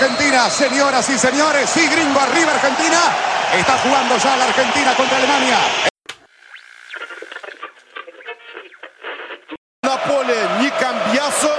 Argentina, 0.00 0.50
señoras 0.50 1.08
y 1.08 1.18
señores, 1.18 1.70
sí, 1.70 1.86
gringo, 1.88 2.20
arriba 2.20 2.52
Argentina. 2.52 3.00
Está 3.54 3.78
jugando 3.78 4.16
ya 4.16 4.36
la 4.36 4.44
Argentina 4.44 4.94
contra 4.94 5.16
Alemania. 5.16 5.58
На 9.82 9.96
поле 9.98 10.36
ни 10.60 10.68
Камбьясо, 10.70 11.54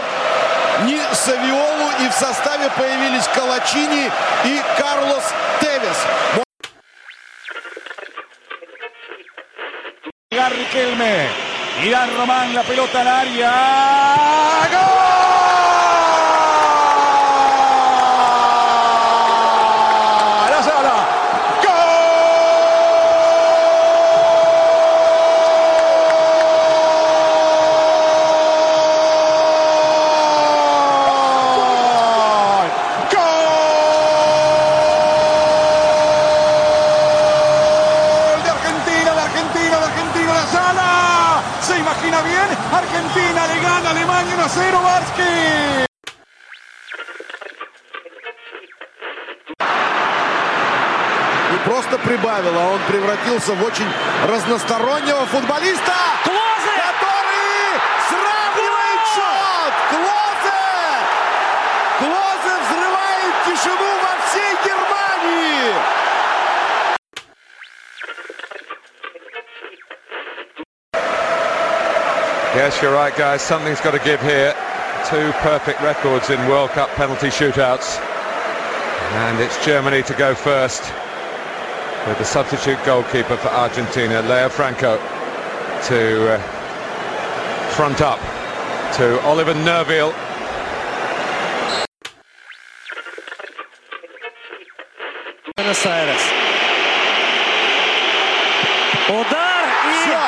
ни 0.86 1.00
Савиолу, 1.14 1.90
и 2.00 2.10
в 2.10 2.14
составе 2.14 2.70
появились 2.72 3.28
Калачини 3.30 4.12
и 4.46 4.62
Карлос 4.78 5.24
Тевес. 5.62 5.98
Riquelme. 10.50 11.28
Irán 11.84 12.16
Román, 12.18 12.54
la 12.54 12.64
pelota 12.64 13.02
al 13.02 13.08
área. 13.08 13.52
¡Gol! 14.72 15.41
превратился 52.90 53.54
в 53.54 53.64
очень 53.64 53.88
разностороннего 54.28 55.26
футболиста, 55.28 55.94
который 56.24 57.80
сравнивает 58.10 59.02
счет. 59.14 59.74
Клозе! 59.90 60.64
Клозе 62.00 62.54
взрывает 62.64 63.34
тишину 63.46 63.90
во 64.02 64.14
всей 64.26 64.54
Германии. 64.66 65.74
Yes, 72.56 72.82
you're 72.82 72.94
right, 72.94 73.16
guys. 73.16 73.42
Something's 73.42 73.82
got 73.82 73.92
to 73.92 74.00
give 74.00 74.22
here. 74.22 74.56
Two 75.06 75.32
perfect 75.44 75.82
records 75.82 76.30
in 76.30 76.40
World 76.48 76.72
Cup 76.72 76.90
penalty 76.96 77.28
shootouts. 77.28 78.00
And 79.14 79.40
it's 79.40 79.64
Germany 79.64 80.02
to 80.04 80.14
go 80.16 80.34
first 80.34 80.84
with 82.08 82.18
the 82.18 82.26
substitute 82.26 82.78
goalkeeper 82.86 83.36
for 83.38 83.50
Argentina, 83.50 84.22
Leo 84.22 84.48
Franco, 84.50 84.98
to 85.84 86.34
uh, 86.34 86.40
front 87.76 88.02
up 88.02 88.20
to 88.96 89.20
Oliver 89.22 89.54
Nerville. 89.54 90.14
Buenos 95.56 95.86
Aires. 95.86 96.24
Удар 99.10 99.66
и... 99.86 100.04
Все. 100.04 100.20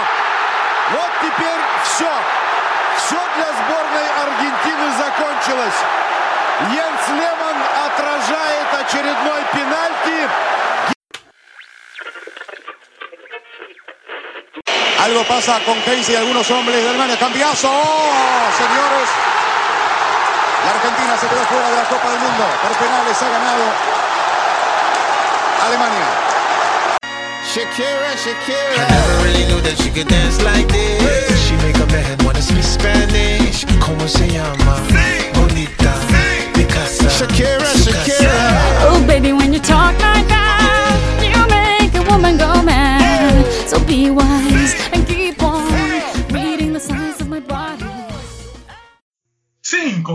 Вот 0.91 1.11
теперь 1.21 1.61
все. 1.83 2.11
Все 2.97 3.19
для 3.35 3.49
сборной 3.53 4.07
Аргентины 4.21 4.91
закончилось. 4.97 6.02
Pasa 15.44 15.62
con 15.64 15.78
Casey 15.80 16.14
y 16.14 16.16
algunos 16.16 16.50
hombres 16.50 16.82
de 16.82 16.88
Alemania. 16.88 17.18
Cambiazo, 17.18 17.68
¡Oh, 17.68 18.48
señores. 18.56 19.08
La 20.64 20.70
Argentina 20.70 21.18
se 21.18 21.26
quedó 21.26 21.44
fuera 21.44 21.68
de 21.68 21.76
la 21.76 21.84
Copa 21.84 22.10
del 22.10 22.20
Mundo. 22.20 22.44
Por 22.62 22.72
penales 22.78 23.22
ha 23.22 23.28
ganado 23.28 23.64
Alemania. 25.66 26.06
Shakira, 27.44 28.14
Shakira. 28.16 28.74
I 28.74 28.90
never 28.90 29.24
really 29.24 29.44
knew 29.46 29.60
that 29.60 29.76
she 29.76 29.90
could 29.90 30.08
dance 30.08 30.40
like 30.42 30.66
this. 30.68 31.38
She 31.46 31.56
make 31.56 31.76
a 31.76 31.86
man 31.92 32.16
wanna 32.24 32.40
speak 32.40 32.64
Spanish. 32.64 33.66
Como 33.80 34.08
se 34.08 34.26
llama? 34.28 34.76
Bonita. 35.34 35.92
Picasa. 36.54 37.10
Shakira, 37.10 37.68
Shakira. 37.84 38.88
Oh, 38.88 39.04
baby, 39.06 39.32
when 39.32 39.52
you 39.52 39.60
talk 39.60 39.92
like 40.00 40.26
that, 40.28 41.20
you 41.20 41.36
make 41.48 41.94
a 41.94 42.02
woman 42.10 42.38
go 42.38 42.62
mad. 42.62 43.44
So 43.68 43.78
be 43.80 44.10
wise 44.10 44.83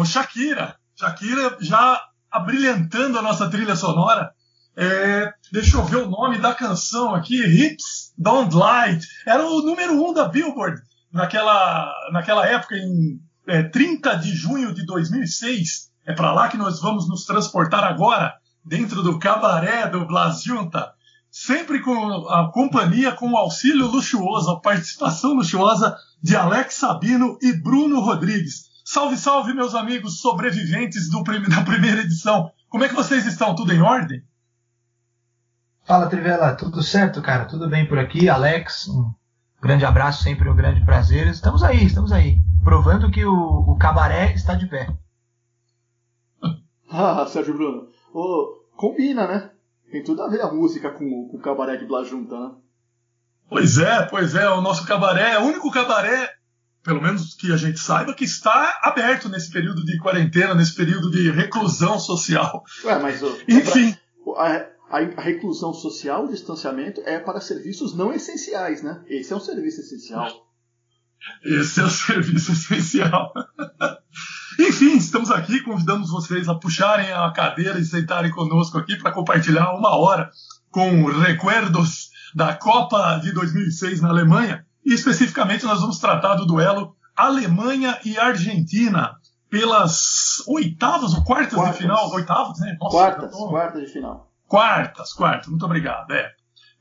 Shakira. 0.10 0.76
Shakira 0.96 1.58
já 1.62 2.02
abrilhantando 2.32 3.18
a 3.18 3.22
nossa 3.22 3.50
trilha 3.50 3.76
sonora. 3.76 4.32
É, 4.76 5.34
deixa 5.52 5.78
eu 5.78 5.84
ver 5.84 5.98
o 5.98 6.10
nome 6.10 6.38
da 6.38 6.54
canção 6.54 7.14
aqui. 7.14 7.42
Hips 7.42 8.14
Don't 8.18 8.56
Light. 8.56 9.06
Era 9.26 9.46
o 9.46 9.62
número 9.62 9.94
um 9.94 10.14
da 10.14 10.28
Billboard 10.28 10.82
naquela, 11.12 11.94
naquela 12.12 12.46
época, 12.46 12.76
em 12.76 13.20
é, 13.48 13.64
30 13.64 14.16
de 14.16 14.32
junho 14.36 14.74
de 14.74 14.86
2006. 14.86 15.90
É 16.06 16.14
para 16.14 16.32
lá 16.32 16.48
que 16.48 16.58
nós 16.58 16.80
vamos 16.80 17.08
nos 17.08 17.26
transportar 17.26 17.84
agora, 17.84 18.34
dentro 18.66 19.04
do 19.04 19.20
cabaré 19.20 19.88
do 19.88 20.06
Blas 20.06 20.44
Junta. 20.44 20.92
Sempre 21.32 21.82
com 21.82 22.28
a 22.28 22.52
companhia, 22.52 23.12
com 23.12 23.32
o 23.32 23.38
auxílio 23.38 23.86
luxuoso, 23.88 24.50
a 24.50 24.60
participação 24.60 25.34
luxuosa 25.34 25.96
de 26.22 26.36
Alex 26.36 26.76
Sabino 26.76 27.38
e 27.42 27.54
Bruno 27.54 28.00
Rodrigues. 28.00 28.69
Salve, 28.92 29.18
salve, 29.18 29.54
meus 29.54 29.76
amigos 29.76 30.20
sobreviventes 30.20 31.12
do 31.12 31.24
prim- 31.24 31.44
da 31.48 31.62
primeira 31.64 32.02
edição. 32.02 32.52
Como 32.70 32.84
é 32.84 32.90
que 32.90 32.96
vocês 32.96 33.24
estão? 33.28 33.54
Tudo 33.54 33.72
em 33.72 33.80
ordem? 33.84 34.24
Fala 35.86 36.10
Trivela, 36.10 36.56
tudo 36.56 36.82
certo, 36.82 37.22
cara? 37.22 37.46
Tudo 37.46 37.70
bem 37.70 37.88
por 37.88 38.00
aqui? 38.00 38.28
Alex, 38.28 38.88
um 38.88 39.14
grande 39.62 39.86
abraço, 39.86 40.24
sempre 40.24 40.50
um 40.50 40.56
grande 40.56 40.84
prazer. 40.84 41.28
Estamos 41.28 41.62
aí, 41.62 41.86
estamos 41.86 42.12
aí, 42.12 42.40
provando 42.64 43.12
que 43.12 43.24
o, 43.24 43.32
o 43.32 43.78
cabaré 43.78 44.34
está 44.34 44.56
de 44.56 44.66
pé. 44.66 44.88
Ah, 46.92 47.24
Sérgio 47.28 47.54
Bruno. 47.54 47.90
Ô, 48.12 48.64
combina, 48.76 49.28
né? 49.28 49.52
Tem 49.92 50.04
tudo 50.04 50.24
a 50.24 50.28
ver 50.28 50.42
a 50.42 50.52
música 50.52 50.90
com, 50.90 51.28
com 51.30 51.38
o 51.38 51.40
cabaré 51.40 51.78
de 51.78 51.86
Blas 51.86 52.08
Junta, 52.10 52.36
né? 52.40 52.56
Pois 53.48 53.78
é, 53.78 54.02
pois 54.08 54.34
é. 54.34 54.50
O 54.50 54.62
nosso 54.62 54.88
cabaré 54.88 55.34
é 55.34 55.40
o 55.40 55.44
único 55.44 55.70
cabaré, 55.70 56.28
pelo 56.90 57.04
menos 57.04 57.36
que 57.36 57.52
a 57.52 57.56
gente 57.56 57.80
saiba, 57.80 58.16
que 58.16 58.24
está 58.24 58.80
aberto 58.82 59.30
nesse 59.30 59.52
período 59.52 59.86
de 59.86 59.96
quarentena, 60.00 60.56
nesse 60.56 60.74
período 60.74 61.12
de 61.12 61.30
reclusão 61.30 62.00
social. 62.00 62.64
Ué, 62.84 62.98
mas 62.98 63.22
Enfim. 63.48 63.96
a, 64.36 64.66
a, 64.90 64.98
a 64.98 65.22
reclusão 65.22 65.72
social, 65.72 66.26
o 66.26 66.30
distanciamento 66.30 67.00
é 67.06 67.20
para 67.20 67.40
serviços 67.42 67.96
não 67.96 68.12
essenciais, 68.12 68.82
né? 68.82 69.04
Esse 69.08 69.32
é 69.32 69.36
um 69.36 69.40
serviço 69.40 69.82
essencial. 69.82 70.28
Esse 71.46 71.80
é 71.80 71.84
o 71.84 71.90
serviço 71.92 72.54
essencial. 72.54 73.32
Enfim, 74.58 74.98
estamos 74.98 75.30
aqui, 75.30 75.62
convidamos 75.62 76.10
vocês 76.10 76.50
a 76.50 76.56
puxarem 76.56 77.12
a 77.12 77.32
cadeira 77.32 77.78
e 77.78 77.86
sentarem 77.86 78.32
conosco 78.32 78.80
aqui 78.80 78.98
para 78.98 79.12
compartilhar 79.12 79.76
uma 79.76 79.96
hora 79.96 80.32
com 80.72 81.06
recuerdos 81.06 82.10
da 82.34 82.56
Copa 82.56 83.20
de 83.20 83.32
2006 83.32 84.02
na 84.02 84.10
Alemanha. 84.10 84.66
E 84.90 84.94
especificamente 84.94 85.66
nós 85.66 85.82
vamos 85.82 86.00
tratar 86.00 86.34
do 86.36 86.46
duelo 86.48 86.96
Alemanha 87.16 88.00
e 88.04 88.18
Argentina 88.18 89.16
pelas 89.50 90.44
oitavas 90.48 91.14
ou 91.14 91.24
quartas, 91.24 91.54
Quartas. 91.54 91.76
de 91.78 91.82
final. 91.84 92.12
Oitavas, 92.12 92.60
né? 92.60 92.78
Nossa, 92.80 92.98
quartas, 92.98 93.32
tô- 93.32 93.50
quartas 93.50 93.82
de 93.82 93.88
final. 93.88 94.32
Quartas, 94.48 95.14
quartas, 95.14 95.48
muito 95.48 95.66
obrigado. 95.66 96.12
É. 96.12 96.32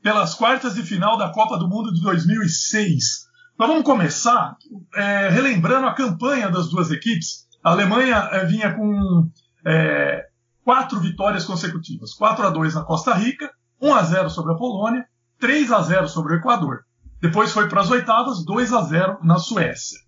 Pelas 0.01 0.33
quartas 0.33 0.73
de 0.75 0.81
final 0.83 1.17
da 1.17 1.29
Copa 1.31 1.57
do 1.57 1.67
Mundo 1.67 1.93
de 1.93 2.01
2006. 2.01 3.27
Nós 3.57 3.67
vamos 3.67 3.83
começar 3.83 4.55
é, 4.95 5.29
relembrando 5.29 5.85
a 5.87 5.93
campanha 5.93 6.49
das 6.49 6.69
duas 6.69 6.89
equipes. 6.91 7.47
A 7.63 7.71
Alemanha 7.71 8.15
é, 8.31 8.45
vinha 8.45 8.73
com 8.73 9.29
é, 9.67 10.25
quatro 10.63 10.99
vitórias 10.99 11.43
consecutivas: 11.45 12.13
4 12.13 12.47
a 12.47 12.49
2 12.49 12.73
na 12.75 12.83
Costa 12.83 13.13
Rica, 13.13 13.51
1 13.81 13.93
a 13.93 14.03
0 14.03 14.29
sobre 14.29 14.53
a 14.53 14.55
Polônia, 14.55 15.05
3 15.39 15.71
a 15.71 15.81
0 15.81 16.07
sobre 16.07 16.33
o 16.33 16.37
Equador. 16.37 16.85
Depois 17.21 17.51
foi 17.51 17.67
para 17.67 17.81
as 17.81 17.89
oitavas, 17.89 18.43
2 18.45 18.73
a 18.73 18.81
0 18.81 19.19
na 19.23 19.37
Suécia. 19.37 19.99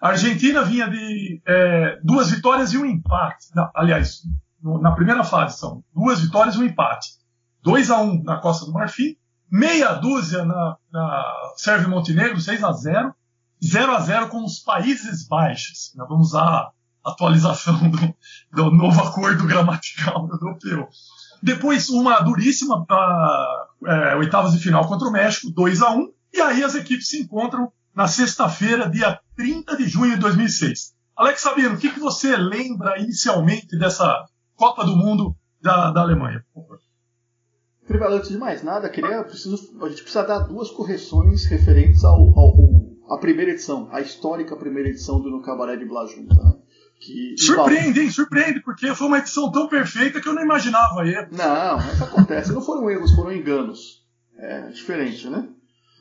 A 0.00 0.08
Argentina 0.08 0.62
vinha 0.62 0.88
de 0.88 1.40
é, 1.46 1.98
duas 2.02 2.30
vitórias 2.30 2.72
e 2.72 2.78
um 2.78 2.84
empate. 2.84 3.46
Não, 3.54 3.70
aliás, 3.74 4.20
no- 4.62 4.80
na 4.80 4.92
primeira 4.92 5.24
fase 5.24 5.58
são 5.58 5.82
duas 5.94 6.20
vitórias 6.20 6.54
e 6.54 6.58
um 6.58 6.64
empate. 6.64 7.08
2 7.62 7.90
a 7.90 8.00
1 8.00 8.22
na 8.22 8.36
Costa 8.38 8.64
do 8.66 8.72
Marfim, 8.72 9.16
meia 9.50 9.94
dúzia 9.94 10.44
na, 10.44 10.76
na 10.92 11.24
Sérvia 11.56 11.88
Montenegro, 11.88 12.40
6 12.40 12.62
a 12.62 12.72
0 12.72 13.14
0 13.64 13.96
a 13.96 14.00
0 14.00 14.28
com 14.28 14.44
os 14.44 14.58
Países 14.60 15.26
Baixos. 15.26 15.92
Nós 15.96 16.08
vamos 16.08 16.28
usar 16.28 16.70
atualização 17.04 17.88
do, 17.90 18.14
do 18.52 18.70
novo 18.70 19.00
acordo 19.02 19.46
gramatical 19.46 20.28
europeu. 20.30 20.88
Depois, 21.42 21.88
uma 21.88 22.20
duríssima 22.20 22.78
uh, 22.82 23.86
é, 23.86 24.16
oitavas 24.16 24.52
de 24.52 24.58
final 24.58 24.86
contra 24.86 25.08
o 25.08 25.12
México, 25.12 25.50
2 25.50 25.82
a 25.82 25.90
1 25.90 26.08
e 26.32 26.40
aí 26.40 26.62
as 26.62 26.74
equipes 26.74 27.08
se 27.08 27.20
encontram 27.20 27.72
na 27.94 28.06
sexta-feira, 28.06 28.90
dia 28.90 29.18
30 29.36 29.76
de 29.76 29.88
junho 29.88 30.14
de 30.14 30.20
2006. 30.20 30.94
Alex 31.16 31.40
Sabino, 31.40 31.74
o 31.74 31.78
que, 31.78 31.90
que 31.90 31.98
você 31.98 32.36
lembra 32.36 32.98
inicialmente 32.98 33.78
dessa 33.78 34.26
Copa 34.54 34.84
do 34.84 34.94
Mundo 34.94 35.34
da, 35.62 35.90
da 35.90 36.02
Alemanha? 36.02 36.44
Primeiro, 37.86 38.14
antes 38.14 38.28
de 38.28 38.36
mais 38.36 38.62
nada, 38.62 38.88
queria, 38.90 39.22
preciso, 39.22 39.56
a 39.82 39.88
gente 39.88 40.02
precisa 40.02 40.24
dar 40.24 40.40
duas 40.40 40.70
correções 40.70 41.46
referentes 41.46 42.04
ao, 42.04 42.38
ao, 42.38 42.54
à 43.14 43.18
primeira 43.18 43.52
edição, 43.52 43.88
a 43.92 44.00
histórica 44.00 44.56
primeira 44.56 44.88
edição 44.90 45.20
do 45.20 45.30
No 45.30 45.40
Cabaré 45.40 45.76
de 45.76 45.86
Blas 45.86 46.10
Junta. 46.10 46.34
Né? 46.34 46.52
Que, 47.00 47.34
surpreende, 47.38 48.00
hein? 48.00 48.10
Surpreende, 48.10 48.60
porque 48.60 48.94
foi 48.94 49.06
uma 49.06 49.18
edição 49.18 49.50
tão 49.50 49.68
perfeita 49.68 50.20
que 50.20 50.28
eu 50.28 50.34
não 50.34 50.42
imaginava 50.42 51.06
erros. 51.06 51.36
Não, 51.36 51.78
isso 51.78 52.04
acontece. 52.04 52.52
não 52.52 52.60
foram 52.60 52.90
erros, 52.90 53.14
foram 53.14 53.32
enganos. 53.32 54.04
É 54.38 54.68
diferente, 54.68 55.28
né? 55.28 55.48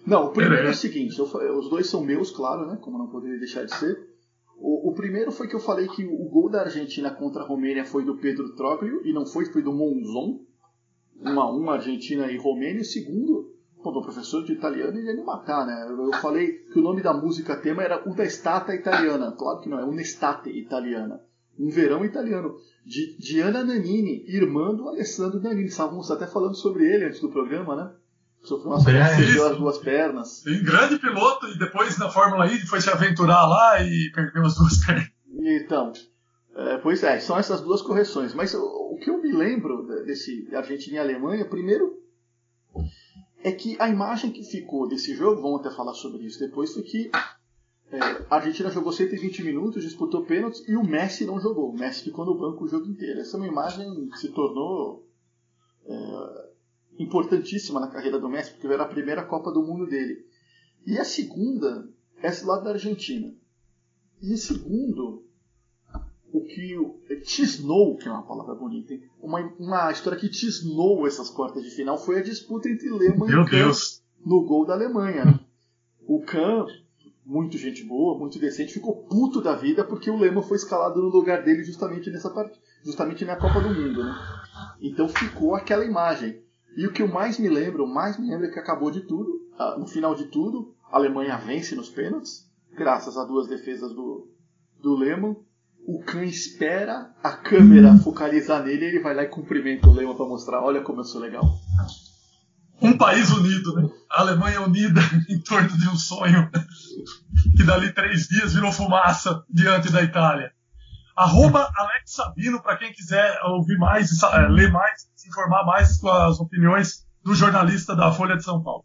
Não, 0.05 0.27
o 0.27 0.31
primeiro 0.31 0.65
é, 0.65 0.67
é 0.67 0.71
o 0.71 0.75
seguinte, 0.75 1.17
eu, 1.17 1.25
os 1.57 1.69
dois 1.69 1.87
são 1.87 2.03
meus, 2.03 2.29
claro, 2.29 2.67
né? 2.67 2.77
Como 2.79 2.97
não 2.97 3.07
poderia 3.07 3.39
deixar 3.39 3.65
de 3.65 3.73
ser. 3.75 4.15
O, 4.57 4.89
o, 4.89 4.93
primeiro 4.93 5.31
foi 5.31 5.47
que 5.47 5.55
eu 5.55 5.59
falei 5.59 5.87
que 5.87 6.05
o 6.05 6.29
gol 6.29 6.49
da 6.49 6.61
Argentina 6.61 7.09
contra 7.09 7.41
a 7.41 7.45
Romênia 7.45 7.83
foi 7.85 8.05
do 8.05 8.17
Pedro 8.17 8.55
Troglio 8.55 9.01
e 9.05 9.11
não 9.11 9.25
foi, 9.25 9.45
foi 9.45 9.61
do 9.61 9.73
Monzon. 9.73 10.41
1 11.21 11.39
a 11.39 11.55
1 11.55 11.69
Argentina 11.69 12.31
e 12.31 12.37
Romênia. 12.37 12.81
O 12.81 12.85
segundo, 12.85 13.53
pô, 13.83 13.89
o 13.89 14.01
professor 14.01 14.43
de 14.43 14.53
italiano 14.53 14.97
ele 14.97 15.07
ia 15.07 15.15
me 15.15 15.23
matar, 15.23 15.65
né? 15.65 15.87
Eu 15.89 16.13
falei 16.21 16.53
que 16.71 16.79
o 16.79 16.83
nome 16.83 17.01
da 17.01 17.13
música 17.13 17.57
tema 17.57 17.83
era 17.83 18.07
Una 18.07 18.23
Estate 18.23 18.73
Italiana. 18.73 19.33
Claro 19.33 19.59
que 19.59 19.69
não, 19.69 19.79
é 19.79 19.83
Una 19.83 20.01
Estate 20.01 20.49
Italiana. 20.49 21.21
Um 21.57 21.69
verão 21.69 22.05
italiano. 22.05 22.55
De 22.85 23.17
Diana 23.17 23.63
Nanini, 23.63 24.23
irmã 24.27 24.73
do 24.75 24.87
Alessandro 24.87 25.41
Nanini. 25.41 25.67
Estávamos 25.67 26.11
até 26.11 26.27
falando 26.27 26.55
sobre 26.55 26.85
ele 26.85 27.05
antes 27.05 27.19
do 27.19 27.31
programa, 27.31 27.75
né? 27.75 27.91
Sofreu 28.45 28.71
um 28.71 28.75
acidente, 28.75 29.17
perdeu 29.17 29.47
as 29.47 29.57
duas 29.57 29.77
pernas. 29.79 30.27
Sim, 30.43 30.63
grande 30.63 30.99
piloto 30.99 31.47
e 31.47 31.57
depois 31.57 31.97
na 31.97 32.09
Fórmula 32.09 32.45
E 32.45 32.59
foi 32.59 32.79
se 32.79 32.89
aventurar 32.89 33.45
lá 33.47 33.81
e 33.81 34.11
perdeu 34.13 34.43
as 34.43 34.55
duas 34.55 34.77
pernas. 34.85 35.09
Então, 35.39 35.91
é, 36.55 36.77
pois 36.77 37.03
é, 37.03 37.19
são 37.19 37.37
essas 37.37 37.61
duas 37.61 37.81
correções. 37.81 38.33
Mas 38.33 38.53
o, 38.53 38.61
o, 38.61 38.97
que 38.97 39.09
eu 39.09 39.21
me 39.21 39.31
lembro 39.31 39.85
desse 40.05 40.47
Argentina 40.55 40.97
e 40.97 40.99
Alemanha, 40.99 41.45
primeiro, 41.45 41.99
é 43.43 43.51
que 43.51 43.75
a 43.79 43.89
imagem 43.89 44.31
que 44.31 44.43
ficou 44.43 44.87
desse 44.87 45.15
jogo, 45.15 45.41
vamos 45.41 45.59
até 45.59 45.75
falar 45.75 45.93
sobre 45.93 46.23
isso 46.23 46.39
depois, 46.39 46.73
foi 46.73 46.83
que 46.83 47.11
é, 47.91 47.99
a 48.29 48.35
Argentina 48.35 48.69
jogou 48.69 48.91
120 48.91 49.43
minutos, 49.43 49.83
disputou 49.83 50.25
pênaltis 50.25 50.63
e 50.67 50.75
o 50.75 50.83
Messi 50.83 51.25
não 51.25 51.39
jogou. 51.39 51.71
O 51.71 51.77
Messi 51.77 52.03
ficou 52.03 52.25
no 52.25 52.37
banco 52.37 52.63
o 52.63 52.67
jogo 52.67 52.87
inteiro. 52.87 53.19
Essa 53.19 53.37
é 53.37 53.39
uma 53.39 53.47
imagem 53.47 54.07
que 54.09 54.17
se 54.17 54.29
tornou. 54.29 55.07
É, 55.85 56.54
importantíssima 56.97 57.79
na 57.79 57.87
carreira 57.87 58.19
do 58.19 58.29
Messi, 58.29 58.51
porque 58.51 58.67
era 58.67 58.83
a 58.83 58.87
primeira 58.87 59.23
Copa 59.23 59.51
do 59.51 59.61
Mundo 59.61 59.85
dele. 59.87 60.25
E 60.85 60.97
a 60.97 61.03
segunda 61.03 61.89
é 62.21 62.27
esse 62.27 62.45
lado 62.45 62.63
da 62.63 62.71
Argentina. 62.71 63.33
E 64.21 64.37
segundo, 64.37 65.23
o 66.31 66.41
que 66.43 66.77
tisnou, 67.23 67.97
que 67.97 68.07
é 68.07 68.11
uma 68.11 68.23
palavra 68.23 68.55
bonita, 68.55 68.93
hein? 68.93 69.03
Uma, 69.21 69.39
uma 69.59 69.91
história 69.91 70.19
que 70.19 70.29
tisnou 70.29 71.07
essas 71.07 71.29
quartas 71.29 71.63
de 71.63 71.69
final 71.69 71.97
foi 71.97 72.19
a 72.19 72.23
disputa 72.23 72.69
entre 72.69 72.89
Lehmann 72.89 73.27
Meu 73.27 73.41
e 73.43 73.45
Kahn 73.45 73.65
Deus. 73.65 74.03
no 74.25 74.45
gol 74.45 74.65
da 74.65 74.73
Alemanha. 74.73 75.39
O 76.07 76.21
Kahn, 76.21 76.65
muito 77.25 77.57
gente 77.57 77.83
boa, 77.83 78.17
muito 78.17 78.37
decente, 78.37 78.73
ficou 78.73 79.03
puto 79.03 79.41
da 79.41 79.55
vida 79.55 79.83
porque 79.83 80.09
o 80.09 80.17
Lehmann 80.17 80.43
foi 80.43 80.57
escalado 80.57 81.01
no 81.01 81.09
lugar 81.09 81.43
dele 81.43 81.63
justamente 81.63 82.09
nessa 82.11 82.29
parte, 82.29 82.59
justamente 82.83 83.25
na 83.25 83.35
Copa 83.35 83.59
do 83.59 83.69
Mundo, 83.69 84.03
né? 84.03 84.15
Então 84.81 85.07
ficou 85.09 85.55
aquela 85.55 85.85
imagem. 85.85 86.43
E 86.75 86.85
o 86.85 86.91
que 86.91 87.01
eu 87.01 87.07
mais 87.07 87.39
me 87.39 87.47
lembro, 87.47 87.87
mais 87.87 88.19
me 88.19 88.29
lembro 88.29 88.47
é 88.47 88.49
que 88.51 88.59
acabou 88.59 88.91
de 88.91 89.01
tudo, 89.01 89.41
ah, 89.57 89.75
no 89.79 89.87
final 89.87 90.13
de 90.13 90.25
tudo, 90.25 90.75
a 90.91 90.97
Alemanha 90.97 91.37
vence 91.37 91.75
nos 91.75 91.89
pênaltis, 91.89 92.49
graças 92.75 93.17
a 93.17 93.23
duas 93.23 93.47
defesas 93.47 93.93
do, 93.93 94.29
do 94.81 94.95
Lehmann. 94.95 95.35
O 95.87 96.03
Kahn 96.03 96.23
espera 96.23 97.13
a 97.23 97.31
câmera 97.31 97.95
focalizar 97.97 98.63
nele 98.63 98.85
e 98.85 98.87
ele 98.89 99.03
vai 99.03 99.13
lá 99.13 99.23
e 99.23 99.27
cumprimenta 99.27 99.87
o 99.87 99.93
Lehmann 99.93 100.15
para 100.15 100.25
mostrar: 100.25 100.61
olha 100.61 100.81
como 100.81 101.01
eu 101.01 101.03
sou 101.05 101.21
legal. 101.21 101.45
Um 102.81 102.97
país 102.97 103.31
unido, 103.31 103.73
né? 103.75 103.89
A 104.11 104.21
Alemanha 104.21 104.61
unida 104.61 104.99
em 105.29 105.39
torno 105.39 105.77
de 105.77 105.87
um 105.87 105.95
sonho 105.95 106.49
que 107.55 107.63
dali 107.63 107.93
três 107.93 108.27
dias 108.27 108.53
virou 108.53 108.71
fumaça 108.71 109.43
diante 109.49 109.91
da 109.91 110.01
Itália. 110.01 110.51
Arroba 111.15 111.71
Alex 111.75 112.11
Sabino, 112.13 112.61
para 112.61 112.77
quem 112.77 112.91
quiser 112.91 113.39
ouvir 113.43 113.77
mais, 113.77 114.21
é, 114.21 114.47
ler 114.49 114.71
mais, 114.71 115.07
se 115.15 115.29
informar 115.29 115.65
mais 115.65 115.97
com 115.97 116.09
as 116.09 116.39
opiniões 116.39 117.05
do 117.23 117.33
jornalista 117.33 117.95
da 117.95 118.11
Folha 118.11 118.35
de 118.35 118.43
São 118.43 118.61
Paulo. 118.61 118.83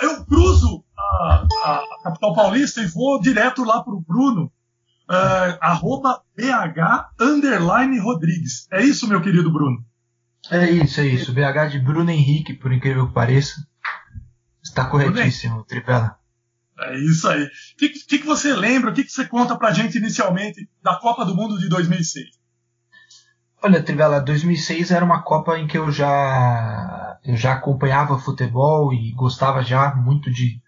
Eu 0.00 0.24
cruzo 0.24 0.84
a, 0.96 1.46
a 1.64 2.02
capital 2.04 2.34
paulista 2.34 2.80
e 2.80 2.86
vou 2.86 3.20
direto 3.20 3.64
lá 3.64 3.82
para 3.82 3.92
o 3.92 4.00
Bruno, 4.00 4.50
é, 5.10 5.58
arroba 5.60 6.22
BH 6.36 7.10
underline 7.20 7.98
Rodrigues. 7.98 8.66
É 8.72 8.82
isso, 8.82 9.08
meu 9.08 9.20
querido 9.20 9.52
Bruno? 9.52 9.84
É 10.50 10.70
isso, 10.70 11.00
é 11.00 11.06
isso. 11.06 11.32
BH 11.32 11.70
de 11.70 11.78
Bruno 11.78 12.10
Henrique, 12.10 12.54
por 12.54 12.72
incrível 12.72 13.08
que 13.08 13.14
pareça. 13.14 13.66
Está 14.62 14.86
corretíssimo, 14.86 15.64
Tripela. 15.64 16.18
É 16.80 16.98
isso 16.98 17.28
aí. 17.28 17.44
O 17.44 17.50
que, 17.78 17.88
que, 17.88 18.18
que, 18.18 18.26
você 18.26 18.52
lembra, 18.52 18.90
o 18.90 18.94
que, 18.94 19.04
que 19.04 19.12
você 19.12 19.24
conta 19.24 19.56
pra 19.56 19.72
gente 19.72 19.98
inicialmente 19.98 20.68
da 20.82 20.96
Copa 20.96 21.24
do 21.24 21.34
Mundo 21.34 21.58
de 21.58 21.68
2006? 21.68 22.26
Olha, 23.62 23.82
Trivela, 23.82 24.20
2006 24.20 24.90
era 24.90 25.04
uma 25.04 25.22
Copa 25.22 25.58
em 25.58 25.66
que 25.66 25.78
eu 25.78 25.90
já, 25.90 27.18
eu 27.24 27.36
já 27.36 27.54
acompanhava 27.54 28.18
futebol 28.18 28.92
e 28.92 29.12
gostava 29.12 29.62
já 29.62 29.94
muito 29.94 30.30
de, 30.30 30.60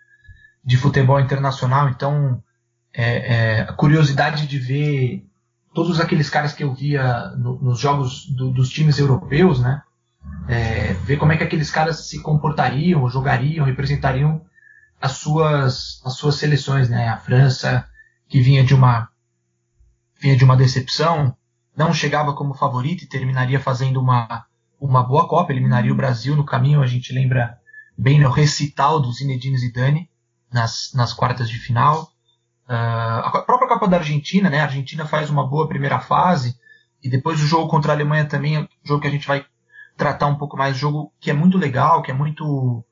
de 0.65 0.77
futebol 0.77 1.21
internacional, 1.21 1.89
então 1.89 2.43
é, 2.95 3.35
é, 3.35 3.61
a 3.63 3.73
curiosidade 3.73 4.47
de 4.47 4.59
ver 4.59 5.27
todos 5.75 6.01
aqueles 6.01 6.31
caras 6.31 6.55
que 6.55 6.65
eu 6.65 6.73
via 6.73 7.29
no, 7.37 7.61
nos 7.61 7.79
jogos 7.79 8.27
do, 8.31 8.51
dos 8.51 8.71
times 8.71 8.99
europeus, 8.99 9.61
né? 9.61 9.83
É, 10.49 10.95
ver 11.05 11.19
como 11.19 11.33
é 11.33 11.37
que 11.37 11.45
aqueles 11.45 11.71
caras 11.71 12.09
se 12.09 12.23
comportariam, 12.23 13.09
jogariam, 13.11 13.67
representariam 13.67 14.41
as 15.07 15.13
suas, 15.13 16.03
as 16.05 16.15
suas 16.15 16.35
seleções, 16.35 16.89
né? 16.89 17.09
A 17.09 17.17
França, 17.17 17.89
que 18.29 18.41
vinha 18.41 18.65
de 18.65 18.75
uma, 18.75 19.09
vinha 20.21 20.37
de 20.37 20.45
uma 20.45 20.57
decepção, 20.57 21.37
não 21.77 21.95
chegava 21.95 22.35
como 22.35 22.55
favorita 22.55 23.05
e 23.05 23.09
terminaria 23.09 23.61
fazendo 23.61 24.01
uma, 24.01 24.45
uma 24.81 25.05
boa 25.05 25.29
Copa, 25.29 25.53
eliminaria 25.53 25.93
o 25.93 25.97
Brasil 25.97 26.35
no 26.35 26.45
caminho, 26.45 26.83
a 26.83 26.87
gente 26.87 27.13
lembra 27.13 27.57
bem 27.97 28.19
no 28.21 28.31
recital 28.31 29.01
do 29.01 29.13
Zinedine 29.13 29.57
Zidane 29.57 30.11
nas, 30.53 30.91
nas 30.93 31.13
quartas 31.13 31.49
de 31.49 31.59
final. 31.59 32.11
Uh, 32.69 33.23
a 33.23 33.43
própria 33.47 33.69
Copa 33.69 33.87
da 33.87 33.99
Argentina, 33.99 34.51
né? 34.51 34.59
A 34.59 34.65
Argentina 34.65 35.07
faz 35.07 35.31
uma 35.31 35.47
boa 35.47 35.69
primeira 35.69 36.01
fase 36.01 36.59
e 37.01 37.09
depois 37.09 37.41
o 37.41 37.47
jogo 37.47 37.69
contra 37.69 37.93
a 37.93 37.95
Alemanha 37.95 38.25
também 38.25 38.57
é 38.57 38.61
um 38.61 38.69
jogo 38.85 39.03
que 39.03 39.07
a 39.07 39.11
gente 39.11 39.29
vai 39.29 39.47
tratar 39.97 40.27
um 40.27 40.35
pouco 40.35 40.57
mais, 40.57 40.77
jogo 40.77 41.13
que 41.21 41.31
é 41.31 41.33
muito 41.33 41.57
legal, 41.57 42.03
que 42.03 42.11
é 42.11 42.15
muito 42.15 42.85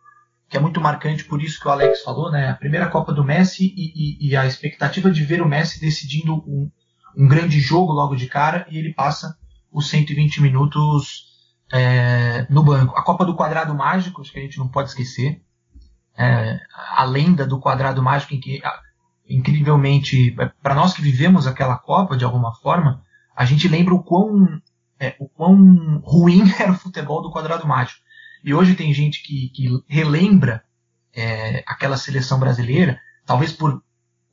que 0.49 0.57
é 0.57 0.61
muito 0.61 0.81
marcante 0.81 1.25
por 1.25 1.43
isso 1.43 1.61
que 1.61 1.67
o 1.67 1.71
Alex 1.71 2.03
falou, 2.03 2.31
né? 2.31 2.51
A 2.51 2.55
primeira 2.55 2.89
Copa 2.89 3.13
do 3.13 3.25
Messi 3.25 3.73
e, 3.77 4.27
e, 4.27 4.29
e 4.31 4.37
a 4.37 4.47
expectativa 4.47 5.11
de 5.11 5.25
ver 5.25 5.43
o 5.43 5.49
Messi 5.49 5.81
decidindo 5.81 6.35
um, 6.47 6.71
um, 7.17 7.27
grande 7.27 7.61
jogo 7.61 7.93
logo 7.93 8.15
de 8.15 8.27
cara 8.27 8.67
e 8.71 8.79
ele 8.79 8.93
passa 8.93 9.37
os 9.73 9.89
120 9.89 10.43
minutos 10.43 11.35
é, 11.73 12.47
no 12.51 12.63
banco. 12.63 12.97
A 12.97 13.03
Copa 13.03 13.25
do 13.25 13.35
Quadrado 13.35 13.75
Mágico, 13.75 14.21
acho 14.21 14.33
que 14.33 14.39
a 14.39 14.43
gente 14.43 14.59
não 14.59 14.69
pode 14.69 14.91
esquecer. 14.91 15.43
É, 16.17 16.61
a 16.97 17.05
lenda 17.05 17.45
do 17.45 17.59
Quadrado 17.59 18.03
Mágico, 18.03 18.35
em 18.35 18.41
que, 18.41 18.63
incrivelmente, 19.29 20.37
é, 20.39 20.53
para 20.63 20.75
nós 20.75 20.93
que 20.93 21.03
vivemos 21.03 21.47
aquela 21.47 21.77
Copa 21.77 22.17
de 22.17 22.25
alguma 22.25 22.55
forma, 22.55 23.03
a 23.35 23.45
gente 23.45 23.67
lembra 23.67 23.95
o 23.95 24.03
quão, 24.03 24.61
é, 25.01 25.17
o 25.19 25.29
quão 25.29 26.01
ruim 26.05 26.45
era 26.61 26.71
o 26.71 26.79
futebol 26.79 27.23
do 27.23 27.33
Quadrado 27.33 27.67
Mágico. 27.67 28.04
E 28.45 28.53
hoje 28.53 28.75
tem 28.75 28.93
gente 28.93 29.23
que, 29.23 29.49
que 29.49 29.83
relembra 29.89 30.63
é, 31.15 31.65
aquela 31.67 31.97
seleção 31.97 32.39
brasileira, 32.39 33.01
talvez 33.25 33.51
por 33.53 33.83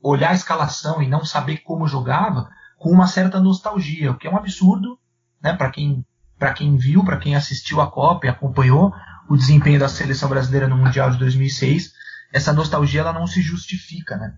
olhar 0.03 0.31
a 0.31 0.35
escalação 0.35 1.01
e 1.01 1.07
não 1.07 1.23
saber 1.23 1.59
como 1.59 1.87
jogava, 1.87 2.49
com 2.77 2.89
uma 2.89 3.07
certa 3.07 3.39
nostalgia, 3.39 4.11
o 4.11 4.17
que 4.17 4.27
é 4.27 4.29
um 4.29 4.35
absurdo, 4.35 4.99
né, 5.41 5.53
para 5.53 5.71
quem 5.71 6.05
para 6.37 6.53
quem 6.53 6.75
viu, 6.75 7.05
para 7.05 7.19
quem 7.19 7.35
assistiu 7.35 7.79
a 7.79 7.91
Copa 7.91 8.25
e 8.25 8.29
acompanhou 8.29 8.91
o 9.29 9.37
desempenho 9.37 9.79
da 9.79 9.87
seleção 9.87 10.27
brasileira 10.27 10.67
no 10.67 10.75
Mundial 10.75 11.11
de 11.11 11.19
2006, 11.19 11.93
essa 12.33 12.51
nostalgia 12.51 13.01
ela 13.01 13.13
não 13.13 13.27
se 13.27 13.43
justifica, 13.43 14.17
né? 14.17 14.35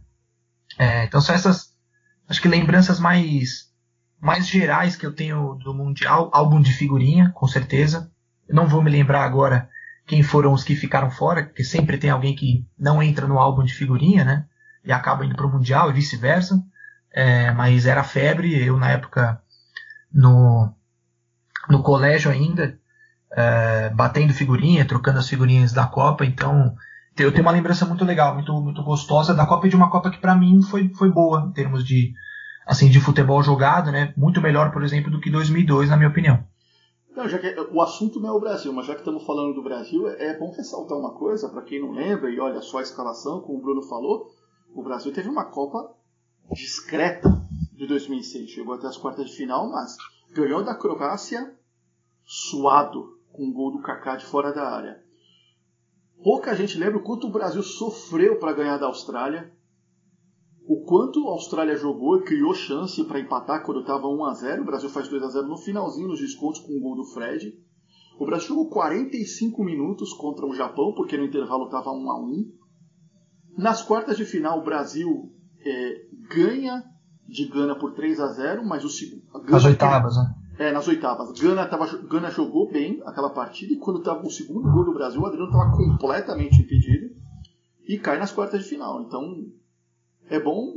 É, 0.78 1.06
então 1.06 1.22
são 1.22 1.34
essas, 1.34 1.74
acho 2.28 2.42
que 2.42 2.50
lembranças 2.50 3.00
mais 3.00 3.72
mais 4.20 4.48
gerais 4.48 4.98
que 4.98 5.06
eu 5.06 5.16
tenho 5.16 5.56
do 5.56 5.74
Mundial, 5.74 6.30
álbum 6.34 6.62
de 6.62 6.74
figurinha, 6.74 7.32
com 7.34 7.48
certeza, 7.48 8.12
não 8.50 8.68
vou 8.68 8.82
me 8.82 8.92
lembrar 8.92 9.24
agora 9.24 9.70
quem 10.06 10.22
foram 10.22 10.54
os 10.54 10.64
que 10.64 10.76
ficaram 10.76 11.10
fora, 11.10 11.44
porque 11.44 11.64
sempre 11.64 11.98
tem 11.98 12.10
alguém 12.10 12.36
que 12.36 12.66
não 12.78 13.02
entra 13.02 13.28
no 13.28 13.40
álbum 13.40 13.64
de 13.64 13.74
figurinha, 13.74 14.24
né? 14.26 14.46
E 14.84 14.92
acaba 14.92 15.26
indo 15.26 15.36
para 15.36 15.46
o 15.46 15.52
Mundial 15.52 15.90
e 15.90 15.94
vice-versa. 15.94 16.62
é, 17.14 17.52
mas 17.52 17.86
era 17.86 18.04
febre. 18.04 18.66
Eu, 18.66 18.78
na 18.78 18.90
época, 18.90 19.42
no, 20.12 20.74
no 21.70 21.84
colégio 21.84 22.32
ainda, 22.32 22.78
é, 23.32 23.90
batendo 23.92 24.34
figurinha, 24.34 24.86
trocando 24.86 25.20
as 25.20 25.30
figurinhas 25.30 25.72
da 25.72 25.86
Copa. 25.86 26.26
Então, 26.26 26.76
eu 27.18 27.32
tenho 27.32 27.44
uma 27.44 27.52
lembrança 27.52 27.86
muito 27.86 28.04
legal, 28.04 28.34
muito, 28.34 28.54
muito 28.62 28.84
gostosa 28.84 29.34
da 29.34 29.46
Copa 29.46 29.68
e 29.68 29.70
de 29.70 29.76
uma 29.76 29.90
Copa 29.90 30.10
que 30.12 30.18
para 30.18 30.36
mim 30.36 30.62
foi, 30.62 30.90
foi 30.96 31.12
boa 31.12 31.46
em 31.48 31.52
termos 31.52 31.86
de, 31.86 32.14
assim, 32.66 32.90
de 32.90 33.00
futebol 33.00 33.42
jogado, 33.44 33.92
né? 33.92 34.14
Muito 34.18 34.42
melhor, 34.42 34.72
por 34.72 34.84
exemplo, 34.84 35.12
do 35.12 35.20
que 35.20 35.30
2002, 35.30 35.90
na 35.90 35.98
minha 35.98 36.10
opinião. 36.10 36.44
Não, 37.16 37.30
já 37.30 37.38
que 37.38 37.48
o 37.72 37.82
assunto 37.82 38.20
não 38.20 38.30
é 38.30 38.32
o 38.32 38.40
Brasil, 38.40 38.74
mas 38.74 38.88
já 38.88 38.94
que 38.94 39.02
estamos 39.02 39.24
falando 39.24 39.54
do 39.54 39.64
Brasil, 39.64 40.08
é 40.08 40.38
bom 40.38 40.52
ressaltar 40.52 40.98
uma 40.98 41.14
coisa, 41.14 41.48
para 41.48 41.62
quem 41.62 41.80
não 41.80 41.92
lembra, 41.92 42.30
e 42.30 42.40
olha 42.40 42.62
só 42.62 42.80
a 42.80 42.82
escalação, 42.82 43.42
como 43.42 43.60
o 43.60 43.62
Bruno 43.62 43.84
falou, 43.84 44.32
o 44.74 44.82
Brasil 44.82 45.14
teve 45.14 45.30
uma 45.30 45.46
Copa 45.46 45.96
discreta 46.52 47.30
de 47.74 47.86
2006. 47.86 48.50
Chegou 48.50 48.74
até 48.74 48.88
as 48.88 48.98
quartas 48.98 49.30
de 49.30 49.36
final, 49.36 49.70
mas 49.70 49.96
ganhou 50.32 50.64
da 50.64 50.74
Croácia 50.74 51.56
suado, 52.26 53.20
com 53.32 53.46
um 53.46 53.54
gol 53.54 53.72
do 53.72 53.82
Kaká 53.82 54.16
de 54.16 54.26
fora 54.26 54.52
da 54.52 54.68
área. 54.68 55.04
Pouca 56.24 56.56
gente 56.56 56.78
lembra 56.78 56.98
o 56.98 57.04
quanto 57.04 57.28
o 57.28 57.32
Brasil 57.32 57.62
sofreu 57.62 58.40
para 58.40 58.54
ganhar 58.54 58.78
da 58.78 58.88
Austrália, 58.88 59.52
o 60.66 60.82
quanto 60.86 61.28
a 61.28 61.32
Austrália 61.32 61.76
jogou 61.76 62.18
e 62.18 62.24
criou 62.24 62.54
chance 62.54 63.04
para 63.04 63.20
empatar 63.20 63.64
quando 63.66 63.82
estava 63.82 64.08
1 64.08 64.26
a 64.26 64.34
0 64.34 64.62
O 64.62 64.66
Brasil 64.66 64.90
faz 64.90 65.08
2 65.08 65.24
a 65.24 65.28
0 65.28 65.48
no 65.48 65.58
finalzinho 65.58 66.08
nos 66.08 66.20
descontos 66.20 66.62
com 66.62 66.78
o 66.78 66.80
gol 66.80 66.96
do 66.96 67.04
Fred. 67.04 67.54
O 68.18 68.26
Brasil 68.26 68.50
jogou 68.50 68.70
45 68.70 69.64
minutos 69.64 70.14
contra 70.14 70.46
o 70.46 70.54
Japão, 70.54 70.94
porque 70.96 71.18
no 71.18 71.26
intervalo 71.26 71.66
estava 71.66 71.92
1 71.92 72.12
a 72.12 72.20
1 72.20 72.52
Nas 73.58 73.82
quartas 73.82 74.16
de 74.16 74.24
final, 74.24 74.60
o 74.60 74.64
Brasil 74.64 75.34
é, 75.66 76.06
ganha 76.30 76.84
de 77.28 77.46
Gana 77.48 77.76
por 77.76 77.94
3 77.94 78.20
a 78.20 78.28
0 78.28 78.66
mas 78.66 78.86
o 78.86 78.90
segundo. 78.90 79.24
Nas 79.50 79.66
oitavas, 79.66 80.16
né? 80.16 80.36
É, 80.60 80.72
nas 80.72 80.88
oitavas. 80.88 81.38
Gana, 81.40 81.66
tava, 81.66 81.88
Gana 82.04 82.30
jogou 82.30 82.72
bem 82.72 83.02
aquela 83.06 83.32
partida 83.32 83.74
e 83.74 83.78
quando 83.78 84.00
estava 84.00 84.26
o 84.26 84.30
segundo 84.30 84.72
gol 84.72 84.86
do 84.86 84.94
Brasil, 84.94 85.20
o 85.20 85.26
Adriano 85.26 85.52
estava 85.52 85.72
completamente 85.76 86.62
impedido 86.62 87.16
e 87.86 87.98
cai 87.98 88.20
nas 88.20 88.32
quartas 88.32 88.64
de 88.64 88.70
final. 88.70 89.02
Então 89.02 89.52
é 90.30 90.40
bom 90.40 90.74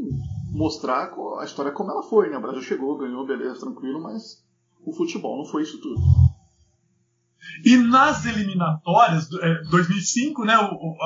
mostrar 0.50 1.10
a 1.40 1.44
história 1.44 1.72
como 1.72 1.90
ela 1.90 2.02
foi, 2.02 2.30
né? 2.30 2.38
O 2.38 2.40
Brasil 2.40 2.62
chegou, 2.62 2.98
ganhou, 2.98 3.26
beleza, 3.26 3.60
tranquilo, 3.60 4.02
mas 4.02 4.44
o 4.84 4.92
futebol 4.92 5.38
não 5.38 5.44
foi 5.44 5.62
isso 5.62 5.80
tudo. 5.80 6.00
E 7.64 7.76
nas 7.76 8.24
eliminatórias, 8.24 9.28
2005, 9.70 10.42
é, 10.42 10.46
né? 10.46 10.54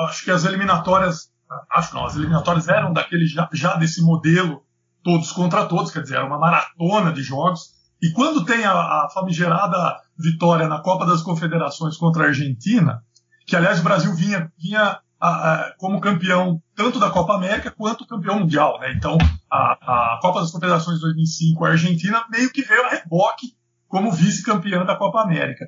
acho 0.07 0.23
que 0.23 0.31
as 0.31 0.45
eliminatórias, 0.45 1.31
acho 1.69 1.93
não, 1.93 2.05
as 2.05 2.15
eliminatórias 2.15 2.67
eram 2.67 2.93
daquele 2.93 3.25
já, 3.25 3.49
já 3.53 3.75
desse 3.75 4.01
modelo 4.01 4.63
todos 5.03 5.31
contra 5.31 5.65
todos, 5.65 5.91
quer 5.91 6.01
dizer, 6.01 6.15
era 6.15 6.25
uma 6.25 6.39
maratona 6.39 7.11
de 7.11 7.21
jogos. 7.21 7.73
E 8.01 8.11
quando 8.11 8.45
tem 8.45 8.65
a, 8.65 8.73
a 8.73 9.09
famigerada 9.13 9.97
vitória 10.17 10.67
na 10.67 10.79
Copa 10.79 11.05
das 11.05 11.21
Confederações 11.21 11.97
contra 11.97 12.23
a 12.23 12.27
Argentina, 12.27 13.03
que 13.45 13.55
aliás 13.55 13.79
o 13.79 13.83
Brasil 13.83 14.13
vinha, 14.13 14.51
vinha 14.57 14.99
a, 15.21 15.27
a, 15.27 15.75
como 15.77 16.01
campeão 16.01 16.61
tanto 16.75 16.99
da 16.99 17.11
Copa 17.11 17.35
América 17.35 17.69
quanto 17.69 18.07
campeão 18.07 18.39
mundial. 18.39 18.79
Né? 18.79 18.93
Então, 18.97 19.17
a, 19.51 20.15
a 20.15 20.19
Copa 20.19 20.41
das 20.41 20.51
Confederações 20.51 20.99
2005, 20.99 21.63
a 21.63 21.69
Argentina 21.69 22.25
meio 22.31 22.51
que 22.51 22.63
veio 22.63 22.83
a 22.83 22.89
reboque 22.89 23.55
como 23.87 24.11
vice-campeã 24.11 24.83
da 24.83 24.95
Copa 24.95 25.21
América. 25.21 25.67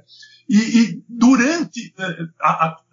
E, 0.49 0.57
e 0.57 1.03
durante 1.07 1.93
eh, 1.97 2.17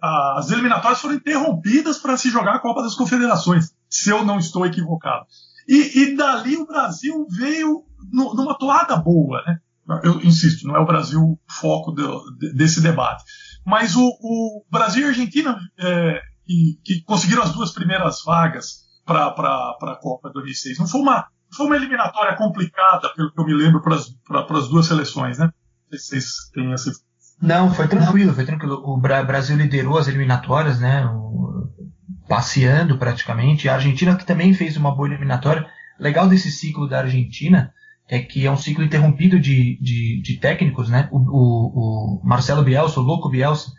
as 0.01 0.51
eliminatórias 0.51 1.01
foram 1.01 1.15
interrompidas 1.15 1.97
para 1.97 2.17
se 2.17 2.29
jogar 2.29 2.55
a 2.55 2.59
Copa 2.59 2.83
das 2.83 2.95
Confederações, 2.95 3.73
se 3.89 4.09
eu 4.09 4.23
não 4.23 4.37
estou 4.37 4.65
equivocado. 4.65 5.25
E, 5.67 6.01
e 6.01 6.15
dali 6.15 6.57
o 6.57 6.65
Brasil 6.65 7.25
veio 7.29 7.83
no, 8.11 8.33
numa 8.35 8.57
toada 8.57 8.95
boa. 8.97 9.41
Né? 9.47 9.57
Eu 10.03 10.21
insisto, 10.21 10.67
não 10.67 10.75
é 10.75 10.79
o 10.79 10.85
Brasil 10.85 11.39
foco 11.49 11.91
do, 11.91 12.23
desse 12.53 12.81
debate. 12.81 13.23
Mas 13.65 13.95
o, 13.95 14.03
o 14.03 14.65
Brasil 14.69 15.03
e 15.03 15.05
a 15.05 15.09
Argentina, 15.09 15.59
é, 15.79 16.21
que, 16.45 16.79
que, 16.83 17.01
conseguiram 17.03 17.43
as 17.43 17.53
duas 17.53 17.71
primeiras 17.71 18.23
vagas 18.25 18.85
para 19.05 19.27
a 19.27 19.99
Copa 20.01 20.31
2006, 20.33 20.79
não 20.79 20.87
foi 20.87 21.01
uma, 21.01 21.27
foi 21.55 21.65
uma 21.65 21.75
eliminatória 21.75 22.35
complicada, 22.35 23.09
pelo 23.15 23.31
que 23.31 23.39
eu 23.39 23.45
me 23.45 23.53
lembro, 23.53 23.81
para 23.81 23.95
as 24.57 24.67
duas 24.69 24.85
seleções, 24.87 25.37
né? 25.37 25.51
Vocês 25.91 26.25
têm 26.53 26.71
essa. 26.71 26.91
Não, 27.41 27.73
foi 27.73 27.87
tranquilo, 27.87 28.33
foi 28.33 28.45
tranquilo. 28.45 28.81
O 28.85 28.97
Brasil 28.97 29.57
liderou 29.57 29.97
as 29.97 30.07
eliminatórias, 30.07 30.79
né? 30.79 31.05
O, 31.05 31.69
passeando 32.31 32.97
praticamente. 32.97 33.67
A 33.67 33.73
Argentina 33.73 34.15
que 34.15 34.25
também 34.25 34.53
fez 34.53 34.77
uma 34.77 34.95
boa 34.95 35.09
eliminatória. 35.09 35.67
Legal 35.99 36.29
desse 36.29 36.49
ciclo 36.49 36.87
da 36.87 36.99
Argentina 36.99 37.73
é 38.07 38.19
que 38.19 38.45
é 38.45 38.51
um 38.51 38.57
ciclo 38.57 38.83
interrompido 38.83 39.39
de, 39.39 39.77
de, 39.81 40.21
de 40.21 40.37
técnicos, 40.37 40.89
né? 40.89 41.09
O, 41.11 41.17
o, 41.17 42.19
o, 42.19 42.21
Marcelo 42.23 42.63
Bielsa, 42.63 42.99
o 42.99 43.03
louco 43.03 43.29
Bielsa, 43.29 43.71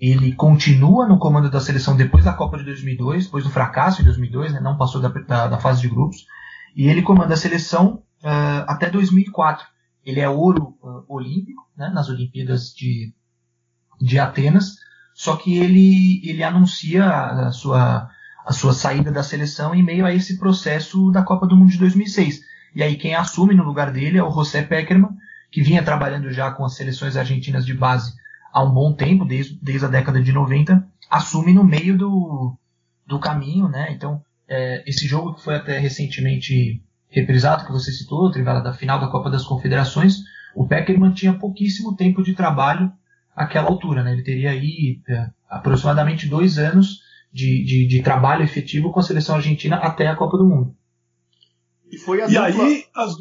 ele 0.00 0.32
continua 0.32 1.06
no 1.06 1.18
comando 1.18 1.50
da 1.50 1.60
seleção 1.60 1.96
depois 1.96 2.24
da 2.24 2.32
Copa 2.32 2.56
de 2.56 2.64
2002, 2.64 3.26
depois 3.26 3.44
do 3.44 3.50
fracasso 3.50 4.00
em 4.00 4.04
2002, 4.04 4.52
né? 4.52 4.60
Não 4.60 4.76
passou 4.76 5.00
da, 5.00 5.08
da, 5.08 5.46
da 5.48 5.58
fase 5.58 5.82
de 5.82 5.88
grupos. 5.88 6.26
E 6.74 6.88
ele 6.88 7.02
comanda 7.02 7.34
a 7.34 7.36
seleção 7.36 8.02
uh, 8.22 8.64
até 8.66 8.88
2004. 8.88 9.66
Ele 10.04 10.20
é 10.20 10.28
ouro 10.28 10.78
uh, 10.82 11.04
olímpico, 11.08 11.68
né? 11.76 11.90
Nas 11.90 12.08
Olimpíadas 12.08 12.72
de, 12.74 13.12
de 14.00 14.18
Atenas. 14.18 14.76
Só 15.12 15.36
que 15.36 15.58
ele, 15.58 16.22
ele 16.24 16.42
anuncia 16.42 17.04
a 17.06 17.52
sua, 17.52 18.08
a 18.46 18.52
sua 18.52 18.72
saída 18.72 19.12
da 19.12 19.22
seleção 19.22 19.74
em 19.74 19.82
meio 19.82 20.06
a 20.06 20.14
esse 20.14 20.38
processo 20.38 21.10
da 21.10 21.22
Copa 21.22 21.46
do 21.46 21.56
Mundo 21.56 21.70
de 21.70 21.78
2006 21.78 22.40
e 22.74 22.82
aí 22.82 22.96
quem 22.96 23.14
assume 23.14 23.54
no 23.54 23.64
lugar 23.64 23.92
dele 23.92 24.18
é 24.18 24.22
o 24.22 24.30
José 24.30 24.62
Peckerman, 24.62 25.10
que 25.50 25.62
vinha 25.62 25.82
trabalhando 25.82 26.30
já 26.32 26.50
com 26.50 26.64
as 26.64 26.74
seleções 26.74 27.16
argentinas 27.16 27.66
de 27.66 27.74
base 27.74 28.14
há 28.52 28.62
um 28.62 28.72
bom 28.72 28.92
tempo, 28.92 29.24
desde, 29.24 29.58
desde 29.62 29.86
a 29.86 29.88
década 29.88 30.22
de 30.22 30.32
90, 30.32 30.86
assume 31.08 31.52
no 31.52 31.64
meio 31.64 31.96
do, 31.96 32.56
do 33.06 33.18
caminho, 33.18 33.68
né? 33.68 33.92
Então, 33.92 34.22
é, 34.48 34.82
esse 34.86 35.06
jogo 35.06 35.34
que 35.34 35.42
foi 35.42 35.56
até 35.56 35.78
recentemente 35.78 36.82
reprisado, 37.08 37.66
que 37.66 37.72
você 37.72 37.90
citou, 37.92 38.30
Trivela, 38.30 38.60
da 38.60 38.72
final 38.72 39.00
da 39.00 39.08
Copa 39.08 39.30
das 39.30 39.44
Confederações, 39.44 40.18
o 40.54 40.66
Peckerman 40.66 41.12
tinha 41.12 41.32
pouquíssimo 41.32 41.96
tempo 41.96 42.22
de 42.22 42.34
trabalho 42.34 42.92
àquela 43.34 43.68
altura, 43.68 44.02
né? 44.02 44.12
Ele 44.12 44.22
teria 44.22 44.50
aí 44.50 45.00
é, 45.08 45.28
aproximadamente 45.48 46.28
dois 46.28 46.58
anos 46.58 47.00
de, 47.32 47.64
de, 47.64 47.86
de 47.86 48.02
trabalho 48.02 48.42
efetivo 48.42 48.90
com 48.90 49.00
a 49.00 49.02
seleção 49.02 49.36
argentina 49.36 49.76
até 49.76 50.08
a 50.08 50.16
Copa 50.16 50.36
do 50.36 50.46
Mundo. 50.46 50.74
E 51.90 51.98
foi 51.98 52.22
a 52.22 52.26
e 52.26 52.34
dupla, 52.34 52.64
aí 52.64 52.84
as 52.94 53.14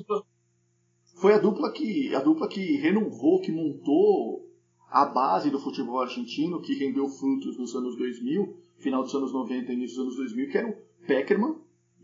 foi 1.20 1.34
a 1.34 1.40
dupla 1.40 1.72
que 1.74 2.16
a 2.16 2.20
dupla 2.20 2.48
que 2.48 2.78
renovou, 2.78 3.42
que 3.42 3.52
montou 3.52 4.49
a 4.90 5.06
base 5.06 5.50
do 5.50 5.60
futebol 5.60 6.02
argentino, 6.02 6.62
que 6.62 6.74
rendeu 6.74 7.08
frutos 7.08 7.58
nos 7.58 7.76
anos 7.76 7.96
2000, 7.96 8.58
final 8.78 9.04
dos 9.04 9.14
anos 9.14 9.32
90 9.32 9.72
e 9.72 9.76
início 9.76 9.98
dos 9.98 10.06
anos 10.06 10.16
2000, 10.16 10.50
que 10.50 10.58
eram 10.58 10.70
o 10.70 11.06
Peckerman 11.06 11.56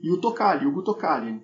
e 0.02 0.12
o 0.12 0.18
Tocali, 0.18 0.66
o 0.66 0.70
Hugo 0.70 0.84
Tocali. 0.84 1.42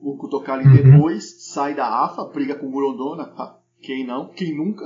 O 0.00 0.12
Hugo 0.12 0.28
uhum. 0.36 0.72
depois 0.74 1.44
sai 1.44 1.74
da 1.74 2.04
AFA, 2.04 2.24
briga 2.24 2.56
com 2.56 2.66
o 2.66 2.72
Grondona, 2.72 3.26
tá? 3.26 3.58
quem 3.80 4.06
não, 4.06 4.28
quem 4.28 4.56
nunca, 4.56 4.84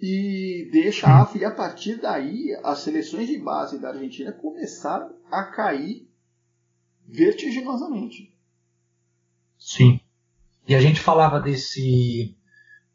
e 0.00 0.68
deixa 0.72 1.06
a 1.06 1.22
AFA, 1.22 1.38
e 1.38 1.44
a 1.44 1.50
partir 1.50 1.96
daí 1.96 2.58
as 2.64 2.80
seleções 2.80 3.28
de 3.28 3.38
base 3.38 3.78
da 3.78 3.90
Argentina 3.90 4.32
começaram 4.32 5.14
a 5.30 5.44
cair 5.44 6.08
vertiginosamente. 7.06 8.34
Sim. 9.58 10.00
E 10.66 10.74
a 10.74 10.80
gente 10.80 11.00
falava 11.00 11.38
desse 11.38 12.34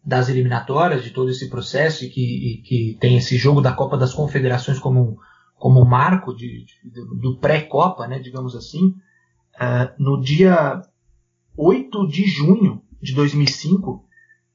das 0.06 0.30
eliminatórias, 0.30 1.04
de 1.04 1.10
todo 1.10 1.32
esse 1.32 1.50
processo 1.50 2.06
e 2.06 2.10
que, 2.10 2.22
e 2.22 2.62
que 2.62 2.98
tem 3.00 3.18
esse 3.18 3.38
jogo 3.38 3.60
da 3.60 3.74
Copa 3.74 3.98
das 3.98 4.14
Confederações 4.14 4.78
como, 4.78 5.18
como 5.58 5.84
marco 5.84 6.36
de, 6.36 6.66
de 6.66 7.20
do 7.20 7.38
pré-Copa, 7.38 8.08
né, 8.08 8.20
digamos 8.20 8.56
assim. 8.56 8.94
Uh, 9.56 9.90
no 9.98 10.22
dia 10.22 10.82
8 11.58 12.08
de 12.08 12.28
junho 12.28 12.84
de 13.02 13.16
2005, 13.16 13.92
uh, 13.92 14.04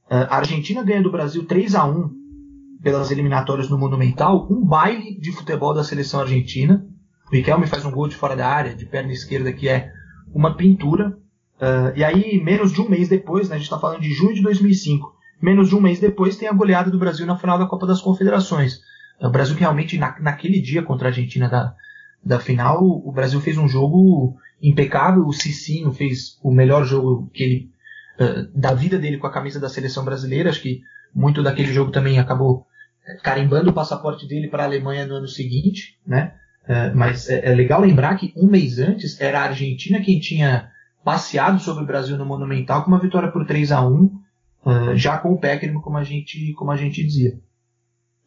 a 0.08 0.36
Argentina 0.36 0.84
ganha 0.84 1.02
do 1.02 1.10
Brasil 1.10 1.44
3 1.44 1.74
a 1.74 1.84
1 1.84 2.20
pelas 2.80 3.10
eliminatórias 3.10 3.68
no 3.68 3.76
Monumental, 3.76 4.46
um 4.50 4.64
baile 4.64 5.18
de 5.18 5.32
futebol 5.32 5.74
da 5.74 5.82
seleção 5.82 6.20
argentina. 6.20 6.86
O 7.26 7.34
Riquelme 7.34 7.66
faz 7.66 7.84
um 7.84 7.90
gol 7.90 8.08
de 8.08 8.14
fora 8.14 8.36
da 8.36 8.48
área, 8.48 8.74
de 8.74 8.86
perna 8.86 9.12
esquerda, 9.12 9.52
que 9.52 9.68
é 9.68 9.92
uma 10.32 10.56
pintura. 10.56 11.18
Uh, 11.56 11.96
e 11.96 12.04
aí, 12.04 12.40
menos 12.42 12.72
de 12.72 12.80
um 12.80 12.88
mês 12.88 13.08
depois, 13.08 13.48
né, 13.48 13.56
a 13.56 13.58
gente 13.58 13.66
está 13.66 13.78
falando 13.78 14.00
de 14.00 14.12
junho 14.12 14.34
de 14.34 14.42
2005, 14.42 15.19
menos 15.40 15.68
de 15.68 15.76
um 15.76 15.80
mês 15.80 15.98
depois 15.98 16.36
tem 16.36 16.48
a 16.48 16.52
goleada 16.52 16.90
do 16.90 16.98
Brasil 16.98 17.26
na 17.26 17.36
final 17.36 17.58
da 17.58 17.66
Copa 17.66 17.86
das 17.86 18.00
Confederações. 18.00 18.80
O 19.20 19.30
Brasil 19.30 19.56
realmente, 19.56 19.98
na, 19.98 20.18
naquele 20.20 20.60
dia 20.60 20.82
contra 20.82 21.08
a 21.08 21.10
Argentina 21.10 21.48
da, 21.48 21.74
da 22.24 22.38
final, 22.38 22.82
o 22.82 23.12
Brasil 23.12 23.40
fez 23.40 23.56
um 23.58 23.68
jogo 23.68 24.36
impecável. 24.62 25.26
O 25.26 25.32
Cicinho 25.32 25.92
fez 25.92 26.38
o 26.42 26.50
melhor 26.50 26.84
jogo 26.84 27.30
que 27.32 27.42
ele, 27.42 27.70
uh, 28.18 28.58
da 28.58 28.74
vida 28.74 28.98
dele 28.98 29.18
com 29.18 29.26
a 29.26 29.32
camisa 29.32 29.60
da 29.60 29.68
seleção 29.68 30.04
brasileira. 30.04 30.50
Acho 30.50 30.62
que 30.62 30.80
muito 31.14 31.42
daquele 31.42 31.72
jogo 31.72 31.90
também 31.90 32.18
acabou 32.18 32.66
carimbando 33.22 33.70
o 33.70 33.74
passaporte 33.74 34.26
dele 34.26 34.48
para 34.48 34.62
a 34.62 34.66
Alemanha 34.66 35.06
no 35.06 35.16
ano 35.16 35.28
seguinte, 35.28 35.98
né? 36.06 36.34
Uh, 36.64 36.96
mas 36.96 37.28
é, 37.28 37.50
é 37.50 37.54
legal 37.54 37.80
lembrar 37.80 38.14
que 38.16 38.32
um 38.36 38.46
mês 38.46 38.78
antes 38.78 39.20
era 39.20 39.40
a 39.40 39.44
Argentina 39.44 40.00
quem 40.00 40.20
tinha 40.20 40.70
passeado 41.04 41.58
sobre 41.58 41.82
o 41.82 41.86
Brasil 41.86 42.16
no 42.16 42.26
Monumental 42.26 42.84
com 42.84 42.90
uma 42.90 43.00
vitória 43.00 43.30
por 43.30 43.46
3 43.46 43.72
a 43.72 43.80
1 43.86 44.20
uh, 44.64 44.96
já 44.96 45.18
com 45.18 45.32
o 45.32 45.38
Peckerman, 45.38 45.80
como 45.80 45.98
a 45.98 46.04
gente, 46.04 46.52
como 46.54 46.70
a 46.70 46.76
gente 46.76 47.04
dizia. 47.04 47.38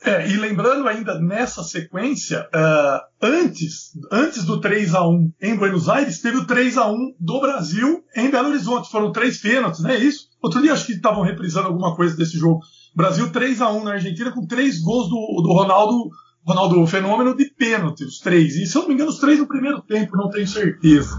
É, 0.05 0.27
e 0.27 0.35
lembrando 0.35 0.85
ainda 0.85 1.17
nessa 1.17 1.63
sequência, 1.63 2.49
uh, 2.53 2.99
antes, 3.21 3.97
antes 4.11 4.43
do 4.43 4.59
3 4.59 4.93
a 4.95 5.07
1 5.07 5.31
em 5.41 5.55
Buenos 5.55 5.87
Aires, 5.87 6.19
teve 6.19 6.37
o 6.37 6.45
3 6.45 6.77
a 6.77 6.91
1 6.91 7.15
do 7.17 7.39
Brasil 7.39 8.03
em 8.13 8.29
Belo 8.29 8.49
Horizonte. 8.49 8.91
Foram 8.91 9.13
três 9.13 9.37
pênaltis, 9.37 9.81
não 9.81 9.91
é 9.91 9.97
isso? 9.97 10.27
Outro 10.41 10.61
dia 10.61 10.73
acho 10.73 10.85
que 10.85 10.91
estavam 10.91 11.23
reprisando 11.23 11.69
alguma 11.69 11.95
coisa 11.95 12.17
desse 12.17 12.37
jogo. 12.37 12.59
Brasil 12.93 13.31
3 13.31 13.61
a 13.61 13.71
1 13.71 13.83
na 13.83 13.91
Argentina 13.93 14.29
com 14.31 14.45
três 14.45 14.81
gols 14.81 15.07
do, 15.07 15.41
do 15.41 15.53
Ronaldo, 15.53 16.09
Ronaldo 16.45 16.85
Fenômeno 16.85 17.33
de 17.33 17.45
pênalti, 17.51 18.03
os 18.03 18.19
três. 18.19 18.57
E 18.57 18.65
se 18.65 18.77
eu 18.77 18.81
não 18.81 18.89
me 18.89 18.95
engano, 18.95 19.09
os 19.09 19.19
três 19.19 19.39
no 19.39 19.47
primeiro 19.47 19.81
tempo, 19.81 20.17
não 20.17 20.29
tenho 20.29 20.47
certeza. 20.47 21.15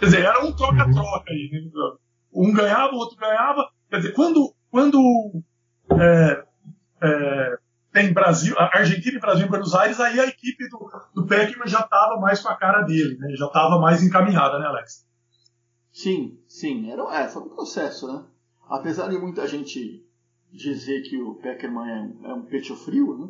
Quer 0.00 0.06
dizer, 0.06 0.22
era 0.22 0.44
um 0.44 0.50
troca-troca 0.50 1.30
aí. 1.30 1.48
Né? 1.52 1.60
Um 2.34 2.52
ganhava, 2.52 2.92
o 2.92 2.98
outro 2.98 3.16
ganhava. 3.16 3.68
Quer 3.96 4.00
dizer, 4.00 4.12
quando, 4.12 4.54
quando 4.70 5.42
é, 5.90 6.44
é, 7.02 7.58
tem 7.90 8.12
Brasil, 8.12 8.54
Argentina 8.58 9.16
e 9.16 9.20
Brasil 9.20 9.46
em 9.46 9.48
Buenos 9.48 9.74
Aires, 9.74 9.98
aí 9.98 10.20
a 10.20 10.26
equipe 10.26 10.68
do, 10.68 10.90
do 11.14 11.26
Peckman 11.26 11.66
já 11.66 11.80
estava 11.80 12.20
mais 12.20 12.42
com 12.42 12.50
a 12.50 12.56
cara 12.56 12.82
dele, 12.82 13.16
né? 13.16 13.34
já 13.34 13.46
estava 13.46 13.78
mais 13.78 14.02
encaminhada, 14.02 14.58
né, 14.58 14.66
Alex? 14.66 15.06
Sim, 15.90 16.38
sim. 16.46 16.90
Era, 16.90 17.04
é, 17.22 17.26
foi 17.26 17.40
um 17.40 17.48
processo, 17.48 18.06
né? 18.06 18.22
Apesar 18.68 19.08
de 19.08 19.16
muita 19.16 19.48
gente 19.48 20.06
dizer 20.52 21.00
que 21.00 21.16
o 21.16 21.36
Peckerman 21.36 21.88
é, 21.88 22.28
é 22.28 22.34
um 22.34 22.42
pecho 22.42 22.76
frio, 22.76 23.16
né? 23.16 23.28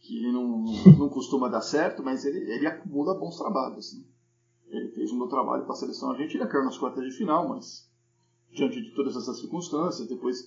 que 0.00 0.18
ele 0.18 0.30
não, 0.30 0.62
não 0.98 1.08
costuma 1.08 1.48
dar 1.48 1.62
certo, 1.62 2.02
mas 2.02 2.26
ele, 2.26 2.40
ele 2.52 2.66
acumula 2.66 3.18
bons 3.18 3.38
trabalhos. 3.38 3.94
Né? 3.96 4.04
Ele 4.68 4.88
fez 4.90 5.10
um 5.10 5.18
bom 5.18 5.28
trabalho 5.28 5.64
para 5.64 5.72
a 5.72 5.76
seleção 5.76 6.10
argentina, 6.10 6.46
caiu 6.46 6.66
nas 6.66 6.76
quartas 6.76 7.02
de 7.02 7.12
final, 7.12 7.48
mas 7.48 7.88
diante 8.56 8.80
de 8.80 8.90
todas 8.94 9.14
essas 9.14 9.38
circunstâncias, 9.38 10.08
depois 10.08 10.38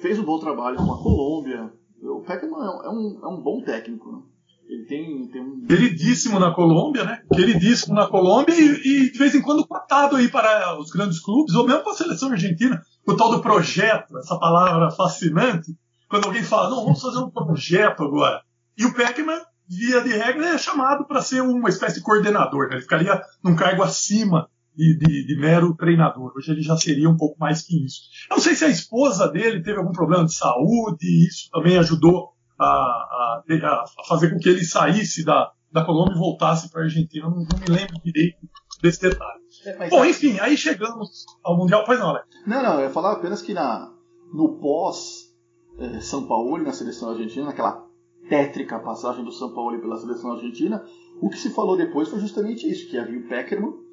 fez 0.00 0.18
um 0.18 0.24
bom 0.24 0.38
trabalho 0.38 0.76
com 0.76 0.92
a 0.92 1.02
Colômbia. 1.02 1.72
O 2.02 2.22
Peckerman 2.22 2.60
é 2.60 2.88
um, 2.88 3.20
é 3.22 3.28
um 3.28 3.42
bom 3.42 3.62
técnico. 3.62 4.10
Né? 4.10 4.22
Ele 4.68 4.84
tem, 4.86 5.28
tem 5.28 5.42
um... 5.42 5.66
Queridíssimo 5.66 6.38
na 6.38 6.54
Colômbia, 6.54 7.04
né? 7.04 7.22
Queridíssimo 7.34 7.94
na 7.94 8.06
Colômbia 8.06 8.54
e, 8.54 9.06
e, 9.06 9.12
de 9.12 9.18
vez 9.18 9.34
em 9.34 9.42
quando 9.42 9.66
cotado 9.66 10.16
aí 10.16 10.28
para 10.28 10.78
os 10.78 10.90
grandes 10.90 11.20
clubes, 11.20 11.54
ou 11.54 11.66
mesmo 11.66 11.82
para 11.82 11.92
a 11.92 11.96
seleção 11.96 12.30
argentina. 12.30 12.80
O 13.04 13.16
tal 13.16 13.30
do 13.30 13.42
projeto, 13.42 14.16
essa 14.18 14.38
palavra 14.38 14.90
fascinante, 14.92 15.76
quando 16.08 16.26
alguém 16.26 16.44
fala, 16.44 16.70
não, 16.70 16.84
vamos 16.84 17.02
fazer 17.02 17.18
um 17.18 17.30
projeto 17.30 18.04
agora. 18.04 18.42
E 18.78 18.86
o 18.86 18.94
Peckman, 18.94 19.40
via 19.68 20.00
de 20.02 20.10
regra, 20.10 20.50
é 20.50 20.58
chamado 20.58 21.04
para 21.04 21.20
ser 21.20 21.42
uma 21.42 21.68
espécie 21.68 21.96
de 21.96 22.04
coordenador, 22.04 22.68
né? 22.68 22.74
ele 22.74 22.82
ficaria 22.82 23.20
num 23.42 23.56
cargo 23.56 23.82
acima 23.82 24.48
de, 24.80 24.96
de, 24.96 25.26
de, 25.26 25.36
mero 25.38 25.76
treinador. 25.76 26.32
Hoje 26.34 26.52
ele 26.52 26.62
já 26.62 26.76
seria 26.76 27.08
um 27.08 27.16
pouco 27.16 27.38
mais 27.38 27.62
que 27.62 27.84
isso. 27.84 28.00
Eu 28.30 28.36
não 28.36 28.42
sei 28.42 28.54
se 28.54 28.64
a 28.64 28.68
esposa 28.68 29.28
dele 29.28 29.62
teve 29.62 29.78
algum 29.78 29.92
problema 29.92 30.24
de 30.24 30.34
saúde, 30.34 30.98
e 31.02 31.26
isso 31.26 31.50
também 31.52 31.76
ajudou 31.76 32.30
a, 32.58 32.64
a, 32.64 33.42
a 33.46 34.04
fazer 34.08 34.30
com 34.30 34.38
que 34.38 34.48
ele 34.48 34.64
saísse 34.64 35.22
da, 35.22 35.52
da 35.70 35.84
Colômbia 35.84 36.14
e 36.14 36.18
voltasse 36.18 36.70
para 36.70 36.80
a 36.80 36.84
Argentina. 36.84 37.28
Não, 37.28 37.36
não, 37.36 37.58
me 37.58 37.66
lembro 37.68 38.00
direito 38.02 38.38
desse 38.82 39.02
detalhe. 39.02 39.40
É, 39.66 39.88
Bom, 39.90 40.04
enfim, 40.04 40.38
aí 40.40 40.56
chegamos 40.56 41.26
ao 41.44 41.58
Mundial. 41.58 41.84
Pois 41.84 42.00
não, 42.00 42.08
Alex. 42.08 42.26
Não, 42.46 42.62
não, 42.62 42.74
eu 42.74 42.86
ia 42.86 42.90
falar 42.90 43.12
apenas 43.12 43.42
que 43.42 43.52
na, 43.52 43.92
no 44.32 44.58
pós 44.60 45.34
eh, 45.78 46.00
São 46.00 46.26
Paulo, 46.26 46.56
na 46.56 46.72
seleção 46.72 47.10
argentina, 47.10 47.44
naquela 47.44 47.84
tétrica 48.30 48.78
passagem 48.78 49.24
do 49.24 49.32
São 49.32 49.52
Paulo 49.52 49.78
pela 49.78 49.98
seleção 49.98 50.32
argentina, 50.32 50.82
o 51.20 51.28
que 51.28 51.36
se 51.36 51.50
falou 51.50 51.76
depois 51.76 52.08
foi 52.08 52.20
justamente 52.20 52.66
isso, 52.70 52.88
que 52.88 52.96
havia 52.96 53.18
o 53.18 53.28
Peckerman 53.28 53.89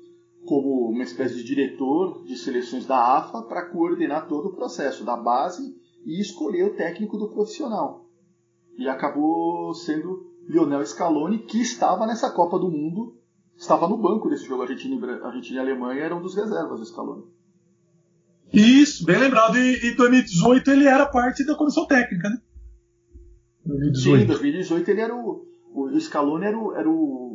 como 0.47 0.89
uma 0.89 1.03
espécie 1.03 1.35
de 1.35 1.43
diretor 1.43 2.23
de 2.23 2.37
seleções 2.37 2.85
da 2.85 3.17
AFA 3.17 3.41
para 3.43 3.65
coordenar 3.65 4.27
todo 4.27 4.47
o 4.47 4.55
processo 4.55 5.03
da 5.03 5.17
base 5.17 5.75
e 6.05 6.21
escolher 6.21 6.63
o 6.63 6.73
técnico 6.73 7.17
do 7.17 7.27
profissional. 7.27 8.09
E 8.77 8.87
acabou 8.87 9.73
sendo 9.73 10.31
Lionel 10.47 10.85
Scaloni, 10.85 11.39
que 11.39 11.61
estava 11.61 12.07
nessa 12.07 12.31
Copa 12.31 12.57
do 12.57 12.71
Mundo, 12.71 13.17
estava 13.57 13.89
no 13.89 13.97
banco 13.97 14.29
desse 14.29 14.45
jogo 14.45 14.61
Argentina, 14.61 15.25
Argentina 15.25 15.57
e 15.57 15.59
Alemanha, 15.59 16.01
era 16.01 16.15
um 16.15 16.21
dos 16.21 16.33
reservas 16.33 16.79
do 16.79 16.85
Scaloni. 16.85 17.25
Isso, 18.53 19.05
bem 19.05 19.17
lembrado. 19.17 19.57
E 19.57 19.91
em 19.91 19.95
2018 19.95 20.71
ele 20.71 20.87
era 20.87 21.05
parte 21.05 21.45
da 21.45 21.55
comissão 21.55 21.85
técnica, 21.85 22.29
né? 22.29 22.37
2018. 23.65 23.99
Sim, 23.99 24.23
em 24.23 24.25
2018 24.25 24.91
ele 24.91 25.01
era 25.01 25.13
o. 25.13 25.45
O 25.73 25.99
Scaloni 25.99 26.45
era 26.45 26.57
o, 26.57 26.73
era 26.73 26.89
o 26.89 27.26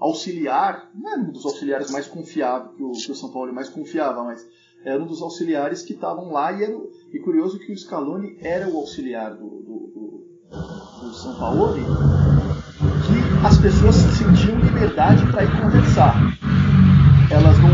auxiliar, 0.00 0.90
não 0.94 1.12
era 1.12 1.20
um 1.20 1.30
dos 1.30 1.44
auxiliares 1.44 1.90
mais 1.90 2.06
confiáveis, 2.06 2.76
que 2.76 2.82
o, 2.82 2.92
que 2.92 3.12
o 3.12 3.14
São 3.14 3.30
Paulo 3.30 3.52
mais 3.52 3.68
confiava, 3.68 4.22
mas 4.22 4.46
era 4.84 5.02
um 5.02 5.06
dos 5.06 5.20
auxiliares 5.22 5.82
que 5.82 5.92
estavam 5.92 6.30
lá 6.30 6.52
e, 6.52 6.62
era, 6.62 6.76
e 7.12 7.18
curioso 7.18 7.58
que 7.58 7.72
o 7.72 7.76
Scaloni 7.76 8.36
era 8.40 8.68
o 8.68 8.76
auxiliar 8.76 9.34
do, 9.34 9.48
do, 9.48 10.24
do, 10.50 11.08
do 11.08 11.14
São 11.14 11.38
Paulo, 11.38 11.74
que 11.74 13.46
as 13.46 13.58
pessoas 13.58 13.94
sentiam 13.94 14.58
liberdade 14.60 15.24
para 15.30 15.44
ir 15.44 15.62
conversar. 15.62 16.14
Elas 17.30 17.58
não 17.58 17.68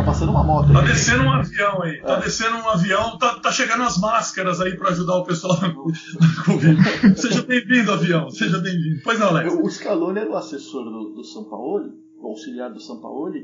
Tá 0.00 0.06
passando 0.06 0.30
uma 0.30 0.42
moto. 0.42 0.72
Tá 0.72 0.80
descendo 0.80 1.24
um 1.24 1.30
avião 1.30 1.82
aí. 1.82 2.00
Tá 2.00 2.12
é. 2.12 2.14
Tá 2.14 2.20
descendo 2.20 2.56
um 2.56 2.68
avião, 2.70 3.18
tá, 3.18 3.38
tá 3.38 3.52
chegando 3.52 3.82
as 3.82 3.98
máscaras 3.98 4.58
aí 4.58 4.74
para 4.74 4.88
ajudar 4.88 5.16
o 5.16 5.24
pessoal 5.24 5.60
na 5.60 5.74
Covid. 5.74 7.18
seja 7.20 7.42
bem-vindo, 7.42 7.92
avião. 7.92 8.30
Seja 8.30 8.58
bem-vindo. 8.60 9.02
Pois 9.04 9.18
não, 9.18 9.28
Alex. 9.28 9.52
O 9.52 9.68
Scaloni 9.68 10.20
era 10.20 10.30
o 10.30 10.36
assessor 10.36 10.84
do, 10.84 11.10
do 11.10 11.22
São 11.22 11.44
Paulo, 11.44 11.92
o 12.18 12.28
auxiliar 12.28 12.72
do 12.72 12.80
São 12.80 12.98
Paulo, 12.98 13.34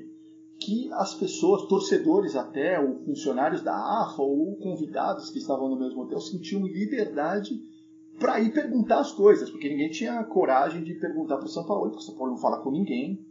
que 0.59 0.90
as 0.95 1.12
pessoas, 1.12 1.69
torcedores 1.69 2.35
até, 2.35 2.81
ou 2.81 3.05
funcionários 3.05 3.61
da 3.61 3.75
AFA, 3.75 4.23
ou 4.23 4.57
convidados 4.57 5.29
que 5.29 5.38
estavam 5.38 5.69
no 5.69 5.79
mesmo 5.79 6.05
hotel, 6.05 6.21
sentiam 6.21 6.66
liberdade 6.66 7.51
para 8.19 8.40
ir 8.40 8.55
perguntar 8.55 9.01
as 9.01 9.12
coisas, 9.12 9.51
porque 9.51 9.69
ninguém 9.69 9.90
tinha 9.90 10.25
coragem 10.25 10.83
de 10.83 10.95
perguntar 10.95 11.37
para 11.37 11.45
o 11.45 11.51
São 11.51 11.66
Paulo, 11.66 11.90
porque 11.90 12.03
o 12.03 12.07
São 12.07 12.14
Paulo 12.14 12.33
não 12.33 12.40
fala 12.40 12.62
com 12.62 12.71
ninguém 12.71 13.27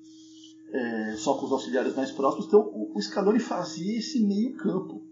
é, 0.75 1.15
só 1.15 1.35
com 1.35 1.45
os 1.45 1.51
auxiliares 1.51 1.95
mais 1.95 2.11
próximos. 2.11 2.47
Então 2.47 2.59
o, 2.59 2.91
o 2.95 3.01
Scaloni 3.01 3.39
fazia 3.39 3.97
esse 3.97 4.19
meio 4.25 4.55
campo 4.57 5.03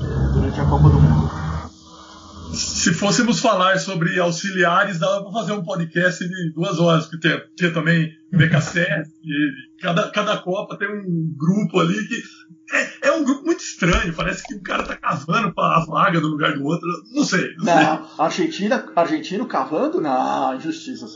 é, 0.00 0.32
durante 0.32 0.60
a 0.60 0.64
Copa 0.64 0.88
do 0.88 1.00
Mundo. 1.00 1.44
Se 2.54 2.94
fôssemos 2.94 3.40
falar 3.40 3.78
sobre 3.78 4.18
auxiliares, 4.20 5.00
dava 5.00 5.22
para 5.22 5.32
fazer 5.32 5.52
um 5.52 5.64
podcast 5.64 6.26
de 6.26 6.52
duas 6.54 6.78
horas, 6.78 7.06
porque 7.06 7.36
tem 7.56 7.72
também 7.72 8.12
BKSS, 8.30 9.10
e 9.24 9.80
cada, 9.80 10.10
cada 10.10 10.36
Copa 10.38 10.78
tem 10.78 10.88
um 10.88 11.34
grupo 11.36 11.80
ali 11.80 11.96
que 12.06 12.22
é, 12.72 13.08
é, 13.08 13.12
um 13.12 13.24
grupo 13.24 13.44
muito 13.44 13.60
estranho, 13.60 14.14
parece 14.14 14.44
que 14.44 14.54
o 14.54 14.62
cara 14.62 14.84
tá 14.84 14.96
cavando 14.96 15.52
para 15.52 15.78
a 15.78 15.84
vaga 15.84 16.20
do 16.20 16.28
lugar 16.28 16.54
do 16.54 16.64
outro, 16.64 16.86
não 17.12 17.24
sei. 17.24 17.54
Não, 17.58 17.64
não 17.64 18.08
sei. 18.08 18.24
Argentina, 18.24 18.92
argentino 18.94 19.46
cavando? 19.46 20.00
Não, 20.00 20.54
injustiça, 20.54 21.06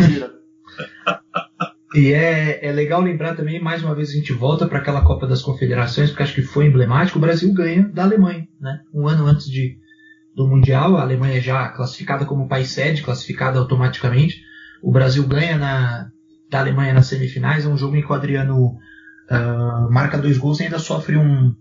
Mentira. 0.00 0.34
E 1.94 2.12
é, 2.12 2.66
é 2.66 2.72
legal 2.72 3.02
lembrar 3.02 3.34
também, 3.34 3.60
mais 3.60 3.82
uma 3.82 3.94
vez 3.94 4.10
a 4.10 4.14
gente 4.14 4.32
volta 4.32 4.66
para 4.66 4.78
aquela 4.78 5.02
Copa 5.02 5.26
das 5.26 5.42
Confederações, 5.42 6.08
porque 6.08 6.22
acho 6.22 6.34
que 6.34 6.42
foi 6.42 6.66
emblemático, 6.66 7.18
o 7.18 7.20
Brasil 7.20 7.52
ganha 7.52 7.86
da 7.88 8.04
Alemanha, 8.04 8.48
né? 8.58 8.80
Um 8.94 9.06
ano 9.06 9.26
antes 9.26 9.46
de, 9.46 9.76
do 10.34 10.48
Mundial, 10.48 10.96
a 10.96 11.02
Alemanha 11.02 11.38
já 11.40 11.68
classificada 11.68 12.24
como 12.24 12.48
país 12.48 12.70
sede, 12.70 13.02
classificada 13.02 13.58
automaticamente. 13.58 14.40
O 14.82 14.90
Brasil 14.90 15.26
ganha 15.26 15.58
na, 15.58 16.10
da 16.50 16.60
Alemanha 16.60 16.94
nas 16.94 17.06
semifinais, 17.06 17.66
é 17.66 17.68
um 17.68 17.76
jogo 17.76 17.94
em 17.94 18.00
que 18.00 18.10
o 18.10 18.14
Adriano 18.14 18.78
uh, 19.30 19.92
marca 19.92 20.16
dois 20.16 20.38
gols 20.38 20.60
e 20.60 20.64
ainda 20.64 20.78
sofre 20.78 21.18
um, 21.18 21.54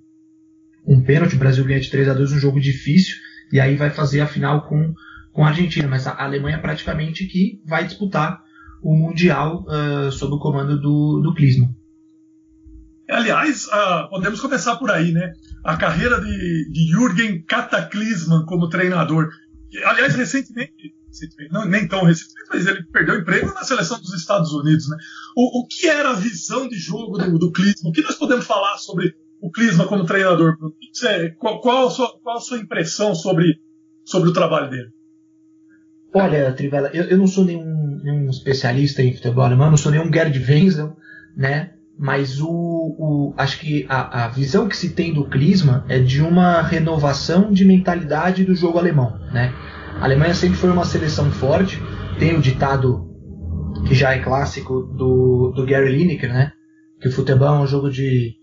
um 0.87 1.03
pênalti. 1.03 1.35
O 1.35 1.39
Brasil 1.39 1.65
ganha 1.65 1.81
de 1.81 1.91
3 1.91 2.07
a 2.07 2.13
2 2.13 2.31
um 2.31 2.39
jogo 2.39 2.59
difícil, 2.59 3.17
e 3.51 3.59
aí 3.59 3.75
vai 3.75 3.89
fazer 3.89 4.21
a 4.21 4.27
final 4.27 4.61
com, 4.61 4.93
com 5.33 5.43
a 5.43 5.49
Argentina. 5.49 5.89
Mas 5.89 6.07
a 6.07 6.23
Alemanha 6.23 6.59
praticamente 6.59 7.25
que 7.25 7.61
vai 7.65 7.83
disputar 7.83 8.41
o 8.81 8.95
Mundial 8.95 9.65
uh, 9.67 10.11
sob 10.11 10.35
o 10.35 10.39
comando 10.39 10.79
do, 10.79 11.21
do 11.21 11.33
Klinsmann. 11.33 11.75
Aliás, 13.09 13.67
uh, 13.67 14.09
podemos 14.09 14.39
começar 14.39 14.77
por 14.77 14.89
aí, 14.89 15.11
né? 15.11 15.33
A 15.63 15.75
carreira 15.75 16.19
de, 16.19 16.71
de 16.71 16.87
Jürgen 16.87 17.43
Cataclisman 17.43 18.45
como 18.45 18.69
treinador. 18.69 19.29
Aliás, 19.85 20.15
recentemente, 20.15 20.95
recentemente, 21.07 21.53
não, 21.53 21.65
nem 21.65 21.87
tão 21.87 22.03
recentemente, 22.03 22.49
mas 22.49 22.67
ele 22.67 22.83
perdeu 22.83 23.19
emprego 23.19 23.53
na 23.53 23.63
seleção 23.63 23.99
dos 23.99 24.13
Estados 24.13 24.51
Unidos, 24.53 24.89
né? 24.89 24.97
O, 25.35 25.61
o 25.61 25.67
que 25.67 25.87
era 25.87 26.11
a 26.11 26.15
visão 26.15 26.67
de 26.67 26.77
jogo 26.77 27.17
do, 27.17 27.37
do 27.37 27.51
Klinsmann? 27.51 27.91
O 27.91 27.93
que 27.93 28.01
nós 28.01 28.15
podemos 28.15 28.45
falar 28.45 28.77
sobre 28.77 29.13
o 29.41 29.51
Klinsmann 29.51 29.87
como 29.87 30.05
treinador? 30.05 30.57
Qual, 31.37 31.59
qual, 31.59 31.87
a 31.87 31.91
sua, 31.91 32.19
qual 32.21 32.37
a 32.37 32.41
sua 32.41 32.59
impressão 32.59 33.13
sobre, 33.13 33.59
sobre 34.05 34.29
o 34.29 34.33
trabalho 34.33 34.69
dele? 34.69 34.89
Olha, 36.13 36.51
Trivela, 36.53 36.89
eu, 36.93 37.05
eu 37.05 37.17
não 37.17 37.27
sou 37.27 37.45
nenhum, 37.45 37.99
nenhum, 38.03 38.29
especialista 38.29 39.01
em 39.01 39.13
futebol 39.13 39.43
alemão, 39.43 39.69
não 39.69 39.77
sou 39.77 39.91
nenhum 39.91 40.11
Gerd 40.11 40.37
Wenzel, 40.39 40.95
né? 41.35 41.71
Mas 41.97 42.41
o, 42.41 42.49
o, 42.49 43.33
acho 43.37 43.59
que 43.59 43.85
a, 43.87 44.25
a 44.25 44.27
visão 44.27 44.67
que 44.67 44.75
se 44.75 44.89
tem 44.89 45.13
do 45.13 45.25
Klinsmann 45.25 45.83
é 45.87 45.99
de 45.99 46.21
uma 46.21 46.61
renovação 46.61 47.51
de 47.51 47.63
mentalidade 47.63 48.43
do 48.43 48.55
jogo 48.55 48.79
alemão, 48.79 49.19
né? 49.31 49.53
A 49.99 50.05
Alemanha 50.05 50.33
sempre 50.33 50.57
foi 50.57 50.71
uma 50.71 50.85
seleção 50.85 51.29
forte, 51.31 51.79
tem 52.17 52.35
o 52.35 52.41
ditado 52.41 53.07
que 53.87 53.93
já 53.93 54.13
é 54.13 54.19
clássico 54.19 54.81
do, 54.81 55.51
do 55.55 55.65
Gary 55.65 55.91
Lineker, 55.91 56.33
né? 56.33 56.53
que 57.01 57.07
o 57.07 57.11
futebol 57.11 57.55
é 57.55 57.59
um 57.59 57.67
jogo 57.67 57.89
de 57.89 58.35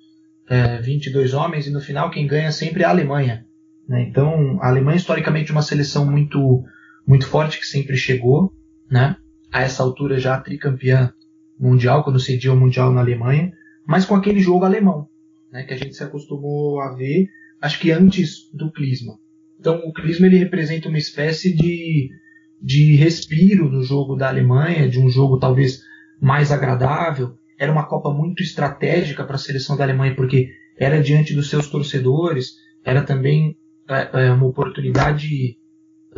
é, 0.49 0.81
22 0.81 1.33
homens 1.33 1.67
e 1.67 1.71
no 1.71 1.81
final 1.81 2.11
quem 2.11 2.27
ganha 2.27 2.51
sempre 2.51 2.83
é 2.83 2.87
a 2.87 2.91
Alemanha. 2.91 3.47
Né? 3.89 4.07
Então, 4.11 4.59
a 4.61 4.69
Alemanha 4.69 4.97
historicamente 4.97 5.51
é 5.51 5.55
uma 5.55 5.63
seleção 5.63 6.05
muito, 6.05 6.65
muito 7.09 7.27
forte 7.27 7.59
que 7.59 7.67
sempre 7.67 7.97
chegou, 7.97 8.53
né? 8.91 9.17
a 9.51 9.63
essa 9.63 9.83
altura 9.83 10.19
já 10.19 10.39
tricampeã 10.39 11.11
mundial, 11.59 12.05
quando 12.05 12.21
cedia 12.21 12.53
o 12.53 12.57
mundial 12.57 12.93
na 12.93 13.01
Alemanha, 13.01 13.51
mas 13.87 14.05
com 14.05 14.15
aquele 14.15 14.41
jogo 14.41 14.67
alemão, 14.67 15.09
né? 15.51 15.63
que 15.63 15.73
a 15.73 15.77
gente 15.77 15.97
se 15.97 16.05
acostumou 16.05 16.81
a 16.83 16.95
ver, 16.95 17.27
acho 17.63 17.81
que 17.81 17.91
antes 17.91 18.51
do 18.53 18.71
Clisma. 18.71 19.19
Então, 19.59 19.81
o 19.87 19.93
Clisma 19.93 20.27
ele 20.27 20.37
representa 20.37 20.89
uma 20.89 20.99
espécie 20.99 21.53
de, 21.53 22.11
de 22.63 22.95
respiro 22.97 23.71
no 23.71 23.83
jogo 23.83 24.15
da 24.15 24.29
Alemanha, 24.29 24.89
de 24.89 25.01
um 25.01 25.09
jogo 25.09 25.39
talvez 25.39 25.81
mais 26.21 26.53
agradável. 26.53 27.39
Era 27.59 27.73
uma 27.73 27.87
Copa 27.87 28.13
muito 28.13 28.43
estratégica 28.43 29.25
para 29.25 29.35
a 29.37 29.39
seleção 29.39 29.77
da 29.77 29.83
Alemanha, 29.83 30.15
porque 30.15 30.51
era 30.77 31.03
diante 31.03 31.35
dos 31.35 31.49
seus 31.49 31.69
torcedores, 31.69 32.53
era 32.85 33.03
também 33.03 33.57
é, 33.89 34.27
é 34.27 34.33
uma 34.33 34.47
oportunidade, 34.47 35.57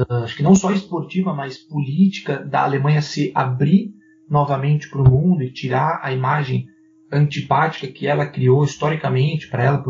acho 0.08 0.36
que 0.36 0.42
não 0.42 0.54
só 0.54 0.72
esportiva, 0.72 1.34
mas 1.34 1.58
política, 1.58 2.38
da 2.38 2.62
Alemanha 2.62 3.02
se 3.02 3.32
abrir 3.34 3.94
novamente 4.28 4.88
para 4.88 5.02
o 5.02 5.10
mundo 5.10 5.42
e 5.42 5.52
tirar 5.52 6.00
a 6.02 6.12
imagem 6.12 6.68
antipática 7.12 7.88
que 7.88 8.06
ela 8.06 8.26
criou 8.26 8.64
historicamente 8.64 9.48
para 9.48 9.64
ela, 9.64 9.84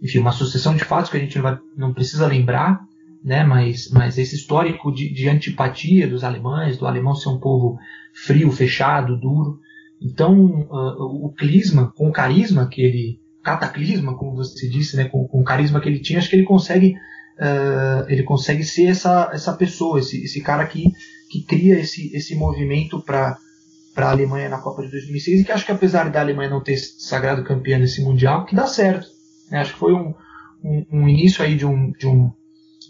enfim, 0.00 0.18
uma 0.18 0.32
sucessão 0.32 0.74
de 0.74 0.84
fatos 0.84 1.10
que 1.10 1.16
a 1.16 1.20
gente 1.20 1.36
não, 1.36 1.42
vai, 1.42 1.58
não 1.76 1.92
precisa 1.92 2.26
lembrar, 2.26 2.80
né, 3.22 3.44
mas, 3.44 3.90
mas 3.90 4.18
esse 4.18 4.34
histórico 4.34 4.90
de, 4.90 5.12
de, 5.12 5.28
antipatia 5.28 6.08
dos 6.08 6.24
alemães, 6.24 6.78
do 6.78 6.86
alemão 6.86 7.14
ser 7.14 7.28
um 7.28 7.38
povo 7.38 7.78
frio, 8.12 8.50
fechado, 8.50 9.16
duro. 9.16 9.60
Então, 10.00 10.66
uh, 10.68 11.26
o 11.26 11.32
Clisma, 11.32 11.92
com 11.94 12.08
o 12.08 12.12
carisma 12.12 12.66
que 12.66 12.82
ele, 12.82 13.20
cataclisma, 13.42 14.16
como 14.16 14.34
você 14.34 14.68
disse, 14.68 14.96
né, 14.96 15.04
com, 15.04 15.28
com 15.28 15.40
o 15.40 15.44
carisma 15.44 15.80
que 15.80 15.88
ele 15.88 16.00
tinha, 16.00 16.18
acho 16.18 16.28
que 16.28 16.34
ele 16.34 16.44
consegue, 16.44 16.96
uh, 17.38 18.08
ele 18.08 18.22
consegue 18.22 18.64
ser 18.64 18.86
essa, 18.86 19.30
essa 19.32 19.52
pessoa, 19.52 19.98
esse, 19.98 20.22
esse 20.24 20.40
cara 20.40 20.66
que, 20.66 20.92
que 21.30 21.42
cria 21.42 21.78
esse, 21.78 22.14
esse 22.14 22.34
movimento 22.34 23.00
para 23.02 23.38
para 23.94 24.06
a 24.06 24.10
Alemanha 24.12 24.48
na 24.48 24.56
Copa 24.56 24.80
de 24.82 24.90
2006 24.90 25.40
e 25.40 25.44
que 25.44 25.52
acho 25.52 25.66
que 25.66 25.72
apesar 25.72 26.08
da 26.08 26.18
Alemanha 26.18 26.48
não 26.48 26.62
ter 26.62 26.78
sagrado 26.78 27.44
campeã 27.44 27.78
nesse 27.78 28.02
mundial, 28.02 28.46
que 28.46 28.56
dá 28.56 28.66
certo. 28.66 29.06
Né? 29.50 29.58
Acho 29.58 29.74
que 29.74 29.78
foi 29.78 29.92
um, 29.92 30.14
um, 30.64 30.86
um 30.90 31.06
início 31.06 31.44
aí 31.44 31.54
de 31.54 31.66
um, 31.66 31.92
de 31.92 32.06
um 32.06 32.32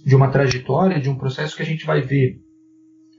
de 0.04 0.16
uma 0.16 0.30
trajetória, 0.30 1.00
de 1.00 1.08
um 1.08 1.16
processo 1.16 1.56
que 1.56 1.62
a 1.62 1.66
gente 1.66 1.86
vai 1.86 2.00
ver 2.00 2.40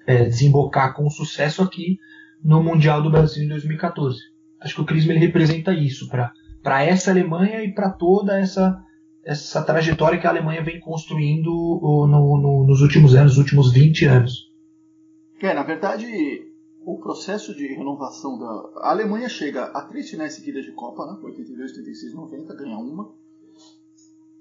é, 0.05 0.25
desembocar 0.25 0.93
com 0.93 1.09
sucesso 1.09 1.61
aqui 1.61 1.97
no 2.43 2.61
Mundial 2.61 3.01
do 3.01 3.09
Brasil 3.09 3.43
em 3.43 3.47
2014. 3.47 4.19
Acho 4.59 4.75
que 4.75 4.81
o 4.81 4.85
Crisma 4.85 5.13
ele 5.13 5.25
representa 5.25 5.73
isso 5.73 6.09
para 6.09 6.83
essa 6.83 7.11
Alemanha 7.11 7.63
e 7.63 7.73
para 7.73 7.89
toda 7.89 8.39
essa, 8.39 8.77
essa 9.23 9.61
trajetória 9.63 10.19
que 10.19 10.27
a 10.27 10.29
Alemanha 10.29 10.63
vem 10.63 10.79
construindo 10.79 11.49
no, 11.49 12.37
no, 12.37 12.63
nos 12.65 12.81
últimos 12.81 13.15
anos, 13.15 13.33
nos 13.33 13.37
últimos 13.37 13.71
20 13.71 14.05
anos. 14.05 14.51
É, 15.41 15.53
na 15.53 15.63
verdade, 15.63 16.05
o 16.85 16.97
processo 16.97 17.55
de 17.55 17.67
renovação 17.67 18.37
da. 18.37 18.45
A 18.81 18.91
Alemanha 18.91 19.29
chega 19.29 19.65
a 19.65 19.81
três 19.81 20.09
finais 20.09 20.33
seguidas 20.33 20.65
de 20.65 20.71
Copa, 20.71 21.05
né? 21.05 21.17
82, 21.21 21.71
86, 21.71 22.13
90, 22.13 22.53
ganha 22.55 22.77
uma. 22.77 23.11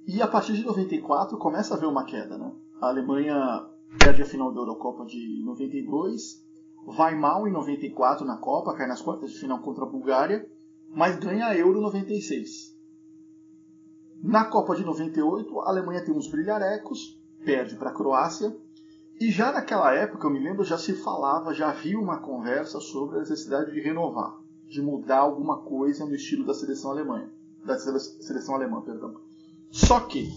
E 0.06 0.20
a 0.20 0.26
partir 0.26 0.54
de 0.54 0.64
94 0.64 1.38
começa 1.38 1.74
a 1.74 1.76
haver 1.76 1.86
uma 1.86 2.04
queda, 2.04 2.36
né? 2.36 2.52
A 2.80 2.88
Alemanha 2.88 3.66
perde 3.98 4.22
a 4.22 4.26
final 4.26 4.52
da 4.52 4.60
Eurocopa 4.60 5.04
de 5.04 5.42
92, 5.44 6.44
vai 6.86 7.14
mal 7.14 7.46
em 7.46 7.52
94 7.52 8.26
na 8.26 8.36
Copa, 8.36 8.74
cai 8.74 8.88
nas 8.88 9.00
quartas 9.00 9.30
de 9.30 9.38
final 9.38 9.60
contra 9.60 9.84
a 9.84 9.88
Bulgária, 9.88 10.48
mas 10.92 11.16
ganha 11.16 11.46
a 11.46 11.56
Euro 11.56 11.80
96. 11.80 12.71
Na 14.22 14.44
Copa 14.44 14.76
de 14.76 14.84
98, 14.84 15.60
a 15.60 15.68
Alemanha 15.68 16.04
tem 16.04 16.14
uns 16.14 16.28
brilharecos, 16.28 17.18
perde 17.44 17.74
para 17.74 17.90
a 17.90 17.92
Croácia, 17.92 18.56
e 19.20 19.32
já 19.32 19.50
naquela 19.50 19.92
época, 19.92 20.26
eu 20.26 20.30
me 20.30 20.38
lembro, 20.38 20.64
já 20.64 20.78
se 20.78 20.92
falava, 20.92 21.52
já 21.52 21.70
havia 21.70 21.98
uma 21.98 22.18
conversa 22.18 22.78
sobre 22.78 23.16
a 23.16 23.20
necessidade 23.20 23.72
de 23.72 23.80
renovar, 23.80 24.38
de 24.68 24.80
mudar 24.80 25.18
alguma 25.18 25.58
coisa 25.58 26.06
no 26.06 26.14
estilo 26.14 26.46
da 26.46 26.54
seleção 26.54 26.92
alemã, 26.92 27.24
da 27.64 27.76
seleção 27.78 28.54
alemã, 28.54 28.80
perdão. 28.80 29.12
Só 29.72 29.98
que, 30.00 30.30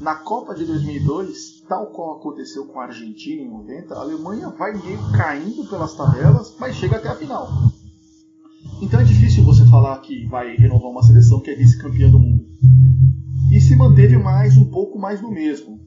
na 0.00 0.14
Copa 0.14 0.54
de 0.54 0.66
2002, 0.66 1.62
tal 1.66 1.86
qual 1.86 2.18
aconteceu 2.18 2.66
com 2.66 2.80
a 2.80 2.84
Argentina 2.84 3.40
em 3.40 3.50
90, 3.50 3.94
a 3.94 4.00
Alemanha 4.00 4.50
vai 4.50 4.72
meio 4.74 4.98
caindo 5.16 5.66
pelas 5.70 5.94
tabelas, 5.94 6.54
mas 6.58 6.76
chega 6.76 6.96
até 6.96 7.08
a 7.08 7.16
final. 7.16 7.48
Então 8.82 9.00
é 9.00 9.04
difícil 9.04 9.42
você 9.42 9.64
falar 9.70 9.98
que 10.00 10.26
vai 10.26 10.54
renovar 10.56 10.90
uma 10.90 11.02
seleção 11.02 11.40
que 11.40 11.50
é 11.50 11.54
vice-campeã 11.54 12.10
do 12.10 12.18
mundo. 12.18 12.41
Se 13.72 13.78
manteve 13.78 14.18
mais 14.18 14.54
um 14.58 14.68
pouco 14.70 14.98
mais 14.98 15.22
no 15.22 15.30
mesmo. 15.30 15.80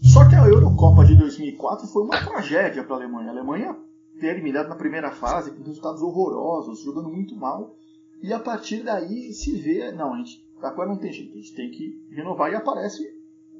Só 0.00 0.26
que 0.26 0.34
a 0.34 0.46
Eurocopa 0.46 1.04
de 1.04 1.14
2004 1.14 1.86
foi 1.88 2.04
uma 2.04 2.18
tragédia 2.24 2.82
para 2.82 2.94
a 2.94 2.98
Alemanha. 3.00 3.28
A 3.28 3.32
Alemanha 3.32 3.76
ter 4.18 4.28
eliminado 4.28 4.70
na 4.70 4.76
primeira 4.76 5.10
fase 5.10 5.50
com 5.50 5.62
resultados 5.62 6.00
horrorosos, 6.00 6.82
jogando 6.82 7.10
muito 7.10 7.36
mal. 7.36 7.76
E 8.22 8.32
a 8.32 8.38
partir 8.38 8.82
daí 8.82 9.30
se 9.34 9.54
vê, 9.60 9.92
não, 9.92 10.14
a 10.14 10.16
gente 10.16 10.42
Agora 10.62 10.88
não 10.88 10.96
tem 10.96 11.12
jeito, 11.12 11.34
a 11.34 11.36
gente 11.36 11.54
tem 11.54 11.70
que 11.70 12.02
renovar 12.08 12.50
e 12.50 12.54
aparece 12.54 13.06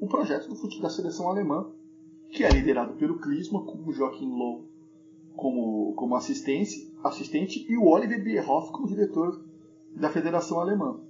o 0.01 0.07
projeto 0.07 0.49
do 0.49 0.55
futebol 0.55 0.81
da 0.81 0.89
seleção 0.89 1.29
alemã, 1.29 1.67
que 2.31 2.43
é 2.43 2.49
liderado 2.49 2.95
pelo 2.95 3.19
Klinsmann, 3.19 3.65
com 3.65 3.87
o 3.87 3.93
Joachim 3.93 4.31
Low 4.31 4.65
como, 5.35 5.93
como 5.93 6.15
assistente, 6.15 6.91
assistente 7.03 7.71
e 7.71 7.77
o 7.77 7.85
Oliver 7.85 8.23
Bierhoff 8.23 8.71
como 8.71 8.87
diretor 8.87 9.45
da 9.95 10.09
Federação 10.09 10.59
Alemã. 10.59 11.02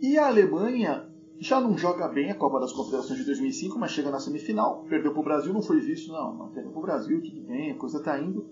E 0.00 0.18
a 0.18 0.26
Alemanha 0.26 1.08
já 1.38 1.60
não 1.60 1.76
joga 1.76 2.08
bem 2.08 2.30
a 2.30 2.34
Copa 2.34 2.60
das 2.60 2.72
Confederações 2.72 3.18
de 3.18 3.26
2005, 3.26 3.78
mas 3.78 3.90
chega 3.90 4.10
na 4.10 4.18
semifinal, 4.18 4.84
perdeu 4.88 5.12
para 5.12 5.20
o 5.20 5.24
Brasil, 5.24 5.52
não 5.52 5.62
foi 5.62 5.80
visto, 5.80 6.12
não, 6.12 6.34
não 6.34 6.48
perdeu 6.48 6.70
para 6.70 6.78
o 6.78 6.82
Brasil, 6.82 7.22
tudo 7.22 7.42
bem, 7.42 7.72
a 7.72 7.76
coisa 7.76 7.98
está 7.98 8.18
indo. 8.18 8.46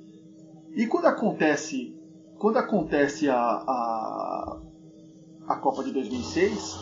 E 0.74 0.86
quando 0.86 1.06
acontece, 1.06 1.96
quando 2.38 2.58
acontece 2.58 3.28
a, 3.28 3.36
a 3.36 4.60
a 5.46 5.56
Copa 5.56 5.84
de 5.84 5.92
2006, 5.92 6.78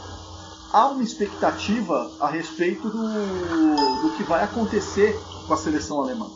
há 0.73 0.89
uma 0.91 1.03
expectativa 1.03 2.11
a 2.21 2.29
respeito 2.29 2.89
do, 2.89 4.03
do 4.03 4.17
que 4.17 4.23
vai 4.23 4.45
acontecer 4.45 5.15
com 5.47 5.55
a 5.55 5.57
seleção 5.57 6.01
alemã. 6.01 6.31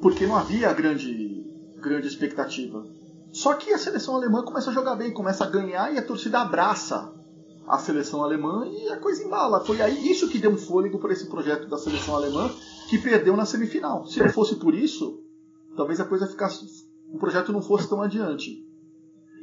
Porque 0.00 0.26
não 0.26 0.36
havia 0.36 0.72
grande, 0.72 1.44
grande 1.76 2.08
expectativa. 2.08 2.84
Só 3.32 3.54
que 3.54 3.72
a 3.72 3.78
seleção 3.78 4.14
alemã 4.14 4.44
começa 4.44 4.70
a 4.70 4.74
jogar 4.74 4.94
bem, 4.94 5.12
começa 5.12 5.44
a 5.44 5.48
ganhar 5.48 5.92
e 5.92 5.98
a 5.98 6.06
torcida 6.06 6.40
abraça 6.40 7.12
a 7.66 7.78
seleção 7.78 8.22
alemã 8.22 8.66
e 8.66 8.88
a 8.88 8.98
coisa 8.98 9.24
embala. 9.24 9.64
Foi 9.64 9.80
aí 9.80 10.10
isso 10.10 10.28
que 10.28 10.38
deu 10.38 10.50
um 10.50 10.58
fôlego 10.58 10.98
para 10.98 11.12
esse 11.12 11.26
projeto 11.26 11.66
da 11.68 11.78
seleção 11.78 12.14
alemã 12.14 12.50
que 12.90 12.98
perdeu 12.98 13.36
na 13.36 13.46
semifinal. 13.46 14.06
Se 14.06 14.20
não 14.20 14.28
fosse 14.28 14.56
por 14.56 14.74
isso, 14.74 15.22
talvez 15.76 15.98
a 15.98 16.04
coisa 16.04 16.26
ficasse, 16.26 16.86
o 17.10 17.18
projeto 17.18 17.52
não 17.52 17.62
fosse 17.62 17.88
tão 17.88 18.02
adiante. 18.02 18.66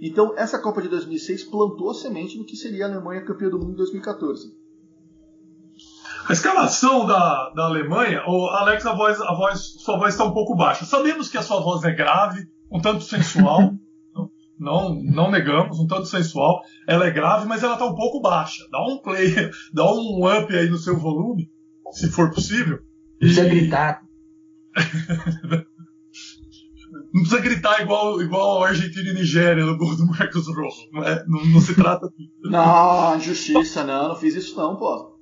Então, 0.02 0.34
essa 0.38 0.60
Copa 0.60 0.82
de 0.82 0.88
2006 0.88 1.46
plantou 1.46 1.90
a 1.90 1.94
semente 1.94 2.38
do 2.38 2.46
que 2.46 2.56
seria 2.56 2.86
a 2.86 2.90
Alemanha 2.90 3.26
campeã 3.26 3.50
do 3.50 3.58
mundo 3.58 3.72
em 3.72 3.78
2014. 3.78 4.56
A 6.28 6.32
escalação 6.32 7.08
da, 7.08 7.50
da 7.56 7.66
Alemanha, 7.66 8.22
o 8.28 8.48
Alex, 8.50 8.86
a 8.86 8.94
voz, 8.94 9.20
a 9.20 9.34
voz, 9.34 9.60
sua 9.80 9.98
voz 9.98 10.14
está 10.14 10.24
um 10.24 10.34
pouco 10.34 10.56
baixa. 10.56 10.86
Sabemos 10.86 11.28
que 11.28 11.38
a 11.38 11.42
sua 11.42 11.60
voz 11.60 11.84
é 11.84 11.92
grave, 11.92 12.48
um 12.72 12.80
tanto 12.80 13.04
sensual, 13.04 13.74
não, 14.60 14.96
não 15.04 15.32
negamos, 15.32 15.80
um 15.80 15.88
tanto 15.88 16.06
sensual. 16.06 16.62
Ela 16.88 17.08
é 17.08 17.12
grave, 17.12 17.48
mas 17.48 17.64
ela 17.64 17.74
está 17.74 17.86
um 17.86 17.96
pouco 17.96 18.22
baixa. 18.22 18.64
Dá 18.72 18.82
um 18.86 18.98
play, 19.02 19.34
dá 19.74 19.86
um 19.92 20.26
up 20.26 20.56
aí 20.56 20.70
no 20.70 20.78
seu 20.78 20.98
volume, 20.98 21.50
se 21.92 22.10
for 22.10 22.32
possível. 22.32 22.80
Precisa 23.20 23.46
e... 23.46 23.50
gritar. 23.50 24.02
Não 27.14 27.22
precisa 27.22 27.42
gritar 27.42 27.82
igual, 27.82 28.22
igual 28.22 28.64
a 28.64 28.70
Argentina 28.70 29.10
e 29.10 29.14
Nigéria 29.14 29.66
no 29.66 29.78
gol 29.78 29.96
do 29.96 30.06
Marcos 30.06 30.48
Rojo. 30.48 30.90
Não, 30.92 31.04
é, 31.04 31.24
não, 31.28 31.46
não 31.46 31.62
se 31.62 31.74
trata 31.74 32.08
disso. 32.16 32.32
Não, 32.44 33.18
injustiça, 33.18 33.84
não. 33.84 34.10
Não 34.10 34.16
fiz 34.16 34.36
isso 34.36 34.56
não, 34.56 34.76
pô. 34.76 35.18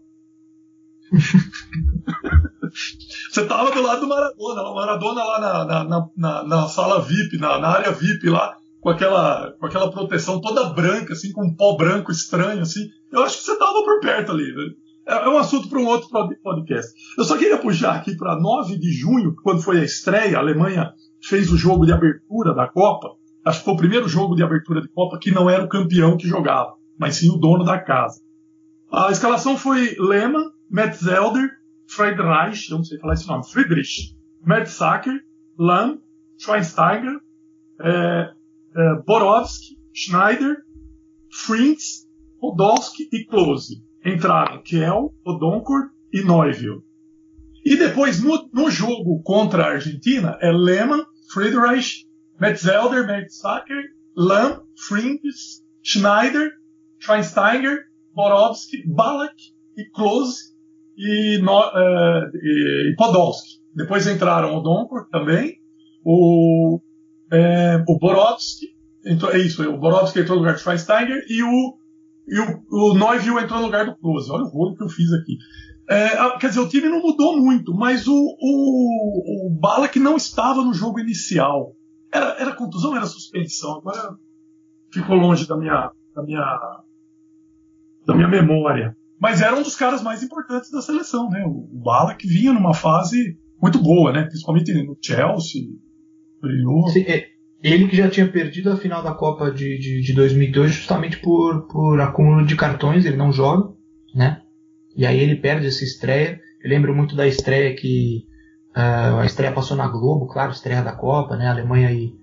Você 3.37 3.45
tava 3.45 3.69
do 3.69 3.83
lado 3.83 4.01
do 4.01 4.07
Maradona, 4.07 4.61
o 4.63 4.73
Maradona 4.73 5.23
lá 5.23 5.39
na, 5.39 5.83
na, 5.83 6.09
na, 6.17 6.43
na 6.43 6.67
sala 6.67 6.99
VIP, 6.99 7.37
na, 7.37 7.59
na, 7.59 7.67
área 7.67 7.91
VIP 7.91 8.27
lá, 8.31 8.57
com 8.81 8.89
aquela, 8.89 9.51
com 9.59 9.67
aquela 9.67 9.91
proteção 9.91 10.41
toda 10.41 10.73
branca, 10.73 11.13
assim, 11.13 11.31
com 11.31 11.45
um 11.45 11.53
pó 11.53 11.77
branco 11.77 12.11
estranho, 12.11 12.63
assim. 12.63 12.89
Eu 13.11 13.21
acho 13.21 13.37
que 13.37 13.43
você 13.43 13.55
tava 13.55 13.83
por 13.83 13.99
perto 13.99 14.31
ali. 14.31 14.51
Né? 14.55 14.73
É, 15.07 15.13
é 15.25 15.29
um 15.29 15.37
assunto 15.37 15.69
para 15.69 15.77
um 15.77 15.85
outro 15.85 16.09
podcast. 16.41 16.91
Eu 17.15 17.23
só 17.23 17.37
queria 17.37 17.59
puxar 17.59 17.97
aqui 17.97 18.17
para 18.17 18.39
9 18.39 18.75
de 18.75 18.91
junho, 18.91 19.35
quando 19.43 19.61
foi 19.61 19.81
a 19.81 19.83
estreia, 19.83 20.37
a 20.37 20.39
Alemanha 20.39 20.91
fez 21.21 21.51
o 21.51 21.57
jogo 21.57 21.85
de 21.85 21.93
abertura 21.93 22.55
da 22.55 22.65
Copa, 22.65 23.09
acho 23.45 23.59
que 23.59 23.65
foi 23.65 23.73
o 23.75 23.77
primeiro 23.77 24.09
jogo 24.09 24.35
de 24.35 24.41
abertura 24.41 24.81
de 24.81 24.87
Copa 24.87 25.19
que 25.19 25.29
não 25.29 25.47
era 25.47 25.63
o 25.63 25.69
campeão 25.69 26.17
que 26.17 26.27
jogava, 26.27 26.73
mas 26.97 27.17
sim 27.17 27.29
o 27.29 27.37
dono 27.37 27.63
da 27.63 27.77
casa. 27.77 28.19
A 28.91 29.11
escalação 29.11 29.55
foi 29.55 29.95
Lehmann, 29.99 30.49
Metzelder, 30.71 31.56
Friedreich, 31.87 32.69
eu 32.69 32.77
não 32.77 32.83
sei 32.83 32.99
falar 32.99 33.13
esse 33.13 33.27
nome, 33.27 33.47
Friedrich, 33.49 34.15
Mertzacker, 34.45 35.23
Lahm, 35.57 35.99
Schweinsteiger, 36.37 37.19
é, 37.81 38.33
é, 38.75 38.95
Borowski, 39.05 39.79
Schneider, 39.93 40.57
Frings, 41.31 42.07
Podolski 42.39 43.09
e 43.11 43.25
Klose. 43.25 43.83
Entraram 44.05 44.61
Kell, 44.63 45.13
Odonkor 45.25 45.89
e 46.13 46.21
Neuville. 46.21 46.83
E 47.65 47.75
depois, 47.75 48.21
no, 48.21 48.49
no 48.53 48.69
jogo 48.69 49.21
contra 49.23 49.63
a 49.63 49.71
Argentina, 49.71 50.37
é 50.39 50.51
Lehmann, 50.51 51.03
Friedrich, 51.31 52.07
Metzelder, 52.39 53.05
Mertzacker, 53.05 53.83
Lam, 54.15 54.63
Frings, 54.87 55.63
Schneider, 55.81 56.51
Schweinsteiger, 56.99 57.85
Borowski, 58.13 58.87
Balak 58.87 59.35
e 59.75 59.85
Klose 59.89 60.56
e, 60.97 61.39
no, 61.41 61.59
uh, 61.59 62.29
e, 62.35 62.95
Podolski. 62.97 63.57
Depois 63.75 64.07
entraram 64.07 64.57
o 64.57 64.61
Donkor 64.61 65.07
também, 65.09 65.59
o, 66.03 66.79
é, 67.31 67.83
o 67.87 67.99
entrou, 69.05 69.31
é 69.31 69.37
isso, 69.37 69.63
o 69.69 69.77
Borowski 69.77 70.19
entrou 70.19 70.37
no 70.37 70.41
lugar 70.41 70.55
de 70.55 70.61
Schweinsteiger 70.61 71.23
e 71.29 71.43
o, 71.43 71.77
e 72.27 72.39
o, 72.39 72.63
o 72.71 72.93
Neuville 72.93 73.43
entrou 73.43 73.59
no 73.59 73.65
lugar 73.65 73.85
do 73.85 73.95
Klose. 73.97 74.31
Olha 74.31 74.43
o 74.43 74.49
rolo 74.49 74.75
que 74.75 74.83
eu 74.83 74.89
fiz 74.89 75.11
aqui. 75.13 75.37
É, 75.89 76.37
quer 76.39 76.49
dizer, 76.49 76.59
o 76.59 76.67
time 76.67 76.89
não 76.89 77.01
mudou 77.01 77.37
muito, 77.39 77.73
mas 77.73 78.07
o, 78.07 78.13
o, 78.13 79.47
o 79.47 79.59
Balak 79.59 79.97
não 79.99 80.17
estava 80.17 80.63
no 80.63 80.73
jogo 80.73 80.99
inicial. 80.99 81.73
Era, 82.11 82.35
era 82.39 82.55
contusão 82.55 82.95
era 82.95 83.05
suspensão? 83.05 83.77
Agora 83.77 84.17
ficou 84.91 85.15
longe 85.15 85.47
da 85.47 85.55
minha, 85.55 85.91
da 86.13 86.23
minha, 86.23 86.83
da 88.05 88.15
minha 88.15 88.27
memória. 88.27 88.97
Mas 89.19 89.41
era 89.41 89.55
um 89.55 89.63
dos 89.63 89.75
caras 89.75 90.03
mais 90.03 90.21
importantes 90.21 90.69
da 90.71 90.81
seleção, 90.81 91.29
né? 91.29 91.43
O 91.45 91.67
Balak 91.83 92.25
vinha 92.27 92.53
numa 92.53 92.73
fase 92.73 93.37
muito 93.61 93.79
boa, 93.79 94.11
né? 94.11 94.23
Principalmente 94.23 94.73
no 94.73 94.97
Chelsea. 95.01 95.63
Brilhou. 96.41 96.87
Sim, 96.89 97.01
é, 97.01 97.25
ele 97.63 97.87
que 97.87 97.95
já 97.95 98.09
tinha 98.09 98.27
perdido 98.27 98.71
a 98.71 98.77
final 98.77 99.01
da 99.01 99.13
Copa 99.13 99.51
de, 99.51 99.77
de, 99.79 100.01
de 100.01 100.13
2002 100.13 100.71
justamente 100.71 101.17
por, 101.17 101.67
por 101.67 101.99
acúmulo 101.99 102.45
de 102.45 102.55
cartões, 102.55 103.05
ele 103.05 103.17
não 103.17 103.31
joga, 103.31 103.73
né? 104.13 104.41
E 104.95 105.05
aí 105.05 105.19
ele 105.19 105.35
perde 105.35 105.67
essa 105.67 105.83
estreia. 105.83 106.39
Eu 106.63 106.69
lembro 106.69 106.95
muito 106.95 107.15
da 107.15 107.27
estreia 107.27 107.75
que 107.75 108.25
uh, 108.75 109.19
a 109.19 109.25
estreia 109.25 109.51
passou 109.51 109.75
na 109.75 109.87
Globo, 109.87 110.27
claro, 110.27 110.51
estreia 110.51 110.83
da 110.83 110.91
Copa, 110.91 111.35
né? 111.35 111.47
Alemanha 111.47 111.91
e, 111.91 112.13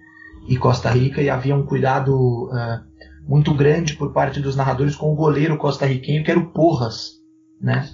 e 0.48 0.56
Costa 0.56 0.90
Rica, 0.90 1.20
e 1.20 1.28
havia 1.28 1.56
um 1.56 1.66
cuidado 1.66 2.46
uh, 2.46 2.84
muito 3.26 3.54
grande 3.54 3.94
por 3.94 4.12
parte 4.12 4.40
dos 4.40 4.56
narradores 4.56 4.96
com 4.96 5.12
o 5.12 5.16
goleiro 5.16 5.56
costarriquenho, 5.56 6.24
que 6.24 6.30
era 6.30 6.40
o 6.40 6.50
Porras, 6.52 7.20
né? 7.60 7.88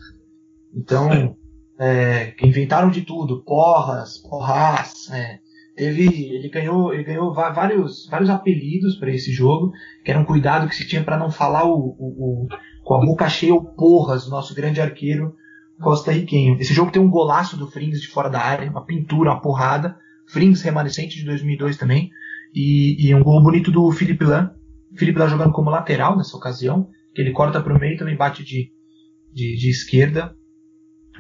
Então, 0.75 1.37
é, 1.79 2.35
inventaram 2.43 2.91
de 2.91 3.03
tudo, 3.03 3.43
Porras, 3.43 4.19
Porras, 4.19 5.11
é, 5.11 5.39
teve, 5.77 6.07
ele 6.07 6.49
ganhou, 6.49 6.93
ele 6.93 7.05
ganhou 7.05 7.33
vários, 7.33 8.09
vários 8.11 8.31
apelidos 8.31 8.97
para 8.97 9.11
esse 9.11 9.33
jogo, 9.33 9.73
que 10.05 10.11
era 10.11 10.21
um 10.21 10.25
cuidado 10.25 10.69
que 10.69 10.75
se 10.75 10.87
tinha 10.87 11.03
para 11.03 11.19
não 11.19 11.31
falar 11.31 11.65
o, 11.65 11.97
o, 11.99 12.45
o 12.45 12.49
com 12.85 12.95
a 12.95 13.05
boca 13.05 13.29
cheia 13.29 13.55
o 13.55 13.65
Porras, 13.65 14.29
nosso 14.29 14.55
grande 14.55 14.81
arqueiro 14.81 15.35
costarriquenho. 15.81 16.59
Esse 16.61 16.75
jogo 16.75 16.91
tem 16.91 17.01
um 17.01 17.11
golaço 17.11 17.57
do 17.57 17.67
Frings 17.67 18.01
de 18.01 18.09
fora 18.09 18.29
da 18.29 18.41
área, 18.41 18.71
uma 18.71 18.85
pintura, 18.85 19.31
uma 19.31 19.41
porrada. 19.41 19.97
Frings 20.27 20.63
remanescente 20.63 21.17
de 21.17 21.25
2002 21.25 21.77
também. 21.77 22.11
E, 22.55 23.09
e 23.09 23.15
um 23.15 23.23
gol 23.23 23.43
bonito 23.43 23.71
do 23.71 23.91
Felipe 23.91 24.25
Lan. 24.25 24.51
Felipe 25.01 25.19
Lan 25.19 25.29
jogando 25.29 25.53
como 25.53 25.71
lateral 25.71 26.15
nessa 26.15 26.37
ocasião, 26.37 26.91
que 27.15 27.23
ele 27.23 27.33
corta 27.33 27.59
para 27.59 27.75
o 27.75 27.81
meio 27.81 27.95
e 27.95 27.97
também 27.97 28.17
bate 28.17 28.45
de, 28.45 28.71
de, 29.33 29.57
de, 29.57 29.71
esquerda. 29.71 30.37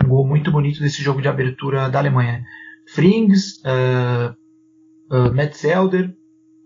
Um 0.05 0.09
gol 0.09 0.27
muito 0.27 0.53
bonito 0.53 0.81
desse 0.81 1.03
jogo 1.03 1.23
de 1.23 1.29
abertura 1.29 1.88
da 1.88 1.99
Alemanha. 1.99 2.45
Frings, 2.87 3.62
uh, 3.64 4.37
uh, 5.11 5.33
Metzelder, 5.33 6.14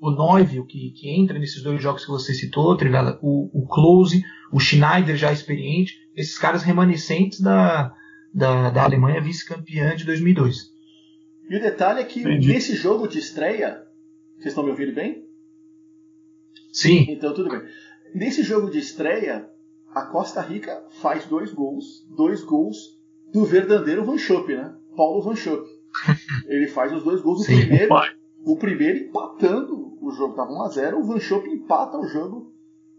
o 0.01 0.11
Neuville, 0.11 0.67
que, 0.67 0.91
que 0.91 1.09
entra 1.09 1.39
nesses 1.39 1.63
dois 1.63 1.81
jogos 1.81 2.05
que 2.05 2.11
você 2.11 2.35
citou, 2.35 2.77
Trivela, 2.77 3.17
o, 3.23 3.63
o 3.63 3.67
Close, 3.69 4.25
o 4.53 4.59
Schneider 4.59 5.17
já 5.17 5.33
experiente, 5.33 5.95
esses 6.17 6.37
caras 6.37 6.65
remanescentes 6.65 7.41
da, 7.41 7.95
da, 8.35 8.71
da 8.71 8.83
Alemanha 8.83 9.21
vice-campeã 9.21 9.95
de 9.95 10.05
2002. 10.05 10.73
E 11.49 11.57
o 11.57 11.61
detalhe 11.61 12.01
é 12.01 12.05
que 12.05 12.21
Entendi. 12.21 12.49
nesse 12.49 12.75
jogo 12.75 13.07
de 13.07 13.19
estreia, 13.19 13.83
vocês 14.37 14.49
estão 14.49 14.65
me 14.65 14.71
ouvindo 14.71 14.93
bem? 14.93 15.24
Sim. 16.75 17.07
Então 17.09 17.33
tudo 17.33 17.49
bem. 17.49 17.63
Nesse 18.13 18.43
jogo 18.43 18.69
de 18.69 18.79
estreia, 18.79 19.49
a 19.95 20.03
Costa 20.03 20.41
Rica 20.41 20.85
faz 21.01 21.25
dois 21.25 21.53
gols, 21.53 22.05
dois 22.11 22.43
gols 22.43 22.99
do 23.33 23.45
verdadeiro 23.45 24.05
Van 24.05 24.19
Schopp, 24.19 24.53
né? 24.53 24.75
Paulo 24.97 25.23
Van 25.23 25.37
Schopp. 25.37 25.65
Ele 26.47 26.67
faz 26.67 26.93
os 26.93 27.05
dois 27.05 27.21
gols. 27.21 27.41
O 27.41 27.45
Sim, 27.45 27.61
primeiro, 27.61 27.95
o 28.45 28.57
primeiro 28.57 28.99
empatando 28.99 29.97
o 30.03 30.11
jogo, 30.11 30.33
estava 30.33 30.51
1x0. 30.51 30.95
O 30.95 31.05
Van 31.05 31.21
Schopp 31.21 31.49
empata 31.49 31.97
o 31.97 32.09
jogo 32.09 32.53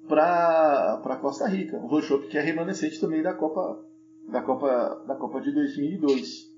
para 0.08 1.20
Costa 1.22 1.46
Rica. 1.46 1.78
O 1.78 1.90
Van 1.90 2.02
Schopp 2.02 2.28
que 2.28 2.38
é 2.38 2.42
remanescente 2.42 3.00
também 3.00 3.22
da 3.22 3.34
Copa, 3.34 3.86
da 4.30 4.42
Copa, 4.42 5.04
da 5.06 5.16
Copa 5.16 5.42
de 5.42 5.52
2002. 5.52 6.55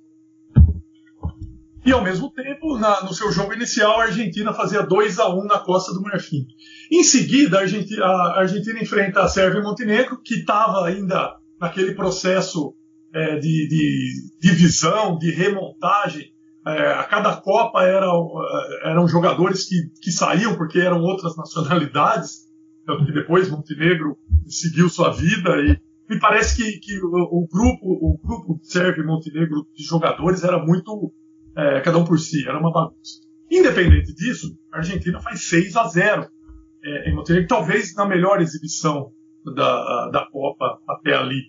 E 1.87 1.91
ao 1.93 2.03
mesmo 2.03 2.29
tempo, 2.31 2.77
na, 2.77 3.01
no 3.01 3.13
seu 3.13 3.31
jogo 3.31 3.53
inicial, 3.53 4.01
a 4.01 4.03
Argentina 4.03 4.51
fazia 4.51 4.83
2 4.83 5.19
a 5.19 5.29
1 5.33 5.45
na 5.45 5.59
Costa 5.59 5.93
do 5.93 6.01
Marfim. 6.01 6.45
Em 6.91 7.01
seguida, 7.01 7.59
a 7.59 7.61
Argentina, 7.61 8.05
a 8.05 8.39
Argentina 8.39 8.77
enfrenta 8.81 9.21
a 9.21 9.29
Sérvia 9.29 9.61
e 9.61 9.63
Montenegro, 9.63 10.21
que 10.21 10.35
estava 10.35 10.85
ainda 10.85 11.37
naquele 11.57 11.95
processo 11.95 12.75
é, 13.13 13.37
de, 13.37 13.69
de 13.69 14.11
divisão, 14.41 15.17
de 15.17 15.31
remontagem 15.31 16.33
é, 16.67 16.91
a 16.91 17.05
cada 17.05 17.37
Copa 17.37 17.81
eram, 17.83 18.33
eram 18.83 19.07
jogadores 19.07 19.63
que, 19.63 19.89
que 20.01 20.11
saíam 20.11 20.57
porque 20.57 20.79
eram 20.79 21.01
outras 21.01 21.37
nacionalidades, 21.37 22.47
tanto 22.85 23.05
que 23.05 23.13
depois 23.13 23.49
Montenegro 23.49 24.17
seguiu 24.45 24.89
sua 24.89 25.11
vida 25.11 25.49
e 25.61 25.79
me 26.09 26.19
parece 26.19 26.57
que, 26.57 26.79
que 26.79 26.99
o, 27.01 27.07
o, 27.07 27.47
grupo 27.47 27.85
o 27.85 28.19
grupo 28.21 28.59
Sérvio 28.61 29.05
Montenegro 29.05 29.65
de 29.73 29.85
jogadores 29.85 30.43
era 30.43 30.61
muito 30.61 31.13
é, 31.57 31.81
cada 31.81 31.97
um 31.97 32.05
por 32.05 32.19
si, 32.19 32.47
era 32.47 32.59
uma 32.59 32.71
bagunça. 32.71 33.21
Independente 33.49 34.13
disso, 34.13 34.55
a 34.71 34.77
Argentina 34.77 35.19
faz 35.19 35.47
6 35.49 35.75
a 35.75 35.87
0 35.87 36.27
é, 36.83 37.09
em 37.09 37.15
Montenegro, 37.15 37.47
talvez 37.47 37.95
na 37.95 38.05
melhor 38.05 38.39
exibição 38.41 39.11
da, 39.55 40.09
da 40.09 40.27
Copa 40.31 40.79
até 40.87 41.15
ali. 41.15 41.41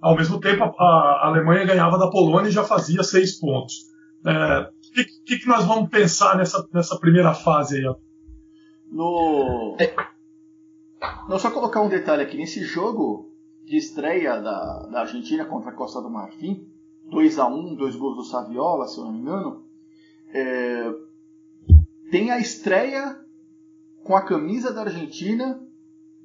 Ao 0.00 0.16
mesmo 0.16 0.40
tempo, 0.40 0.64
a, 0.64 0.84
a 0.84 1.26
Alemanha 1.26 1.66
ganhava 1.66 1.98
da 1.98 2.08
Polônia 2.08 2.48
e 2.48 2.52
já 2.52 2.64
fazia 2.64 3.02
seis 3.02 3.38
pontos. 3.38 3.90
O 4.24 4.30
é, 4.30 4.70
que, 5.26 5.38
que, 5.38 5.46
nós 5.46 5.64
vamos 5.66 5.90
pensar 5.90 6.36
nessa, 6.38 6.66
nessa 6.72 6.98
primeira 6.98 7.34
fase 7.34 7.76
aí? 7.76 7.94
No... 8.90 9.76
Não, 11.28 11.38
só 11.38 11.50
colocar 11.50 11.82
um 11.82 11.88
detalhe 11.88 12.22
aqui. 12.22 12.36
Nesse 12.36 12.64
jogo 12.64 13.30
de 13.64 13.76
estreia 13.76 14.40
da, 14.40 14.86
da 14.86 15.00
Argentina 15.00 15.44
contra 15.44 15.70
a 15.70 15.74
Costa 15.74 16.00
do 16.00 16.10
Marfim, 16.10 16.66
2 17.10 17.38
a 17.38 17.46
1 17.46 17.74
dois 17.74 17.96
gols 17.96 18.16
do 18.16 18.24
Saviola, 18.24 18.86
se 18.86 18.98
eu 18.98 19.04
não 19.04 19.12
me 19.12 19.20
engano, 19.20 19.64
é... 20.32 20.94
tem 22.10 22.30
a 22.30 22.38
estreia 22.38 23.18
com 24.04 24.16
a 24.16 24.22
camisa 24.22 24.72
da 24.72 24.82
Argentina 24.82 25.60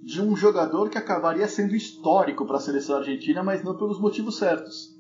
de 0.02 0.22
um 0.22 0.36
jogador 0.36 0.90
que 0.90 0.98
acabaria 0.98 1.48
sendo 1.48 1.76
histórico 1.76 2.46
para 2.46 2.58
a 2.58 2.60
seleção 2.60 2.98
argentina, 2.98 3.44
mas 3.44 3.64
não 3.64 3.76
pelos 3.76 4.00
motivos 4.00 4.38
certos. 4.38 4.96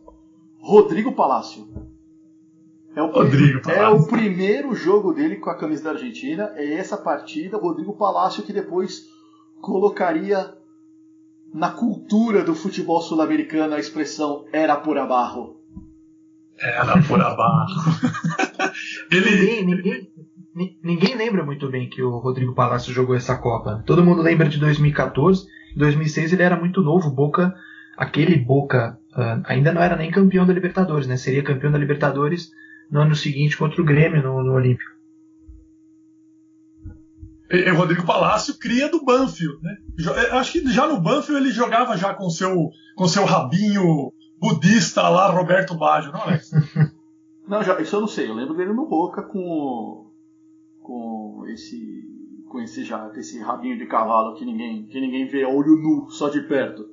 Rodrigo 0.57 1.11
Palácio. 1.11 1.67
É 2.95 3.03
o, 3.03 3.11
Rodrigo 3.11 3.69
é 3.69 3.87
o 3.89 4.07
primeiro 4.07 4.73
jogo 4.73 5.13
dele 5.13 5.35
com 5.35 5.49
a 5.49 5.57
camisa 5.57 5.83
da 5.83 5.89
Argentina. 5.91 6.51
É 6.55 6.73
essa 6.73 6.97
partida, 6.97 7.57
Rodrigo 7.57 7.93
Palácio, 7.93 8.41
que 8.41 8.53
depois 8.53 9.07
colocaria 9.61 10.57
na 11.53 11.69
cultura 11.71 12.43
do 12.43 12.55
futebol 12.55 13.01
sul-americano 13.01 13.75
a 13.75 13.79
expressão 13.79 14.45
era 14.51 14.75
por 14.75 14.97
abarro. 14.97 15.61
Era 16.57 17.01
por 17.01 17.21
abarro. 17.21 17.67
Ele... 19.11 19.29
Ninguém, 19.29 19.65
ninguém, 19.65 20.79
ninguém 20.83 21.15
lembra 21.15 21.43
muito 21.43 21.69
bem 21.69 21.89
que 21.89 22.01
o 22.01 22.17
Rodrigo 22.17 22.53
Palácio 22.53 22.93
jogou 22.93 23.15
essa 23.15 23.37
Copa. 23.37 23.83
Todo 23.85 24.03
mundo 24.03 24.21
lembra 24.21 24.47
de 24.47 24.57
2014. 24.57 25.45
Em 25.75 25.79
2006 25.79 26.33
ele 26.33 26.43
era 26.43 26.55
muito 26.55 26.81
novo. 26.81 27.11
Boca, 27.11 27.53
aquele 27.97 28.37
Boca 28.37 28.97
uh, 29.13 29.41
ainda 29.45 29.73
não 29.73 29.81
era 29.81 29.95
nem 29.95 30.11
campeão 30.11 30.45
da 30.45 30.53
Libertadores, 30.53 31.07
né? 31.07 31.17
Seria 31.17 31.43
campeão 31.43 31.71
da 31.71 31.77
Libertadores 31.77 32.51
no 32.89 33.01
ano 33.01 33.15
seguinte 33.15 33.57
contra 33.57 33.81
o 33.81 33.85
Grêmio 33.85 34.23
no, 34.23 34.43
no 34.43 34.53
Olímpico. 34.53 34.95
E, 37.51 37.69
o 37.69 37.75
Rodrigo 37.75 38.05
Palácio 38.05 38.57
cria 38.57 38.89
do 38.89 39.03
Banfield, 39.03 39.61
né? 39.61 39.77
Acho 40.31 40.53
que 40.53 40.71
já 40.71 40.87
no 40.87 40.99
Banfield 40.99 41.43
ele 41.43 41.53
jogava 41.53 41.97
já 41.97 42.13
com 42.13 42.29
seu 42.29 42.71
com 42.95 43.07
seu 43.07 43.25
rabinho 43.25 44.11
budista 44.39 45.07
lá, 45.09 45.29
Roberto 45.31 45.75
Baggio, 45.75 46.11
não, 46.11 46.21
Alex? 46.21 46.51
não, 47.47 47.63
já, 47.63 47.79
isso 47.81 47.95
eu 47.95 48.01
não 48.01 48.07
sei. 48.07 48.29
Eu 48.29 48.35
lembro 48.35 48.55
dele 48.55 48.73
no 48.73 48.87
Boca 48.87 49.21
com 49.23 50.11
com 50.81 51.43
esse 51.47 52.03
com 52.47 52.61
esse 52.61 52.83
já 52.83 53.11
esse 53.15 53.39
rabinho 53.39 53.77
de 53.77 53.87
cavalo 53.87 54.35
que 54.35 54.45
ninguém 54.45 54.85
que 54.87 55.01
ninguém 55.01 55.27
vê 55.27 55.45
olho 55.45 55.75
nu 55.75 56.09
só 56.09 56.29
de 56.29 56.41
perto. 56.41 56.87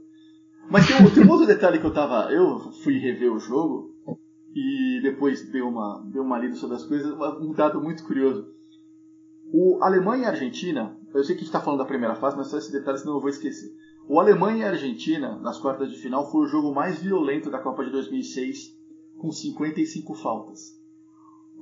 Mas 0.71 0.87
tem, 0.87 1.11
tem 1.11 1.25
um 1.25 1.31
outro 1.31 1.47
detalhe 1.47 1.79
que 1.79 1.87
eu 1.87 1.93
tava 1.93 2.33
eu 2.33 2.59
fui 2.83 2.99
rever 2.99 3.33
o 3.33 3.39
jogo 3.39 3.93
e 4.55 5.01
depois 5.03 5.49
deu 5.51 5.69
uma, 5.69 6.03
deu 6.07 6.23
uma 6.23 6.39
lida 6.39 6.55
sobre 6.55 6.77
as 6.77 6.85
coisas, 6.85 7.13
um 7.41 7.53
dado 7.53 7.81
muito 7.81 8.05
curioso. 8.05 8.53
O 9.53 9.83
Alemanha 9.83 10.25
e 10.25 10.27
a 10.27 10.31
Argentina, 10.31 10.97
Eu 11.15 11.25
sei 11.25 11.35
que 11.35 11.43
a 11.43 11.45
gente 11.45 11.49
está 11.49 11.61
falando 11.61 11.81
da 11.81 11.85
primeira 11.85 12.15
fase, 12.15 12.37
mas 12.37 12.49
só 12.49 12.59
esse 12.59 12.73
detalhe, 12.73 12.99
senão 12.99 13.15
eu 13.15 13.21
vou 13.21 13.29
esquecer. 13.29 13.71
O 14.13 14.21
Alemanha 14.21 14.59
e 14.59 14.65
a 14.65 14.69
Argentina, 14.73 15.39
nas 15.41 15.59
quartas 15.59 15.91
de 15.91 15.97
final, 15.97 16.31
foi 16.31 16.43
o 16.43 16.47
jogo 16.47 16.75
mais 16.75 17.01
violento 17.01 17.51
da 17.51 17.59
Copa 17.59 17.83
de 17.83 17.91
2006, 17.91 18.77
com 19.19 19.33
55 19.33 20.15
faltas. 20.15 20.79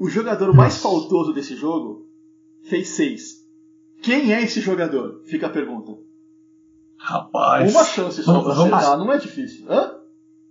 O 0.00 0.08
jogador 0.08 0.52
mais 0.52 0.78
faltoso 0.82 1.32
desse 1.32 1.54
jogo 1.54 2.08
fez 2.64 2.88
6. 2.88 3.46
Quem 4.02 4.32
é 4.34 4.42
esse 4.42 4.60
jogador? 4.60 5.22
Fica 5.26 5.46
a 5.46 5.50
pergunta. 5.50 5.96
Rapaz. 6.96 7.70
Uma 7.70 7.84
chance 7.84 8.20
só 8.20 8.42
pra 8.42 8.52
Vamos- 8.52 8.72
acertar, 8.72 8.98
não 8.98 9.12
é 9.12 9.18
difícil. 9.18 9.70
Hã? 9.70 10.00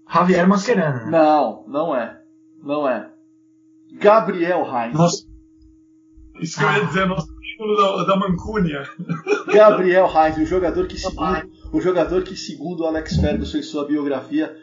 Javier 0.10 0.48
Mascherano, 0.48 1.06
né? 1.06 1.12
Não, 1.12 1.66
não 1.68 1.94
é. 1.94 2.24
Não 2.64 2.88
é. 2.88 3.12
Gabriel 3.92 4.62
Heinz. 4.66 4.94
Nossa. 4.98 5.26
Isso 6.40 6.58
que 6.60 6.64
eu 6.64 6.72
ia 6.72 6.86
dizer, 6.86 7.06
nosso 7.08 7.28
ídolo 7.56 7.76
da, 7.76 8.04
da 8.06 8.16
Mancúnia. 8.16 8.84
Gabriel 9.54 10.08
Heinz, 10.08 10.38
o 10.38 10.46
jogador 10.46 10.88
que 10.88 10.98
segundo, 10.98 11.59
o 11.72 11.82
jogador 11.82 12.24
que 12.24 12.36
segundo 12.36 12.86
Alex 12.86 13.16
Ferguson 13.18 13.58
em 13.58 13.64
sua 13.64 13.86
biografia 13.88 14.56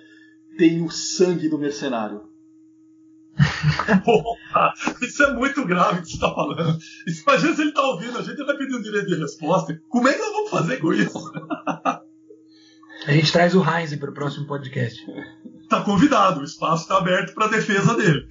tem 0.58 0.82
o 0.82 0.90
sangue 0.90 1.48
do 1.48 1.58
mercenário. 1.58 2.22
Porra, 4.04 4.72
isso 5.02 5.22
é 5.22 5.32
muito 5.34 5.64
grave 5.66 6.00
que 6.00 6.08
você 6.08 6.14
está 6.14 6.34
falando. 6.34 6.78
Imagina 7.06 7.54
se 7.54 7.60
ele 7.60 7.68
está 7.70 7.82
ouvindo, 7.82 8.18
a 8.18 8.22
gente 8.22 8.42
vai 8.44 8.56
pedir 8.56 8.74
um 8.74 8.82
direito 8.82 9.06
de 9.08 9.16
resposta. 9.16 9.78
Como 9.88 10.08
é 10.08 10.12
que 10.14 10.18
nós 10.20 10.32
vamos 10.32 10.50
fazer 10.50 10.78
com 10.78 10.92
isso? 10.92 11.32
A 13.06 13.12
gente 13.12 13.30
traz 13.30 13.54
o 13.54 13.62
Heinz 13.62 13.94
para 13.96 14.10
o 14.10 14.14
próximo 14.14 14.46
podcast. 14.46 15.04
Tá 15.68 15.82
convidado, 15.82 16.40
o 16.40 16.44
espaço 16.44 16.84
está 16.84 16.96
aberto 16.98 17.34
para 17.34 17.46
a 17.46 17.50
defesa 17.50 17.94
dele. 17.94 18.26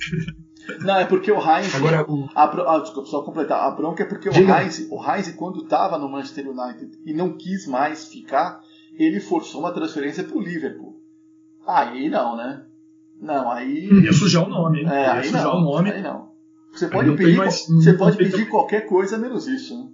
Não, 0.80 0.96
é 0.98 1.06
porque 1.06 1.32
o 1.32 1.36
Heinz. 1.38 1.76
Agora, 1.76 2.04
o, 2.10 2.28
A, 2.34 2.48
bro- 2.48 2.68
ah, 2.68 2.80
desculpa, 2.80 3.08
só 3.08 3.22
completar. 3.22 3.62
A 3.62 3.72
bronca 3.72 4.02
é 4.02 4.06
porque 4.08 4.30
o 4.30 4.32
Diga. 4.32 4.64
Heinz, 4.64 4.88
o 4.90 5.00
Heinz, 5.04 5.32
quando 5.36 5.64
estava 5.64 6.00
no 6.00 6.10
Manchester 6.10 6.48
United 6.50 6.98
e 7.06 7.14
não 7.14 7.38
quis 7.38 7.68
mais 7.68 8.06
ficar, 8.08 8.60
ele 8.98 9.20
forçou 9.20 9.62
uma 9.62 9.72
transferência 9.74 10.24
para 10.24 10.38
o 10.38 10.42
Liverpool. 10.42 11.02
Aí 11.68 12.10
não, 12.10 12.36
né? 12.38 12.64
Não, 13.22 13.50
aí. 13.52 13.90
Ia 14.04 14.14
sujar 14.14 14.46
o 14.46 14.50
nome? 14.50 14.82
É, 14.82 14.84
Ia 14.86 15.14
aí 15.14 15.26
sujar 15.28 15.44
não. 15.46 15.58
o 15.58 15.62
nome. 15.62 15.92
Aí 15.92 16.02
não. 16.02 16.30
Você 16.72 16.88
pode 16.88 17.08
não 17.10 17.16
pedir, 17.16 17.38
mais- 17.38 17.66
você 17.68 17.94
pode 17.94 18.18
tem 18.18 18.30
pedir 18.30 18.50
qualquer 18.50 18.82
coisa 18.88 19.18
menos 19.18 19.48
isso. 19.48 19.78
Né? 19.78 19.90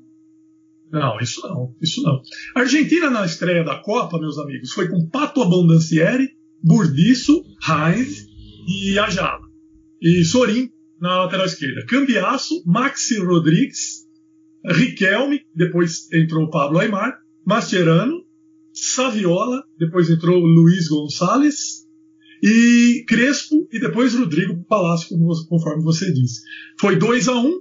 Não, 0.94 1.20
isso 1.20 1.42
não, 1.48 1.74
isso 1.80 2.02
não. 2.04 2.20
A 2.56 2.62
Argentina 2.62 3.10
na 3.10 3.26
estreia 3.26 3.64
da 3.64 3.76
Copa, 3.82 4.20
meus 4.20 4.38
amigos, 4.38 4.72
foi 4.72 4.90
com 4.90 5.08
Pato 5.08 5.42
Abondancieri, 5.42 6.30
Burdiço, 6.62 7.44
Heinz 7.66 8.26
e 8.68 8.98
Ajala. 9.00 9.48
E 10.02 10.24
Sorin 10.26 10.70
na 11.00 11.24
lateral 11.24 11.46
esquerda. 11.46 11.86
Cambiaço, 11.86 12.62
Maxi 12.66 13.20
Rodrigues, 13.20 14.08
Riquelme, 14.66 15.42
depois 15.56 16.12
entrou 16.12 16.50
Pablo 16.50 16.80
Aymar, 16.80 17.20
Mascherano, 17.46 18.21
Saviola, 18.74 19.64
depois 19.78 20.10
entrou 20.10 20.40
Luiz 20.40 20.88
Gonçalves, 20.88 21.88
e 22.44 23.04
Crespo, 23.08 23.68
e 23.72 23.80
depois 23.80 24.16
Rodrigo 24.16 24.64
Palácio, 24.64 25.16
conforme 25.48 25.84
você 25.84 26.12
disse. 26.12 26.42
Foi 26.80 26.96
2 26.96 27.28
a 27.28 27.36
1 27.36 27.46
um, 27.46 27.60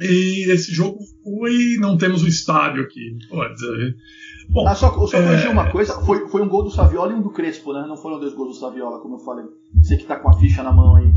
e 0.00 0.50
esse 0.50 0.72
jogo 0.72 0.98
foi. 1.24 1.76
Não 1.80 1.96
temos 1.96 2.22
o 2.22 2.28
estádio 2.28 2.82
aqui. 2.82 3.16
Bom, 4.50 4.66
Ah, 4.66 4.74
só, 4.74 4.90
só 5.06 5.18
é, 5.18 5.22
corrigir 5.22 5.50
uma 5.50 5.70
coisa, 5.70 6.00
foi, 6.02 6.26
foi 6.28 6.42
um 6.42 6.48
gol 6.48 6.64
do 6.64 6.70
Saviola 6.70 7.12
e 7.12 7.16
um 7.16 7.22
do 7.22 7.30
Crespo, 7.30 7.72
né? 7.72 7.84
Não 7.86 7.96
foram 7.96 8.18
dois 8.18 8.34
gols 8.34 8.56
do 8.56 8.60
Saviola, 8.60 9.00
como 9.00 9.16
eu 9.16 9.20
falei. 9.20 9.44
Você 9.82 9.96
que 9.96 10.04
tá 10.04 10.16
com 10.16 10.30
a 10.30 10.38
ficha 10.38 10.62
na 10.62 10.72
mão 10.72 10.96
aí. 10.96 11.12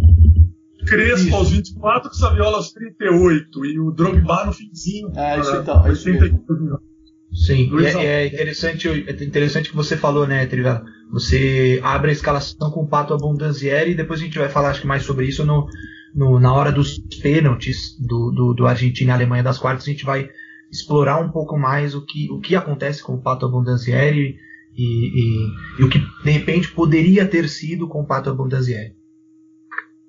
Crespo 0.85 1.27
isso. 1.27 1.35
aos 1.35 1.49
24, 1.51 2.13
Saviola 2.13 2.57
aos 2.57 2.73
38 2.73 3.65
e 3.65 3.79
o 3.79 3.91
Drogba 3.91 4.45
no 4.45 4.53
finzinho. 4.53 5.11
É, 5.15 5.39
isso 5.39 5.55
então, 5.55 5.85
é 5.85 5.91
isso 5.93 6.09
88 6.09 6.53
minutos. 6.53 6.90
Sim, 7.33 7.69
e 7.81 7.85
é, 7.85 8.23
é 8.23 8.27
interessante, 8.27 8.87
é 8.89 9.23
interessante 9.23 9.69
que 9.69 9.75
você 9.75 9.95
falou, 9.97 10.27
né, 10.27 10.45
Trivela? 10.45 10.83
Você 11.11 11.79
abre 11.83 12.09
a 12.09 12.13
escalação 12.13 12.69
com 12.71 12.81
o 12.83 12.87
Pato 12.87 13.13
Abondanzieri 13.13 13.91
e 13.91 13.95
depois 13.95 14.19
a 14.19 14.23
gente 14.23 14.37
vai 14.37 14.49
falar 14.49 14.69
acho 14.71 14.81
que 14.81 14.87
mais 14.87 15.03
sobre 15.03 15.25
isso 15.27 15.45
no, 15.45 15.67
no- 16.15 16.39
na 16.39 16.53
hora 16.53 16.71
dos 16.71 16.97
pênaltis 17.21 17.97
do, 17.99 18.31
do, 18.31 18.53
do 18.53 18.65
Argentina 18.67 19.11
e 19.11 19.13
Alemanha 19.15 19.43
das 19.43 19.57
quartas. 19.57 19.87
A 19.87 19.91
gente 19.91 20.05
vai 20.05 20.29
explorar 20.71 21.19
um 21.19 21.29
pouco 21.31 21.57
mais 21.57 21.93
o 21.95 22.05
que, 22.05 22.29
o 22.31 22.39
que 22.39 22.55
acontece 22.55 23.03
com 23.03 23.13
o 23.15 23.21
Pato 23.21 23.45
Abondanzieri 23.45 24.35
e, 24.77 24.83
e, 24.83 25.47
e 25.79 25.83
o 25.83 25.89
que 25.89 25.99
de 26.23 26.31
repente 26.31 26.71
poderia 26.71 27.25
ter 27.27 27.49
sido 27.49 27.87
com 27.89 28.01
o 28.01 28.07
Pato 28.07 28.29
Abondanzieri. 28.29 28.93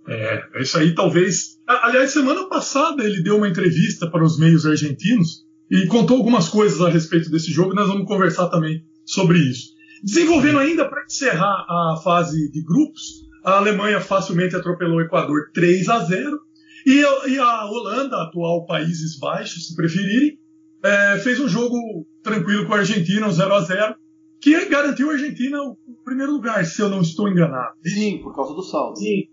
É, 0.08 0.60
isso 0.60 0.78
aí 0.78 0.94
talvez. 0.94 1.58
Aliás, 1.66 2.10
semana 2.10 2.48
passada 2.48 3.04
ele 3.04 3.22
deu 3.22 3.36
uma 3.36 3.48
entrevista 3.48 4.08
para 4.10 4.24
os 4.24 4.38
meios 4.38 4.66
argentinos 4.66 5.44
e 5.72 5.86
contou 5.86 6.18
algumas 6.18 6.48
coisas 6.48 6.80
a 6.82 6.88
respeito 6.90 7.30
desse 7.30 7.50
jogo. 7.50 7.74
Nós 7.74 7.88
vamos 7.88 8.06
conversar 8.06 8.48
também 8.48 8.84
sobre 9.06 9.38
isso. 9.38 9.72
Desenvolvendo 10.04 10.58
ainda 10.58 10.88
para 10.88 11.02
encerrar 11.04 11.64
a 11.68 11.96
fase 12.04 12.50
de 12.52 12.62
grupos, 12.62 13.26
a 13.44 13.56
Alemanha 13.56 14.00
facilmente 14.00 14.54
atropelou 14.54 14.98
o 14.98 15.00
Equador 15.00 15.50
3 15.54 15.88
a 15.88 16.00
0 16.00 16.38
e 16.86 17.04
a, 17.04 17.28
e 17.28 17.38
a 17.38 17.64
Holanda, 17.64 18.16
atual 18.22 18.66
Países 18.66 19.18
Baixos, 19.18 19.68
se 19.68 19.74
preferirem, 19.74 20.38
é, 20.82 21.18
fez 21.20 21.40
um 21.40 21.48
jogo 21.48 21.76
tranquilo 22.22 22.66
com 22.66 22.74
a 22.74 22.78
Argentina, 22.78 23.26
um 23.26 23.32
0 23.32 23.54
a 23.54 23.60
0 23.60 23.94
que 24.40 24.64
garantiu 24.66 25.08
a 25.08 25.12
Argentina 25.14 25.62
o 25.62 25.76
primeiro 26.04 26.32
lugar, 26.32 26.66
se 26.66 26.82
eu 26.82 26.88
não 26.88 27.00
estou 27.00 27.28
enganado. 27.28 27.76
Sim, 27.84 28.18
por 28.22 28.34
causa 28.34 28.52
do 28.54 28.62
saldo. 28.62 28.98
Sim. 28.98 29.28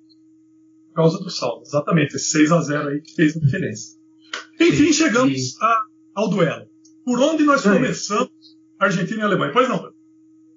Por 0.89 0.93
causa 0.95 1.17
do 1.17 1.29
saldo, 1.29 1.63
exatamente. 1.65 2.15
Esse 2.15 2.29
6 2.29 2.51
a 2.51 2.61
0 2.61 2.89
aí 2.89 3.01
que 3.01 3.15
fez 3.15 3.35
a 3.35 3.39
diferença. 3.39 3.97
Enfim, 4.59 4.87
Sim, 4.87 4.93
chegamos 4.93 5.57
a- 5.61 5.88
ao 6.13 6.29
duelo. 6.29 6.65
Por 7.05 7.19
onde 7.19 7.43
nós 7.43 7.61
Sim. 7.61 7.73
começamos 7.73 8.29
Argentina 8.79 9.21
e 9.21 9.23
Alemanha? 9.23 9.51
Pois 9.53 9.67
não? 9.69 9.89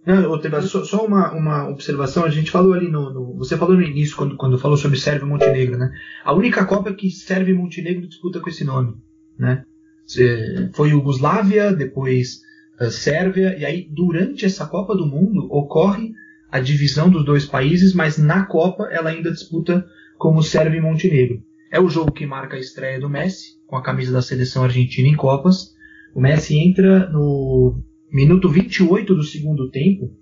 Não, 0.05 0.62
só, 0.62 0.85
só 0.85 1.07
uma, 1.07 1.33
uma 1.33 1.69
observação, 1.69 2.25
a 2.25 2.29
gente 2.29 2.51
falou 2.51 2.73
ali 2.73 2.88
no, 2.88 3.12
no- 3.12 3.35
Você 3.37 3.57
falou 3.57 3.77
no 3.77 3.83
início, 3.83 4.17
quando, 4.17 4.37
quando 4.37 4.59
falou 4.59 4.77
sobre 4.77 4.99
Sérvia 4.99 5.25
e 5.25 5.29
Montenegro, 5.29 5.79
né? 5.79 5.93
A 6.25 6.33
única 6.33 6.65
Copa 6.65 6.93
que 6.93 7.09
Sérvia 7.09 7.53
e 7.53 7.57
Montenegro 7.57 8.07
disputa 8.09 8.41
com 8.41 8.49
esse 8.49 8.65
nome, 8.65 8.97
né? 9.38 9.65
Cê- 10.05 10.71
Foi 10.75 10.88
Iugoslávia, 10.91 11.73
depois 11.73 12.41
eh, 12.81 12.91
Sérvia, 12.91 13.57
e 13.57 13.65
aí 13.65 13.88
durante 13.88 14.45
essa 14.45 14.67
Copa 14.67 14.97
do 14.97 15.07
Mundo 15.07 15.47
ocorre 15.53 16.12
a 16.51 16.59
divisão 16.59 17.09
dos 17.09 17.25
dois 17.25 17.47
países, 17.47 17.95
mas 17.95 18.19
na 18.19 18.45
Copa 18.45 18.88
ela 18.91 19.11
ainda 19.11 19.31
disputa 19.31 19.87
como 20.19 20.43
Sérvia 20.43 20.79
e 20.79 20.83
Montenegro. 20.83 21.41
É 21.71 21.81
o 21.81 21.88
jogo 21.88 22.11
que 22.12 22.27
marca 22.27 22.57
a 22.57 22.61
estreia 22.61 22.99
do 23.01 23.09
Messi, 23.09 23.53
com 23.73 23.79
a 23.79 23.83
camisa 23.83 24.13
da 24.13 24.21
seleção 24.21 24.65
argentina 24.65 25.09
em 25.09 25.17
Copas. 25.17 25.75
O 26.15 26.21
Messi 26.21 26.59
entra 26.59 27.09
no 27.09 27.83
minuto 28.13 28.47
28 28.47 29.15
do 29.15 29.23
segundo 29.23 29.71
tempo, 29.71 30.15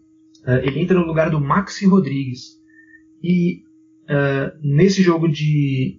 eh, 0.46 0.68
ele 0.68 0.78
entra 0.78 0.96
no 0.96 1.04
lugar 1.04 1.30
do 1.30 1.40
Maxi 1.40 1.84
Rodrigues. 1.84 2.60
E 3.20 3.64
eh, 4.08 4.52
nesse 4.62 5.02
jogo 5.02 5.26
de, 5.28 5.98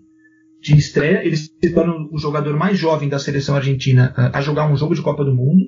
de 0.62 0.78
estreia, 0.78 1.26
ele 1.26 1.36
se 1.36 1.52
torna 1.74 1.94
o 2.10 2.18
jogador 2.18 2.56
mais 2.56 2.80
jovem 2.80 3.10
da 3.10 3.20
seleção 3.20 3.54
argentina 3.54 4.14
eh, 4.18 4.32
a 4.34 4.40
jogar 4.40 4.72
um 4.72 4.78
jogo 4.78 4.96
de 4.96 5.02
Copa 5.02 5.26
do 5.26 5.36
Mundo. 5.36 5.66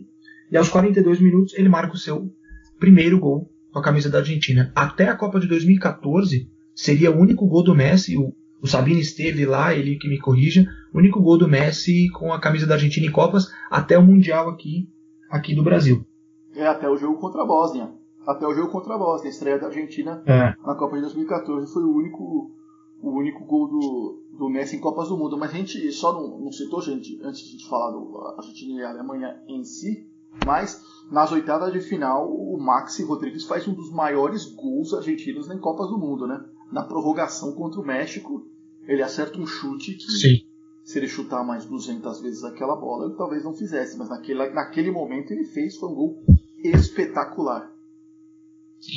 E 0.50 0.56
aos 0.56 0.70
42 0.70 1.20
minutos 1.20 1.54
ele 1.54 1.68
marca 1.68 1.96
o 1.96 2.00
seu 2.00 2.34
primeiro 2.80 3.20
gol 3.20 3.52
com 3.74 3.80
a 3.80 3.84
camisa 3.84 4.10
da 4.10 4.20
Argentina. 4.20 4.72
Até 4.74 5.10
a 5.10 5.18
Copa 5.18 5.38
de 5.38 5.48
2014 5.48 6.50
seria 6.74 7.12
o 7.12 7.20
único 7.20 7.46
gol 7.46 7.62
do 7.62 7.76
Messi. 7.76 8.16
O, 8.16 8.34
o 8.62 8.68
Sabino 8.68 9.02
esteve 9.02 9.46
lá, 9.46 9.76
ele 9.76 9.98
que 9.98 10.08
me 10.08 10.18
corrija. 10.18 10.66
Único 10.94 11.22
gol 11.22 11.38
do 11.38 11.48
Messi 11.48 12.10
com 12.12 12.32
a 12.32 12.40
camisa 12.40 12.68
da 12.68 12.76
Argentina 12.76 13.08
em 13.08 13.12
Copas 13.12 13.48
até 13.70 13.98
o 13.98 14.04
Mundial 14.04 14.50
aqui, 14.50 14.90
aqui 15.30 15.56
do 15.56 15.64
Brasil. 15.64 16.06
É, 16.56 16.68
até 16.68 16.88
o 16.88 16.96
jogo 16.96 17.20
contra 17.20 17.42
a 17.42 17.46
Bósnia. 17.46 17.92
Até 18.28 18.46
o 18.46 18.54
jogo 18.54 18.72
contra 18.72 18.94
a 18.94 18.98
Bósnia. 18.98 19.30
A 19.30 19.34
estreia 19.34 19.60
da 19.60 19.68
Argentina 19.68 20.22
É. 20.26 20.56
na 20.66 20.76
Copa 20.76 20.96
de 20.96 21.02
2014 21.02 21.74
foi 21.74 21.84
o 21.84 21.96
único, 21.96 22.52
o 23.02 23.10
único 23.10 23.44
gol 23.46 23.68
do, 23.68 24.24
do 24.38 24.50
Messi 24.50 24.76
em 24.76 24.80
Copas 24.80 25.10
do 25.10 25.18
Mundo. 25.18 25.38
Mas 25.38 25.52
a 25.52 25.58
gente 25.58 25.92
só 25.92 26.14
não, 26.14 26.40
não 26.40 26.52
citou, 26.52 26.82
gente, 26.82 27.20
antes 27.24 27.42
de 27.42 27.50
a 27.50 27.52
gente 27.52 27.68
falar 27.68 27.92
do 27.92 28.16
Argentina 28.38 28.80
e 28.80 28.86
Alemanha 28.86 29.42
em 29.48 29.64
si, 29.64 30.08
mas 30.46 30.80
nas 31.12 31.32
oitavas 31.32 31.74
de 31.74 31.80
final 31.80 32.28
o 32.32 32.58
Maxi 32.60 33.04
Rodrigues 33.04 33.46
faz 33.46 33.68
um 33.68 33.74
dos 33.74 33.92
maiores 33.92 34.46
gols 34.46 34.94
argentinos 34.94 35.50
em 35.50 35.60
Copas 35.60 35.90
do 35.90 35.98
Mundo, 35.98 36.28
né? 36.28 36.44
Na 36.72 36.84
prorrogação 36.84 37.54
contra 37.54 37.80
o 37.80 37.86
México, 37.86 38.46
ele 38.88 39.02
acerta 39.02 39.40
um 39.40 39.46
chute 39.46 39.94
que 39.94 40.12
Sim. 40.12 40.53
Se 40.84 41.00
ele 41.00 41.08
chutar 41.08 41.44
mais 41.46 41.66
200 41.66 42.22
vezes 42.22 42.44
aquela 42.44 42.76
bola, 42.76 43.06
ele 43.06 43.16
talvez 43.16 43.44
não 43.44 43.54
fizesse, 43.54 43.98
mas 43.98 44.10
naquele, 44.10 44.50
naquele 44.50 44.92
momento 44.92 45.32
ele 45.32 45.46
fez, 45.46 45.78
foi 45.78 45.90
um 45.90 45.96
gol 45.96 46.26
espetacular. 46.64 47.72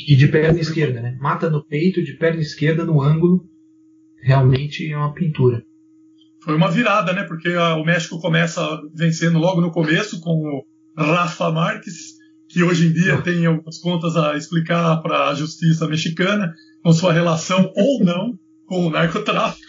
E 0.08 0.16
de 0.16 0.26
perna 0.28 0.58
esquerda, 0.58 1.00
né? 1.00 1.16
Mata 1.20 1.48
no 1.48 1.64
peito, 1.64 2.02
de 2.02 2.14
perna 2.14 2.40
esquerda, 2.40 2.84
no 2.84 3.00
ângulo. 3.00 3.48
Realmente 4.20 4.90
é 4.90 4.96
uma 4.96 5.14
pintura. 5.14 5.64
Foi 6.42 6.56
uma 6.56 6.70
virada, 6.70 7.12
né? 7.12 7.22
Porque 7.22 7.48
a- 7.50 7.76
o 7.76 7.84
México 7.84 8.20
começa 8.20 8.60
vencendo 8.94 9.38
logo 9.38 9.60
no 9.60 9.70
começo 9.70 10.20
com 10.20 10.32
o 10.32 10.64
Rafa 10.96 11.52
Marques, 11.52 12.16
que 12.48 12.62
hoje 12.64 12.88
em 12.88 12.92
dia 12.92 13.20
tem 13.22 13.46
algumas 13.46 13.78
contas 13.78 14.16
a 14.16 14.36
explicar 14.36 15.00
para 15.02 15.28
a 15.28 15.34
justiça 15.34 15.86
mexicana 15.86 16.52
com 16.82 16.92
sua 16.92 17.12
relação 17.12 17.72
ou 17.76 18.04
não 18.04 18.36
com 18.66 18.86
o 18.86 18.90
narcotráfico. 18.90 19.66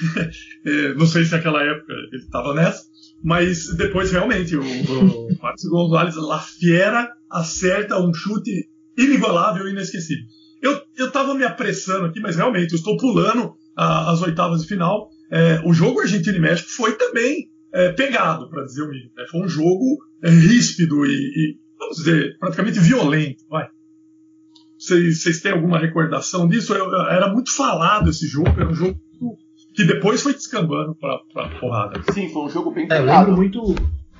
É, 0.62 0.94
não 0.94 1.06
sei 1.06 1.24
se 1.24 1.32
naquela 1.32 1.62
época 1.62 1.92
ele 2.12 2.22
estava 2.22 2.52
nessa, 2.52 2.84
mas 3.24 3.74
depois 3.76 4.12
realmente 4.12 4.54
o, 4.56 4.62
o 4.62 5.28
Marcos 5.40 5.64
Gonzalez 5.64 6.16
La 6.16 6.38
Fiera 6.38 7.10
acerta 7.30 7.98
um 7.98 8.12
chute 8.12 8.68
inigualável 8.98 9.66
e 9.66 9.70
inesquecível. 9.70 10.24
Eu, 10.60 10.82
eu 10.96 11.10
tava 11.10 11.34
me 11.34 11.44
apressando 11.44 12.06
aqui, 12.06 12.20
mas 12.20 12.36
realmente 12.36 12.72
eu 12.72 12.76
estou 12.76 12.96
pulando 12.98 13.54
a, 13.74 14.10
as 14.10 14.20
oitavas 14.20 14.62
de 14.62 14.68
final. 14.68 15.08
É, 15.30 15.62
o 15.64 15.72
jogo 15.72 16.00
Argentina 16.00 16.36
e 16.36 16.40
México 16.40 16.68
foi 16.70 16.96
também 16.96 17.50
é, 17.72 17.92
pegado, 17.92 18.48
para 18.50 18.64
dizer 18.64 18.82
o 18.82 18.88
mínimo. 18.90 19.12
Né? 19.16 19.24
Foi 19.30 19.40
um 19.40 19.48
jogo 19.48 19.98
é, 20.22 20.28
ríspido 20.28 21.06
e, 21.06 21.10
e, 21.10 21.56
vamos 21.78 21.96
dizer, 21.96 22.36
praticamente 22.38 22.78
violento. 22.80 23.44
Vai. 23.48 23.68
Vocês, 24.78 25.22
vocês 25.22 25.40
têm 25.40 25.52
alguma 25.52 25.78
recordação 25.78 26.48
disso? 26.48 26.74
Eu, 26.74 26.90
eu, 26.90 27.02
era 27.08 27.32
muito 27.32 27.54
falado 27.54 28.10
esse 28.10 28.26
jogo, 28.26 28.48
era 28.48 28.68
um 28.68 28.74
jogo 28.74 29.00
que 29.74 29.84
depois 29.84 30.22
foi 30.22 30.32
descambando 30.34 30.94
para 30.94 31.18
porrada. 31.60 32.00
Sim, 32.12 32.28
foi 32.28 32.44
um 32.44 32.48
jogo 32.48 32.70
bem 32.70 32.86
É, 32.90 32.98
eu 32.98 33.04
lembro 33.04 33.36
muito. 33.36 33.74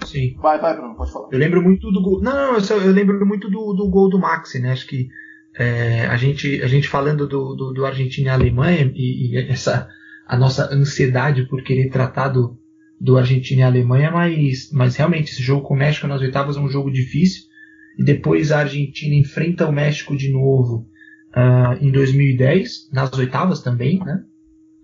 Sim. 0.04 0.34
Vai, 0.40 0.58
vai, 0.58 0.74
Bruno, 0.76 0.94
pode 0.94 1.12
falar. 1.12 1.28
Eu 1.30 1.38
lembro 1.38 1.62
muito 1.62 1.90
do 1.90 2.00
gol. 2.00 2.22
Não, 2.22 2.32
não, 2.32 2.54
eu, 2.54 2.60
só- 2.60 2.76
eu 2.78 2.92
lembro 2.92 3.24
muito 3.26 3.50
do, 3.50 3.74
do 3.74 3.88
gol 3.88 4.08
do 4.08 4.18
Maxi, 4.18 4.58
né? 4.58 4.72
Acho 4.72 4.86
que 4.86 5.08
é, 5.58 6.06
a, 6.06 6.16
gente, 6.16 6.62
a 6.62 6.66
gente 6.66 6.88
falando 6.88 7.26
do, 7.26 7.54
do, 7.54 7.72
do 7.72 7.84
Argentina 7.86 8.28
e 8.28 8.32
Alemanha 8.32 8.90
e, 8.94 9.32
e 9.34 9.50
essa 9.50 9.88
a 10.26 10.36
nossa 10.38 10.72
ansiedade 10.72 11.48
por 11.48 11.62
querer 11.62 11.90
tratar 11.90 12.28
do, 12.28 12.56
do 13.00 13.18
Argentina 13.18 13.62
e 13.62 13.64
Alemanha, 13.64 14.12
mas, 14.12 14.70
mas 14.72 14.94
realmente 14.94 15.32
esse 15.32 15.42
jogo 15.42 15.66
com 15.66 15.74
o 15.74 15.76
México 15.76 16.06
nas 16.06 16.20
oitavas 16.20 16.56
é 16.56 16.60
um 16.60 16.68
jogo 16.68 16.90
difícil. 16.90 17.42
E 17.98 18.04
depois 18.04 18.52
a 18.52 18.60
Argentina 18.60 19.14
enfrenta 19.16 19.66
o 19.68 19.72
México 19.72 20.16
de 20.16 20.30
novo 20.30 20.86
ah, 21.34 21.76
em 21.80 21.90
2010, 21.90 22.90
nas 22.92 23.12
oitavas 23.18 23.60
também, 23.60 23.98
né? 23.98 24.22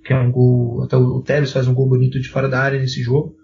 Que 0.07 0.13
é 0.13 0.19
um 0.19 0.31
gol. 0.31 0.85
Até 0.85 0.97
o 0.97 1.21
Tevez 1.21 1.53
faz 1.53 1.67
um 1.67 1.75
gol 1.75 1.89
bonito 1.89 2.21
de 2.21 2.29
fora 2.29 2.49
da 2.49 2.61
área 2.61 2.79
nesse 2.79 3.03
jogo. 3.03 3.37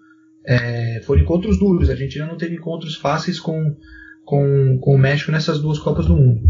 É, 0.45 1.01
foram 1.05 1.21
encontros 1.21 1.59
duros. 1.59 1.89
A 1.89 1.93
Argentina 1.93 2.25
não 2.25 2.37
teve 2.37 2.55
encontros 2.55 2.95
fáceis 2.95 3.39
com, 3.39 3.75
com, 4.23 4.79
com 4.79 4.95
o 4.95 4.97
México 4.97 5.31
nessas 5.31 5.59
duas 5.59 5.77
Copas 5.79 6.05
do 6.05 6.15
Mundo. 6.15 6.41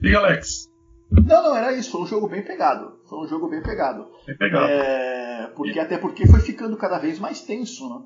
Diga, 0.00 0.18
Alex. 0.18 0.70
Não, 1.10 1.42
não, 1.42 1.56
era 1.56 1.72
isso. 1.72 1.90
Foi 1.90 2.02
um 2.02 2.06
jogo 2.06 2.28
bem 2.28 2.42
pegado. 2.42 2.98
Foi 3.08 3.18
um 3.18 3.26
jogo 3.26 3.48
bem 3.48 3.62
pegado. 3.62 4.06
Bem 4.26 4.36
pegado. 4.36 4.66
É, 4.66 5.46
porque, 5.56 5.80
até 5.80 5.98
porque 5.98 6.26
foi 6.26 6.40
ficando 6.40 6.76
cada 6.76 6.98
vez 6.98 7.18
mais 7.18 7.42
tenso, 7.42 7.88
né? 7.88 8.02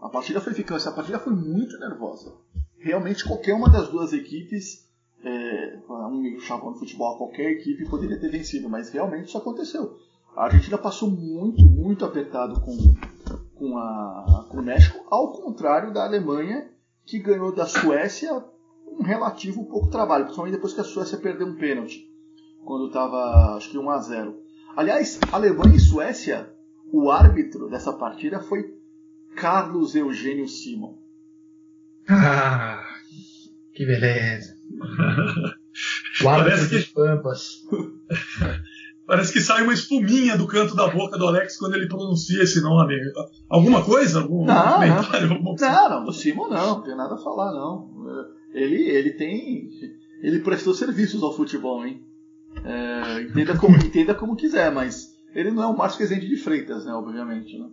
A 0.00 0.08
partida 0.08 0.40
foi 0.40 0.54
ficando. 0.54 0.78
Essa 0.78 0.92
partida 0.92 1.18
foi 1.18 1.34
muito 1.34 1.78
nervosa. 1.78 2.32
Realmente 2.78 3.24
qualquer 3.24 3.54
uma 3.54 3.70
das 3.70 3.88
duas 3.88 4.12
equipes, 4.12 4.88
é, 5.24 5.78
um 5.88 6.38
chavão 6.40 6.70
no 6.70 6.78
futebol, 6.78 7.16
qualquer 7.16 7.52
equipe 7.52 7.88
poderia 7.88 8.18
ter 8.18 8.30
vencido, 8.30 8.68
mas 8.68 8.90
realmente 8.90 9.28
isso 9.28 9.38
aconteceu. 9.38 9.96
A 10.36 10.44
Argentina 10.44 10.78
passou 10.78 11.10
muito, 11.10 11.64
muito 11.64 12.04
apertado 12.04 12.60
com, 12.60 12.76
com, 13.54 13.76
a, 13.76 14.46
com 14.48 14.58
o 14.58 14.62
México, 14.62 15.04
ao 15.10 15.32
contrário 15.32 15.92
da 15.92 16.04
Alemanha, 16.04 16.70
que 17.04 17.18
ganhou 17.18 17.54
da 17.54 17.66
Suécia 17.66 18.44
um 18.86 19.02
relativo 19.02 19.64
pouco 19.66 19.90
trabalho, 19.90 20.24
principalmente 20.24 20.54
depois 20.54 20.72
que 20.72 20.80
a 20.80 20.84
Suécia 20.84 21.18
perdeu 21.18 21.46
um 21.46 21.56
pênalti, 21.56 22.08
quando 22.64 22.86
estava 22.86 23.56
acho 23.56 23.70
que 23.70 23.78
1 23.78 23.90
a 23.90 23.98
0 23.98 24.42
Aliás, 24.76 25.18
Alemanha 25.30 25.76
e 25.76 25.80
Suécia, 25.80 26.50
o 26.92 27.10
árbitro 27.10 27.68
dessa 27.68 27.92
partida 27.92 28.40
foi 28.40 28.74
Carlos 29.36 29.94
Eugênio 29.94 30.48
Simon. 30.48 30.96
Ah, 32.08 32.82
que 33.74 33.84
beleza. 33.84 34.51
Parece 36.22 36.68
dos 36.70 36.86
Pampas. 36.86 37.62
Parece 39.06 39.32
que 39.32 39.40
sai 39.40 39.62
uma 39.64 39.74
espuminha 39.74 40.36
do 40.38 40.46
canto 40.46 40.74
da 40.76 40.86
boca 40.88 41.18
do 41.18 41.26
Alex 41.26 41.58
quando 41.58 41.74
ele 41.74 41.88
pronuncia 41.88 42.42
esse 42.42 42.60
nome. 42.62 42.94
Alguma 43.48 43.84
coisa? 43.84 44.20
Algum 44.20 44.44
Não, 44.46 44.74
comentário? 44.74 45.32
Alguma- 45.32 45.56
Não, 45.60 45.90
não, 45.90 46.04
do 46.04 46.12
Simon 46.12 46.48
não, 46.48 46.66
não 46.76 46.82
tem 46.82 46.96
nada 46.96 47.14
a 47.14 47.18
falar 47.18 47.52
não. 47.52 47.90
Ele, 48.54 48.76
ele 48.88 49.10
tem. 49.12 49.68
Ele 50.22 50.38
prestou 50.38 50.72
serviços 50.72 51.22
ao 51.22 51.34
futebol, 51.34 51.84
hein? 51.84 52.02
É, 52.64 53.22
entenda, 53.22 53.56
como, 53.56 53.74
entenda 53.84 54.14
como 54.14 54.36
quiser, 54.36 54.70
mas 54.70 55.16
ele 55.34 55.50
não 55.50 55.62
é 55.62 55.66
o 55.66 55.76
Márcio 55.76 55.98
Rezende 56.00 56.28
de 56.28 56.36
Freitas, 56.36 56.84
né? 56.84 56.92
Obviamente, 56.92 57.58
né? 57.58 57.66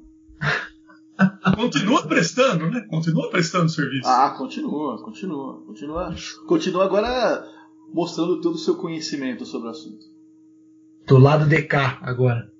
Continua 1.56 2.08
prestando, 2.08 2.70
né? 2.70 2.82
Continua 2.90 3.30
prestando 3.30 3.70
serviço. 3.70 4.08
Ah, 4.08 4.34
continua, 4.38 5.02
continua, 5.04 5.62
continua. 5.66 6.16
Continua 6.48 6.86
agora 6.86 7.46
mostrando 7.94 8.40
todo 8.42 8.56
o 8.56 8.60
seu 8.60 8.76
conhecimento 8.76 9.46
sobre 9.46 9.68
o 9.68 9.72
assunto. 9.72 10.06
Do 11.08 11.18
lado 11.18 11.48
de 11.48 11.62
cá, 11.64 12.00
agora. 12.02 12.52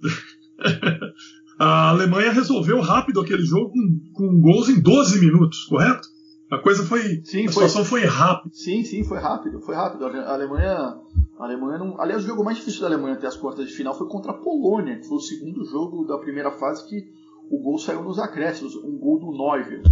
A 1.58 1.90
Alemanha 1.90 2.32
resolveu 2.32 2.80
rápido 2.80 3.20
aquele 3.20 3.44
jogo 3.44 3.70
com, 3.70 4.00
com 4.12 4.40
gols 4.40 4.68
em 4.68 4.80
12 4.80 5.20
minutos, 5.20 5.64
correto? 5.64 6.08
A 6.50 6.58
coisa 6.58 6.84
foi. 6.84 7.22
Sim, 7.24 7.46
a 7.46 7.52
foi. 7.52 7.52
situação 7.52 7.84
foi 7.84 8.04
rápida. 8.04 8.54
Sim, 8.54 8.84
sim, 8.84 9.04
foi 9.04 9.18
rápido, 9.18 9.60
foi 9.60 9.74
rápido. 9.74 10.04
A 10.04 10.32
Alemanha, 10.32 10.76
a 11.38 11.44
Alemanha 11.44 11.78
não. 11.78 12.00
Aliás, 12.00 12.24
o 12.24 12.26
jogo 12.26 12.44
mais 12.44 12.58
difícil 12.58 12.80
da 12.80 12.88
Alemanha 12.88 13.14
até 13.14 13.26
as 13.26 13.36
quartas 13.36 13.68
de 13.68 13.72
final 13.72 13.96
foi 13.96 14.08
contra 14.08 14.32
a 14.32 14.34
Polônia, 14.34 14.98
que 14.98 15.06
foi 15.06 15.16
o 15.16 15.20
segundo 15.20 15.64
jogo 15.64 16.04
da 16.04 16.18
primeira 16.18 16.50
fase 16.50 16.88
que 16.88 17.04
o 17.50 17.58
gol 17.62 17.78
saiu 17.78 18.02
nos 18.02 18.18
acréscimos, 18.18 18.74
um 18.76 18.98
gol 18.98 19.18
do 19.18 19.30
Neuvel. 19.30 19.82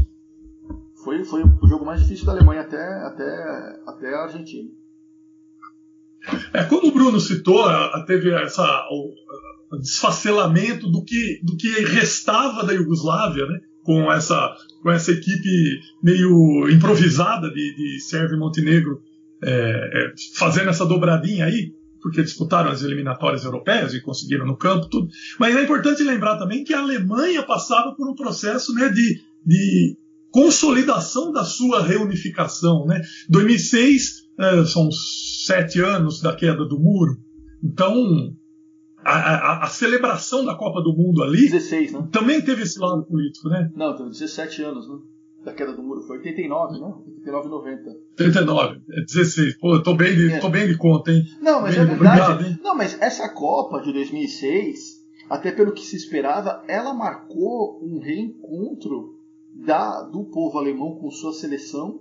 Foi, 1.02 1.24
foi 1.24 1.42
o 1.42 1.66
jogo 1.66 1.84
mais 1.84 2.00
difícil 2.00 2.26
da 2.26 2.32
Alemanha 2.32 2.60
até, 2.60 2.82
até, 3.06 3.80
até 3.86 4.14
a 4.14 4.22
Argentina. 4.22 4.70
É, 6.52 6.62
como 6.64 6.88
o 6.88 6.92
Bruno 6.92 7.18
citou, 7.18 7.64
teve 8.06 8.30
essa, 8.30 8.64
o 8.90 9.76
desfacelamento 9.78 10.88
do 10.88 11.04
que, 11.04 11.40
do 11.42 11.56
que 11.56 11.68
restava 11.86 12.64
da 12.64 12.72
Iugoslávia, 12.72 13.46
né? 13.46 13.60
com, 13.82 14.12
essa, 14.12 14.54
com 14.82 14.90
essa 14.90 15.10
equipe 15.10 15.80
meio 16.02 16.68
improvisada 16.70 17.50
de, 17.50 17.74
de 17.74 18.00
Sérvia 18.00 18.36
e 18.36 18.38
Montenegro 18.38 19.02
é, 19.42 19.50
é, 19.50 20.12
fazendo 20.36 20.70
essa 20.70 20.86
dobradinha 20.86 21.46
aí, 21.46 21.74
porque 22.02 22.22
disputaram 22.22 22.70
as 22.70 22.82
eliminatórias 22.82 23.44
europeias 23.44 23.94
e 23.94 24.00
conseguiram 24.00 24.44
no 24.44 24.56
campo 24.56 24.88
tudo. 24.88 25.08
Mas 25.38 25.54
é 25.56 25.62
importante 25.62 26.02
lembrar 26.02 26.36
também 26.38 26.64
que 26.64 26.74
a 26.74 26.80
Alemanha 26.80 27.42
passava 27.44 27.94
por 27.94 28.10
um 28.10 28.14
processo 28.14 28.74
né, 28.74 28.88
de, 28.88 29.20
de 29.46 29.96
consolidação 30.30 31.30
da 31.32 31.44
sua 31.44 31.82
reunificação. 31.82 32.84
Né? 32.86 33.00
2006 33.28 34.22
é, 34.38 34.64
são 34.64 34.90
sete 34.90 35.80
anos 35.80 36.20
da 36.20 36.34
queda 36.34 36.64
do 36.66 36.78
muro. 36.78 37.16
Então, 37.62 38.34
a, 39.04 39.12
a- 39.12 39.64
a 39.64 39.66
celebração 39.68 40.44
da 40.44 40.54
Copa 40.54 40.80
do 40.82 40.92
Mundo 40.96 41.22
ali 41.22 41.48
16, 41.48 41.92
né? 41.92 42.08
também 42.10 42.40
teve 42.40 42.62
esse 42.62 42.78
lado 42.78 43.04
político, 43.04 43.48
né? 43.48 43.70
Não, 43.76 43.94
teve 43.96 44.10
17 44.10 44.62
anos, 44.62 44.88
né? 44.88 44.96
Da 45.44 45.52
queda 45.52 45.72
do 45.72 45.82
muro. 45.82 46.02
Foi 46.02 46.18
89, 46.18 46.78
né? 46.78 46.94
89 47.18 47.46
e 47.46 47.50
90. 47.50 47.96
39, 48.16 48.80
é 48.90 49.04
16. 49.04 49.56
Pô, 49.58 49.74
eu 49.74 49.82
tô 49.82 49.94
bem 49.94 50.14
de, 50.14 50.32
É. 50.34 50.38
tô 50.38 50.48
bem 50.48 50.66
de 50.68 50.76
conta, 50.76 51.10
hein? 51.10 51.22
Não, 51.40 51.60
mas 51.62 51.74
Bem, 51.74 51.82
é 51.82 51.86
verdade. 51.86 52.20
obrigado, 52.22 52.44
hein? 52.46 52.60
não, 52.62 52.76
mas 52.76 53.00
essa 53.00 53.28
Copa 53.28 53.80
de 53.80 53.92
2006, 53.92 55.02
até 55.28 55.50
pelo 55.50 55.72
que 55.72 55.84
se 55.84 55.96
esperava, 55.96 56.62
ela 56.68 56.94
marcou 56.94 57.80
um 57.82 57.98
reencontro 57.98 59.18
da, 59.54 60.02
do 60.02 60.24
povo 60.24 60.58
alemão 60.58 60.94
com 60.96 61.10
sua 61.10 61.32
seleção 61.32 62.00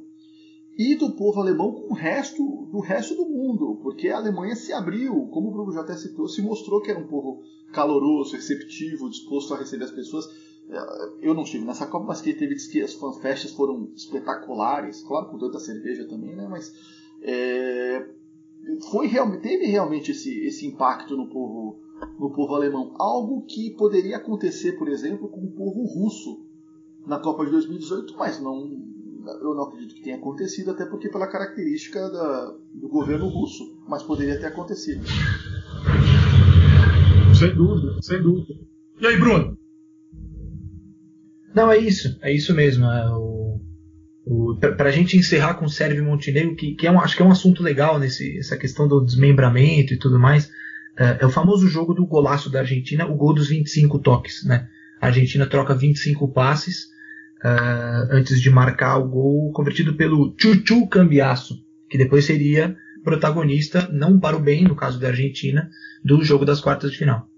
e 0.78 0.96
do 0.96 1.12
povo 1.12 1.40
alemão 1.42 1.72
com 1.74 1.94
o 1.94 1.96
resto 1.98 2.42
do 2.72 2.80
resto 2.80 3.16
do 3.16 3.26
mundo, 3.26 3.80
porque 3.84 4.08
a 4.08 4.18
Alemanha 4.18 4.56
se 4.56 4.72
abriu, 4.72 5.28
como 5.28 5.50
o 5.50 5.52
Bruno 5.52 5.72
já 5.74 5.82
até 5.82 5.96
citou, 5.96 6.28
se 6.28 6.42
mostrou 6.42 6.82
que 6.82 6.90
era 6.90 7.00
um 7.00 7.08
povo 7.08 7.42
caloroso, 7.74 8.36
receptivo, 8.36 9.10
disposto 9.10 9.54
a 9.54 9.58
receber 9.58 9.84
as 9.86 9.92
pessoas. 9.92 10.26
Eu 11.22 11.34
não 11.34 11.44
estive 11.44 11.66
nessa 11.66 11.86
Copa, 11.86 12.06
mas 12.06 12.22
que 12.22 12.34
teve 12.34 12.56
que 12.56 12.82
as 12.82 12.94
fanfests 12.94 13.52
foram 13.52 13.90
espetaculares, 13.96 15.04
claro, 15.04 15.28
com 15.28 15.38
tanta 15.38 15.60
cerveja 15.60 16.08
também, 16.08 16.36
né? 16.36 16.48
Mas 16.50 16.74
é, 17.22 18.08
foi 18.90 19.08
realmente 19.08 19.42
teve 19.42 19.66
realmente 19.66 20.12
esse, 20.12 20.46
esse 20.46 20.66
impacto 20.66 21.18
no 21.18 21.28
povo 21.28 21.80
no 22.20 22.32
povo 22.32 22.56
alemão, 22.56 22.96
algo 22.98 23.44
que 23.46 23.72
poderia 23.72 24.18
acontecer, 24.18 24.72
por 24.72 24.88
exemplo, 24.88 25.28
com 25.30 25.42
o 25.42 25.52
povo 25.52 25.86
russo 25.86 26.44
na 27.06 27.20
Copa 27.20 27.46
de 27.46 27.52
2018, 27.52 28.16
mas 28.18 28.42
não 28.42 28.90
eu 29.42 29.54
não 29.54 29.64
acredito 29.64 29.94
que 29.94 30.02
tenha 30.02 30.16
acontecido, 30.16 30.72
até 30.72 30.84
porque 30.86 31.10
pela 31.10 31.28
característica 31.28 32.00
da, 32.10 32.56
do 32.74 32.88
governo 32.88 33.28
russo, 33.28 33.78
mas 33.88 34.02
poderia 34.02 34.40
ter 34.40 34.48
acontecido. 34.48 35.06
Sem 37.38 37.54
dúvida, 37.54 38.02
sem 38.02 38.22
dúvida. 38.22 38.56
E 39.00 39.06
aí, 39.06 39.20
Bruno? 39.20 39.61
Não, 41.54 41.72
é 41.72 41.78
isso. 41.78 42.18
É 42.22 42.32
isso 42.32 42.54
mesmo. 42.54 42.86
É 42.86 43.10
o, 43.10 43.60
o, 44.26 44.58
pra, 44.60 44.72
pra 44.74 44.92
gente 44.92 45.18
encerrar 45.18 45.56
com 45.56 45.68
Sérvia 45.68 46.00
e 46.00 46.04
Montenegro, 46.06 46.56
que, 46.56 46.76
que 46.76 46.88
é 46.88 46.92
um, 46.92 47.00
acho 47.00 47.16
que 47.16 47.22
é 47.22 47.26
um 47.26 47.32
assunto 47.32 47.64
legal 47.64 48.00
nesse 48.00 48.38
essa 48.38 48.58
questão 48.58 48.88
do 48.88 49.04
desmembramento 49.04 49.94
e 49.94 49.98
tudo 49.98 50.20
mais. 50.20 50.50
É, 50.98 51.20
é 51.22 51.26
o 51.26 51.30
famoso 51.30 51.68
jogo 51.68 51.94
do 51.94 52.06
golaço 52.06 52.50
da 52.50 52.60
Argentina, 52.60 53.06
o 53.06 53.16
gol 53.16 53.34
dos 53.34 53.50
25 53.50 54.00
toques. 54.00 54.44
Né? 54.46 54.68
A 55.00 55.08
Argentina 55.08 55.46
troca 55.46 55.76
25 55.76 56.28
passes 56.32 56.86
uh, 57.44 58.08
antes 58.12 58.40
de 58.40 58.50
marcar 58.50 58.98
o 58.98 59.08
gol 59.08 59.52
convertido 59.52 59.96
pelo 59.96 60.36
Chuchu 60.38 60.88
Cambiasso, 60.88 61.56
que 61.90 61.98
depois 61.98 62.26
seria 62.26 62.76
protagonista, 63.04 63.90
não 63.92 64.20
para 64.20 64.38
o 64.38 64.40
bem, 64.40 64.64
no 64.64 64.76
caso 64.76 65.00
da 65.00 65.08
Argentina, 65.08 65.70
do 66.04 66.24
jogo 66.24 66.46
das 66.46 66.62
quartas 66.62 66.92
de 66.92 66.98
final. 66.98 67.31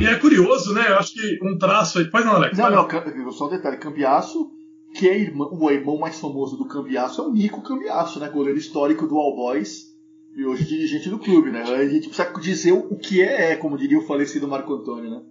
E 0.00 0.06
é 0.06 0.18
curioso, 0.18 0.72
né? 0.72 0.90
Eu 0.90 0.98
acho 0.98 1.14
que 1.14 1.38
um 1.42 1.58
traço 1.58 1.98
aí. 1.98 2.10
Pois 2.10 2.24
não, 2.24 2.34
Alex. 2.34 2.56
Não, 2.56 2.70
não, 2.70 3.32
só 3.32 3.46
um 3.46 3.50
detalhe: 3.50 3.76
Cambiaço, 3.76 4.50
que 4.94 5.08
é 5.08 5.18
irmão, 5.18 5.48
o 5.52 5.70
irmão 5.70 5.98
mais 5.98 6.18
famoso 6.18 6.56
do 6.56 6.66
Cambiaço, 6.66 7.20
é 7.20 7.24
o 7.24 7.32
Nico 7.32 7.62
Cambiaço, 7.62 8.20
né? 8.20 8.28
Goleiro 8.28 8.58
histórico 8.58 9.06
do 9.06 9.16
All 9.16 9.36
Boys 9.36 9.94
e 10.36 10.44
hoje 10.44 10.64
dirigente 10.64 11.08
do 11.08 11.18
clube, 11.18 11.50
né? 11.50 11.62
A 11.62 11.88
gente 11.88 12.08
precisa 12.08 12.32
dizer 12.40 12.72
o 12.72 12.96
que 12.96 13.22
é, 13.22 13.52
é 13.52 13.56
como 13.56 13.78
diria 13.78 13.98
o 13.98 14.06
falecido 14.06 14.48
Marco 14.48 14.74
Antônio, 14.74 15.10
né? 15.10 15.22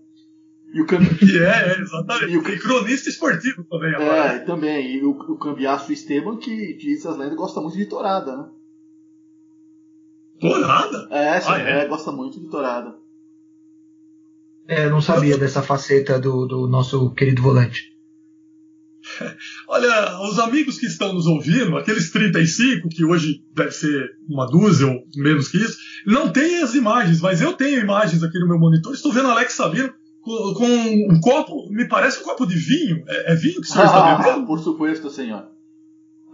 E 0.73 0.81
o 0.81 0.87
Cambi... 0.87 1.05
é, 1.37 1.71
é, 1.71 1.81
exatamente. 1.81 2.31
E 2.31 2.37
o 2.37 2.49
e 2.49 2.59
cronista 2.59 3.09
esportivo 3.09 3.63
também 3.65 3.93
agora. 3.93 4.33
É, 4.33 4.39
também. 4.39 4.95
E 4.95 5.03
o, 5.03 5.11
o 5.11 5.37
Cambiaço 5.37 5.93
Esteban, 5.93 6.37
que 6.37 6.73
diz 6.77 7.05
as 7.05 7.17
lendas, 7.17 7.35
gosta 7.35 7.61
muito 7.61 7.77
de 7.77 7.85
torada, 7.85 8.35
né? 8.35 8.49
Torada? 10.39 11.07
É, 11.11 11.39
sim, 11.39 11.51
ah, 11.51 11.59
é? 11.59 11.83
é? 11.83 11.87
gosta 11.87 12.11
muito 12.11 12.39
de 12.39 12.49
torada. 12.49 12.95
É, 14.67 14.85
eu 14.85 14.89
não 14.89 15.01
sabia 15.01 15.37
dessa 15.37 15.61
faceta 15.61 16.19
do, 16.19 16.45
do 16.45 16.67
nosso 16.67 17.11
querido 17.11 17.41
volante. 17.41 17.93
Olha, 19.67 20.21
os 20.21 20.39
amigos 20.39 20.77
que 20.77 20.85
estão 20.85 21.13
nos 21.13 21.25
ouvindo, 21.25 21.77
aqueles 21.77 22.11
35, 22.11 22.87
que 22.89 23.03
hoje 23.03 23.43
deve 23.53 23.71
ser 23.71 24.11
uma 24.27 24.45
dúzia 24.45 24.87
ou 24.87 25.03
menos 25.17 25.49
que 25.49 25.57
isso, 25.57 25.77
não 26.05 26.31
tem 26.31 26.61
as 26.61 26.73
imagens, 26.73 27.19
mas 27.19 27.41
eu 27.41 27.53
tenho 27.53 27.81
imagens 27.81 28.23
aqui 28.23 28.39
no 28.39 28.47
meu 28.47 28.59
monitor. 28.59 28.93
Estou 28.93 29.11
vendo 29.11 29.27
Alex 29.27 29.53
Sabino 29.53 29.93
com, 30.21 30.53
com 30.53 31.13
um 31.13 31.19
copo, 31.19 31.69
me 31.69 31.87
parece 31.87 32.21
um 32.21 32.23
copo 32.23 32.45
de 32.45 32.55
vinho. 32.55 33.03
É, 33.07 33.33
é 33.33 33.35
vinho 33.35 33.55
que 33.55 33.67
o 33.67 33.71
senhor 33.71 33.85
está 33.85 34.15
bebendo? 34.15 34.45
Por 34.45 34.59
supuesto, 34.59 35.09
senhor. 35.09 35.47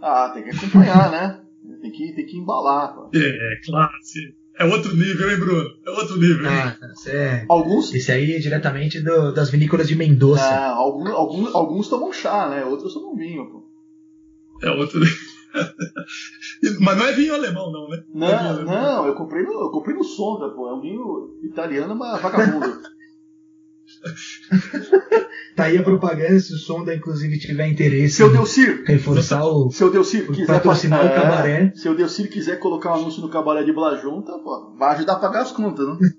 Ah, 0.00 0.30
tem 0.32 0.44
que 0.44 0.50
acompanhar, 0.50 1.10
né? 1.10 1.40
Tem 1.82 1.90
que, 1.90 2.14
tem 2.14 2.26
que 2.26 2.38
embalar. 2.38 2.94
Pô. 2.94 3.10
É, 3.14 3.18
é 3.18 3.60
claro, 3.64 3.92
sim. 4.02 4.32
É 4.60 4.64
outro 4.66 4.94
nível, 4.94 5.30
hein, 5.30 5.38
Bruno? 5.38 5.70
É 5.86 5.90
outro 5.90 6.18
nível. 6.18 6.46
Ah, 6.46 6.76
é... 7.06 7.46
Alguns? 7.48 7.94
Esse 7.94 8.12
aí 8.12 8.34
é 8.34 8.38
diretamente 8.38 9.00
do, 9.00 9.32
das 9.32 9.48
vinícolas 9.48 9.88
de 9.88 9.96
Mendoza. 9.96 10.42
Ah, 10.42 10.72
alguns, 10.72 11.08
alguns, 11.08 11.54
alguns 11.54 11.88
tomam 11.88 12.12
chá, 12.12 12.46
né? 12.50 12.62
Outros 12.66 12.92
tomam 12.92 13.16
vinho, 13.16 13.46
pô. 13.46 13.64
É 14.62 14.70
outro 14.70 15.00
Mas 16.80 16.98
não 16.98 17.06
é 17.06 17.12
vinho 17.12 17.34
alemão, 17.34 17.72
não, 17.72 17.88
né? 17.88 18.04
Não, 18.12 18.28
não, 18.28 18.60
é 18.60 18.64
não 18.64 19.06
eu, 19.06 19.14
comprei 19.14 19.42
no, 19.42 19.52
eu 19.62 19.70
comprei 19.70 19.96
no 19.96 20.04
Sonda, 20.04 20.50
pô. 20.50 20.68
É 20.68 20.74
um 20.74 20.80
vinho 20.82 21.38
italiano, 21.42 21.96
mas 21.96 22.20
vagabundo. 22.20 22.66
tá 25.54 25.64
aí 25.64 25.76
a 25.76 25.82
propaganda, 25.82 26.40
se 26.40 26.54
o 26.54 26.56
Sonda 26.56 26.94
inclusive 26.94 27.38
tiver 27.38 27.68
interesse 27.68 28.16
se 28.16 28.22
o 28.22 28.30
Delcir, 28.30 28.82
reforçar 28.86 29.44
o. 29.44 29.70
Se 29.70 29.84
o 29.84 29.90
Delcir 29.90 30.26
quiser 30.26 30.46
patrocinar 30.46 31.04
o 31.04 31.14
cabaré. 31.14 31.72
Se 31.74 31.88
o 31.88 31.94
Delcir 31.94 32.30
quiser 32.30 32.58
colocar 32.58 32.92
um 32.92 33.00
anúncio 33.00 33.20
no 33.20 33.28
cabaré 33.28 33.62
de 33.62 33.72
Blajunta, 33.72 34.32
pô, 34.38 34.74
vai 34.78 34.94
ajudar 34.94 35.14
a 35.14 35.18
pagar 35.18 35.42
as 35.42 35.52
contas, 35.52 35.86
né? 35.86 36.10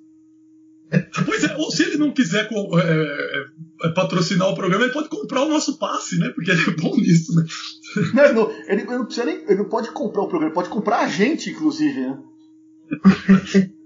Pois 1.26 1.44
é, 1.46 1.56
ou 1.56 1.72
se 1.72 1.84
ele 1.84 1.98
não 1.98 2.12
quiser 2.12 2.50
é, 2.52 2.54
é, 2.54 3.88
é, 3.88 3.94
patrocinar 3.94 4.50
o 4.50 4.56
programa, 4.56 4.84
ele 4.84 4.94
pode 4.94 5.08
comprar 5.08 5.44
o 5.44 5.48
nosso 5.48 5.80
passe, 5.80 6.20
né? 6.20 6.30
Porque 6.36 6.52
ele 6.52 6.62
é 6.62 6.82
bom 6.82 6.96
nisso, 6.98 7.34
né? 7.34 7.46
Não, 8.14 8.34
não, 8.34 8.52
ele, 8.52 8.82
ele, 8.82 8.86
não 8.86 9.06
precisa 9.06 9.26
nem, 9.26 9.44
ele 9.44 9.56
não 9.56 9.70
pode 9.70 9.92
comprar 9.92 10.22
o 10.22 10.28
programa, 10.28 10.48
ele 10.48 10.56
pode 10.56 10.70
comprar 10.70 11.00
a 11.00 11.08
gente, 11.08 11.50
inclusive, 11.50 12.00
né? 12.00 12.18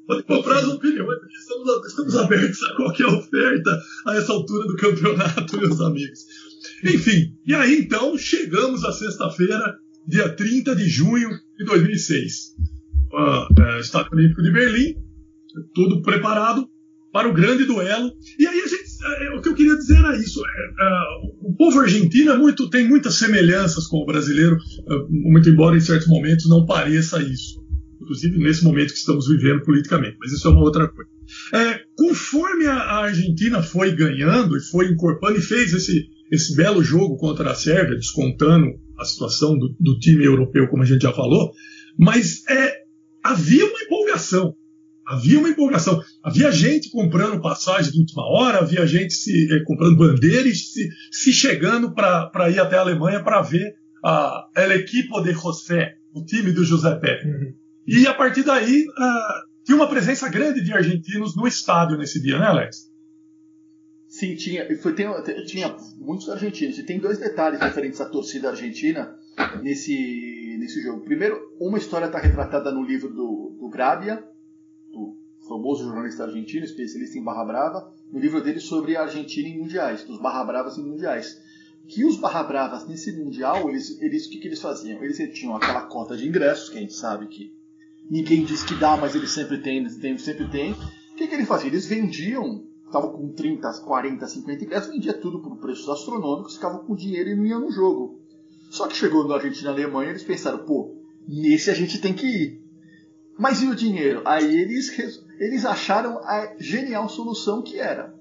Pode 0.07 0.23
comprar 0.23 0.57
as 0.57 0.67
opiniões, 0.67 1.19
estamos, 1.39 1.87
estamos 1.87 2.15
abertos 2.15 2.61
a 2.63 2.75
qualquer 2.75 3.07
oferta 3.07 3.81
a 4.05 4.15
essa 4.15 4.31
altura 4.33 4.67
do 4.67 4.75
campeonato, 4.75 5.57
meus 5.57 5.81
amigos. 5.81 6.19
Enfim, 6.83 7.35
e 7.45 7.53
aí 7.55 7.79
então 7.79 8.15
chegamos 8.17 8.83
à 8.83 8.91
sexta-feira, 8.91 9.77
dia 10.07 10.29
30 10.29 10.75
de 10.75 10.87
junho 10.87 11.29
de 11.57 11.65
2006. 11.65 12.55
Uh, 13.13 13.61
é, 13.61 13.79
Estádio 13.79 14.09
Olímpico 14.13 14.43
de 14.43 14.51
Berlim, 14.51 14.95
tudo 15.73 16.01
preparado 16.03 16.67
para 17.11 17.27
o 17.27 17.33
grande 17.33 17.63
duelo. 17.63 18.11
E 18.37 18.45
aí 18.45 18.59
gente, 18.67 18.83
é, 19.05 19.35
o 19.35 19.41
que 19.41 19.49
eu 19.49 19.55
queria 19.55 19.75
dizer 19.75 19.97
era 19.97 20.15
isso. 20.17 20.39
É, 20.45 20.83
é, 20.83 21.49
o 21.49 21.55
povo 21.55 21.79
argentino 21.79 22.31
é 22.31 22.37
muito, 22.37 22.69
tem 22.69 22.87
muitas 22.87 23.15
semelhanças 23.15 23.87
com 23.87 23.97
o 23.97 24.05
brasileiro, 24.05 24.57
é, 24.87 24.95
muito 25.09 25.49
embora 25.49 25.75
em 25.75 25.81
certos 25.81 26.07
momentos 26.07 26.47
não 26.47 26.65
pareça 26.65 27.21
isso 27.23 27.64
inclusive 28.05 28.37
nesse 28.37 28.63
momento 28.63 28.93
que 28.93 28.99
estamos 28.99 29.27
vivendo 29.27 29.63
politicamente, 29.63 30.15
mas 30.19 30.31
isso 30.31 30.47
é 30.47 30.51
uma 30.51 30.61
outra 30.61 30.87
coisa. 30.87 31.09
É, 31.53 31.81
conforme 31.97 32.67
a 32.67 32.99
Argentina 32.99 33.61
foi 33.61 33.95
ganhando 33.95 34.55
e 34.55 34.61
foi 34.61 34.87
incorporando 34.91 35.39
e 35.39 35.41
fez 35.41 35.73
esse, 35.73 36.07
esse 36.31 36.55
belo 36.55 36.83
jogo 36.83 37.17
contra 37.17 37.51
a 37.51 37.55
Sérvia, 37.55 37.95
descontando 37.95 38.67
a 38.97 39.03
situação 39.03 39.57
do, 39.57 39.75
do 39.79 39.97
time 39.99 40.23
europeu, 40.23 40.67
como 40.67 40.83
a 40.83 40.85
gente 40.85 41.01
já 41.01 41.11
falou, 41.11 41.51
mas 41.97 42.47
é, 42.47 42.83
havia 43.23 43.65
uma 43.65 43.81
empolgação. 43.81 44.55
Havia 45.05 45.37
uma 45.37 45.49
empolgação. 45.49 46.01
Havia 46.23 46.51
gente 46.51 46.89
comprando 46.89 47.41
passagem 47.41 47.91
de 47.91 47.99
última 47.99 48.23
hora, 48.23 48.59
havia 48.59 48.87
gente 48.87 49.13
se, 49.13 49.53
é, 49.53 49.63
comprando 49.63 49.97
bandeiras, 49.97 50.71
se, 50.71 50.89
se 51.11 51.31
chegando 51.31 51.93
para 51.93 52.49
ir 52.49 52.59
até 52.59 52.77
a 52.77 52.81
Alemanha 52.81 53.23
para 53.23 53.41
ver 53.41 53.75
a 54.03 54.47
El 54.55 54.71
Equipo 54.73 55.21
de 55.21 55.33
José, 55.33 55.95
o 56.13 56.23
time 56.23 56.51
do 56.51 56.63
José 56.63 56.95
Pepe. 56.95 57.27
Uhum. 57.27 57.64
E 57.87 58.07
a 58.07 58.13
partir 58.13 58.43
daí, 58.43 58.83
uh, 58.87 59.63
tinha 59.63 59.75
uma 59.75 59.89
presença 59.89 60.29
grande 60.29 60.63
de 60.63 60.73
argentinos 60.73 61.35
no 61.35 61.47
estádio 61.47 61.97
nesse 61.97 62.21
dia, 62.21 62.39
né, 62.39 62.45
Alex? 62.45 62.91
Sim, 64.07 64.35
tinha, 64.35 64.65
foi, 64.77 64.93
tem, 64.93 65.07
tinha 65.45 65.75
muitos 65.97 66.29
argentinos. 66.29 66.77
E 66.77 66.83
tem 66.83 66.99
dois 66.99 67.17
detalhes 67.17 67.59
referentes 67.59 67.99
à 67.99 68.05
torcida 68.05 68.49
argentina 68.49 69.15
nesse, 69.61 70.57
nesse 70.59 70.81
jogo. 70.81 71.03
Primeiro, 71.03 71.37
uma 71.59 71.77
história 71.77 72.05
está 72.05 72.19
retratada 72.19 72.71
no 72.71 72.83
livro 72.83 73.09
do, 73.09 73.57
do 73.59 73.69
Grabia, 73.69 74.23
do 74.91 75.17
famoso 75.47 75.83
jornalista 75.83 76.23
argentino, 76.23 76.63
especialista 76.63 77.17
em 77.17 77.23
Barra 77.23 77.45
Brava, 77.45 77.93
no 78.11 78.19
livro 78.19 78.41
dele 78.41 78.59
sobre 78.59 78.95
a 78.95 79.01
Argentina 79.01 79.49
em 79.49 79.59
mundiais, 79.59 80.03
dos 80.03 80.19
Barra 80.19 80.43
Bravas 80.43 80.77
em 80.77 80.83
mundiais 80.83 81.43
que 81.87 82.03
os 82.03 82.17
Barra 82.17 82.43
Bravas 82.43 82.87
nesse 82.87 83.11
Mundial, 83.11 83.69
eles, 83.69 84.01
eles, 84.01 84.25
o 84.25 84.29
que, 84.29 84.39
que 84.39 84.47
eles 84.47 84.61
faziam? 84.61 85.03
Eles 85.03 85.17
tinham 85.33 85.55
aquela 85.55 85.81
cota 85.81 86.17
de 86.17 86.27
ingressos, 86.27 86.69
que 86.69 86.77
a 86.77 86.81
gente 86.81 86.93
sabe 86.93 87.27
que 87.27 87.53
ninguém 88.09 88.43
diz 88.43 88.63
que 88.63 88.75
dá, 88.75 88.97
mas 88.97 89.15
eles 89.15 89.31
sempre 89.31 89.59
têm, 89.59 89.87
tem, 89.99 90.17
sempre 90.17 90.47
tem. 90.47 90.73
O 90.73 91.15
que, 91.15 91.27
que 91.27 91.35
ele 91.35 91.45
fazia? 91.45 91.69
Eles 91.69 91.85
vendiam, 91.85 92.63
estavam 92.85 93.11
com 93.11 93.33
30, 93.33 93.81
40, 93.81 94.27
50 94.27 94.63
ingressos, 94.63 94.89
vendia 94.89 95.13
tudo 95.13 95.41
por 95.41 95.57
preços 95.57 95.87
astronômicos, 95.89 96.55
ficavam 96.55 96.83
com 96.85 96.95
dinheiro 96.95 97.29
e 97.29 97.35
não 97.35 97.45
iam 97.45 97.61
no 97.61 97.71
jogo. 97.71 98.19
Só 98.69 98.87
que 98.87 98.95
chegou 98.95 99.27
na 99.27 99.35
Argentina 99.35 99.69
e 99.69 99.73
Alemanha, 99.73 100.09
eles 100.09 100.23
pensaram, 100.23 100.59
pô, 100.59 100.95
nesse 101.27 101.69
a 101.69 101.73
gente 101.73 101.99
tem 101.99 102.13
que 102.13 102.25
ir. 102.25 102.65
Mas 103.37 103.61
e 103.61 103.67
o 103.67 103.75
dinheiro? 103.75 104.21
Aí 104.25 104.45
eles, 104.45 104.91
eles 105.39 105.65
acharam 105.65 106.19
a 106.19 106.55
genial 106.59 107.07
solução 107.09 107.61
que 107.61 107.79
era. 107.79 108.13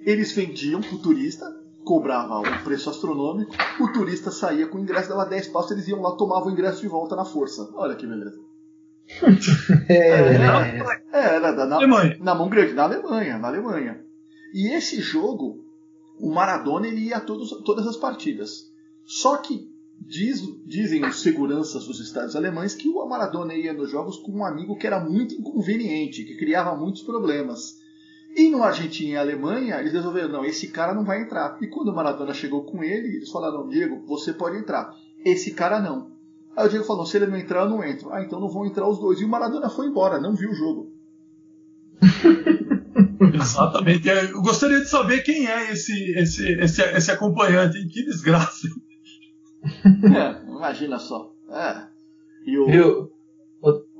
Eles 0.00 0.32
vendiam 0.32 0.80
para 0.80 0.94
o 0.94 0.98
turista, 0.98 1.44
cobrava 1.84 2.38
um 2.38 2.64
preço 2.64 2.90
astronômico, 2.90 3.54
o 3.80 3.92
turista 3.92 4.30
saía 4.30 4.66
com 4.66 4.78
o 4.78 4.80
ingresso, 4.80 5.08
dava 5.08 5.24
10 5.24 5.48
passos, 5.48 5.72
eles 5.72 5.88
iam 5.88 6.00
lá, 6.00 6.12
tomavam 6.16 6.48
o 6.48 6.52
ingresso 6.52 6.80
de 6.80 6.88
volta 6.88 7.16
na 7.16 7.24
força. 7.24 7.68
Olha 7.74 7.96
que 7.96 8.06
beleza. 8.06 8.47
é, 9.88 9.94
é, 9.94 10.82
é, 11.12 11.18
era 11.18 11.52
na, 11.52 11.66
na, 11.66 11.76
Alemanha. 11.76 12.18
na 12.20 12.34
mão 12.34 12.48
grande, 12.48 12.74
na 12.74 12.84
Alemanha, 12.84 13.38
na 13.38 13.48
Alemanha. 13.48 14.04
E 14.52 14.68
esse 14.68 15.00
jogo, 15.00 15.64
o 16.20 16.30
Maradona 16.30 16.86
ele 16.86 17.06
ia 17.06 17.16
a 17.16 17.20
todos, 17.20 17.50
todas 17.64 17.86
as 17.86 17.96
partidas. 17.96 18.70
Só 19.04 19.38
que 19.38 19.70
diz, 19.98 20.42
dizem 20.66 21.04
os 21.04 21.20
seguranças 21.22 21.86
dos 21.86 22.00
estádios 22.00 22.36
alemães 22.36 22.74
que 22.74 22.88
o 22.88 23.06
Maradona 23.06 23.54
ia 23.54 23.72
nos 23.72 23.90
jogos 23.90 24.18
com 24.18 24.32
um 24.32 24.44
amigo 24.44 24.76
que 24.76 24.86
era 24.86 25.00
muito 25.00 25.34
inconveniente, 25.34 26.24
que 26.24 26.36
criava 26.36 26.76
muitos 26.76 27.02
problemas. 27.02 27.78
E 28.36 28.50
no 28.50 28.62
Argentina 28.62 29.10
e 29.10 29.16
Alemanha, 29.16 29.80
eles 29.80 29.92
resolveram, 29.92 30.28
não, 30.28 30.44
esse 30.44 30.68
cara 30.68 30.94
não 30.94 31.04
vai 31.04 31.22
entrar. 31.22 31.58
E 31.60 31.66
quando 31.66 31.88
o 31.88 31.94
Maradona 31.94 32.34
chegou 32.34 32.62
com 32.62 32.84
ele, 32.84 33.16
eles 33.16 33.30
falaram, 33.30 33.68
Diego, 33.68 34.04
você 34.06 34.32
pode 34.32 34.58
entrar. 34.58 34.94
Esse 35.24 35.52
cara 35.54 35.80
não. 35.80 36.17
Aí 36.58 36.66
o 36.66 36.68
Diego 36.68 36.84
falou: 36.84 37.06
se 37.06 37.16
ele 37.16 37.28
não 37.28 37.38
entrar, 37.38 37.60
eu 37.60 37.70
não 37.70 37.84
entro. 37.84 38.12
Ah, 38.12 38.20
então 38.20 38.40
não 38.40 38.48
vão 38.48 38.66
entrar 38.66 38.88
os 38.88 38.98
dois. 38.98 39.20
E 39.20 39.24
o 39.24 39.28
Maradona 39.28 39.70
foi 39.70 39.86
embora, 39.86 40.20
não 40.20 40.34
viu 40.34 40.50
o 40.50 40.54
jogo. 40.54 40.92
Exatamente. 43.32 44.08
Eu 44.08 44.42
gostaria 44.42 44.80
de 44.80 44.88
saber 44.88 45.22
quem 45.22 45.46
é 45.46 45.70
esse, 45.70 45.92
esse, 46.18 46.52
esse, 46.54 46.82
esse 46.82 47.10
acompanhante. 47.12 47.86
Que 47.86 48.04
desgraça. 48.04 48.66
É, 49.64 50.50
imagina 50.50 50.98
só. 50.98 51.32
É. 51.48 51.86
E 52.44 52.58
o. 52.58 52.68
Eu... 52.68 53.12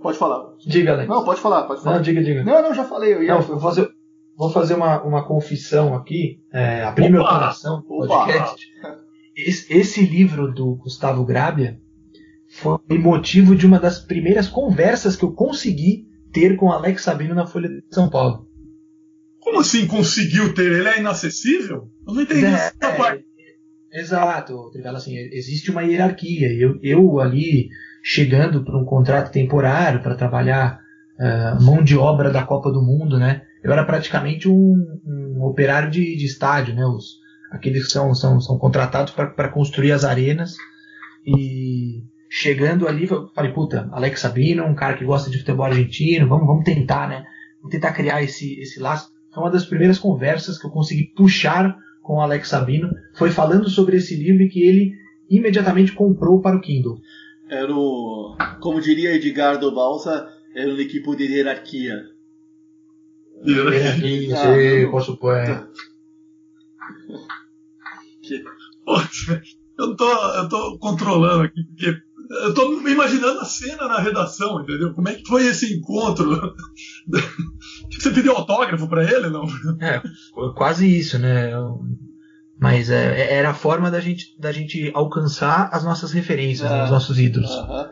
Pode 0.03 0.19
falar. 0.19 0.55
Diga, 0.59 0.95
Alex. 0.95 1.09
Não, 1.09 1.25
pode 1.25 1.41
falar, 1.41 1.63
pode 1.63 1.83
falar. 1.83 1.97
Não, 1.97 2.03
diga, 2.03 2.23
diga. 2.23 2.43
Não, 2.43 2.61
não, 2.61 2.75
já 2.75 2.85
falei. 2.85 3.15
Eu 3.15 3.23
ia... 3.23 3.35
Não, 3.35 3.43
vou 3.43 3.59
fazer, 3.59 3.89
vou 4.37 4.51
fazer 4.51 4.75
uma, 4.75 5.03
uma 5.03 5.25
confissão 5.25 5.95
aqui. 5.95 6.41
É, 6.53 6.83
abrir 6.85 7.09
meu 7.09 7.23
coração. 7.23 7.83
Podcast. 7.83 8.67
Esse, 9.37 9.73
esse 9.73 10.05
livro 10.05 10.53
do 10.53 10.75
Gustavo 10.75 11.25
Grábia 11.25 11.81
foi 12.61 12.99
motivo 12.99 13.55
de 13.55 13.67
uma 13.67 13.79
das 13.79 14.01
primeiras 14.01 14.49
conversas 14.49 15.17
que 15.17 15.25
eu 15.25 15.33
consegui 15.33 16.09
ter 16.33 16.57
com 16.57 16.71
Alex 16.71 17.03
Sabino 17.03 17.35
na 17.35 17.47
Folha 17.47 17.69
de 17.69 17.83
São 17.91 18.11
Paulo. 18.11 18.47
Como 19.41 19.61
assim 19.61 19.87
conseguiu 19.87 20.53
ter? 20.53 20.73
Ele 20.73 20.89
é 20.89 20.99
inacessível? 20.99 21.89
Eu 22.07 22.15
não 22.15 22.23
entendi 22.23 22.45
é, 22.45 22.51
essa 22.51 22.93
parte. 22.97 23.25
É, 23.93 24.01
exato, 24.01 24.71
Trivela, 24.73 24.99
assim, 24.99 25.17
existe 25.17 25.71
uma 25.71 25.83
hierarquia. 25.83 26.53
Eu, 26.53 26.79
eu 26.83 27.21
ali 27.21 27.69
chegando 28.03 28.65
para 28.65 28.77
um 28.77 28.85
contrato 28.85 29.33
temporário 29.33 30.03
para 30.03 30.17
trabalhar 30.17 30.81
uh, 31.19 31.63
mão 31.63 31.83
de 31.83 31.97
obra 31.97 32.31
da 32.31 32.43
Copa 32.43 32.71
do 32.71 32.83
Mundo, 32.83 33.19
né? 33.19 33.43
Eu 33.63 33.73
era 33.73 33.85
praticamente 33.85 34.49
um, 34.49 35.01
um 35.05 35.43
operário 35.45 35.91
de, 35.91 36.17
de, 36.17 36.27
estádio, 36.27 36.75
né? 36.75 36.85
Os, 36.85 37.19
aqueles 37.51 37.87
que 37.87 37.93
são, 37.93 38.15
são, 38.15 38.41
são 38.41 38.59
contratados 38.59 39.13
para 39.13 39.49
construir 39.49 39.93
as 39.93 40.05
arenas 40.05 40.55
e 41.27 42.03
chegando 42.29 42.87
ali, 42.87 43.07
falei, 43.07 43.53
puta, 43.53 43.89
Alex 43.93 44.21
Sabino, 44.21 44.65
um 44.65 44.75
cara 44.75 44.97
que 44.97 45.05
gosta 45.05 45.31
de 45.31 45.39
futebol 45.39 45.67
argentino, 45.67 46.29
vamos, 46.29 46.47
vamos 46.47 46.65
tentar, 46.65 47.09
né? 47.09 47.25
Vamos 47.57 47.71
tentar 47.73 47.93
criar 47.93 48.23
esse, 48.23 48.61
esse 48.61 48.79
laço. 48.79 49.11
Foi 49.33 49.43
uma 49.43 49.51
das 49.51 49.65
primeiras 49.65 49.99
conversas 49.99 50.59
que 50.59 50.67
eu 50.67 50.71
consegui 50.71 51.05
puxar 51.15 51.77
com 52.03 52.17
o 52.17 52.21
Alex 52.21 52.49
Sabino, 52.49 52.91
foi 53.15 53.31
falando 53.31 53.69
sobre 53.69 53.97
esse 53.97 54.17
livro 54.17 54.49
que 54.49 54.63
ele 54.63 54.95
imediatamente 55.29 55.93
comprou 55.93 56.41
para 56.41 56.57
o 56.57 56.61
Kindle. 56.61 56.99
Era 57.51 57.75
o, 57.75 58.37
como 58.61 58.81
diria 58.81 59.15
Edgar 59.15 59.59
do 59.59 59.75
Balsa, 59.75 60.27
era 60.55 60.71
um 60.71 60.79
equipe 60.79 61.17
de 61.17 61.25
hierarquia. 61.25 62.03
Hierarquia, 63.47 64.37
sim, 64.37 64.91
por 64.91 65.03
supuesto. 65.03 65.69
Eu 69.79 69.95
tô, 69.95 70.11
eu 70.35 70.49
tô 70.49 70.77
controlando 70.79 71.45
aqui, 71.45 71.63
porque 71.63 72.03
eu 72.31 72.55
tô 72.55 72.87
imaginando 72.89 73.41
a 73.41 73.45
cena 73.45 73.89
na 73.89 74.01
redação, 74.01 74.61
entendeu? 74.61 74.93
Como 74.95 75.09
é 75.09 75.15
que 75.15 75.27
foi 75.27 75.47
esse 75.47 75.75
encontro? 75.75 76.55
Você 77.91 78.11
pediu 78.11 78.33
autógrafo 78.33 78.89
para 78.89 79.05
ele, 79.05 79.31
não? 79.31 79.45
É, 79.81 80.03
quase 80.55 80.87
isso, 80.87 81.19
né? 81.19 81.51
Mas 82.61 82.91
é, 82.91 83.21
é, 83.21 83.35
era 83.35 83.51
a 83.51 83.55
forma 83.55 83.91
da 83.91 84.01
gente, 84.01 84.39
da 84.39 84.53
gente 84.53 84.91
alcançar 84.95 85.71
as 85.73 85.85
nossas 85.85 86.13
referências, 86.13 86.71
né? 86.71 86.85
os 86.85 86.91
nossos 86.91 87.19
ídolos. 87.19 87.51
Uh 87.51 87.67
-huh. 87.67 87.91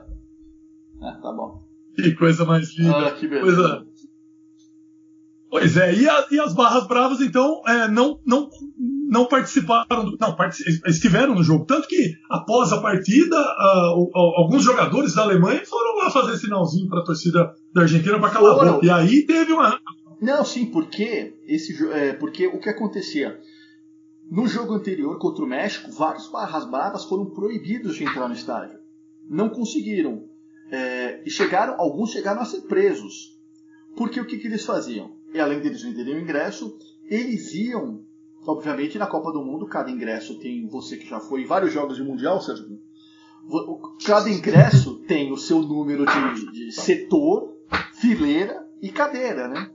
É, 1.03 1.13
tá 1.23 1.33
bom. 1.33 1.65
Que 1.95 2.13
coisa 2.13 2.45
mais 2.45 2.77
linda. 2.77 3.09
Ah, 3.09 3.13
que 3.13 3.27
beleza. 3.27 3.57
Coisa... 3.57 3.87
Pois 5.49 5.77
é, 5.77 5.95
e, 5.95 6.09
a, 6.09 6.27
e, 6.31 6.41
as 6.41 6.53
Barras 6.53 6.87
Bravas, 6.87 7.21
então, 7.21 7.63
é, 7.67 7.89
não, 7.89 8.21
não, 8.27 8.51
não 9.09 9.27
participaram, 9.27 10.05
do, 10.05 10.17
não, 10.21 10.37
estiveram 10.87 11.35
no 11.35 11.43
jogo. 11.43 11.65
Tanto 11.65 11.87
que, 11.89 12.15
após 12.31 12.73
a 12.73 12.81
partida, 12.81 13.37
alguns 14.15 14.63
jogadores 14.63 15.15
da 15.15 15.23
Alemanha 15.23 15.65
foram 15.65 15.97
lá 15.99 16.11
fazer 16.11 16.37
sinalzinho 16.37 16.89
para 16.89 17.01
a 17.01 17.05
torcida 17.05 17.55
da 17.73 17.83
Argentina 17.83 18.19
para 18.19 18.31
calar 18.31 18.53
a 18.53 18.73
boca. 18.73 18.87
E 18.87 18.91
aí 18.91 19.25
teve 19.25 19.53
uma. 19.53 19.79
Não, 20.21 20.45
sim, 20.45 20.67
porque, 20.67 21.35
esse, 21.47 21.77
é, 21.93 22.13
porque 22.15 22.47
o 22.47 22.59
que 22.59 22.69
acontecia? 22.69 23.39
No 24.31 24.49
jogo 24.49 24.75
anterior 24.75 25.19
contra 25.19 25.45
o 25.45 25.47
México, 25.47 25.93
vários 25.93 26.29
Barras 26.29 26.69
Bravas 26.69 27.05
foram 27.05 27.27
proibidos 27.27 27.97
de 27.97 28.05
entrar 28.05 28.27
no 28.27 28.35
estádio. 28.35 28.79
Não 29.29 29.49
conseguiram. 29.49 30.25
É, 30.71 31.23
e 31.25 31.31
chegaram, 31.31 31.77
alguns 31.79 32.11
chegaram 32.11 32.41
a 32.41 32.45
ser 32.45 32.63
presos. 32.63 33.37
Porque 33.97 34.21
o 34.21 34.27
que, 34.27 34.39
que 34.39 34.49
eles 34.49 34.65
faziam? 34.65 35.17
E 35.33 35.39
além 35.39 35.61
deles 35.61 35.83
venderem 35.83 36.17
o 36.17 36.21
ingresso, 36.21 36.77
eles 37.09 37.55
iam, 37.55 38.05
obviamente, 38.47 38.99
na 38.99 39.07
Copa 39.07 39.33
do 39.33 39.43
Mundo, 39.43 39.67
cada 39.67 39.91
ingresso 39.91 40.39
tem, 40.39 40.67
você 40.69 40.97
que 40.97 41.09
já 41.09 41.21
foi 41.21 41.43
em 41.43 41.47
vários 41.47 41.73
jogos 41.73 41.97
de 41.97 42.03
Mundial, 42.03 42.41
Sérgio, 42.41 42.81
cada 44.05 44.31
ingresso 44.31 44.99
tem 45.07 45.33
o 45.33 45.37
seu 45.37 45.61
número 45.61 46.05
de, 46.05 46.53
de 46.53 46.73
setor, 46.73 47.57
fileira 47.95 48.67
e 48.81 48.91
cadeira, 48.91 49.49
né? 49.49 49.71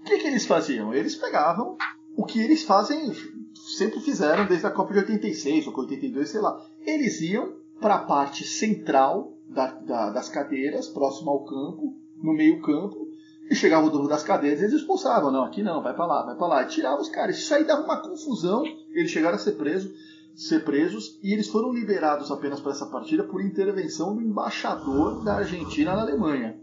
O 0.00 0.04
que, 0.04 0.18
que 0.18 0.26
eles 0.26 0.46
faziam? 0.46 0.94
Eles 0.94 1.16
pegavam 1.16 1.76
o 2.16 2.24
que 2.24 2.40
eles 2.40 2.62
fazem, 2.62 3.12
sempre 3.54 4.00
fizeram 4.00 4.46
desde 4.46 4.66
a 4.66 4.70
Copa 4.70 4.92
de 4.92 5.00
86 5.00 5.66
ou 5.66 5.78
82, 5.78 6.28
sei 6.28 6.40
lá. 6.40 6.64
Eles 6.80 7.20
iam 7.20 7.54
para 7.80 7.96
a 7.96 8.04
parte 8.04 8.44
central 8.44 9.36
da, 9.48 9.66
da, 9.66 10.10
das 10.10 10.28
cadeiras, 10.28 10.88
próximo 10.88 11.30
ao 11.30 11.44
campo, 11.44 11.94
no 12.22 12.32
meio 12.32 12.60
campo, 12.62 13.05
e 13.50 13.54
chegava 13.54 13.86
o 13.86 13.90
dono 13.90 14.08
das 14.08 14.22
cadeiras 14.22 14.60
e 14.60 14.64
eles 14.64 14.74
expulsavam. 14.74 15.30
Não, 15.30 15.44
aqui 15.44 15.62
não, 15.62 15.82
vai 15.82 15.94
para 15.94 16.06
lá, 16.06 16.24
vai 16.24 16.36
para 16.36 16.46
lá. 16.46 16.62
E 16.62 16.68
tirava 16.68 17.00
os 17.00 17.08
caras. 17.08 17.38
Isso 17.38 17.54
aí 17.54 17.64
dava 17.64 17.84
uma 17.84 18.02
confusão. 18.02 18.64
Eles 18.90 19.10
chegaram 19.10 19.36
a 19.36 19.38
ser 19.38 19.52
presos, 19.52 19.92
ser 20.34 20.64
presos 20.64 21.18
e 21.22 21.32
eles 21.32 21.48
foram 21.48 21.72
liberados 21.72 22.30
apenas 22.30 22.60
para 22.60 22.72
essa 22.72 22.86
partida 22.86 23.24
por 23.24 23.40
intervenção 23.42 24.14
do 24.14 24.22
embaixador 24.22 25.22
da 25.24 25.36
Argentina 25.36 25.94
na 25.94 26.02
Alemanha. 26.02 26.58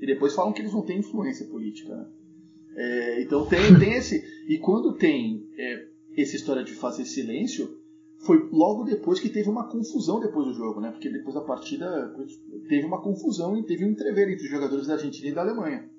E 0.00 0.06
depois 0.06 0.34
falam 0.34 0.52
que 0.52 0.60
eles 0.60 0.72
não 0.72 0.82
têm 0.82 0.98
influência 0.98 1.46
política. 1.46 1.94
Né? 1.94 2.06
É, 2.76 3.22
então 3.22 3.46
tem, 3.46 3.78
tem 3.78 3.94
esse. 3.96 4.24
E 4.48 4.58
quando 4.58 4.94
tem 4.94 5.48
é, 5.56 5.86
essa 6.16 6.34
história 6.34 6.64
de 6.64 6.74
fazer 6.74 7.04
silêncio, 7.04 7.78
foi 8.18 8.48
logo 8.50 8.84
depois 8.84 9.20
que 9.20 9.28
teve 9.28 9.48
uma 9.48 9.68
confusão 9.68 10.18
depois 10.18 10.46
do 10.46 10.54
jogo, 10.54 10.80
né? 10.80 10.90
Porque 10.90 11.10
depois 11.10 11.34
da 11.34 11.42
partida 11.42 12.14
teve 12.68 12.86
uma 12.86 13.00
confusão 13.00 13.56
e 13.56 13.62
teve 13.62 13.84
um 13.84 13.90
entrever 13.90 14.28
entre 14.30 14.46
os 14.46 14.50
jogadores 14.50 14.86
da 14.86 14.94
Argentina 14.94 15.28
e 15.28 15.34
da 15.34 15.42
Alemanha. 15.42 15.90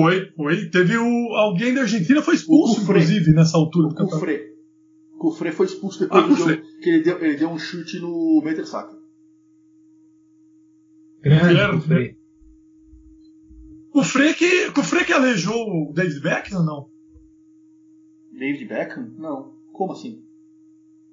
Foi, 0.00 0.30
foi. 0.32 0.70
Teve 0.70 0.96
o. 0.96 1.34
Alguém 1.34 1.74
da 1.74 1.82
Argentina 1.82 2.22
foi 2.22 2.34
expulso, 2.34 2.82
inclusive, 2.82 3.32
nessa 3.32 3.56
altura 3.56 3.88
do 3.88 3.94
campeonato. 3.94 4.20
Cufré. 4.20 4.54
Cufré 5.18 5.52
foi 5.52 5.66
expulso 5.66 6.00
depois 6.00 6.24
ah, 6.24 6.26
do 6.26 6.36
jogo. 6.36 6.62
Que 6.82 6.90
ele 6.90 7.02
deu, 7.02 7.24
ele 7.24 7.36
deu 7.36 7.48
um 7.48 7.58
chute 7.58 7.98
no 8.00 8.42
Metersaca. 8.44 8.96
Grande 11.22 11.76
Cufré. 11.76 12.16
Cufré 13.90 14.34
que, 14.34 14.70
Cufré 14.72 15.04
que 15.04 15.12
alejou 15.12 15.54
o 15.54 15.92
David 15.92 16.20
Beckham 16.20 16.58
ou 16.58 16.64
não? 16.64 16.88
David 18.32 18.64
Beckham? 18.66 19.14
Não. 19.16 19.54
Como 19.72 19.92
assim? 19.92 20.22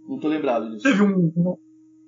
Não 0.07 0.19
tô 0.19 0.27
lembrado 0.27 0.69
disso. 0.71 0.83
Teve 0.83 1.03
um. 1.03 1.31
um 1.35 1.57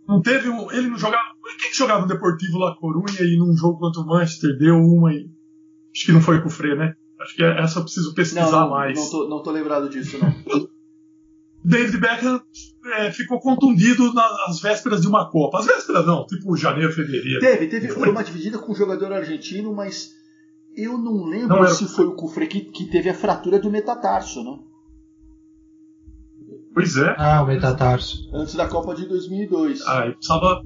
não 0.08 0.22
teve 0.22 0.50
um. 0.50 0.72
Ele 0.72 0.90
não 0.90 0.98
jogava. 0.98 1.24
Quem 1.60 1.70
que 1.70 1.78
jogava 1.78 2.02
no 2.02 2.08
Deportivo 2.08 2.58
La 2.58 2.76
Corunha 2.76 3.22
e 3.22 3.38
num 3.38 3.56
jogo 3.56 3.80
contra 3.80 4.02
o 4.02 4.06
Manchester 4.06 4.58
deu 4.58 4.76
uma 4.76 5.14
e. 5.14 5.30
Acho 5.96 6.06
que 6.06 6.12
não 6.12 6.22
foi 6.22 6.42
com 6.42 6.48
o 6.48 6.52
Frei, 6.52 6.76
né? 6.76 6.96
Acho 7.20 7.36
que 7.36 7.44
essa 7.44 7.80
eu 7.80 7.84
preciso 7.84 8.14
pesquisar 8.14 8.52
não, 8.52 8.62
não, 8.62 8.70
mais. 8.70 8.98
Não 8.98 9.10
tô, 9.10 9.30
não 9.30 9.44
tô 9.44 9.52
lembrado 9.52 9.90
disso, 9.90 10.18
não. 10.18 10.34
David 11.64 11.98
Beckham 11.98 12.42
é, 12.98 13.12
ficou 13.12 13.40
contundido 13.40 14.12
nas 14.14 14.60
vésperas 14.60 15.02
de 15.02 15.08
uma 15.08 15.30
Copa. 15.30 15.60
As 15.60 15.66
vésperas 15.66 16.06
não, 16.06 16.26
tipo 16.26 16.58
janeiro, 16.58 16.92
fevereiro. 16.92 17.40
Teve, 17.40 17.68
teve 17.68 17.88
foi. 17.88 18.10
uma 18.10 18.24
dividida 18.24 18.60
com 18.60 18.74
um 18.74 18.76
jogador 18.76 19.14
argentino, 19.14 19.74
mas 19.74 20.14
eu 20.76 20.98
não 20.98 21.24
lembro 21.26 21.62
não, 21.62 21.68
se 21.68 21.88
foi 21.88 22.06
o 22.06 22.16
Cufré 22.16 22.48
que, 22.48 22.62
que 22.62 22.86
teve 22.86 23.10
a 23.10 23.14
fratura 23.14 23.60
do 23.60 23.72
metatarso, 23.72 24.44
né? 24.44 24.60
Pois 26.74 26.98
é. 26.98 27.16
Ah, 27.18 27.44
o 27.44 27.48
metatarso. 27.48 28.30
Antes 28.34 28.56
da 28.56 28.68
Copa 28.68 28.96
de 28.96 29.06
2002. 29.08 29.82
Ah, 29.88 30.08
eu 30.08 30.14
precisava, 30.14 30.64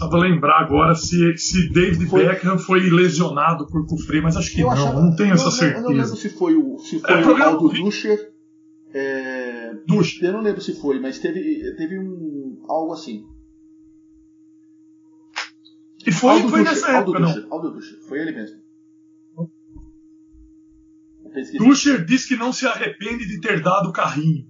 precisava 0.00 0.18
lembrar 0.18 0.60
agora 0.60 0.94
se, 0.94 1.36
se 1.36 1.68
David 1.68 2.06
foi. 2.06 2.26
Beckham 2.26 2.58
foi 2.58 2.88
lesionado 2.88 3.66
por 3.66 3.86
Cufré, 3.86 4.20
mas 4.20 4.36
acho 4.36 4.52
que 4.52 4.62
eu 4.62 4.66
não, 4.66 4.72
achava, 4.72 5.00
não 5.02 5.14
tenho 5.14 5.34
essa 5.34 5.50
certeza. 5.50 5.80
Eu 5.80 5.90
não 5.90 5.96
lembro 5.96 6.16
se 6.16 6.30
foi 6.30 6.54
o, 6.56 6.78
se 6.78 6.98
foi 7.00 7.10
é, 7.10 7.26
o 7.26 7.42
Aldo 7.42 7.68
Duscher. 7.68 8.32
É, 8.92 9.74
Duscher. 9.86 10.28
Eu 10.28 10.32
não 10.32 10.40
lembro 10.40 10.60
se 10.60 10.80
foi, 10.80 10.98
mas 10.98 11.18
teve, 11.18 11.74
teve 11.76 11.98
um 11.98 12.62
algo 12.68 12.92
assim. 12.92 13.26
E 16.06 16.10
foi, 16.10 16.30
Aldo 16.30 16.48
foi 16.48 16.60
Duscher, 16.60 16.74
nessa 16.74 16.92
época, 16.92 17.18
Aldo 17.18 17.26
Duscher, 17.26 17.42
não? 17.42 17.52
Aldo 17.52 17.70
Duscher, 17.72 17.98
foi 18.08 18.20
ele 18.20 18.32
mesmo. 18.32 18.60
Duscher 21.58 22.04
diz 22.04 22.26
que 22.26 22.34
não 22.34 22.52
se 22.52 22.66
arrepende 22.66 23.26
de 23.26 23.40
ter 23.40 23.62
dado 23.62 23.90
o 23.90 23.92
carrinho. 23.92 24.48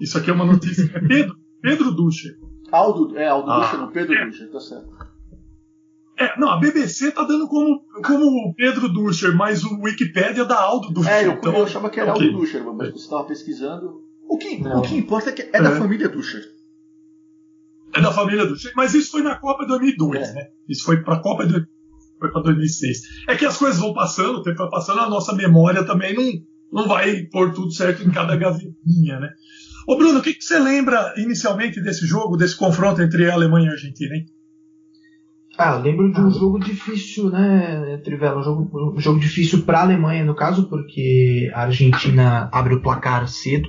Isso 0.00 0.18
aqui 0.18 0.30
é 0.30 0.32
uma 0.32 0.46
notícia. 0.46 0.90
É 0.94 1.00
Pedro, 1.06 1.36
Pedro 1.60 1.92
Ducher. 1.92 2.36
Aldo, 2.70 3.16
é, 3.16 3.28
Aldo 3.28 3.50
ah, 3.50 3.60
Ducher, 3.60 3.78
não, 3.78 3.90
Pedro 3.90 4.14
é. 4.14 4.30
Tá 4.48 4.60
certo. 4.60 4.88
É, 6.18 6.38
não, 6.38 6.50
a 6.50 6.58
BBC 6.58 7.12
tá 7.12 7.24
dando 7.24 7.48
como, 7.48 7.82
como 8.04 8.54
Pedro 8.54 8.88
Ducher, 8.88 9.34
mas 9.34 9.64
o 9.64 9.80
Wikipedia 9.80 10.44
dá 10.44 10.60
Aldo 10.60 10.92
Ducher. 10.92 11.12
É, 11.12 11.26
eu, 11.26 11.32
então, 11.32 11.54
eu 11.54 11.64
achava 11.64 11.88
que 11.88 11.98
era 11.98 12.12
okay. 12.12 12.26
Aldo 12.26 12.38
Ducher, 12.38 12.64
mas 12.64 12.90
você 12.90 13.04
estava 13.04 13.24
pesquisando. 13.24 14.02
O 14.28 14.36
que, 14.36 14.62
o 14.62 14.82
que 14.82 14.96
importa 14.96 15.30
é 15.30 15.32
que 15.32 15.42
é, 15.42 15.50
é 15.52 15.62
da 15.62 15.72
família 15.72 16.08
Ducher. 16.08 16.42
É 17.94 18.00
da 18.00 18.12
família 18.12 18.46
Ducher, 18.46 18.72
mas 18.76 18.94
isso 18.94 19.10
foi 19.10 19.22
na 19.22 19.34
Copa 19.36 19.62
de 19.62 19.68
2002, 19.68 20.28
é. 20.28 20.32
né? 20.34 20.48
Isso 20.68 20.84
foi 20.84 21.02
pra 21.02 21.20
Copa 21.20 21.46
de 21.46 21.66
foi 22.20 22.30
para 22.30 22.42
2006. 22.42 23.00
É 23.26 23.34
que 23.34 23.46
as 23.46 23.56
coisas 23.56 23.80
vão 23.80 23.94
passando, 23.94 24.36
o 24.36 24.42
tempo 24.42 24.58
vai 24.58 24.68
passando, 24.68 25.00
a 25.00 25.08
nossa 25.08 25.34
memória 25.34 25.84
também 25.84 26.14
não, 26.14 26.82
não 26.82 26.86
vai 26.86 27.22
pôr 27.24 27.52
tudo 27.54 27.72
certo 27.72 28.02
em 28.02 28.10
cada 28.10 28.36
gavetinha, 28.36 29.18
né? 29.18 29.30
Ô 29.86 29.96
Bruno, 29.96 30.18
o 30.18 30.22
que, 30.22 30.34
que 30.34 30.44
você 30.44 30.58
lembra 30.58 31.14
inicialmente 31.16 31.80
desse 31.80 32.06
jogo, 32.06 32.36
desse 32.36 32.56
confronto 32.56 33.02
entre 33.02 33.30
a 33.30 33.34
Alemanha 33.34 33.66
e 33.66 33.68
a 33.70 33.72
Argentina, 33.72 34.14
hein? 34.14 34.26
Ah, 35.58 35.74
eu 35.74 35.82
lembro 35.82 36.10
de 36.10 36.20
um 36.20 36.30
jogo 36.30 36.58
difícil, 36.58 37.28
né, 37.28 38.00
Trivela? 38.02 38.40
Um 38.40 38.42
jogo, 38.42 38.94
um 38.96 39.00
jogo 39.00 39.20
difícil 39.20 39.62
para 39.62 39.80
a 39.80 39.82
Alemanha, 39.82 40.24
no 40.24 40.34
caso, 40.34 40.68
porque 40.68 41.50
a 41.52 41.62
Argentina 41.62 42.48
abre 42.52 42.74
o 42.74 42.80
placar 42.80 43.28
cedo 43.28 43.68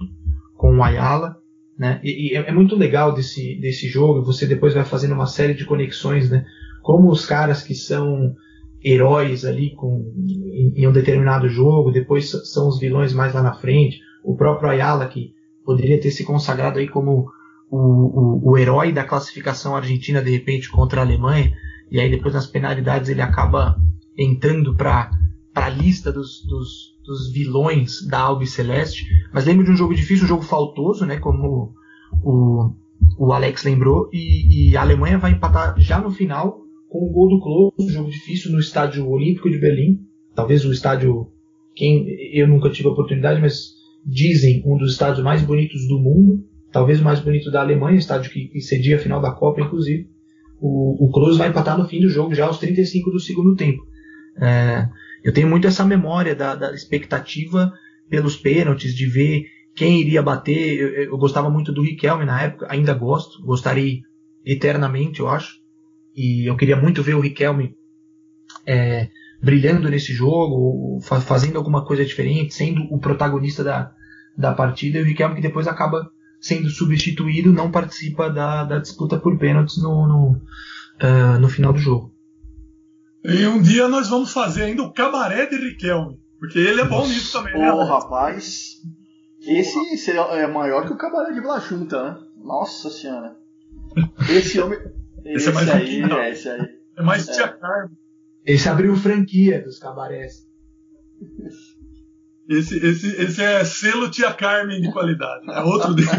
com 0.55 0.77
o 0.77 0.83
Ayala, 0.83 1.35
né? 1.77 1.99
E, 2.03 2.29
e 2.29 2.37
é, 2.37 2.47
é 2.47 2.51
muito 2.53 2.75
legal 2.75 3.13
desse, 3.13 3.59
desse 3.59 3.89
jogo, 3.89 4.23
você 4.23 4.45
depois 4.45 4.73
vai 4.73 4.85
fazendo 4.85 5.13
uma 5.13 5.25
série 5.25 5.53
de 5.53 5.65
conexões, 5.65 6.29
né? 6.29 6.45
Como 6.81 7.09
os 7.09 7.25
caras 7.25 7.61
que 7.61 7.75
são 7.75 8.35
heróis 8.83 9.43
ali 9.43 9.75
com, 9.75 10.13
em, 10.17 10.81
em 10.81 10.87
um 10.87 10.91
determinado 10.91 11.49
jogo, 11.49 11.91
depois 11.91 12.29
são 12.29 12.67
os 12.67 12.79
vilões 12.79 13.13
mais 13.13 13.33
lá 13.33 13.41
na 13.41 13.53
frente, 13.53 13.99
o 14.23 14.35
próprio 14.35 14.69
Ayala 14.69 15.07
que 15.07 15.33
poderia 15.71 15.99
ter 15.99 16.11
se 16.11 16.25
consagrado 16.25 16.79
aí 16.79 16.87
como 16.87 17.31
o, 17.69 17.77
o, 17.77 18.51
o 18.51 18.57
herói 18.57 18.91
da 18.91 19.05
classificação 19.05 19.75
argentina 19.75 20.21
de 20.21 20.29
repente 20.29 20.69
contra 20.69 20.99
a 20.99 21.03
Alemanha, 21.03 21.53
e 21.89 21.99
aí 21.99 22.09
depois 22.09 22.33
nas 22.33 22.47
penalidades 22.47 23.09
ele 23.09 23.21
acaba 23.21 23.77
entrando 24.17 24.75
para 24.75 25.09
a 25.55 25.69
lista 25.69 26.11
dos, 26.11 26.45
dos, 26.45 26.97
dos, 27.05 27.31
vilões 27.31 28.05
da 28.05 28.19
Albi 28.19 28.45
Celeste. 28.45 29.05
Mas 29.33 29.45
lembro 29.45 29.63
de 29.63 29.71
um 29.71 29.75
jogo 29.75 29.93
difícil, 29.93 30.25
um 30.25 30.27
jogo 30.27 30.43
faltoso, 30.43 31.05
né, 31.05 31.17
como 31.17 31.73
o, 32.21 32.73
o 33.17 33.31
Alex 33.31 33.63
lembrou, 33.63 34.09
e, 34.11 34.71
e 34.71 34.77
a 34.77 34.81
Alemanha 34.81 35.17
vai 35.17 35.31
empatar 35.31 35.79
já 35.79 35.99
no 35.99 36.11
final 36.11 36.59
com 36.89 37.05
o 37.05 37.11
gol 37.11 37.29
do 37.29 37.39
Klose, 37.39 37.89
um 37.89 37.89
jogo 37.89 38.09
difícil 38.09 38.51
no 38.51 38.59
estádio 38.59 39.09
Olímpico 39.09 39.49
de 39.49 39.57
Berlim, 39.57 40.01
talvez 40.35 40.65
o 40.65 40.73
estádio, 40.73 41.27
quem 41.73 42.05
eu 42.33 42.47
nunca 42.47 42.69
tive 42.69 42.89
a 42.89 42.91
oportunidade, 42.91 43.39
mas 43.39 43.80
dizem 44.05 44.63
um 44.65 44.77
dos 44.77 44.93
estádios 44.93 45.23
mais 45.23 45.41
bonitos 45.41 45.87
do 45.87 45.99
mundo, 45.99 46.43
talvez 46.71 46.99
o 46.99 47.03
mais 47.03 47.19
bonito 47.19 47.51
da 47.51 47.61
Alemanha, 47.61 47.97
estádio 47.97 48.31
que, 48.31 48.47
que 48.47 48.61
cedia 48.61 48.95
a 48.95 48.99
final 48.99 49.21
da 49.21 49.31
Copa, 49.31 49.61
inclusive. 49.61 50.09
O, 50.59 51.05
o 51.05 51.11
Cruz 51.11 51.37
vai 51.37 51.49
empatar 51.49 51.77
no 51.77 51.87
fim 51.87 51.99
do 51.99 52.09
jogo, 52.09 52.35
já 52.35 52.45
aos 52.45 52.59
35 52.59 53.11
do 53.11 53.19
segundo 53.19 53.55
tempo. 53.55 53.81
É, 54.39 54.87
eu 55.23 55.33
tenho 55.33 55.47
muito 55.47 55.67
essa 55.67 55.83
memória 55.83 56.35
da, 56.35 56.55
da, 56.55 56.73
expectativa 56.73 57.73
pelos 58.09 58.37
pênaltis, 58.37 58.95
de 58.95 59.05
ver 59.07 59.45
quem 59.75 59.99
iria 59.99 60.21
bater. 60.21 60.79
Eu, 60.79 60.89
eu, 61.05 61.17
gostava 61.17 61.49
muito 61.49 61.71
do 61.71 61.81
Riquelme 61.81 62.25
na 62.25 62.41
época, 62.43 62.67
ainda 62.69 62.93
gosto, 62.93 63.43
gostaria 63.43 64.01
eternamente, 64.45 65.19
eu 65.19 65.27
acho. 65.27 65.59
E 66.15 66.49
eu 66.49 66.55
queria 66.55 66.75
muito 66.75 67.01
ver 67.01 67.15
o 67.15 67.19
Riquelme 67.19 67.75
é, 68.65 69.09
brilhando 69.41 69.89
nesse 69.89 70.13
jogo, 70.13 70.99
fazendo 71.01 71.57
alguma 71.57 71.83
coisa 71.83 72.05
diferente, 72.05 72.53
sendo 72.53 72.83
o 72.93 72.99
protagonista 72.99 73.63
da, 73.63 73.91
da 74.37 74.53
partida. 74.53 74.99
E 74.99 75.01
o 75.01 75.05
Riquelme 75.05 75.35
que 75.35 75.41
depois 75.41 75.67
acaba 75.67 76.11
sendo 76.39 76.69
substituído, 76.69 77.51
não 77.51 77.71
participa 77.71 78.29
da, 78.29 78.63
da 78.63 78.79
disputa 78.79 79.17
por 79.17 79.37
pênaltis 79.37 79.81
no, 79.81 80.07
no, 80.07 80.31
uh, 80.31 81.39
no 81.39 81.49
final 81.49 81.73
do 81.73 81.79
jogo. 81.79 82.13
E 83.23 83.45
um 83.45 83.61
dia 83.61 83.87
nós 83.87 84.09
vamos 84.09 84.33
fazer 84.33 84.63
ainda 84.63 84.81
o 84.81 84.91
cabaré 84.91 85.45
de 85.45 85.55
Riquelme, 85.55 86.19
porque 86.39 86.57
ele 86.57 86.81
é 86.81 86.85
bom 86.85 86.99
Nossa. 86.99 87.13
nisso 87.13 87.37
também, 87.37 87.57
né? 87.57 87.71
Ô, 87.71 87.83
rapaz, 87.83 88.77
esse 89.39 89.97
seria, 89.97 90.21
é 90.21 90.47
maior 90.47 90.87
que 90.87 90.93
o 90.93 90.97
cabaré 90.97 91.31
de 91.31 91.41
Vlachunta, 91.41 92.03
né? 92.03 92.17
Nossa 92.43 92.89
senhora. 92.89 93.35
Esse 94.27 94.59
homem. 94.59 94.79
esse, 95.23 95.35
esse, 95.35 95.49
é 95.49 95.51
mais 95.51 95.69
aí, 95.69 96.01
é, 96.01 96.31
esse 96.31 96.49
aí. 96.49 96.67
É 96.97 97.03
mais 97.03 97.27
é. 97.27 97.33
Tia 97.33 97.47
Carmen. 97.49 98.00
Esse 98.45 98.69
abriu 98.69 98.95
franquia 98.95 99.61
dos 99.61 99.77
cabarés. 99.77 100.47
Esse, 102.49 102.77
esse, 102.85 103.07
esse 103.07 103.41
é 103.41 103.63
selo 103.63 104.09
Tia 104.09 104.33
Carmen 104.33 104.81
de 104.81 104.91
qualidade. 104.91 105.49
É 105.49 105.61
outro 105.61 105.93
dele. 105.93 106.09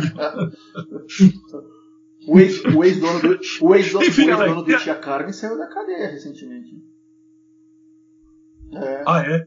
o 2.26 2.38
ex-dono 2.38 2.84
ex 2.84 2.98
do, 3.00 3.66
o 3.66 3.74
ex 3.74 3.92
-dono, 3.92 4.06
Enfim, 4.06 4.30
o 4.30 4.30
ex 4.30 4.38
-dono 4.38 4.64
do 4.64 4.78
Tia 4.78 4.94
Carmen 4.94 5.32
saiu 5.32 5.58
da 5.58 5.66
cadeia 5.66 6.10
recentemente. 6.10 6.70
É. 8.72 9.02
Ah, 9.06 9.20
é? 9.20 9.44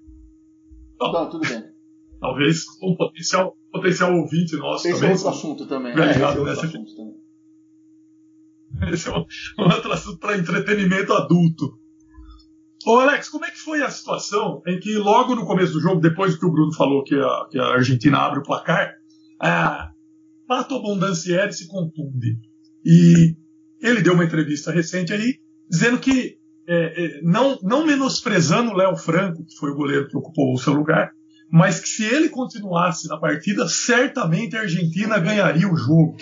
Não, 0.99 1.29
tudo 1.29 1.47
bem. 1.47 1.63
Talvez 2.19 2.65
um 2.81 2.95
potencial, 2.95 3.57
potencial 3.71 4.13
ouvinte 4.13 4.55
nosso 4.57 4.87
esse 4.87 4.99
também. 4.99 5.13
Esse 5.13 5.23
é 5.23 5.27
outro 5.27 5.39
assunto 5.39 5.67
também. 5.67 5.93
É, 5.93 6.11
esse 6.11 6.21
é 6.21 6.27
outro 6.27 6.49
assunto 6.49 6.95
também. 6.95 7.15
Esse 8.93 9.09
é 9.09 9.11
um, 9.11 9.25
um 9.59 9.73
outro 9.73 9.91
assunto 9.91 10.19
para 10.19 10.37
entretenimento 10.37 11.13
adulto. 11.13 11.79
Ô 12.85 12.99
Alex, 12.99 13.29
como 13.29 13.45
é 13.45 13.49
que 13.49 13.59
foi 13.59 13.81
a 13.81 13.89
situação 13.89 14.61
em 14.67 14.79
que 14.79 14.95
logo 14.95 15.33
no 15.35 15.45
começo 15.45 15.73
do 15.73 15.81
jogo, 15.81 15.99
depois 15.99 16.37
que 16.37 16.45
o 16.45 16.51
Bruno 16.51 16.71
falou 16.73 17.03
que 17.03 17.15
a, 17.15 17.47
que 17.49 17.57
a 17.57 17.65
Argentina 17.69 18.19
abre 18.19 18.39
o 18.39 18.43
placar, 18.43 18.93
a 19.41 19.91
Pato 20.47 20.79
Bondancieri 20.79 21.51
se 21.51 21.67
contunde. 21.67 22.37
E 22.85 23.35
ele 23.81 24.03
deu 24.03 24.13
uma 24.13 24.23
entrevista 24.23 24.71
recente 24.71 25.11
aí, 25.11 25.39
dizendo 25.67 25.97
que, 25.97 26.37
é, 26.67 27.05
é, 27.05 27.21
não, 27.23 27.57
não 27.63 27.87
menosprezando 27.87 28.71
o 28.71 28.75
Léo 28.75 28.95
Franco, 28.95 29.43
que 29.43 29.55
foi 29.55 29.71
o 29.71 29.75
goleiro 29.75 30.07
que 30.07 30.17
ocupou 30.17 30.53
o 30.53 30.59
seu 30.59 30.73
lugar, 30.73 31.11
mas 31.51 31.79
que 31.79 31.89
se 31.89 32.03
ele 32.03 32.29
continuasse 32.29 33.07
na 33.07 33.17
partida, 33.17 33.67
certamente 33.67 34.55
a 34.55 34.61
Argentina 34.61 35.17
ganharia 35.17 35.67
o 35.67 35.75
jogo. 35.75 36.17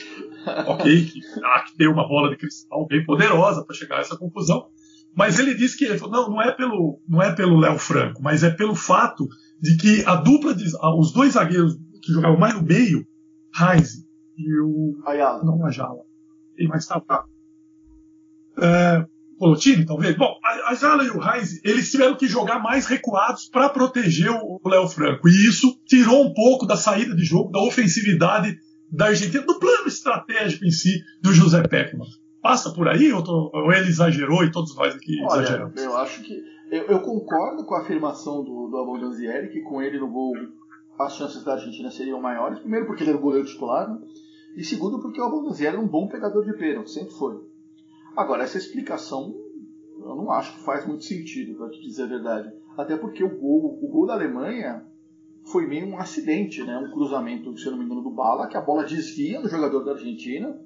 ok? 0.68 1.06
Que 1.06 1.20
há 1.44 1.64
que 1.64 1.76
ter 1.76 1.88
uma 1.88 2.08
bola 2.08 2.30
de 2.30 2.38
cristal 2.38 2.88
bem 2.88 3.04
poderosa 3.06 3.66
para 3.66 3.76
chegar 3.76 3.98
a 3.98 4.02
essa 4.02 4.18
conclusão. 4.18 4.68
Mas 5.16 5.38
ele 5.38 5.54
disse 5.54 5.78
que 5.78 5.88
não, 6.08 6.30
não 6.30 6.42
é 6.42 6.52
pelo 6.52 7.00
não 7.08 7.22
é 7.22 7.34
pelo 7.34 7.60
Léo 7.60 7.78
Franco, 7.78 8.22
mas 8.22 8.44
é 8.44 8.50
pelo 8.50 8.76
fato 8.76 9.28
de 9.62 9.78
que 9.78 10.04
a 10.06 10.16
dupla 10.16 10.54
de, 10.54 10.66
os 10.98 11.14
dois 11.14 11.34
zagueiros 11.34 11.78
que 12.02 12.12
jogavam 12.12 12.38
mais 12.38 12.54
no 12.56 12.64
meio, 12.64 13.06
Heinz 13.58 14.04
e 14.38 14.60
o 14.60 15.02
Ayala. 15.06 15.44
não 15.44 15.66
Ajala, 15.66 16.02
e 16.58 16.68
mais 16.68 16.86
tá, 16.86 17.00
tá. 17.00 17.26
É, 18.60 19.06
Polotini, 19.38 19.86
talvez. 19.86 20.16
Bom, 20.18 20.36
a 20.44 20.72
Ayala 20.72 21.04
e 21.04 21.10
o 21.12 21.22
Heinz, 21.22 21.64
eles 21.64 21.92
tiveram 21.92 22.16
que 22.16 22.28
jogar 22.28 22.60
mais 22.60 22.88
recuados 22.88 23.48
para 23.48 23.70
proteger 23.70 24.32
o 24.32 24.60
Léo 24.66 24.88
Franco. 24.88 25.30
E 25.30 25.48
isso 25.48 25.80
tirou 25.86 26.26
um 26.26 26.34
pouco 26.34 26.66
da 26.66 26.76
saída 26.76 27.16
de 27.16 27.24
jogo, 27.24 27.52
da 27.52 27.62
ofensividade 27.62 28.58
da 28.92 29.08
Argentina, 29.08 29.44
do 29.46 29.60
plano 29.60 29.88
estratégico 29.88 30.66
em 30.66 30.72
si 30.72 31.02
do 31.22 31.34
José 31.34 31.62
Peckman 31.64 32.08
passa 32.44 32.72
por 32.72 32.88
aí 32.88 33.12
ou, 33.12 33.24
tô, 33.24 33.50
ou, 33.54 33.72
ele 33.72 33.88
exagerou 33.88 34.44
e 34.44 34.52
todos 34.52 34.76
nós 34.76 34.94
aqui 34.94 35.20
Olha, 35.24 35.42
exageramos? 35.42 35.82
Eu 35.82 35.98
acho 35.98 36.22
que. 36.22 36.44
Eu, 36.70 36.84
eu, 36.84 37.00
concordo 37.00 37.66
com 37.66 37.76
a 37.76 37.82
afirmação 37.82 38.44
do, 38.44 38.68
do 38.68 38.78
Abondanzieri, 38.78 39.50
que 39.50 39.62
com 39.62 39.82
ele 39.82 40.00
no 40.00 40.12
gol 40.12 40.34
as 41.00 41.16
chances 41.16 41.44
da 41.44 41.54
Argentina 41.54 41.90
seriam 41.90 42.22
maiores. 42.22 42.60
Primeiro, 42.60 42.86
porque 42.86 43.04
ele 43.04 43.12
era 43.12 43.20
o 43.20 43.22
goleiro 43.22 43.48
titular, 43.48 43.90
né? 43.90 44.00
e 44.56 44.64
segundo, 44.64 45.00
porque 45.00 45.22
o 45.22 45.24
Abondanzieri 45.24 45.76
era 45.76 45.84
um 45.84 45.88
bom 45.88 46.08
pegador 46.08 46.44
de 46.44 46.54
pênalti, 46.54 46.92
sempre 46.92 47.14
foi. 47.14 47.40
Agora, 48.16 48.44
essa 48.44 48.58
explicação 48.58 49.34
eu 50.06 50.16
não 50.16 50.32
acho 50.32 50.58
que 50.58 50.64
faz 50.64 50.86
muito 50.86 51.04
sentido, 51.04 51.56
para 51.56 51.70
te 51.70 51.82
dizer 51.82 52.04
a 52.04 52.08
verdade. 52.08 52.54
Até 52.78 52.98
porque 52.98 53.24
o 53.24 53.40
gol, 53.40 53.80
o 53.82 53.88
gol 53.88 54.06
da 54.06 54.14
Alemanha 54.14 54.86
foi 55.46 55.66
meio 55.66 55.88
um 55.88 55.98
acidente, 55.98 56.64
né? 56.64 56.78
um 56.78 56.92
cruzamento, 56.92 57.58
se 57.58 57.66
eu 57.66 57.72
não 57.72 57.80
me 57.80 57.86
engano, 57.86 58.02
do 58.02 58.10
Bala, 58.10 58.48
que 58.48 58.58
a 58.58 58.62
bola 58.62 58.84
desvia 58.84 59.42
do 59.42 59.50
jogador 59.50 59.84
da 59.84 59.92
Argentina 59.92 60.60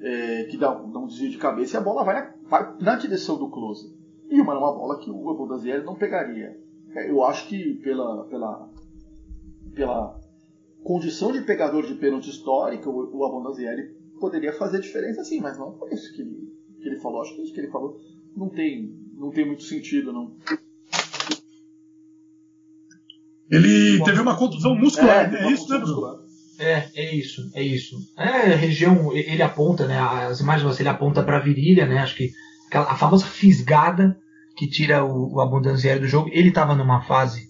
é, 0.00 0.44
que 0.44 0.56
dá, 0.56 0.72
dá, 0.72 0.98
um 0.98 1.06
desvio 1.06 1.30
de 1.30 1.38
cabeça 1.38 1.76
e 1.76 1.78
a 1.78 1.82
bola 1.82 2.04
vai, 2.04 2.32
vai 2.48 2.76
na 2.80 2.96
direção 2.96 3.36
do 3.36 3.48
close. 3.48 3.92
E 4.28 4.40
uma, 4.40 4.56
uma 4.58 4.72
bola 4.72 4.98
que 4.98 5.10
o 5.10 5.30
Abondazieri 5.30 5.84
não 5.84 5.94
pegaria. 5.94 6.58
É, 6.94 7.10
eu 7.10 7.24
acho 7.24 7.48
que 7.48 7.74
pela, 7.82 8.24
pela, 8.24 8.70
pela 9.74 10.20
condição 10.82 11.32
de 11.32 11.42
pegador 11.42 11.86
de 11.86 11.94
pênalti 11.94 12.30
histórica, 12.30 12.88
o, 12.88 13.16
o 13.16 13.24
Abondazieri 13.24 13.94
poderia 14.20 14.52
fazer 14.52 14.80
diferença 14.80 15.24
sim, 15.24 15.40
mas 15.40 15.58
não 15.58 15.76
foi 15.78 15.92
isso 15.94 16.14
que 16.14 16.22
ele, 16.22 16.52
que 16.80 16.88
ele 16.88 17.00
falou. 17.00 17.22
Acho 17.22 17.34
que 17.34 17.42
isso 17.42 17.52
que 17.52 17.60
ele 17.60 17.70
falou 17.70 17.98
não 18.36 18.48
tem, 18.48 18.94
não 19.14 19.30
tem 19.30 19.46
muito 19.46 19.62
sentido, 19.62 20.12
não. 20.12 20.36
Ele 23.50 24.02
teve 24.04 24.20
uma 24.20 24.36
contusão 24.36 24.74
muscular, 24.76 25.34
é, 25.34 25.46
é 25.46 25.50
isso, 25.50 25.68
né, 25.70 25.78
Bruno? 25.78 26.27
É, 26.58 26.88
é 26.94 27.14
isso, 27.14 27.50
é 27.54 27.62
isso. 27.62 27.96
É, 28.16 28.52
a 28.52 28.56
região, 28.56 29.14
ele 29.14 29.42
aponta, 29.42 29.86
né? 29.86 29.98
As 29.98 30.40
imagens 30.40 30.80
ele 30.80 30.88
aponta 30.88 31.22
para 31.22 31.36
a 31.36 31.40
virilha, 31.40 31.86
né? 31.86 31.98
Acho 31.98 32.16
que 32.16 32.32
a 32.72 32.96
famosa 32.96 33.26
fisgada 33.26 34.18
que 34.56 34.66
tira 34.66 35.04
o, 35.04 35.36
o 35.36 35.40
abundanciário 35.40 36.02
do 36.02 36.08
jogo. 36.08 36.28
Ele 36.32 36.48
estava 36.48 36.74
numa 36.74 37.00
fase 37.02 37.48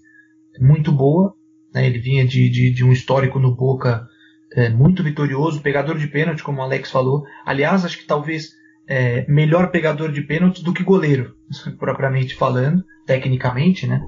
muito 0.60 0.92
boa, 0.92 1.34
né? 1.74 1.86
Ele 1.86 1.98
vinha 1.98 2.26
de, 2.26 2.48
de, 2.50 2.70
de 2.70 2.84
um 2.84 2.92
histórico 2.92 3.38
no 3.38 3.54
Boca 3.54 4.06
é, 4.52 4.68
muito 4.68 5.02
vitorioso, 5.02 5.62
pegador 5.62 5.98
de 5.98 6.06
pênalti, 6.06 6.42
como 6.42 6.60
o 6.60 6.62
Alex 6.62 6.90
falou. 6.90 7.24
Aliás, 7.44 7.84
acho 7.84 7.98
que 7.98 8.06
talvez 8.06 8.50
é, 8.86 9.24
melhor 9.26 9.70
pegador 9.70 10.12
de 10.12 10.22
pênalti 10.22 10.62
do 10.62 10.72
que 10.72 10.82
goleiro, 10.82 11.34
propriamente 11.78 12.34
falando, 12.34 12.84
tecnicamente, 13.06 13.86
né? 13.86 14.02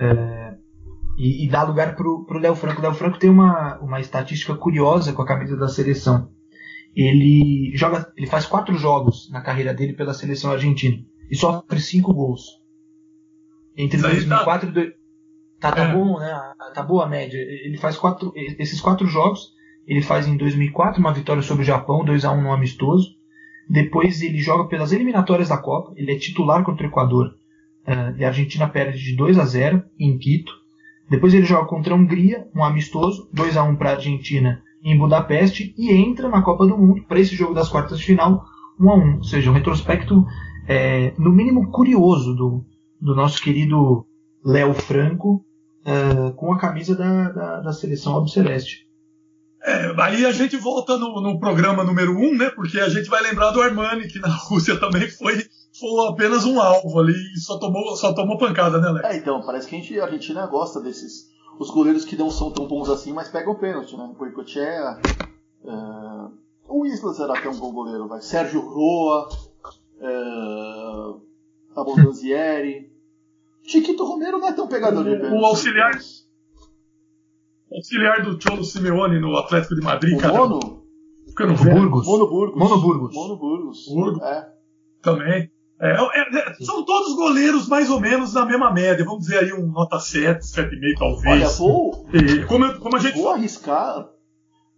É, 0.00 0.37
e, 1.18 1.44
e 1.44 1.48
dá 1.48 1.64
lugar 1.64 1.96
para 1.96 2.06
o 2.06 2.38
Léo 2.38 2.54
Franco. 2.54 2.80
O 2.80 2.82
Léo 2.82 2.94
Franco 2.94 3.18
tem 3.18 3.28
uma, 3.28 3.76
uma 3.80 4.00
estatística 4.00 4.54
curiosa 4.54 5.12
com 5.12 5.20
a 5.20 5.26
camisa 5.26 5.56
da 5.56 5.66
seleção. 5.66 6.30
Ele 6.94 7.72
joga, 7.74 8.10
ele 8.16 8.26
faz 8.26 8.46
quatro 8.46 8.76
jogos 8.76 9.28
na 9.30 9.40
carreira 9.40 9.74
dele 9.74 9.92
pela 9.92 10.14
seleção 10.14 10.52
argentina 10.52 11.04
e 11.28 11.36
sofre 11.36 11.80
cinco 11.80 12.14
gols. 12.14 12.62
Entre 13.76 14.00
2004 14.00 14.72
tá... 14.72 14.80
e 14.80 14.94
tá, 15.60 15.72
tá 15.72 15.84
é. 15.84 15.92
bom, 15.92 16.18
né? 16.18 16.32
Tá 16.72 16.82
boa 16.82 17.04
a 17.04 17.08
média. 17.08 17.36
Ele 17.36 17.76
faz 17.76 17.96
quatro, 17.96 18.32
esses 18.34 18.80
quatro 18.80 19.06
jogos. 19.06 19.52
Ele 19.86 20.02
faz 20.02 20.26
em 20.26 20.36
2004 20.36 21.00
uma 21.00 21.12
vitória 21.12 21.42
sobre 21.42 21.62
o 21.62 21.66
Japão, 21.66 22.04
2 22.04 22.24
a 22.24 22.32
1 22.32 22.42
no 22.42 22.52
amistoso. 22.52 23.16
Depois 23.68 24.22
ele 24.22 24.38
joga 24.38 24.68
pelas 24.68 24.92
eliminatórias 24.92 25.48
da 25.48 25.58
Copa. 25.58 25.92
Ele 25.96 26.12
é 26.12 26.18
titular 26.18 26.64
contra 26.64 26.86
o 26.86 26.90
Equador. 26.90 27.36
Uh, 27.86 28.16
e 28.18 28.24
a 28.24 28.28
Argentina 28.28 28.68
perde 28.68 28.98
de 28.98 29.16
2 29.16 29.38
a 29.38 29.44
0 29.44 29.82
em 29.98 30.18
Quito. 30.18 30.52
Depois 31.10 31.32
ele 31.32 31.46
joga 31.46 31.66
contra 31.66 31.94
a 31.94 31.96
Hungria, 31.96 32.46
um 32.54 32.62
amistoso, 32.62 33.28
2 33.32 33.56
a 33.56 33.62
1 33.62 33.76
para 33.76 33.90
a 33.90 33.94
Argentina 33.94 34.62
em 34.82 34.96
Budapeste 34.96 35.74
e 35.76 35.92
entra 35.92 36.28
na 36.28 36.42
Copa 36.42 36.66
do 36.66 36.76
Mundo 36.76 37.02
para 37.08 37.18
esse 37.18 37.34
jogo 37.34 37.54
das 37.54 37.68
quartas 37.68 37.98
de 37.98 38.04
final 38.04 38.44
1 38.78 38.90
a 38.90 38.94
1. 38.94 39.16
Ou 39.16 39.24
seja, 39.24 39.50
um 39.50 39.54
retrospecto 39.54 40.24
é, 40.66 41.14
no 41.18 41.30
mínimo 41.30 41.70
curioso 41.70 42.34
do, 42.34 42.64
do 43.00 43.14
nosso 43.14 43.42
querido 43.42 44.06
Léo 44.44 44.74
Franco 44.74 45.44
uh, 45.86 46.32
com 46.34 46.52
a 46.52 46.58
camisa 46.58 46.94
da, 46.94 47.30
da, 47.30 47.60
da 47.60 47.72
seleção 47.72 48.14
albiceleste. 48.14 48.86
É, 49.64 49.92
aí 50.00 50.24
a 50.24 50.30
gente 50.30 50.56
volta 50.56 50.96
no, 50.96 51.20
no 51.20 51.40
programa 51.40 51.82
número 51.82 52.16
um, 52.16 52.36
né? 52.36 52.50
Porque 52.50 52.78
a 52.78 52.88
gente 52.88 53.08
vai 53.08 53.22
lembrar 53.22 53.50
do 53.50 53.60
Armani, 53.60 54.06
que 54.06 54.20
na 54.20 54.28
Rússia 54.28 54.78
também 54.78 55.08
foi, 55.08 55.34
foi 55.78 56.08
apenas 56.08 56.44
um 56.44 56.60
alvo 56.60 56.98
ali 57.00 57.14
e 57.34 57.40
só 57.40 57.58
tomou, 57.58 57.96
só 57.96 58.12
tomou 58.12 58.38
pancada, 58.38 58.80
né, 58.80 58.88
Alex? 58.88 59.08
É, 59.08 59.16
então, 59.16 59.40
parece 59.42 59.68
que 59.68 59.76
a, 59.76 59.78
gente, 59.78 60.00
a 60.00 60.04
Argentina 60.04 60.46
gosta 60.46 60.80
desses. 60.80 61.28
Os 61.58 61.70
goleiros 61.70 62.04
que 62.04 62.16
não 62.16 62.30
são 62.30 62.52
tão 62.52 62.66
bons 62.68 62.88
assim, 62.88 63.12
mas 63.12 63.28
pegam 63.28 63.54
pênalti, 63.56 63.96
né? 63.96 64.04
O 64.04 64.14
Boicochea, 64.14 65.00
é, 65.64 66.28
o 66.68 66.86
Islas 66.86 67.18
era 67.18 67.36
até 67.36 67.48
um 67.48 67.58
bom 67.58 67.72
goleiro, 67.72 68.06
vai. 68.06 68.20
Sérgio 68.20 68.60
Roa, 68.60 69.28
é, 70.00 71.14
Abondanzieri. 71.76 72.92
Chiquito 73.64 74.04
Romero 74.04 74.38
não 74.38 74.48
é 74.48 74.52
tão 74.52 74.68
pegador 74.68 75.02
de 75.04 75.10
O, 75.10 75.20
pênalti. 75.20 75.42
o 75.42 75.44
auxiliar, 75.46 75.92
auxiliar 77.72 78.22
do 78.22 78.40
Cholo 78.40 78.64
Simeone 78.64 79.20
no 79.20 79.36
Atlético 79.36 79.74
de 79.74 79.82
Madrid, 79.82 80.16
O 80.16 80.20
cara. 80.20 80.38
Mono? 80.38 80.84
Ficando 81.26 81.52
O 81.52 81.56
Burgos. 81.56 82.06
Mono 82.06 82.28
Burgos. 82.28 82.58
Mono 82.58 82.80
Burgos. 82.80 83.14
Mono 83.14 83.36
Burgos. 83.36 83.86
Burgos. 83.88 84.22
É. 84.22 84.48
também. 85.02 85.50
É, 85.80 85.90
é, 85.92 86.38
é, 86.50 86.54
são 86.54 86.84
todos 86.84 87.14
goleiros 87.14 87.68
mais 87.68 87.88
ou 87.88 88.00
menos 88.00 88.34
na 88.34 88.44
mesma 88.44 88.72
média. 88.72 89.04
Vamos 89.04 89.20
dizer 89.26 89.38
aí 89.38 89.52
um 89.52 89.66
nota 89.68 90.00
7, 90.00 90.40
7,5 90.44 90.98
talvez. 90.98 91.26
Olha, 91.26 91.48
vou, 91.50 92.06
E 92.12 92.44
como, 92.46 92.64
eu- 92.64 92.80
como 92.80 92.96
a 92.96 92.98
gente 92.98 93.16
vou 93.16 93.30
arriscar. 93.30 94.08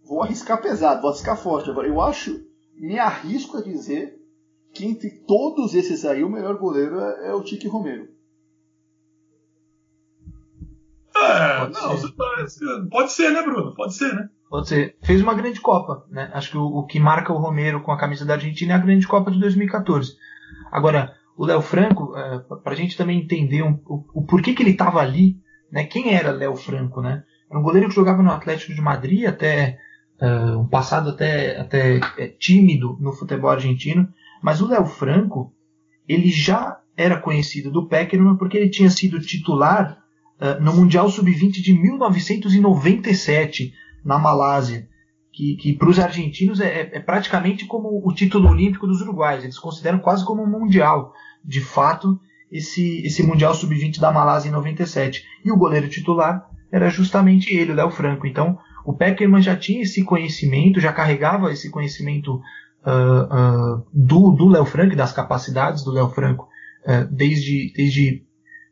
Vou 0.05 0.21
arriscar 0.21 0.61
pesado, 0.61 1.01
vou 1.01 1.09
arriscar 1.09 1.37
forte 1.37 1.69
agora. 1.69 1.87
Eu 1.87 1.99
acho, 2.01 2.39
me 2.77 2.99
arrisco 2.99 3.57
a 3.57 3.61
dizer 3.61 4.15
que 4.73 4.85
entre 4.85 5.09
todos 5.09 5.73
esses 5.73 6.05
aí, 6.05 6.23
o 6.23 6.29
melhor 6.29 6.57
goleiro 6.57 6.99
é, 6.99 7.29
é 7.29 7.33
o 7.33 7.41
Tique 7.41 7.67
Romero. 7.67 8.07
É, 11.15 11.57
Pode 11.59 11.73
não, 11.73 11.97
ser. 11.97 12.11
tá- 12.15 12.87
pode 12.89 13.11
ser, 13.11 13.31
né, 13.31 13.41
Bruno? 13.41 13.73
Pode 13.75 13.93
ser, 13.93 14.13
né? 14.13 14.29
Pode 14.49 14.67
ser. 14.67 14.95
Fez 15.03 15.21
uma 15.21 15.33
grande 15.33 15.59
Copa, 15.61 16.05
né? 16.09 16.29
Acho 16.33 16.51
que 16.51 16.57
o, 16.57 16.63
o 16.65 16.85
que 16.85 16.99
marca 16.99 17.33
o 17.33 17.37
Romero 17.37 17.81
com 17.83 17.91
a 17.91 17.97
camisa 17.97 18.25
da 18.25 18.33
Argentina 18.33 18.73
é 18.73 18.75
a 18.75 18.79
grande 18.79 19.07
Copa 19.07 19.29
de 19.31 19.39
2014. 19.39 20.15
Agora, 20.71 21.13
o 21.37 21.45
Léo 21.45 21.61
Franco, 21.61 22.15
é, 22.15 22.39
para 22.63 22.73
a 22.73 22.75
gente 22.75 22.97
também 22.97 23.19
entender 23.19 23.63
um- 23.63 23.79
o, 23.85 24.03
o 24.13 24.25
porquê 24.25 24.53
que 24.53 24.63
ele 24.63 24.71
estava 24.71 24.99
ali, 24.99 25.37
né? 25.71 25.83
Quem 25.85 26.13
era 26.13 26.31
Léo 26.31 26.55
Franco, 26.55 27.01
né? 27.01 27.23
Era 27.49 27.59
um 27.59 27.63
goleiro 27.63 27.89
que 27.89 27.95
jogava 27.95 28.21
no 28.23 28.31
Atlético 28.31 28.73
de 28.73 28.81
Madrid 28.81 29.25
até 29.25 29.77
é, 30.19 30.27
um 30.55 30.67
passado 30.67 31.09
até, 31.09 31.59
até 31.59 31.99
é, 32.17 32.27
tímido 32.27 32.95
no 32.99 33.11
futebol 33.11 33.49
argentino, 33.49 34.07
mas 34.41 34.61
o 34.61 34.67
Léo 34.67 34.85
Franco 34.85 35.53
ele 36.07 36.29
já 36.29 36.79
era 36.95 37.19
conhecido 37.19 37.71
do 37.71 37.87
Peckerman 37.87 38.37
porque 38.37 38.57
ele 38.57 38.69
tinha 38.69 38.89
sido 38.89 39.19
titular 39.19 39.97
é, 40.39 40.59
no 40.59 40.73
Mundial 40.73 41.09
Sub-20 41.09 41.61
de 41.61 41.73
1997 41.73 43.73
na 44.03 44.19
Malásia, 44.19 44.87
que, 45.31 45.55
que 45.55 45.73
para 45.73 45.89
os 45.89 45.99
argentinos 45.99 46.59
é, 46.59 46.89
é 46.93 46.99
praticamente 46.99 47.65
como 47.65 48.01
o 48.03 48.13
título 48.13 48.49
olímpico 48.49 48.85
dos 48.85 49.01
uruguaios. 49.01 49.43
Eles 49.43 49.57
consideram 49.57 49.99
quase 49.99 50.25
como 50.25 50.43
um 50.43 50.49
mundial, 50.49 51.13
de 51.43 51.61
fato, 51.61 52.19
esse, 52.51 53.05
esse 53.05 53.23
Mundial 53.23 53.53
Sub-20 53.53 53.99
da 53.99 54.11
Malásia 54.11 54.49
em 54.49 54.51
97. 54.51 55.23
E 55.43 55.51
o 55.51 55.57
goleiro 55.57 55.87
titular 55.87 56.49
era 56.71 56.89
justamente 56.89 57.53
ele, 57.55 57.71
o 57.71 57.75
Léo 57.75 57.89
Franco. 57.89 58.27
Então, 58.27 58.59
o 58.85 58.93
Peckerman 58.93 59.41
já 59.41 59.55
tinha 59.55 59.83
esse 59.83 60.03
conhecimento, 60.03 60.79
já 60.79 60.91
carregava 60.91 61.51
esse 61.51 61.69
conhecimento 61.69 62.41
ah, 62.83 63.27
ah, 63.29 63.81
do 63.93 64.49
Léo 64.49 64.65
Franco, 64.65 64.95
das 64.95 65.13
capacidades 65.13 65.83
do 65.83 65.91
Léo 65.91 66.09
Franco, 66.09 66.47
ah, 66.85 67.07
desde, 67.09 67.71
desde 67.75 68.25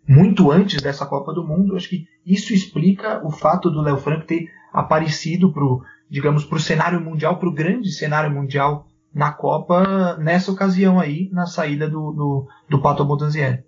muito 0.07 0.51
antes 0.51 0.81
dessa 0.81 1.05
Copa 1.05 1.33
do 1.33 1.45
Mundo. 1.45 1.75
Acho 1.75 1.89
que 1.89 2.07
isso 2.25 2.53
explica 2.53 3.25
o 3.25 3.31
fato 3.31 3.69
do 3.69 3.81
Léo 3.81 3.97
Franco 3.97 4.25
ter 4.25 4.49
aparecido 4.73 5.53
pro, 5.53 5.83
digamos, 6.09 6.43
para 6.45 6.57
o 6.57 6.61
cenário 6.61 6.99
mundial, 6.99 7.37
para 7.37 7.49
o 7.49 7.53
grande 7.53 7.91
cenário 7.91 8.31
mundial 8.31 8.87
na 9.13 9.31
Copa, 9.31 10.17
nessa 10.17 10.51
ocasião 10.51 10.99
aí, 10.99 11.29
na 11.31 11.45
saída 11.45 11.89
do, 11.89 12.11
do, 12.11 12.47
do 12.69 12.81
Pato 12.81 13.03
Bodanzieri. 13.05 13.63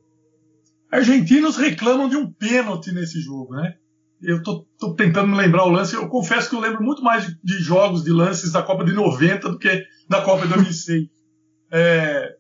Argentinos 0.92 1.58
reclamam 1.58 2.10
de 2.10 2.18
um 2.18 2.32
pênalti 2.32 2.92
nesse 2.92 3.20
jogo, 3.22 3.56
né? 3.56 3.76
Eu 4.22 4.44
tô, 4.44 4.66
tô 4.78 4.94
tentando 4.94 5.30
me 5.30 5.38
lembrar 5.38 5.66
o 5.66 5.70
lance. 5.70 5.96
Eu 5.96 6.08
confesso 6.08 6.50
que 6.50 6.56
eu 6.56 6.60
lembro 6.60 6.84
muito 6.84 7.02
mais 7.02 7.26
de, 7.26 7.40
de 7.44 7.54
jogos, 7.60 8.04
de 8.04 8.12
lances 8.12 8.52
da 8.52 8.62
Copa 8.62 8.84
de 8.84 8.94
90 8.94 9.50
do 9.50 9.58
que 9.58 9.84
da 10.08 10.22
Copa 10.22 10.44
de 10.48 10.54
2006. 10.54 11.10
É, 11.74 12.36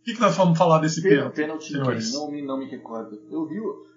o 0.00 0.04
que, 0.04 0.14
que 0.14 0.20
nós 0.20 0.36
vamos 0.36 0.58
falar 0.58 0.80
desse 0.80 1.00
Pênalti, 1.00 1.36
pênalti? 1.36 1.72
não, 2.12 2.28
me, 2.32 2.42
não 2.42 2.58
me 2.58 2.64
recordo. 2.68 3.16
Eu 3.30 3.46
vi, 3.46 3.54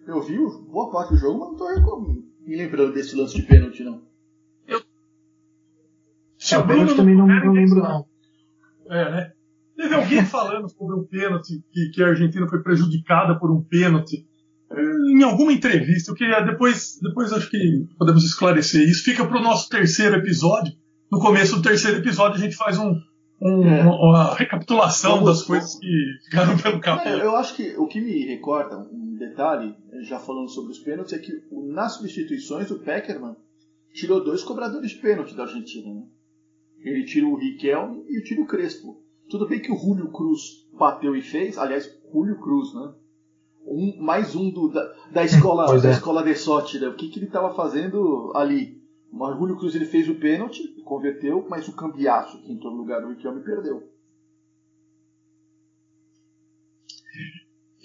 eu 0.08 0.22
vi 0.22 0.38
o- 0.38 0.62
boa 0.72 0.92
parte 0.92 1.10
do 1.14 1.18
jogo, 1.18 1.40
mas 1.40 1.50
não 1.50 1.56
tô 1.58 1.68
recom- 1.74 2.22
me 2.46 2.56
lembrando 2.56 2.94
desse 2.94 3.16
lance 3.16 3.34
de 3.36 3.42
pênalti, 3.42 3.84
não. 3.84 4.04
Se 6.46 6.56
É, 6.56 6.58
também 6.62 7.16
não, 7.16 7.28
não 7.28 7.52
lembro, 7.54 7.82
não. 7.82 8.06
É, 8.90 9.12
né? 9.12 9.32
Teve 9.76 9.96
alguém 9.96 10.24
falando 10.26 10.70
sobre 10.70 10.96
um 10.96 11.04
pênalti, 11.06 11.64
que, 11.72 11.90
que 11.90 12.04
a 12.04 12.08
Argentina 12.10 12.48
foi 12.48 12.62
prejudicada 12.62 13.38
por 13.40 13.52
um 13.52 13.62
pênalti. 13.62 14.26
é, 14.72 14.82
Em 15.12 15.24
alguma 15.24 15.52
entrevista, 15.52 16.12
eu 16.12 16.16
queria 16.16 16.42
depois, 16.42 17.00
depois 17.02 17.34
acho 17.34 17.50
que 17.50 17.86
podemos 17.98 18.24
esclarecer 18.24 18.88
isso. 18.88 19.04
Fica 19.04 19.26
para 19.26 19.40
o 19.40 19.44
nosso 19.44 19.68
terceiro 19.70 20.16
episódio. 20.18 20.72
No 21.12 21.20
começo 21.20 21.56
do 21.56 21.62
terceiro 21.62 21.98
episódio 21.98 22.38
a 22.38 22.42
gente 22.42 22.56
faz 22.56 22.78
um, 22.78 22.94
um- 23.42 23.68
É. 23.68 23.82
uma, 23.84 23.96
uma 23.96 24.36
recapitulação 24.36 25.16
Vamos- 25.20 25.26
das 25.40 25.42
coisas 25.44 25.78
que 25.80 26.04
ficaram 26.26 26.56
pelo 26.58 26.80
caminho. 26.80 27.18
eu 27.18 27.36
acho 27.36 27.56
que 27.56 27.76
o 27.78 27.88
que 27.88 28.00
me 28.02 28.26
recorda, 28.26 28.78
um 28.92 29.16
detalhe, 29.18 29.74
já 30.04 30.20
falando 30.20 30.50
sobre 30.50 30.72
os 30.72 30.80
pênaltis, 30.80 31.14
é 31.14 31.18
que 31.20 31.32
nas 31.74 31.94
substituições 31.96 32.70
o 32.72 32.80
Peckerman 32.80 33.36
tirou 33.94 34.24
dois 34.24 34.44
cobradores 34.44 34.92
de 34.92 34.98
pênalti 34.98 35.36
da 35.36 35.44
Argentina. 35.44 35.94
Né? 35.94 36.04
Ele 36.86 37.04
tira 37.04 37.28
o 37.28 37.36
Riquelme 37.36 38.06
e 38.08 38.22
tira 38.22 38.42
o 38.42 38.46
Crespo. 38.46 39.02
Tudo 39.28 39.48
bem 39.48 39.60
que 39.60 39.72
o 39.72 39.78
Julio 39.78 40.12
Cruz 40.12 40.68
bateu 40.72 41.16
e 41.16 41.22
fez, 41.22 41.58
aliás, 41.58 41.92
Julio 42.14 42.40
Cruz, 42.40 42.74
né? 42.76 42.94
Um, 43.66 43.98
mais 44.00 44.36
um 44.36 44.52
do, 44.52 44.70
da, 44.70 44.94
da 45.12 45.24
escola 45.24 45.66
Pois 45.68 45.82
da 45.82 45.90
é. 45.90 45.92
escola 45.94 46.24
de 46.24 46.36
sorte, 46.36 46.80
né? 46.80 46.88
O 46.88 46.96
que, 46.96 47.10
que 47.10 47.18
ele 47.18 47.26
estava 47.26 47.56
fazendo 47.56 48.32
ali? 48.36 48.80
O 49.12 49.34
Julio 49.34 49.58
Cruz 49.58 49.74
ele 49.74 49.86
fez 49.86 50.08
o 50.08 50.16
pênalti, 50.16 50.62
converteu, 50.84 51.48
mas 51.50 51.68
o 51.68 51.76
cambiaço 51.76 52.40
que 52.44 52.52
entrou 52.52 52.72
no 52.72 52.78
lugar 52.78 53.02
do 53.02 53.10
Riquelme 53.10 53.42
perdeu. 53.42 53.90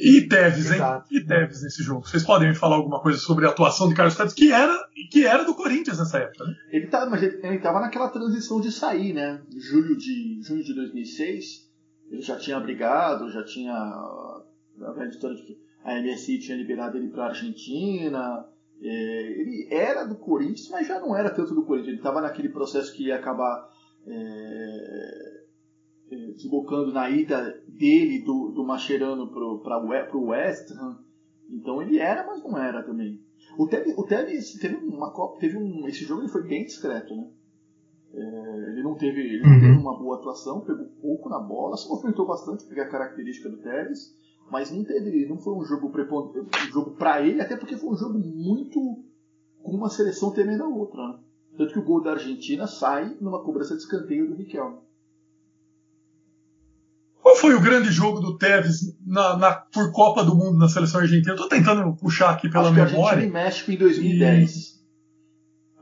E 0.00 0.26
Tevez, 0.26 0.70
hein? 0.70 0.76
Exato. 0.76 1.14
E 1.14 1.24
Tevez 1.24 1.62
nesse 1.62 1.82
jogo. 1.82 2.06
Vocês 2.06 2.24
podem 2.24 2.48
me 2.48 2.54
falar 2.54 2.76
alguma 2.76 3.00
coisa 3.00 3.18
sobre 3.18 3.46
a 3.46 3.50
atuação 3.50 3.88
de 3.88 3.94
Carlos 3.94 4.16
Tevez, 4.16 4.32
que 4.32 4.50
era, 4.50 4.88
que 5.10 5.26
era 5.26 5.44
do 5.44 5.54
Corinthians 5.54 5.98
nessa 5.98 6.18
época, 6.18 6.44
né? 6.44 6.54
Ele 6.70 6.86
tá, 6.86 7.06
mas 7.08 7.22
ele, 7.22 7.38
ele 7.46 7.58
tava 7.58 7.80
naquela 7.80 8.08
transição 8.08 8.60
de 8.60 8.72
sair, 8.72 9.12
né? 9.12 9.42
Julho 9.56 9.96
de, 9.96 10.40
junho 10.42 10.64
de 10.64 10.74
2006, 10.74 11.70
ele 12.10 12.22
já 12.22 12.36
tinha 12.36 12.58
brigado, 12.58 13.30
já 13.30 13.44
tinha 13.44 13.72
a 13.72 14.92
velha 14.96 15.10
história 15.10 15.36
de 15.36 15.42
que 15.42 15.58
a 15.84 16.00
MSI 16.00 16.38
tinha 16.38 16.56
liberado 16.56 16.96
ele 16.96 17.08
para 17.08 17.24
a 17.24 17.28
Argentina. 17.28 18.46
É, 18.82 19.40
ele 19.40 19.68
era 19.70 20.04
do 20.04 20.16
Corinthians, 20.16 20.68
mas 20.70 20.86
já 20.86 20.98
não 20.98 21.14
era 21.14 21.30
tanto 21.30 21.54
do 21.54 21.64
Corinthians. 21.64 21.88
Ele 21.88 21.98
estava 21.98 22.20
naquele 22.22 22.48
processo 22.48 22.94
que 22.94 23.08
ia 23.08 23.16
acabar 23.16 23.68
é, 24.06 25.29
desbocando 26.16 26.92
na 26.92 27.08
ida 27.08 27.62
dele 27.68 28.22
do, 28.24 28.50
do 28.50 28.64
Mascherano 28.64 29.30
para 29.30 30.16
o 30.16 30.26
West 30.28 30.70
Ham. 30.72 30.98
Então 31.48 31.80
ele 31.82 31.98
era, 31.98 32.26
mas 32.26 32.42
não 32.42 32.56
era 32.58 32.82
também. 32.84 33.20
O 33.58 33.66
Tevez, 33.66 33.96
o 33.96 34.04
Tevez 34.04 34.52
teve 34.54 34.76
uma 34.76 35.12
Copa, 35.12 35.38
teve 35.38 35.56
um, 35.56 35.86
esse 35.88 36.04
jogo 36.04 36.22
ele 36.22 36.28
foi 36.28 36.42
bem 36.46 36.64
discreto, 36.64 37.14
né? 37.14 37.26
É, 38.12 38.70
ele 38.70 38.82
não 38.82 38.94
teve, 38.96 39.20
ele 39.20 39.42
não 39.42 39.52
Uhum. 39.54 39.60
teve 39.60 39.72
uma 39.72 39.96
boa 39.96 40.16
atuação, 40.16 40.60
pegou 40.60 40.86
pouco 41.00 41.28
na 41.28 41.38
bola, 41.38 41.76
se 41.76 41.88
movimentou 41.88 42.26
bastante, 42.26 42.64
porque 42.64 42.80
é 42.80 42.82
a 42.82 42.88
característica 42.88 43.48
do 43.48 43.58
Tevez, 43.58 44.12
mas 44.50 44.70
não 44.70 44.82
teve, 44.84 45.26
não 45.26 45.38
foi 45.38 45.54
um 45.54 45.62
jogo 45.64 45.90
prepon- 45.90 46.32
um 46.34 46.72
jogo 46.72 46.90
para 46.92 47.22
ele, 47.22 47.40
até 47.40 47.56
porque 47.56 47.76
foi 47.76 47.90
um 47.90 47.96
jogo 47.96 48.18
muito 48.18 48.80
com 49.62 49.76
uma 49.76 49.88
seleção 49.88 50.32
temendo 50.32 50.64
a 50.64 50.68
outra, 50.68 51.06
né? 51.08 51.18
Tanto 51.56 51.72
que 51.72 51.78
o 51.78 51.84
gol 51.84 52.02
da 52.02 52.12
Argentina 52.12 52.66
sai 52.66 53.16
numa 53.20 53.42
cobrança 53.44 53.74
de 53.74 53.80
escanteio 53.82 54.26
do 54.26 54.34
Riquelme. 54.34 54.78
Qual 57.22 57.36
foi 57.36 57.54
o 57.54 57.60
grande 57.60 57.90
jogo 57.90 58.20
do 58.20 58.36
Tevez 58.38 58.80
na, 59.06 59.36
na- 59.36 59.54
por 59.54 59.92
Copa 59.92 60.24
do 60.24 60.34
Mundo 60.34 60.58
na 60.58 60.68
seleção 60.68 61.00
argentina? 61.00 61.32
Eu 61.32 61.36
tô 61.36 61.48
tentando 61.48 61.94
puxar 61.96 62.30
aqui 62.30 62.48
pela 62.48 62.64
Acho 62.64 62.74
que 62.74 62.80
Argentina 62.80 63.02
memória. 63.06 63.26
e 63.26 63.30
México 63.30 63.70
em 63.70 63.76
2010. 63.76 64.80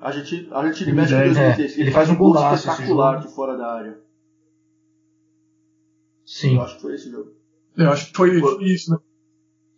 Argentina, 0.01 0.57
Argentina 0.57 0.91
e 0.91 0.95
México 0.95 1.15
em 1.15 1.25
2010, 1.25 1.35
2010. 1.57 1.79
é. 1.79 1.81
Ele 1.81 1.91
faz 1.91 2.11
um 2.11 2.17
gol 2.17 2.35
espetacular 2.55 3.21
de 3.21 3.29
fora 3.35 3.57
da 3.57 3.73
área. 3.73 3.99
Sim, 6.25 6.57
Eu 6.57 6.63
acho 6.63 6.77
que 6.77 6.83
foi 6.83 6.95
esse 6.95 7.11
jogo. 7.11 7.33
Eu 7.77 7.91
acho 7.91 8.07
que 8.11 8.17
foi, 8.17 8.41
foi 8.41 8.65
isso, 8.65 8.91
né? 8.91 8.99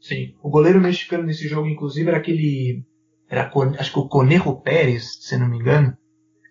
sim. 0.00 0.34
O 0.42 0.48
goleiro 0.50 0.80
mexicano 0.80 1.24
nesse 1.24 1.46
jogo, 1.46 1.68
inclusive, 1.68 2.08
era 2.08 2.18
aquele. 2.18 2.82
Era, 3.28 3.50
acho 3.78 3.92
que 3.92 3.98
o 3.98 4.08
Conejo 4.08 4.56
Pérez, 4.60 5.18
se 5.20 5.36
não 5.38 5.48
me 5.48 5.58
engano, 5.58 5.96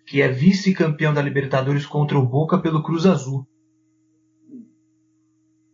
que 0.06 0.22
é 0.22 0.28
vice-campeão 0.28 1.12
da 1.12 1.20
Libertadores 1.20 1.84
contra 1.84 2.18
o 2.18 2.24
Boca 2.26 2.58
pelo 2.58 2.82
Cruz 2.82 3.04
Azul. 3.04 3.46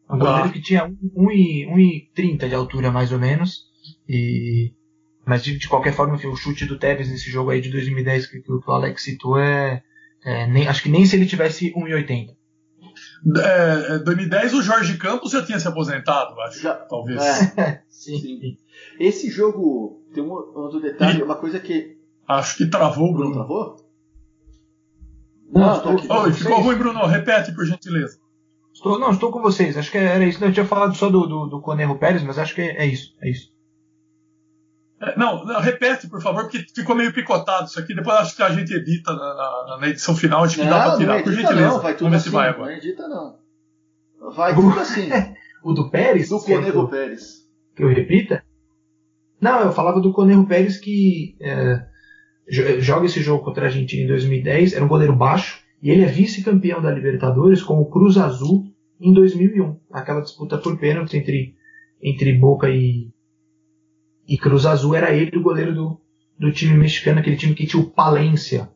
Um 0.09 0.15
Ah. 0.15 0.19
goleiro 0.19 0.53
que 0.53 0.61
tinha 0.63 0.87
1,30 1.17 2.49
de 2.49 2.55
altura, 2.55 2.91
mais 2.91 3.11
ou 3.13 3.19
menos. 3.19 3.67
E 4.09 4.73
Mas 5.25 5.43
de, 5.43 5.59
de 5.59 5.69
qualquer 5.69 5.93
forma, 5.93 6.15
enfim, 6.15 6.29
o 6.29 6.37
chute 6.37 6.65
do 6.67 6.79
Tevez 6.79 7.09
nesse 7.11 7.29
jogo 7.31 7.51
aí 7.51 7.61
de 7.61 7.69
2010 7.71 8.27
que, 8.29 8.41
que 8.41 8.53
o 8.53 8.63
Alex 8.69 9.03
citou 9.03 9.37
é, 9.39 9.83
é 10.25 10.47
nem, 10.47 10.69
acho 10.69 10.83
que 10.85 10.89
nem 10.89 11.05
se 11.05 11.17
ele 11.17 11.27
tivesse 11.27 11.73
1,80. 11.75 12.37
É, 13.37 13.95
é, 13.95 13.99
2010 13.99 14.55
o 14.55 14.63
Jorge 14.63 14.97
Campos 14.97 15.33
já 15.33 15.45
tinha 15.45 15.59
se 15.59 15.67
aposentado, 15.67 16.41
acho. 16.43 16.61
Já- 16.63 16.75
talvez. 16.77 17.21
É, 17.59 17.83
Sim. 17.91 18.19
sim. 18.21 18.57
Esse 19.01 19.29
jogo 19.31 20.01
tem 20.15 20.23
um 20.23 20.31
outro 20.31 20.81
detalhe, 20.81 21.19
E- 21.19 21.23
uma 21.25 21.35
coisa 21.37 21.59
que. 21.59 21.97
Acho 22.29 22.57
que 22.57 22.67
travou 22.71 23.11
o 23.11 23.13
Bruno 23.15 23.31
Bruno. 23.33 23.47
travou? 23.47 23.77
Não, 25.53 25.61
Não, 25.61 25.77
estou, 25.77 25.93
aqui. 25.93 26.07
vocês. 26.09 26.39
ficou 26.39 26.61
ruim, 26.61 26.77
Bruno. 26.77 27.07
Repete, 27.07 27.53
por 27.55 27.65
gentileza. 27.67 28.19
Estou, 28.77 28.99
não, 28.99 29.11
estou 29.11 29.31
com 29.33 29.41
vocês. 29.41 29.77
Acho 29.77 29.91
que 29.91 29.97
era 29.99 30.23
isso. 30.25 30.45
Eu 30.45 30.53
tinha 30.53 30.67
falado 30.67 30.95
só 30.95 31.09
do, 31.09 31.27
do, 31.27 31.47
do 31.47 31.61
Conejo 31.63 31.95
Pérez, 31.97 32.23
mas 32.23 32.39
acho 32.39 32.55
que 32.55 32.61
é, 32.61 32.83
é 32.83 32.87
isso. 32.87 33.15
É 33.23 33.31
isso. 33.31 33.51
É, 35.01 35.19
não, 35.19 35.45
não, 35.45 35.61
repete, 35.61 36.09
por 36.09 36.23
favor, 36.23 36.43
porque 36.45 36.65
ficou 36.75 36.95
meio 36.97 37.13
picotado 37.13 37.67
isso 37.67 37.79
aqui. 37.81 37.95
Depois 37.95 38.17
acho 38.19 38.37
que 38.37 38.43
a 38.43 38.51
gente 38.51 38.73
edita 38.75 39.13
na, 39.15 39.35
na- 39.35 39.79
na 39.81 39.89
edição 39.89 40.15
final. 40.15 40.45
Acho 40.45 40.57
que 40.57 40.65
dá 40.65 40.81
pra 40.83 40.89
não, 40.93 40.99
tirar, 40.99 41.15
não 41.17 41.23
por 41.23 41.33
edita 41.33 41.49
gentileza. 41.49 41.69
não, 41.75 41.81
vai 41.83 41.93
tudo 41.95 42.05
Vamos 42.05 42.11
ver 42.13 42.17
assim. 42.17 42.29
se 42.31 42.35
vai 42.35 42.47
não 42.49 42.55
agora. 42.55 42.77
edita 42.77 43.09
não. 43.09 43.39
Vai 44.33 44.55
tudo 44.55 44.81
assim. 44.81 45.09
O 45.65 45.73
do 45.73 45.91
Pérez? 45.91 46.29
do 46.29 46.39
Conego 46.39 46.87
Pérez. 46.87 47.39
que 47.75 47.83
eu 47.83 47.89
repita? 47.89 48.45
Não, 49.41 49.61
eu 49.63 49.73
falava 49.73 50.01
do 50.01 50.13
Conejo 50.13 50.47
Pérez 50.47 50.77
que 50.79 51.37
é, 51.41 51.85
jo- 52.49 52.81
joga 52.81 53.07
esse 53.07 53.21
jogo 53.21 53.43
contra 53.45 53.65
a 53.65 53.67
Argentina 53.67 54.05
em 54.05 54.07
2010, 54.07 54.75
era 54.75 54.85
um 54.85 54.89
goleiro 54.89 55.17
baixo, 55.17 55.59
e 55.83 55.91
ele 55.91 56.03
é 56.03 56.07
vice-campeão 56.07 56.81
da 56.81 56.91
Libertadores 56.91 57.63
com 57.63 57.81
o 57.81 57.87
Cruz 57.91 58.17
Azul 58.17 58.65
em 59.01 59.13
2001. 59.13 59.79
Aquela 59.93 60.21
disputa 60.21 60.59
por 60.59 60.79
pênaltis 60.79 61.15
entre, 61.15 61.55
entre 62.03 62.33
Boca 62.35 62.69
e, 62.69 63.11
e 64.27 64.39
Cruz 64.39 64.67
Azul, 64.67 64.95
era 64.95 65.13
ele 65.13 65.37
o 65.37 65.43
goleiro 65.43 65.75
do, 65.75 66.01
do 66.39 66.53
time 66.53 66.77
mexicano, 66.77 67.21
aquele 67.21 67.37
time 67.37 67.55
que 67.55 67.67
tinha 67.67 67.83
o 67.83 67.91
Palência, 67.91 68.71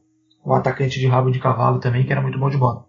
o 0.44 0.52
atacante 0.54 0.98
de 0.98 1.06
rabo 1.06 1.30
de 1.30 1.38
cavalo 1.40 1.80
também, 1.80 2.04
que 2.04 2.12
era 2.12 2.22
muito 2.22 2.38
bom 2.38 2.48
de 2.50 2.56
bola. 2.56 2.86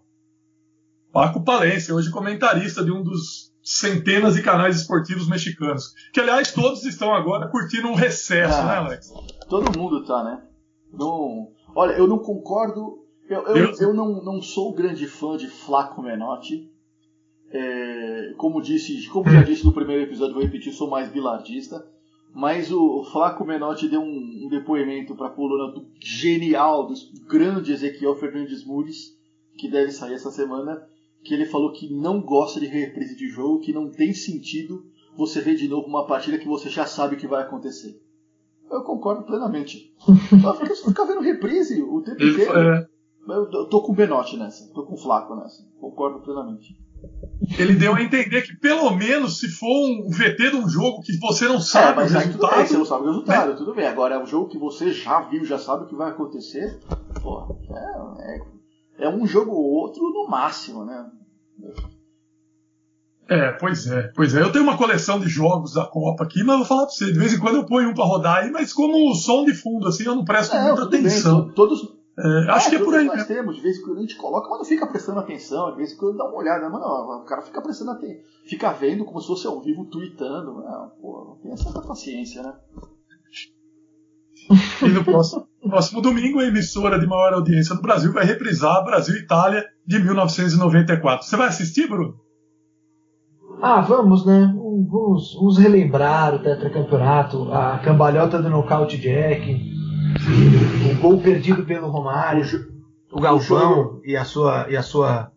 Paco 1.12 1.42
Palência, 1.44 1.94
hoje 1.94 2.10
comentarista 2.10 2.82
de 2.84 2.90
um 2.90 3.02
dos 3.02 3.52
centenas 3.62 4.34
de 4.34 4.42
canais 4.42 4.76
esportivos 4.76 5.28
mexicanos. 5.28 5.92
Que, 6.12 6.20
aliás, 6.20 6.52
todos 6.52 6.84
estão 6.84 7.14
agora 7.14 7.48
curtindo 7.48 7.88
um 7.88 7.94
recesso, 7.94 8.54
Ah. 8.54 8.66
né, 8.66 8.74
Alex? 8.76 9.12
Todo 9.48 9.78
mundo 9.78 10.04
tá, 10.04 10.24
né? 10.24 10.42
Não, 10.92 11.48
olha, 11.74 11.92
eu 11.92 12.06
não 12.06 12.18
concordo. 12.18 13.01
Eu, 13.32 13.42
eu, 13.46 13.56
Eu- 13.56 13.88
eu 13.88 13.94
não, 13.94 14.22
não 14.22 14.40
sou 14.42 14.72
grande 14.72 15.06
fã 15.06 15.36
de 15.36 15.48
Flaco 15.48 16.02
Menotti. 16.02 16.70
É, 17.50 18.32
como 18.38 18.62
disse, 18.62 19.06
como 19.08 19.28
já 19.30 19.42
disse 19.42 19.64
no 19.64 19.72
primeiro 19.72 20.02
episódio, 20.02 20.34
vou 20.34 20.42
repetir, 20.42 20.72
sou 20.72 20.88
mais 20.88 21.10
bilardista. 21.10 21.86
Mas 22.34 22.72
o 22.72 23.04
Flaco 23.04 23.44
Menotti 23.44 23.88
deu 23.88 24.00
um, 24.00 24.44
um 24.44 24.48
depoimento 24.48 25.14
para 25.14 25.26
a 25.26 25.30
coluna 25.30 25.70
do 25.72 25.86
genial, 26.00 26.86
do 26.86 26.94
grande 27.28 27.72
Ezequiel 27.72 28.16
Fernandes 28.16 28.64
Mures, 28.64 29.14
que 29.58 29.68
deve 29.70 29.90
sair 29.92 30.14
essa 30.14 30.30
semana, 30.30 30.82
que 31.22 31.34
ele 31.34 31.44
falou 31.44 31.72
que 31.72 31.92
não 31.92 32.22
gosta 32.22 32.58
de 32.58 32.66
reprise 32.66 33.14
de 33.16 33.28
jogo, 33.28 33.60
que 33.60 33.70
não 33.72 33.90
tem 33.90 34.14
sentido 34.14 34.86
você 35.14 35.42
ver 35.42 35.56
de 35.56 35.68
novo 35.68 35.86
uma 35.86 36.06
partida 36.06 36.38
que 36.38 36.48
você 36.48 36.70
já 36.70 36.86
sabe 36.86 37.16
o 37.16 37.18
que 37.18 37.26
vai 37.26 37.42
acontecer. 37.42 38.00
Eu 38.70 38.80
concordo 38.82 39.24
plenamente. 39.24 39.92
Você 40.40 40.88
fica 40.88 41.04
vendo 41.04 41.20
reprise 41.20 41.82
o 41.82 42.00
tempo 42.00 42.22
inteiro. 42.30 42.52
Eu 43.28 43.50
eu 43.52 43.66
tô 43.68 43.82
com 43.82 43.92
o 43.92 43.94
Benotti 43.94 44.36
nessa, 44.36 44.72
tô 44.74 44.84
com 44.84 44.94
o 44.94 44.98
Flaco 44.98 45.34
nessa. 45.36 45.62
Concordo 45.80 46.20
plenamente. 46.20 46.76
ele 47.58 47.74
deu 47.74 47.94
a 47.94 48.02
entender 48.02 48.42
que, 48.42 48.56
pelo 48.56 48.90
menos, 48.96 49.38
se 49.38 49.48
for 49.48 49.68
um 49.68 50.08
VT 50.10 50.50
de 50.50 50.56
um 50.56 50.68
jogo 50.68 51.00
que 51.02 51.16
você 51.18 51.46
não 51.46 51.60
sabe 51.60 51.92
é, 51.92 51.94
mas 51.94 52.10
o 52.12 52.32
tudo 52.32 52.46
bem, 52.48 52.66
você 52.66 52.72
não 52.74 52.80
resultado, 52.80 52.86
sabe 52.86 53.02
o 53.02 53.06
resultado, 53.08 53.56
tudo 53.56 53.74
bem. 53.74 53.86
Agora 53.86 54.14
é 54.16 54.18
um 54.22 54.26
jogo 54.26 54.48
que 54.48 54.58
você 54.58 54.92
já 54.92 55.20
viu, 55.22 55.44
já 55.44 55.58
sabe 55.58 55.84
o 55.84 55.86
que 55.86 55.94
vai 55.94 56.10
acontecer. 56.10 56.80
Pô, 57.22 57.56
é, 57.70 58.34
é, 58.98 59.04
é 59.06 59.08
um 59.08 59.26
jogo 59.26 59.52
ou 59.52 59.64
outro 59.72 60.02
no 60.02 60.28
máximo, 60.28 60.84
né? 60.84 61.06
É, 63.28 63.52
pois 63.52 63.86
é, 63.86 64.10
pois 64.14 64.34
é. 64.34 64.42
Eu 64.42 64.50
tenho 64.52 64.64
uma 64.64 64.76
coleção 64.76 65.18
de 65.18 65.28
jogos 65.28 65.74
da 65.74 65.86
Copa 65.86 66.24
aqui, 66.24 66.40
mas 66.42 66.50
eu 66.52 66.58
vou 66.58 66.66
falar 66.66 66.82
pra 66.86 66.90
você, 66.90 67.12
de 67.12 67.18
vez 67.18 67.32
em 67.32 67.38
quando 67.38 67.56
eu 67.56 67.64
ponho 67.66 67.90
um 67.90 67.94
pra 67.94 68.04
rodar 68.04 68.38
aí, 68.38 68.50
mas 68.50 68.72
como 68.72 69.14
som 69.14 69.44
de 69.44 69.54
fundo, 69.54 69.88
assim, 69.88 70.04
eu 70.04 70.14
não 70.16 70.24
presto 70.24 70.54
É, 70.54 70.66
muita 70.66 70.86
bem, 70.86 71.00
atenção. 71.00 71.46
to- 71.48 71.54
todos. 71.54 72.01
É, 72.18 72.50
acho 72.50 72.68
que 72.68 72.76
é 72.76 72.78
por 72.78 72.94
aí 72.94 73.06
nós 73.06 73.16
mesmo. 73.16 73.28
temos, 73.28 73.56
de 73.56 73.62
vez 73.62 73.78
em 73.78 73.82
quando 73.82 73.98
a 73.98 74.00
gente 74.02 74.16
coloca, 74.16 74.48
mas 74.50 74.58
não 74.58 74.64
fica 74.66 74.86
prestando 74.86 75.20
atenção, 75.20 75.70
de 75.70 75.78
vez 75.78 75.92
em 75.92 75.96
quando 75.96 76.18
dá 76.18 76.24
uma 76.24 76.36
olhada, 76.36 76.68
mas 76.68 76.80
não, 76.80 77.22
o 77.22 77.24
cara 77.24 77.40
fica 77.40 77.62
prestando 77.62 77.92
atenção, 77.92 78.22
fica 78.46 78.70
vendo 78.72 79.04
como 79.04 79.18
se 79.20 79.26
fosse 79.28 79.46
ao 79.46 79.62
vivo, 79.62 79.86
tweetando. 79.86 80.52
Não, 80.52 80.92
pô, 81.00 81.24
não 81.28 81.36
tem 81.42 81.52
essa 81.52 81.72
paciência, 81.80 82.42
né? 82.42 82.54
E 84.82 84.88
no 84.88 85.04
próximo, 85.04 85.46
próximo 85.62 86.02
domingo, 86.02 86.40
a 86.40 86.44
emissora 86.44 86.98
de 86.98 87.06
maior 87.06 87.32
audiência 87.32 87.74
do 87.74 87.80
Brasil 87.80 88.12
vai 88.12 88.24
reprisar 88.24 88.84
Brasil 88.84 89.16
e 89.16 89.20
Itália 89.20 89.64
de 89.86 89.98
1994. 89.98 91.26
Você 91.26 91.36
vai 91.36 91.48
assistir, 91.48 91.88
Bruno? 91.88 92.14
Ah, 93.62 93.80
vamos, 93.80 94.26
né? 94.26 94.52
Vamos, 94.54 95.34
vamos 95.34 95.58
relembrar 95.58 96.34
o 96.34 96.40
tetracampeonato, 96.40 97.52
a 97.52 97.78
cambalhota 97.78 98.42
do 98.42 98.50
nocaute 98.50 98.98
Jack, 98.98 99.71
o 100.90 101.00
gol 101.00 101.18
perdido 101.20 101.64
pelo 101.64 101.88
Romário, 101.88 102.44
o 103.12 103.20
Galvão 103.20 104.00
e 104.04 104.16
a 104.16 104.24
sua 104.24 104.66
e 104.70 104.76
a 104.76 104.82
sua 104.82 105.30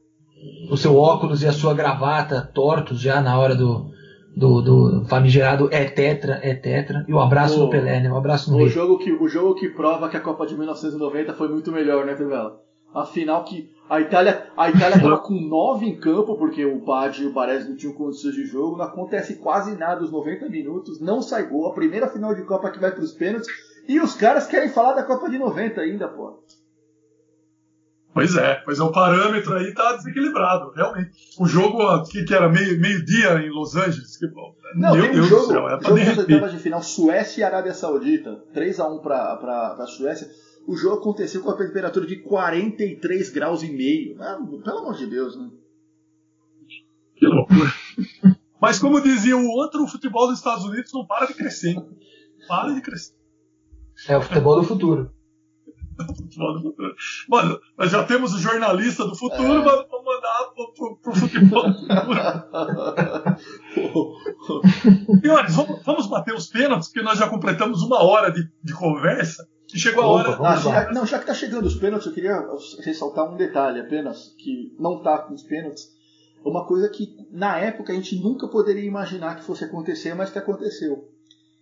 o 0.69 0.77
seu 0.77 0.95
óculos 0.95 1.43
e 1.43 1.47
a 1.47 1.51
sua 1.51 1.73
gravata 1.73 2.41
tortos 2.53 2.99
já 2.99 3.21
na 3.21 3.37
hora 3.37 3.55
do 3.55 3.93
do, 4.35 4.61
do 4.61 5.05
famigerado 5.05 5.69
é 5.71 5.85
tetra, 5.85 6.41
é 6.43 6.53
tetra, 6.53 7.05
e 7.07 7.13
o 7.13 7.19
abraço 7.21 7.57
O- 7.57 7.63
no 7.65 7.69
Pelé, 7.69 8.01
né? 8.01 8.11
O 8.11 8.17
abraço 8.17 8.51
no 8.51 8.57
O 8.61 8.67
jogo, 8.67 8.97
que, 8.97 9.09
o 9.13 9.29
jogo 9.29 9.55
que 9.55 9.69
prova 9.69 10.09
que 10.09 10.17
a 10.17 10.19
Copa 10.19 10.45
de 10.45 10.57
1990 10.57 11.33
foi 11.35 11.47
muito 11.47 11.71
melhor, 11.71 12.05
né, 12.05 12.15
Trivela? 12.15 12.59
Afinal 12.93 13.45
que 13.45 13.69
a 13.89 14.01
Itália, 14.01 14.47
a 14.57 14.69
Itália 14.69 14.99
tava 14.99 15.19
com 15.19 15.33
nove 15.35 15.85
em 15.85 15.95
campo, 15.95 16.35
porque 16.35 16.65
o 16.65 16.83
Badi 16.83 17.23
e 17.23 17.27
o 17.27 17.31
Baresi 17.33 17.69
não 17.69 17.77
tinham 17.77 17.93
condições 17.93 18.35
de 18.35 18.43
jogo, 18.45 18.75
não 18.75 18.83
acontece 18.83 19.35
quase 19.37 19.73
nada 19.77 20.03
os 20.03 20.11
90 20.11 20.49
minutos, 20.49 20.99
não 20.99 21.21
sai 21.21 21.47
gol, 21.47 21.67
a 21.67 21.73
primeira 21.73 22.07
final 22.07 22.35
de 22.35 22.41
Copa 22.43 22.69
que 22.71 22.79
vai 22.79 22.91
pros 22.91 23.13
pênaltis, 23.13 23.47
e 23.87 23.99
os 23.99 24.13
caras 24.15 24.47
querem 24.47 24.69
falar 24.69 24.93
da 24.93 25.03
Copa 25.03 25.29
de 25.29 25.37
90 25.37 25.81
ainda, 25.81 26.07
pô. 26.07 26.43
Pois 28.13 28.33
é, 28.37 28.55
pois 28.63 28.79
é, 28.79 28.83
o 28.83 28.91
parâmetro 28.93 29.53
aí 29.55 29.73
tá 29.73 29.93
desequilibrado, 29.97 30.71
realmente. 30.71 31.11
O 31.37 31.45
jogo 31.45 31.81
aqui 31.81 32.23
que 32.23 32.33
era 32.33 32.47
meio- 32.47 32.79
meio-dia 32.79 33.33
em 33.41 33.49
Los 33.49 33.75
Angeles, 33.75 34.15
que, 34.17 34.25
pô, 34.29 34.55
Não, 34.75 34.95
meu 34.95 35.03
um 35.05 35.11
Deus 35.11 35.27
jogo, 35.27 35.41
do 35.41 35.47
céu, 35.51 35.67
é 35.69 35.77
pra 35.77 35.89
jogo 35.97 36.49
de 36.49 36.59
final, 36.59 36.81
Suécia 36.81 37.41
e 37.41 37.43
Arábia 37.43 37.73
Saudita, 37.73 38.41
3x1 38.53 39.01
pra, 39.01 39.35
pra, 39.35 39.75
pra 39.75 39.85
Suécia. 39.85 40.29
O 40.65 40.77
jogo 40.77 40.99
aconteceu 41.01 41.41
com 41.43 41.51
a 41.51 41.57
temperatura 41.57 42.07
de 42.07 42.21
43 42.23 43.29
graus 43.31 43.61
e 43.63 43.69
meio. 43.71 44.15
Ah, 44.21 44.39
pelo 44.63 44.77
amor 44.79 44.95
de 44.95 45.07
Deus, 45.07 45.37
né? 45.37 45.49
Que 47.17 47.25
loucura. 47.27 47.69
Mas 48.61 48.79
como 48.79 49.01
dizia 49.01 49.35
o 49.37 49.45
outro, 49.45 49.83
o 49.83 49.87
futebol 49.87 50.27
dos 50.27 50.37
Estados 50.39 50.63
Unidos 50.63 50.91
não 50.93 51.05
para 51.05 51.27
de 51.27 51.33
crescer. 51.33 51.75
Para 52.47 52.73
de 52.73 52.81
crescer. 52.81 53.13
É 54.07 54.17
o 54.17 54.21
futebol 54.21 54.55
do 54.57 54.63
futuro. 54.63 55.11
Futebol 56.17 56.53
do 56.53 56.61
futuro. 56.61 56.95
Mano, 57.29 57.59
nós 57.77 57.89
já 57.91 58.03
temos 58.03 58.33
o 58.33 58.39
jornalista 58.39 59.05
do 59.05 59.15
futuro, 59.15 59.43
É. 59.61 59.63
mas 59.63 59.85
vamos 59.89 60.05
mandar 60.05 60.51
pro, 60.53 60.73
pro- 60.73 60.97
pro 60.97 61.15
futebol 61.15 61.71
do 61.71 61.79
futuro. 61.79 61.95
Senhores, 65.21 65.55
vamos, 65.55 65.83
vamos 65.83 66.07
bater 66.07 66.33
os 66.33 66.47
pênaltis, 66.47 66.87
porque 66.89 67.01
nós 67.01 67.17
já 67.17 67.29
completamos 67.29 67.81
uma 67.81 68.03
hora 68.03 68.31
de, 68.31 68.47
de 68.63 68.73
conversa 68.73 69.47
e 69.73 69.79
chegou 69.79 70.03
a 70.03 70.07
Opa, 70.07 70.29
hora. 70.31 70.49
Ah, 70.49 70.55
já, 70.57 70.91
não, 70.91 71.05
já 71.05 71.19
que 71.19 71.25
tá 71.25 71.33
chegando 71.33 71.65
os 71.65 71.75
pênaltis, 71.75 72.07
eu 72.07 72.13
queria 72.13 72.45
ressaltar 72.83 73.31
um 73.31 73.37
detalhe 73.37 73.79
apenas, 73.79 74.35
que 74.37 74.75
não 74.79 75.01
tá 75.01 75.19
com 75.19 75.33
os 75.33 75.43
pênaltis. 75.43 75.93
Uma 76.43 76.65
coisa 76.65 76.89
que 76.89 77.15
na 77.31 77.57
época 77.57 77.91
a 77.91 77.95
gente 77.95 78.21
nunca 78.21 78.47
poderia 78.47 78.85
imaginar 78.85 79.35
que 79.35 79.43
fosse 79.43 79.63
acontecer, 79.63 80.13
mas 80.13 80.29
que 80.29 80.37
aconteceu. 80.37 81.09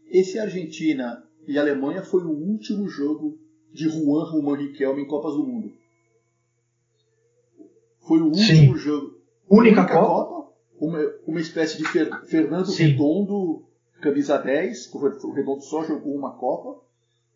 Esse 0.09 0.37
Argentina 0.37 1.23
e 1.47 1.57
Alemanha 1.57 2.03
foi 2.03 2.23
o 2.23 2.29
último 2.31 2.87
jogo 2.87 3.37
de 3.73 3.89
Juan 3.89 4.23
Román 4.29 4.55
Riquelme 4.57 5.01
em 5.01 5.07
Copas 5.07 5.33
do 5.33 5.43
Mundo. 5.43 5.71
Foi 8.07 8.21
o 8.21 8.33
Sim. 8.33 8.59
último 8.69 8.77
jogo. 8.77 9.17
Única 9.49 9.85
Copa? 9.85 10.51
uma, 10.79 10.99
uma 11.25 11.39
espécie 11.39 11.77
de 11.77 11.85
Fer- 11.85 12.25
Fernando 12.25 12.65
Sim. 12.67 12.87
Redondo, 12.87 13.63
camisa 14.01 14.37
10, 14.37 14.87
que 14.87 14.97
o 14.97 15.01
Re- 15.01 15.17
o 15.23 15.31
Redondo 15.31 15.61
só 15.61 15.83
jogou 15.83 16.13
uma 16.15 16.33
Copa. 16.37 16.81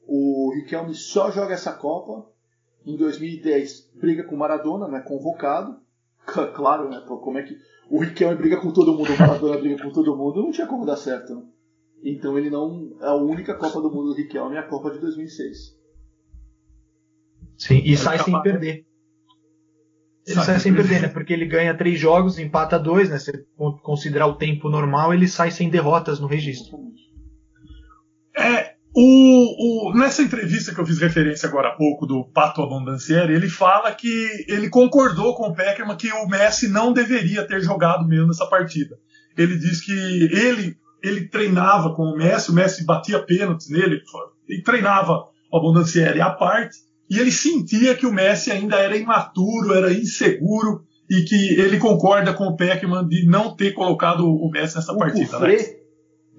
O 0.06 0.52
Riquelme 0.56 0.94
só 0.94 1.32
joga 1.32 1.54
essa 1.54 1.72
Copa. 1.74 2.30
Em 2.86 2.96
2010 2.96 3.92
briga 3.96 4.24
com 4.24 4.36
Maradona, 4.36 4.88
não 4.88 4.98
é 4.98 5.02
convocado. 5.02 5.78
Claro, 6.54 6.90
né? 6.90 7.02
Como 7.08 7.38
é 7.38 7.44
que 7.44 7.58
o 7.90 8.00
Riquelme 8.00 8.36
briga 8.36 8.58
com 8.60 8.72
todo 8.74 8.94
mundo, 8.94 9.14
o 9.14 9.18
Maradona 9.20 9.58
briga 9.58 9.82
com 9.82 9.92
todo 9.92 10.16
mundo, 10.16 10.42
não 10.44 10.52
tinha 10.52 10.68
como 10.68 10.86
dar 10.86 10.98
certo. 10.98 11.34
Né? 11.36 11.42
Então 12.04 12.38
ele 12.38 12.50
não. 12.50 12.96
A 13.02 13.16
única 13.16 13.56
Copa 13.56 13.82
do 13.82 13.90
Mundo 13.92 14.10
do 14.10 14.16
Riquelme 14.16 14.56
é 14.56 14.60
a 14.60 14.68
Copa 14.68 14.92
de 14.92 15.00
2006. 15.00 15.76
Sim, 17.58 17.82
e 17.84 17.98
sai 17.98 18.20
sem 18.20 18.42
perder. 18.42 18.86
Ele 20.26 20.36
Sai 20.36 20.46
sai 20.46 20.60
sem 20.60 20.74
perder. 20.76 21.02
né? 21.02 21.08
Porque 21.08 21.34
ele 21.34 21.46
ganha 21.46 21.76
três 21.76 22.00
jogos, 22.00 22.38
empata 22.38 22.78
dois, 22.78 23.10
né? 23.10 23.18
Se 23.18 23.32
con- 23.56 23.78
considerar 23.80 24.28
o 24.28 24.36
tempo 24.36 24.70
normal, 24.70 25.14
ele 25.14 25.28
sai 25.28 25.50
sem 25.52 25.70
derrotas 25.70 26.20
no 26.20 26.28
registro. 26.28 26.78
É, 28.38 28.76
O, 28.94 29.90
o, 29.92 29.94
nessa 29.98 30.22
entrevista 30.22 30.74
que 30.74 30.80
eu 30.82 30.86
fiz 30.86 31.00
referência 31.00 31.48
agora 31.48 31.70
há 31.70 31.76
pouco 31.76 32.06
do 32.06 32.24
Pato 32.26 32.62
Abondancieri, 32.62 33.34
ele 33.34 33.48
fala 33.50 33.94
que 33.94 34.28
ele 34.48 34.70
concordou 34.70 35.36
com 35.36 35.48
o 35.50 35.54
Peckerman 35.56 35.96
que 35.98 36.12
o 36.12 36.28
Messi 36.28 36.68
não 36.68 36.92
deveria 36.94 37.46
ter 37.48 37.62
jogado 37.62 38.08
mesmo 38.08 38.28
nessa 38.28 38.46
partida. 38.48 38.98
Ele 39.38 39.58
diz 39.58 39.82
que 39.82 39.92
ele, 39.92 40.76
ele 41.04 41.28
treinava 41.28 41.94
com 41.96 42.04
o 42.04 42.18
Messi, 42.18 42.52
o 42.52 42.54
Messi 42.54 42.86
batia 42.86 43.20
pênaltis 43.20 43.70
nele, 43.70 44.02
e 44.48 44.62
treinava 44.62 45.28
o 45.52 45.58
Abondancieri 45.58 46.22
à 46.22 46.30
parte, 46.30 46.78
e 47.10 47.18
ele 47.20 47.32
sentia 47.32 47.96
que 47.96 48.06
o 48.06 48.14
Messi 48.14 48.52
ainda 48.52 48.78
era 48.78 48.98
imaturo, 48.98 49.74
era 49.74 49.94
inseguro, 49.94 50.84
e 51.10 51.24
que 51.24 51.60
ele 51.60 51.78
concorda 51.78 52.34
com 52.34 52.48
o 52.48 52.56
Peckerman 52.58 53.08
de 53.08 53.26
não 53.26 53.56
ter 53.56 53.72
colocado 53.72 54.26
o 54.28 54.50
Messi 54.50 54.76
nessa 54.76 54.94
o 54.94 54.98
partida. 54.98 55.26
Cufré 55.26 55.58
Né? 55.58 55.78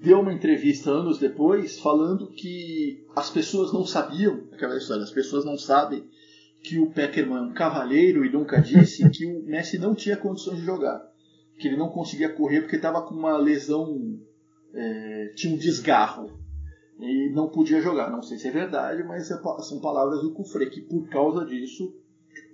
deu 0.01 0.21
uma 0.21 0.33
entrevista 0.33 0.89
anos 0.89 1.19
depois 1.19 1.79
falando 1.79 2.27
que 2.27 3.03
as 3.15 3.29
pessoas 3.29 3.73
não 3.73 3.85
sabiam, 3.85 4.47
aquela 4.51 4.77
história, 4.77 5.03
as 5.03 5.11
pessoas 5.11 5.45
não 5.45 5.57
sabem 5.57 6.03
que 6.63 6.79
o 6.79 6.91
Peckerman 6.91 7.37
é 7.37 7.41
um 7.41 7.53
cavalheiro 7.53 8.25
e 8.25 8.31
nunca 8.31 8.61
disse 8.61 9.09
que 9.09 9.25
o 9.25 9.43
Messi 9.45 9.77
não 9.77 9.95
tinha 9.95 10.17
condições 10.17 10.59
de 10.59 10.65
jogar. 10.65 11.01
Que 11.57 11.67
ele 11.67 11.77
não 11.77 11.89
conseguia 11.89 12.29
correr 12.29 12.61
porque 12.61 12.77
estava 12.77 13.01
com 13.01 13.13
uma 13.13 13.37
lesão, 13.37 14.17
é, 14.73 15.31
tinha 15.35 15.53
um 15.53 15.57
desgarro. 15.57 16.37
E 16.99 17.29
não 17.31 17.47
podia 17.49 17.81
jogar. 17.81 18.09
Não 18.11 18.21
sei 18.21 18.37
se 18.37 18.47
é 18.49 18.51
verdade, 18.51 19.03
mas 19.03 19.31
é 19.31 19.35
são 19.61 19.79
palavras 19.79 20.21
do 20.21 20.33
Cufré, 20.33 20.65
que 20.65 20.81
por 20.81 21.07
causa 21.09 21.45
disso 21.45 21.93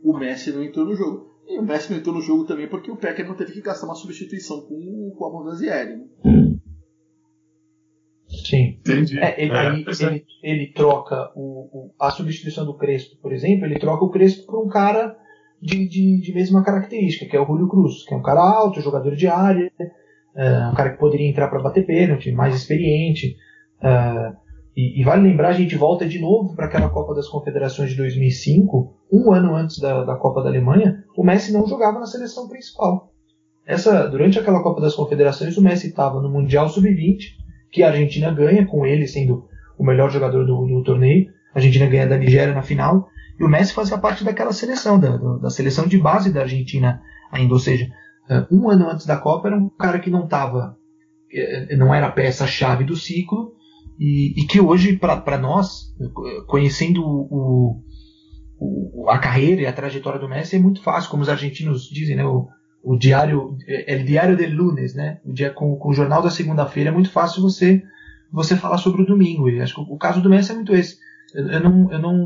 o 0.03 0.16
Messi 0.18 0.51
não 0.51 0.63
entrou 0.63 0.86
no 0.86 0.95
jogo. 0.95 1.34
E 1.47 1.57
o 1.59 1.63
Messi 1.63 1.91
não 1.91 1.97
entrou 1.99 2.13
no 2.16 2.22
jogo 2.22 2.45
também 2.45 2.68
porque 2.70 2.91
o 2.91 2.95
Peckerman 2.97 3.36
teve 3.36 3.53
que 3.53 3.61
gastar 3.61 3.88
uma 3.88 3.95
substituição 3.95 4.61
com, 4.61 5.13
com 5.18 5.26
a 5.26 5.30
Bondazieri. 5.32 5.97
Né? 5.97 6.05
Sim. 8.28 8.78
Entendi. 8.80 9.20
É, 9.20 9.41
ele, 9.41 9.51
É, 9.51 9.68
ele, 9.70 9.86
é. 9.88 10.05
ele, 10.07 10.26
ele 10.43 10.74
troca 10.74 11.32
o, 11.36 11.88
o- 11.88 11.91
a 11.99 12.11
substituição 12.11 12.66
do 12.66 12.76
Crespo, 12.78 13.18
por 13.22 13.32
exemplo, 13.32 13.66
ele 13.66 13.80
troca 13.80 14.03
o 14.05 14.09
Crespo 14.09 14.45
por 14.45 14.63
um 14.63 14.68
cara 14.70 15.18
de, 15.61 15.88
de, 15.88 16.20
de 16.22 16.34
mesma 16.34 16.63
característica, 16.63 17.26
que 17.30 17.36
é 17.36 17.39
o 17.39 17.45
Julio 17.45 17.68
Cruz, 17.68 18.03
que 18.05 18.13
é 18.13 18.18
um 18.18 18.22
cara 18.24 18.41
alto, 18.41 18.82
jogador 18.82 19.16
de 19.16 19.28
área, 19.28 19.72
é, 20.36 20.67
um 20.67 20.73
cara 20.73 20.91
que 20.91 20.99
poderia 20.99 21.27
entrar 21.29 21.47
para 21.47 21.61
bater 21.61 21.86
pênalti, 21.86 22.31
mais 22.31 22.55
experiente. 22.55 23.36
é, 23.81 24.33
e, 24.77 24.99
e 24.99 25.03
vale 25.05 25.21
lembrar, 25.27 25.49
a 25.49 25.53
gente 25.53 25.75
volta 25.77 26.05
de 26.05 26.19
novo 26.19 26.53
para 26.53 26.65
aquela 26.65 26.89
Copa 26.89 27.13
das 27.15 27.29
Confederações 27.29 27.91
de 27.91 27.95
2005, 27.97 28.93
um 29.11 29.31
ano 29.31 29.55
antes 29.55 29.79
da, 29.79 30.03
da 30.03 30.15
Copa 30.15 30.41
da 30.43 30.49
Alemanha, 30.49 31.01
o 31.15 31.23
Messi 31.23 31.53
não 31.53 31.65
jogava 31.65 31.97
na 31.99 32.05
seleção 32.05 32.49
principal. 32.49 33.13
Essa, 33.65 34.05
durante 34.07 34.38
aquela 34.38 34.61
Copa 34.61 34.81
das 34.81 34.93
Confederações, 34.93 35.55
o 35.57 35.61
Messi 35.61 35.88
estava 35.88 36.21
no 36.21 36.29
Mundial 36.29 36.67
Sub-20, 36.67 37.17
que 37.71 37.83
a 37.83 37.88
Argentina 37.88 38.31
ganha, 38.31 38.65
com 38.65 38.86
ele 38.86 39.07
sendo 39.07 39.45
o 39.77 39.83
melhor 39.86 40.09
jogador 40.11 40.45
do, 40.45 40.65
do 40.67 40.83
torneio. 40.83 41.27
A 41.53 41.57
Argentina 41.59 41.86
ganha 41.88 42.05
da 42.07 42.17
Nigéria 42.17 42.53
na 42.53 42.61
final. 42.61 43.07
E 43.39 43.43
o 43.43 43.47
Messi 43.49 43.73
fazia 43.73 43.97
parte 43.97 44.23
daquela 44.25 44.51
seleção, 44.53 44.99
da, 44.99 45.15
da- 45.17 45.49
seleção 45.49 45.88
de 45.88 45.97
base 45.97 46.31
da 46.33 46.41
Argentina 46.41 47.01
ainda. 47.31 47.53
Ou 47.53 47.59
seja, 47.59 47.88
um 48.51 48.69
ano 48.69 48.89
antes 48.89 49.05
da 49.05 49.17
Copa 49.17 49.47
era 49.47 49.57
um 49.57 49.69
cara 49.69 49.99
que 49.99 50.09
não 50.09 50.26
estava, 50.26 50.78
não 51.78 51.93
era 51.93 52.11
peça-chave 52.11 52.84
do 52.84 52.95
ciclo. 52.95 53.53
E, 53.99 54.34
e 54.41 54.45
que 54.45 54.59
hoje, 54.59 54.97
para 54.97 55.38
nós, 55.38 55.93
eh, 56.01 56.41
conhecendo 56.47 57.01
o, 57.01 57.82
o- 58.59 59.09
a 59.09 59.17
carreira 59.19 59.61
e 59.61 59.65
a 59.65 59.71
trajetória 59.73 60.19
do 60.19 60.28
Messi, 60.28 60.55
é 60.55 60.59
muito 60.59 60.82
fácil, 60.82 61.09
como 61.09 61.23
os 61.23 61.30
argentinos 61.30 61.89
dizem, 61.89 62.15
né? 62.15 62.26
O, 62.26 62.47
o 62.84 62.97
diário, 62.97 63.57
é 63.67 63.95
o 63.95 64.03
diário 64.05 64.36
del 64.38 64.51
lunes, 64.53 64.93
né? 64.93 65.19
O 65.26 65.32
dia 65.34 65.49
com, 65.49 65.76
com 65.78 65.89
o 65.89 65.93
jornal 65.93 66.21
da 66.21 66.30
segunda-feira 66.30 66.89
é 66.89 66.93
muito 66.93 67.09
fácil 67.11 67.41
você 67.41 67.82
você 68.32 68.55
falar 68.57 68.78
sobre 68.80 69.01
o 69.01 69.05
domingo. 69.05 69.49
E 69.49 69.61
acho 69.61 69.76
que 69.76 69.82
o, 69.82 69.93
o 69.93 69.97
caso 69.97 70.21
do 70.21 70.30
Messi 70.30 70.51
é 70.51 70.55
muito 70.55 70.76
esse. 70.76 70.97
Eu, 71.34 71.47
eu 71.47 71.59
não, 71.61 71.91
eu 71.91 71.99
não, 71.99 72.17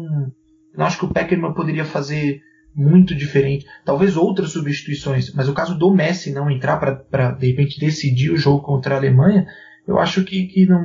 eu 0.74 0.78
não 0.80 0.86
acho 0.86 0.98
que 0.98 1.06
o 1.06 1.14
Peckerman 1.14 1.54
poderia 1.54 1.86
fazer 1.86 2.42
muito 2.80 3.14
diferente. 3.14 3.66
Talvez 3.84 4.16
outras 4.16 4.52
substituições, 4.52 5.34
mas 5.34 5.50
o 5.50 5.54
caso 5.54 5.78
do 5.78 5.94
Messi 5.94 6.32
não 6.32 6.50
entrar 6.50 6.78
para 6.78 7.32
de 7.32 7.48
repente 7.48 7.80
decidir 7.80 8.32
o 8.32 8.38
jogo 8.38 8.64
contra 8.64 8.96
a 8.96 8.98
Alemanha, 8.98 9.46
eu 9.86 10.00
acho 10.00 10.24
que, 10.24 10.48
que 10.48 10.66
não 10.66 10.82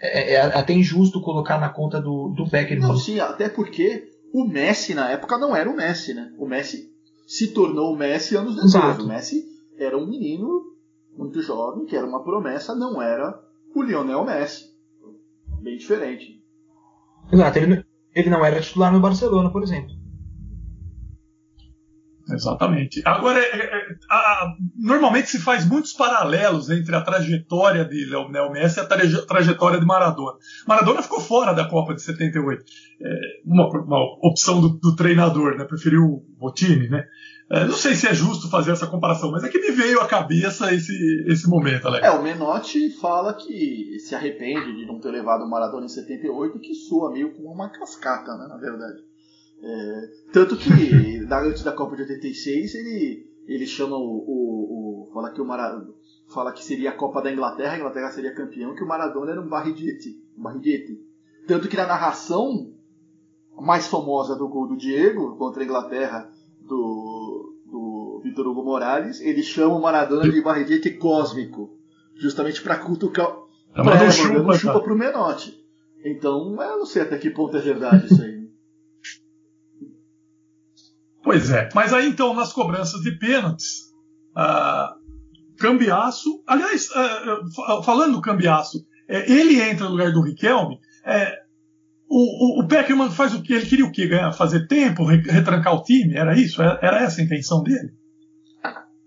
é, 0.00 0.34
é 0.34 0.40
até 0.40 0.72
injusto 0.72 1.20
colocar 1.20 1.58
na 1.58 1.68
conta 1.68 2.00
do, 2.00 2.28
do 2.28 2.48
Peckerman. 2.48 2.88
Não, 2.88 2.96
sim, 2.96 3.18
até 3.18 3.48
porque 3.48 4.08
o 4.32 4.46
Messi 4.46 4.94
na 4.94 5.10
época 5.10 5.36
não 5.36 5.54
era 5.56 5.68
o 5.68 5.74
Messi, 5.74 6.14
né? 6.14 6.32
O 6.38 6.46
Messi 6.46 6.92
se 7.26 7.48
tornou 7.48 7.92
o 7.92 7.96
Messi 7.98 8.36
anos 8.36 8.54
depois. 8.54 8.74
Exato. 8.74 9.04
O 9.04 9.08
Messi 9.08 9.44
era 9.76 9.98
um 9.98 10.06
menino 10.06 10.62
muito 11.18 11.42
jovem, 11.42 11.86
que 11.86 11.96
era 11.96 12.06
uma 12.06 12.22
promessa, 12.22 12.74
não 12.74 13.02
era 13.02 13.36
o 13.74 13.82
Lionel 13.82 14.24
Messi. 14.24 14.66
Bem 15.60 15.76
diferente. 15.76 16.40
Exato, 17.32 17.58
ele, 17.58 17.84
ele 18.14 18.30
não 18.30 18.44
era 18.44 18.60
titular 18.60 18.92
no 18.92 19.00
Barcelona, 19.00 19.50
por 19.50 19.62
exemplo. 19.62 20.01
Exatamente. 22.30 23.02
Agora, 23.04 23.38
é, 23.38 23.44
é, 23.56 23.86
a- 24.10 24.54
normalmente 24.78 25.28
se 25.28 25.38
faz 25.38 25.64
muitos 25.64 25.92
paralelos 25.92 26.70
entre 26.70 26.94
a 26.94 27.00
trajetória 27.00 27.84
de 27.84 28.04
Leonel 28.04 28.50
Messi 28.50 28.78
e 28.78 28.82
a 28.82 28.86
traje- 28.86 29.26
trajetória 29.26 29.78
de 29.80 29.86
Maradona. 29.86 30.36
Maradona 30.66 31.02
ficou 31.02 31.20
fora 31.20 31.52
da 31.52 31.68
Copa 31.68 31.94
de 31.94 32.02
78. 32.02 32.64
É, 33.00 33.18
uma, 33.44 33.68
uma 33.68 33.98
opção 34.22 34.60
do, 34.60 34.68
do 34.70 34.94
treinador, 34.94 35.56
né? 35.56 35.64
Preferiu 35.64 36.02
o 36.02 36.24
Bottini, 36.38 36.88
né? 36.88 37.04
É, 37.50 37.64
não 37.66 37.74
sei 37.74 37.94
se 37.94 38.06
é 38.08 38.14
justo 38.14 38.48
fazer 38.48 38.70
essa 38.72 38.86
comparação, 38.86 39.30
mas 39.30 39.44
é 39.44 39.48
que 39.48 39.58
me 39.58 39.72
veio 39.72 40.00
à 40.00 40.06
cabeça 40.06 40.72
esse, 40.72 40.94
esse 41.26 41.46
momento, 41.48 41.86
Alex. 41.86 42.06
É, 42.06 42.10
o 42.10 42.22
Menotti 42.22 42.88
fala 42.98 43.34
que 43.34 43.98
se 43.98 44.14
arrepende 44.14 44.74
de 44.74 44.86
não 44.86 44.98
ter 44.98 45.10
levado 45.10 45.42
o 45.44 45.50
Maradona 45.50 45.84
em 45.84 45.88
78, 45.88 46.58
que 46.60 46.72
soa 46.74 47.12
meio 47.12 47.34
como 47.34 47.52
uma 47.52 47.68
cascata, 47.68 48.34
né, 48.38 48.46
na 48.48 48.56
verdade. 48.56 49.02
É, 49.62 50.08
tanto 50.32 50.56
que 50.56 51.24
da- 51.26 51.42
antes 51.44 51.62
da 51.62 51.72
Copa 51.72 51.94
de 51.96 52.02
86 52.02 52.74
ele, 52.74 53.26
ele 53.46 53.66
chama 53.66 53.96
o, 53.96 54.00
o- 54.02 55.06
o- 55.08 55.10
fala 55.14 55.30
que 55.30 55.40
o 55.40 55.44
Maradona 55.44 55.88
fala 56.32 56.52
que 56.52 56.64
seria 56.64 56.90
a 56.90 56.94
Copa 56.96 57.20
da 57.22 57.30
Inglaterra, 57.30 57.74
a 57.74 57.78
Inglaterra 57.78 58.10
seria 58.10 58.34
campeão, 58.34 58.74
que 58.74 58.82
o 58.82 58.88
Maradona 58.88 59.32
era 59.32 59.40
um 59.40 59.48
barriguete, 59.48 60.18
um 60.36 60.42
barriguete. 60.42 60.98
Tanto 61.46 61.68
que 61.68 61.76
na 61.76 61.86
narração 61.86 62.72
mais 63.60 63.86
famosa 63.86 64.34
do 64.34 64.48
gol 64.48 64.66
do 64.66 64.76
Diego 64.76 65.36
contra 65.36 65.62
a 65.62 65.64
Inglaterra 65.64 66.30
do, 66.66 67.54
do 67.66 68.20
Vitor 68.24 68.46
Hugo 68.46 68.64
Morales, 68.64 69.20
ele 69.20 69.42
chama 69.42 69.74
o 69.76 69.82
Maradona 69.82 70.28
de 70.28 70.40
barriguete 70.40 70.90
cósmico, 70.92 71.76
justamente 72.16 72.62
para 72.62 72.78
cutucar 72.78 73.40
Tá 73.74 73.82
é, 73.94 74.10
chupa, 74.10 74.54
chupa 74.58 74.80
pro 74.80 74.96
Menotti. 74.96 75.62
Então, 76.04 76.60
eu 76.62 76.78
não 76.78 76.84
sei 76.86 77.02
até 77.02 77.16
que 77.18 77.30
ponto 77.30 77.56
é 77.56 77.60
verdade 77.60 78.06
isso 78.06 78.20
aí. 78.22 78.41
Pois 81.22 81.50
é. 81.50 81.68
Mas 81.74 81.92
aí 81.92 82.08
então, 82.08 82.34
nas 82.34 82.52
cobranças 82.52 83.00
de 83.02 83.12
pênaltis, 83.18 83.92
ah, 84.34 84.94
Cambiaço. 85.58 86.42
Aliás, 86.46 86.88
ah, 86.94 87.40
fa- 87.54 87.82
falando 87.82 88.14
do 88.14 88.20
Cambiaço, 88.22 88.84
é, 89.08 89.30
ele 89.30 89.60
entra 89.60 89.84
no 89.86 89.92
lugar 89.92 90.12
do 90.12 90.22
Riquelme. 90.22 90.78
é, 91.04 91.40
o, 92.08 92.60
o, 92.60 92.64
o 92.64 92.68
Peckerman 92.68 93.10
faz 93.10 93.34
o 93.34 93.42
que? 93.42 93.54
Ele 93.54 93.64
queria 93.66 93.86
o 93.86 93.92
quê? 93.92 94.06
Ganhar, 94.06 94.32
fazer 94.32 94.66
tempo, 94.66 95.04
re- 95.04 95.22
retrancar 95.22 95.74
o 95.74 95.82
time? 95.82 96.14
Era 96.14 96.38
isso? 96.38 96.60
Era, 96.60 96.78
era 96.82 97.02
essa 97.02 97.20
a 97.20 97.24
intenção 97.24 97.62
dele? 97.62 97.90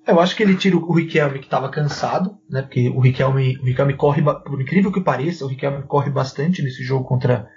Eu 0.08 0.20
acho 0.20 0.36
que 0.36 0.44
ele 0.44 0.56
tira 0.56 0.78
o 0.78 0.94
Riquelme 0.94 1.40
que 1.40 1.46
estava 1.46 1.70
cansado, 1.70 2.38
né? 2.50 2.62
Porque 2.62 2.90
o 2.90 3.00
Riquelme, 3.00 3.58
o 3.60 3.66
Riquelme 3.66 3.96
corre, 3.96 4.22
por 4.24 4.62
incrível 4.62 4.92
que 4.92 5.02
pareça, 5.02 5.46
o 5.46 5.48
Riquelme 5.48 5.84
corre 5.88 6.10
bastante 6.12 6.62
nesse 6.62 6.84
jogo 6.84 7.06
contra, 7.06 7.48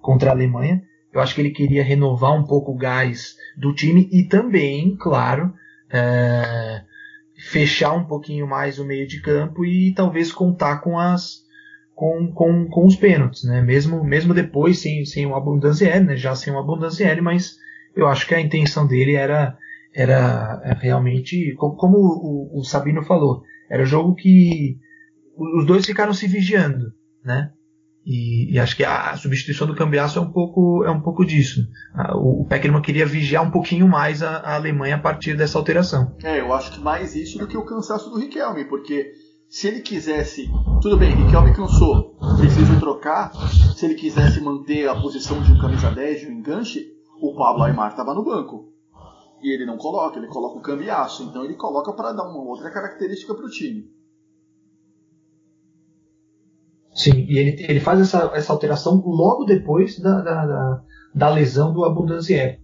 contra 0.00 0.30
a 0.30 0.32
Alemanha. 0.34 0.82
Eu 1.12 1.20
acho 1.20 1.34
que 1.34 1.40
ele 1.40 1.50
queria 1.50 1.84
renovar 1.84 2.32
um 2.34 2.44
pouco 2.44 2.72
o 2.72 2.76
gás 2.76 3.36
do 3.56 3.74
time 3.74 4.08
e 4.12 4.24
também, 4.24 4.96
claro, 4.96 5.52
é, 5.92 6.82
fechar 7.50 7.92
um 7.92 8.04
pouquinho 8.04 8.46
mais 8.46 8.78
o 8.78 8.84
meio 8.84 9.06
de 9.06 9.20
campo 9.20 9.64
e 9.64 9.92
talvez 9.94 10.32
contar 10.32 10.78
com 10.78 10.98
as 10.98 11.42
com, 11.94 12.32
com, 12.32 12.66
com 12.68 12.86
os 12.86 12.96
pênaltis, 12.96 13.44
né? 13.44 13.60
Mesmo, 13.60 14.02
mesmo 14.02 14.32
depois 14.32 14.78
sem, 14.78 15.04
sem 15.04 15.26
o 15.26 15.34
Abundancieri, 15.34 16.04
né? 16.04 16.16
Já 16.16 16.34
sem 16.34 16.52
o 16.52 16.58
Abundancieri, 16.58 17.20
mas 17.20 17.56
eu 17.94 18.08
acho 18.08 18.26
que 18.26 18.34
a 18.34 18.40
intenção 18.40 18.86
dele 18.86 19.14
era 19.14 19.56
era 19.94 20.60
é, 20.64 20.72
realmente, 20.72 21.54
co- 21.58 21.76
como 21.76 21.98
o, 21.98 22.60
o 22.60 22.64
Sabino 22.64 23.02
falou, 23.02 23.42
era 23.68 23.82
um 23.82 23.86
jogo 23.86 24.14
que 24.14 24.78
os 25.36 25.66
dois 25.66 25.84
ficaram 25.84 26.14
se 26.14 26.26
vigiando, 26.26 26.92
né? 27.24 27.50
E, 28.04 28.52
e 28.52 28.58
acho 28.58 28.76
que 28.76 28.84
a 28.84 29.16
substituição 29.16 29.66
do 29.66 29.76
Cambiasso 29.76 30.18
é 30.18 30.22
um 30.22 30.30
pouco, 30.30 30.84
é 30.84 30.90
um 30.90 31.00
pouco 31.00 31.24
disso. 31.24 31.68
O, 32.14 32.44
Peckerman 32.44 32.82
queria 32.82 33.06
vigiar 33.06 33.44
um 33.44 33.50
pouquinho 33.50 33.86
mais 33.86 34.22
a, 34.22 34.38
a 34.38 34.54
Alemanha 34.56 34.96
a 34.96 34.98
partir 34.98 35.36
dessa 35.36 35.56
alteração. 35.56 36.16
É, 36.22 36.40
eu 36.40 36.52
acho 36.52 36.72
que 36.72 36.80
mais 36.80 37.14
isso 37.14 37.38
do 37.38 37.46
que 37.46 37.56
o 37.56 37.64
cansaço 37.64 38.10
do 38.10 38.18
Riquelme, 38.18 38.64
porque 38.64 39.12
se 39.48 39.68
ele 39.68 39.80
quisesse. 39.80 40.50
Tudo 40.80 40.96
bem, 40.96 41.14
Riquelme 41.14 41.54
cansou, 41.54 42.16
preciso 42.38 42.80
trocar. 42.80 43.32
Se 43.76 43.86
ele 43.86 43.94
quisesse 43.94 44.40
manter 44.40 44.88
a 44.88 45.00
posição 45.00 45.40
de 45.40 45.52
um 45.52 45.60
camisa 45.60 45.90
10, 45.90 46.20
de 46.20 46.26
um 46.26 46.32
enganche, 46.32 46.92
o 47.20 47.36
Pablo 47.36 47.62
Aymar 47.62 47.90
estava 47.90 48.14
no 48.14 48.24
banco. 48.24 48.72
E 49.40 49.54
ele 49.54 49.66
não 49.66 49.76
coloca, 49.76 50.18
ele 50.18 50.28
coloca 50.28 50.58
o 50.58 50.62
cambiaço. 50.62 51.22
Então 51.24 51.44
ele 51.44 51.54
coloca 51.54 51.92
para 51.92 52.12
dar 52.12 52.24
uma 52.24 52.42
outra 52.42 52.70
característica 52.70 53.34
para 53.34 53.44
o 53.44 53.50
time. 53.50 53.90
Sim, 56.94 57.24
e 57.28 57.38
ele, 57.38 57.64
ele 57.68 57.80
faz 57.80 58.00
essa, 58.00 58.30
essa 58.34 58.52
alteração 58.52 59.02
logo 59.04 59.44
depois 59.44 59.98
da, 59.98 60.20
da, 60.20 60.46
da, 60.46 60.82
da 61.14 61.30
lesão 61.30 61.72
do 61.72 61.84
Abundanzieri. 61.84 62.58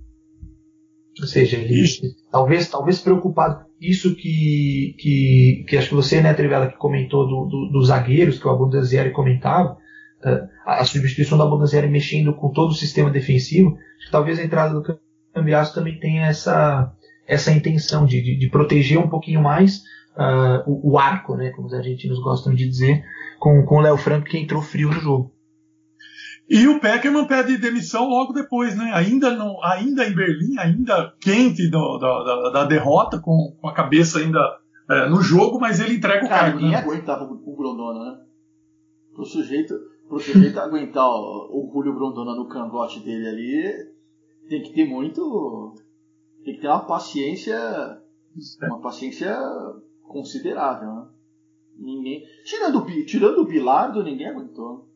Ou 1.21 1.27
seja, 1.27 1.57
ele 1.57 1.85
talvez, 2.31 2.69
talvez 2.69 3.01
preocupado. 3.01 3.67
Isso 3.81 4.15
que, 4.15 4.95
que, 4.99 5.65
que 5.69 5.77
acho 5.77 5.89
que 5.89 5.95
você, 5.95 6.21
né, 6.21 6.35
Trivela, 6.35 6.69
que 6.69 6.77
comentou 6.77 7.27
do, 7.27 7.47
do, 7.47 7.71
dos 7.73 7.89
zagueiros, 7.89 8.39
que 8.39 8.47
o 8.47 8.51
Abundanzieri 8.51 9.11
comentava, 9.13 9.77
uh, 10.25 10.49
a 10.67 10.85
substituição 10.85 11.39
do 11.39 11.45
Abundanzieri 11.45 11.89
mexendo 11.89 12.35
com 12.35 12.51
todo 12.51 12.71
o 12.71 12.75
sistema 12.75 13.11
defensivo, 13.11 13.77
que 14.05 14.11
talvez 14.11 14.39
a 14.39 14.45
entrada 14.45 14.75
do 14.75 14.99
Cambiasso 15.35 15.75
também 15.75 15.99
tenha 15.99 16.27
essa, 16.27 16.93
essa 17.27 17.53
intenção 17.53 18.05
de, 18.05 18.21
de, 18.21 18.37
de 18.37 18.51
proteger 18.51 18.99
um 18.99 19.09
pouquinho 19.09 19.43
mais 19.43 19.79
uh, 20.17 20.63
o, 20.67 20.93
o, 20.93 20.99
arco, 20.99 21.37
né, 21.37 21.51
como 21.51 21.69
os 21.69 21.75
argentinos 21.75 22.21
gostam 22.21 22.55
de 22.55 22.69
dizer, 22.69 23.03
com, 23.39 23.65
com 23.65 23.77
o 23.77 23.81
Léo 23.81 23.97
Franco 23.97 24.27
que 24.27 24.39
entrou 24.39 24.63
frio 24.63 24.89
no 24.89 25.01
jogo. 25.01 25.33
E 26.49 26.67
o 26.67 26.81
Peckerman 26.81 27.27
pede 27.27 27.59
demissão 27.59 28.09
logo 28.09 28.33
depois, 28.33 28.75
né? 28.75 28.91
Ainda, 28.95 29.37
não, 29.37 29.63
ainda 29.63 30.07
em 30.07 30.15
Berlim, 30.15 30.59
ainda 30.59 31.15
quente 31.21 31.69
do, 31.69 31.99
da, 31.99 32.25
da, 32.25 32.51
da, 32.51 32.65
derrota, 32.65 33.21
com, 33.21 33.55
com, 33.61 33.69
a 33.69 33.75
cabeça 33.75 34.19
ainda 34.19 34.41
é, 34.89 35.11
no 35.11 35.21
jogo, 35.21 35.61
mas 35.61 35.79
ele 35.79 35.97
entrega 35.97 36.25
o 36.25 36.29
Cara, 36.29 36.45
cargo. 36.45 36.57
Ninguém 36.57 36.73
né? 36.73 36.79
aguentava 36.79 37.25
o 37.25 37.55
Grondona, 37.55 38.13
né? 38.13 38.19
Pro 39.15 39.27
sujeito, 39.27 39.75
pro 40.09 40.19
sujeito 40.19 40.57
aguentar 40.59 41.07
o, 41.07 41.51
o 41.53 41.71
Julio 41.71 41.95
Grondona 41.95 42.35
no 42.35 42.49
cangote 42.49 43.01
dele 43.01 43.29
ali, 43.29 43.89
tem 44.49 44.63
que 44.63 44.73
ter 44.73 44.87
muito. 44.87 45.75
Tem 46.43 46.55
que 46.55 46.63
ter 46.63 46.69
uma 46.69 46.87
paciência. 46.87 47.59
Uma 48.63 48.81
paciência 48.81 49.37
considerável, 50.03 50.95
né? 50.95 51.07
Ninguém. 51.79 52.25
Tirando, 52.45 52.85
tirando 53.07 53.39
o 53.39 53.47
Bilardo, 53.47 54.03
ninguém 54.03 54.29
aguentou. 54.29 54.89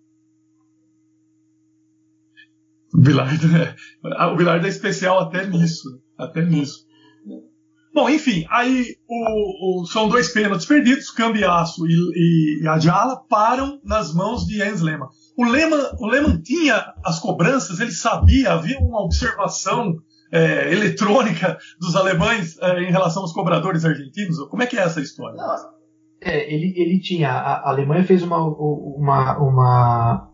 O 2.93 2.99
Bilardo, 2.99 3.47
é, 3.57 4.27
o 4.27 4.37
Bilardo 4.37 4.67
é 4.67 4.69
especial 4.69 5.21
até 5.21 5.47
nisso. 5.47 6.03
Até 6.19 6.43
nisso. 6.45 6.87
Bom, 7.95 8.09
enfim, 8.09 8.47
aí 8.51 8.97
o, 9.07 9.83
o, 9.83 9.87
são 9.87 10.09
dois 10.09 10.33
pênaltis 10.33 10.67
perdidos, 10.67 11.11
Cambiaço 11.11 11.87
e, 11.87 12.63
e, 12.63 12.67
Adjala 12.67 13.23
param 13.29 13.81
nas 13.85 14.15
mãos 14.15 14.47
de 14.47 14.57
Jens 14.57 14.81
Lehmann. 14.81 15.09
O 15.37 15.45
Lehmann, 15.45 15.79
o 15.99 16.43
tinha 16.43 16.95
as 17.05 17.19
cobranças, 17.19 17.81
ele 17.81 17.93
sabia, 17.93 18.53
havia 18.53 18.79
uma 18.79 19.03
observação 19.03 19.95
é, 20.31 20.73
eletrônica 20.73 21.59
dos 21.79 21.95
alemães 21.95 22.57
é, 22.61 22.83
em 22.83 22.91
relação 22.91 23.23
aos 23.23 23.33
cobradores 23.33 23.85
argentinos. 23.85 24.39
Como 24.49 24.63
é 24.63 24.67
que 24.67 24.79
é 24.79 24.83
essa 24.83 25.01
história? 25.01 25.37
É, 26.25 26.53
ele, 26.53 26.73
ele 26.77 27.01
tinha. 27.01 27.31
A 27.31 27.71
Alemanha 27.71 28.05
fez 28.05 28.23
uma, 28.23 28.39
uma, 28.39 29.39
uma 29.39 30.31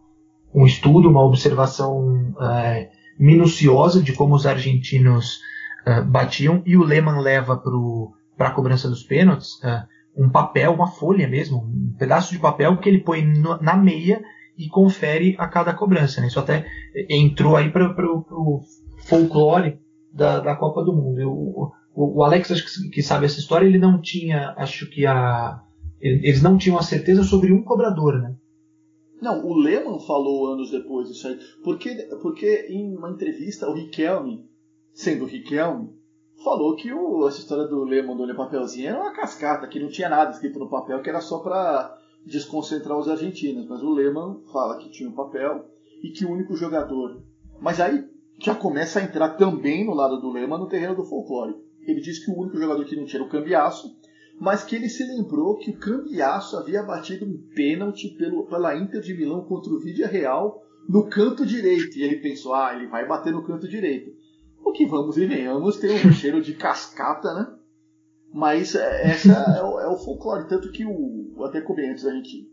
um 0.55 0.67
estudo, 0.67 1.09
uma 1.09 1.25
observação 1.25 2.35
é, 2.41 2.91
minuciosa 3.19 4.03
de 4.03 4.13
como 4.13 4.35
os 4.35 4.47
argentinos 4.47 5.41
é, 5.87 6.01
batiam 6.03 6.63
e 6.67 6.77
o 6.77 6.85
Lehmann 6.85 7.21
leva 7.21 7.57
para 8.37 8.49
a 8.49 8.53
cobrança 8.53 8.89
dos 8.89 9.03
pênaltis 9.03 9.63
é, 9.65 9.85
um 10.17 10.29
papel, 10.29 10.73
uma 10.73 10.89
folha 10.89 11.29
mesmo, 11.29 11.59
um 11.59 11.95
pedaço 11.97 12.33
de 12.33 12.41
papel 12.41 12.77
que 12.79 12.89
ele 12.89 12.99
põe 12.99 13.25
no, 13.25 13.57
na 13.63 13.77
meia 13.77 14.21
e 14.59 14.69
confere 14.69 15.37
a 15.39 15.47
cada 15.47 15.73
cobrança. 15.73 16.21
Né? 16.21 16.27
Isso 16.27 16.41
até 16.41 16.67
entrou 17.09 17.57
aí 17.57 17.71
para 17.71 17.87
o 17.87 18.61
folclore 19.07 19.79
da, 20.13 20.41
da 20.41 20.57
Copa 20.57 20.83
do 20.83 20.93
Mundo. 20.93 21.21
Eu, 21.21 21.73
o, 21.95 22.23
Alex, 22.25 22.51
acho 22.51 22.91
que, 22.91 23.01
sabe 23.01 23.27
essa 23.27 23.39
história, 23.39 23.67
ele 23.67 23.79
não 23.79 24.01
tinha, 24.01 24.55
acho 24.57 24.91
que 24.91 25.07
a. 25.07 25.61
Eles 26.01 26.43
não 26.43 26.57
tinham 26.57 26.79
a 26.79 26.83
certeza 26.83 27.23
sobre 27.25 27.53
um 27.53 27.63
cobrador, 27.63 28.21
né? 28.21 28.37
Não, 29.21 29.45
o 29.45 29.55
Lehmann 29.55 29.99
falou 29.99 30.53
anos 30.53 30.71
depois 30.71 31.11
isso 31.11 31.27
aí. 31.27 31.39
Porque, 31.65 31.91
porque 32.23 32.67
em 32.69 32.97
uma 32.97 33.11
entrevista, 33.11 33.69
o 33.69 33.75
Riquelme, 33.75 34.49
sendo 34.93 35.25
o 35.25 35.27
Riquelme, 35.27 35.93
falou 36.45 36.77
que 36.77 36.93
o, 36.93 37.27
essa 37.27 37.41
história 37.41 37.67
do 37.67 37.83
Lehmann 37.83 38.17
do 38.17 38.37
papelzinho 38.37 38.91
era 38.91 39.01
uma 39.01 39.13
cascata, 39.13 39.67
que 39.67 39.81
não 39.81 39.89
tinha 39.89 40.09
nada 40.09 40.31
escrito 40.31 40.59
no 40.59 40.71
papel, 40.71 41.03
que 41.03 41.11
era 41.11 41.21
só 41.21 41.41
para 41.41 41.99
desconcentrar 42.25 42.97
os 42.97 43.09
argentinos. 43.09 43.67
Mas 43.67 43.83
o 43.83 43.91
Lehmann 43.91 44.41
fala 44.53 44.79
que 44.79 44.91
tinha 44.91 45.09
um 45.09 45.15
papel 45.15 45.67
e 46.03 46.11
que 46.11 46.25
o 46.25 46.31
único 46.31 46.55
jogador. 46.55 47.21
Mas 47.61 47.81
aí 47.81 48.09
já 48.39 48.55
começa 48.55 49.01
a 49.01 49.03
entrar 49.03 49.31
também 49.31 49.85
no 49.85 49.95
lado 49.95 50.21
do 50.21 50.31
Lehmann 50.31 50.61
no 50.61 50.69
terreno 50.69 50.95
do 50.95 51.05
folclore. 51.05 51.57
Ele 51.83 52.01
disse 52.01 52.25
que 52.25 52.31
o 52.31 52.39
único 52.39 52.59
jogador 52.59 52.85
que 52.85 52.95
não 52.95 53.05
tinha 53.05 53.21
era 53.21 53.29
o 53.29 53.31
Cambiaço 53.31 53.97
mas 54.41 54.63
que 54.63 54.77
ele 54.77 54.89
se 54.89 55.05
lembrou 55.05 55.57
que 55.57 55.71
o 55.71 55.79
Cambiasso 55.79 56.57
havia 56.57 56.83
batido 56.83 57.27
um 57.27 57.39
pênalti 57.55 58.09
pelo, 58.17 58.47
pela 58.47 58.77
Inter 58.77 59.01
de 59.01 59.15
Milão 59.15 59.45
contra 59.45 59.73
o 59.73 59.81
Vídea 59.81 60.07
Real 60.07 60.63
no 60.89 61.09
canto 61.09 61.45
direito. 61.45 61.99
E 61.99 62.03
ele 62.03 62.17
pensou, 62.17 62.55
ah, 62.55 62.75
ele 62.75 62.87
vai 62.87 63.07
bater 63.07 63.33
no 63.33 63.45
canto 63.45 63.69
direito. 63.69 64.13
O 64.65 64.73
que 64.73 64.87
vamos 64.87 65.19
e 65.19 65.27
venhamos 65.27 65.79
tem 65.79 65.91
um 66.07 66.13
cheiro 66.13 66.41
de 66.41 66.55
cascata, 66.55 67.35
né? 67.35 67.53
Mas 68.33 68.75
é, 68.75 69.11
essa 69.11 69.33
é 69.59 69.63
o, 69.63 69.81
é 69.81 69.89
o 69.89 69.97
folclore. 69.97 70.49
Tanto 70.49 70.71
que 70.71 70.85
o. 70.85 71.43
Até 71.45 71.61
comentei 71.61 71.91
antes 71.91 72.05
da 72.05 72.13
gente 72.13 72.49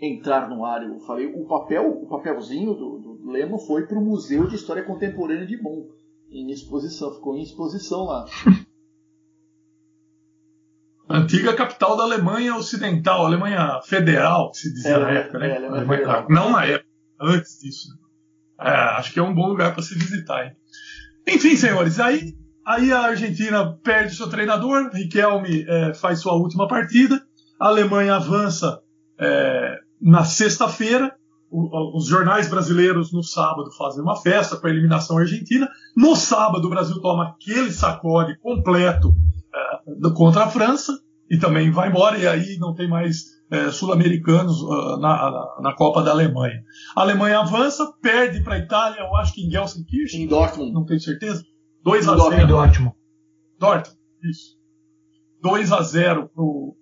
entrar 0.00 0.50
no 0.50 0.64
ar, 0.64 0.82
eu 0.82 0.98
falei, 1.00 1.26
o 1.26 1.46
papel, 1.46 2.02
o 2.02 2.06
papelzinho 2.06 2.74
do, 2.74 2.98
do 2.98 3.30
Lemo 3.30 3.58
foi 3.58 3.86
para 3.86 3.98
o 3.98 4.04
Museu 4.04 4.46
de 4.46 4.56
História 4.56 4.82
Contemporânea 4.82 5.46
de 5.46 5.56
Bonn, 5.56 5.86
em 6.30 6.50
exposição, 6.50 7.14
ficou 7.14 7.36
em 7.36 7.42
exposição 7.42 8.04
lá. 8.04 8.24
antiga 11.08 11.54
capital 11.54 11.96
da 11.96 12.04
Alemanha 12.04 12.54
Ocidental, 12.56 13.26
Alemanha 13.26 13.80
Federal, 13.84 14.50
que 14.50 14.58
se 14.58 14.72
dizia 14.74 14.92
É, 14.94 14.98
na 14.98 15.10
época, 15.10 15.38
né? 15.38 15.48
é, 15.48 15.56
Alemanha 15.56 15.82
Alemanha- 15.82 16.26
não 16.28 16.50
na 16.52 16.64
época, 16.64 16.88
antes 17.20 17.60
disso. 17.60 17.88
né? 17.90 17.96
É, 18.60 18.70
acho 18.98 19.12
que 19.12 19.18
é 19.18 19.22
um 19.22 19.34
bom 19.34 19.48
lugar 19.48 19.72
para 19.74 19.82
se 19.82 19.94
visitar. 19.98 20.44
hein? 20.46 20.52
Enfim, 21.26 21.56
senhores, 21.56 21.98
aí, 22.00 22.34
aí 22.66 22.92
a 22.92 23.00
Argentina 23.00 23.76
perde 23.82 24.14
seu 24.14 24.28
treinador, 24.28 24.90
Riquelme 24.92 25.64
é, 25.68 25.94
faz 25.94 26.20
sua 26.20 26.34
última 26.34 26.66
partida, 26.68 27.20
a 27.60 27.68
Alemanha 27.68 28.16
avança 28.16 28.80
é, 29.18 29.78
na 30.00 30.24
sexta-feira, 30.24 31.14
os 31.50 32.06
jornais 32.06 32.48
brasileiros 32.48 33.12
no 33.12 33.22
sábado 33.22 33.70
fazem 33.78 34.02
uma 34.02 34.16
festa 34.16 34.56
com 34.56 34.66
a 34.66 34.70
eliminação 34.70 35.16
argentina, 35.18 35.68
no 35.96 36.16
sábado 36.16 36.66
o 36.66 36.70
Brasil 36.70 37.00
toma 37.00 37.28
aquele 37.28 37.70
sacode 37.70 38.36
completo 38.40 39.14
do- 39.98 40.14
contra 40.14 40.44
a 40.44 40.48
França 40.48 40.92
e 41.30 41.38
também 41.38 41.70
vai 41.70 41.88
embora, 41.88 42.18
e 42.18 42.26
aí 42.26 42.56
não 42.58 42.74
tem 42.74 42.88
mais 42.88 43.32
é, 43.50 43.70
sul-americanos 43.70 44.62
ah, 44.64 44.96
na, 44.98 45.30
na- 45.30 45.56
na 45.62 45.74
Copa 45.74 46.02
da 46.02 46.10
Alemanha. 46.10 46.62
A 46.96 47.02
Alemanha 47.02 47.40
avança, 47.40 47.84
perde 48.02 48.42
para 48.42 48.54
a 48.54 48.58
Itália, 48.58 49.00
eu 49.00 49.14
acho 49.16 49.34
que 49.34 49.46
em 49.46 49.50
Gelsenkirchen, 49.50 50.22
Em 50.22 50.26
Dortmund. 50.26 50.72
não 50.72 50.84
tenho 50.84 51.00
certeza. 51.00 51.42
2 51.82 52.08
a 52.08 52.12
Em 52.12 52.16
Dortmund. 52.16 52.36
0 52.36 52.48
Do 52.48 52.56
ótimo. 52.56 52.96
Dortmund, 53.58 53.98
isso. 54.22 54.56
2 55.42 55.72
a 55.72 55.82
0 55.82 56.28
pro, 56.34 56.74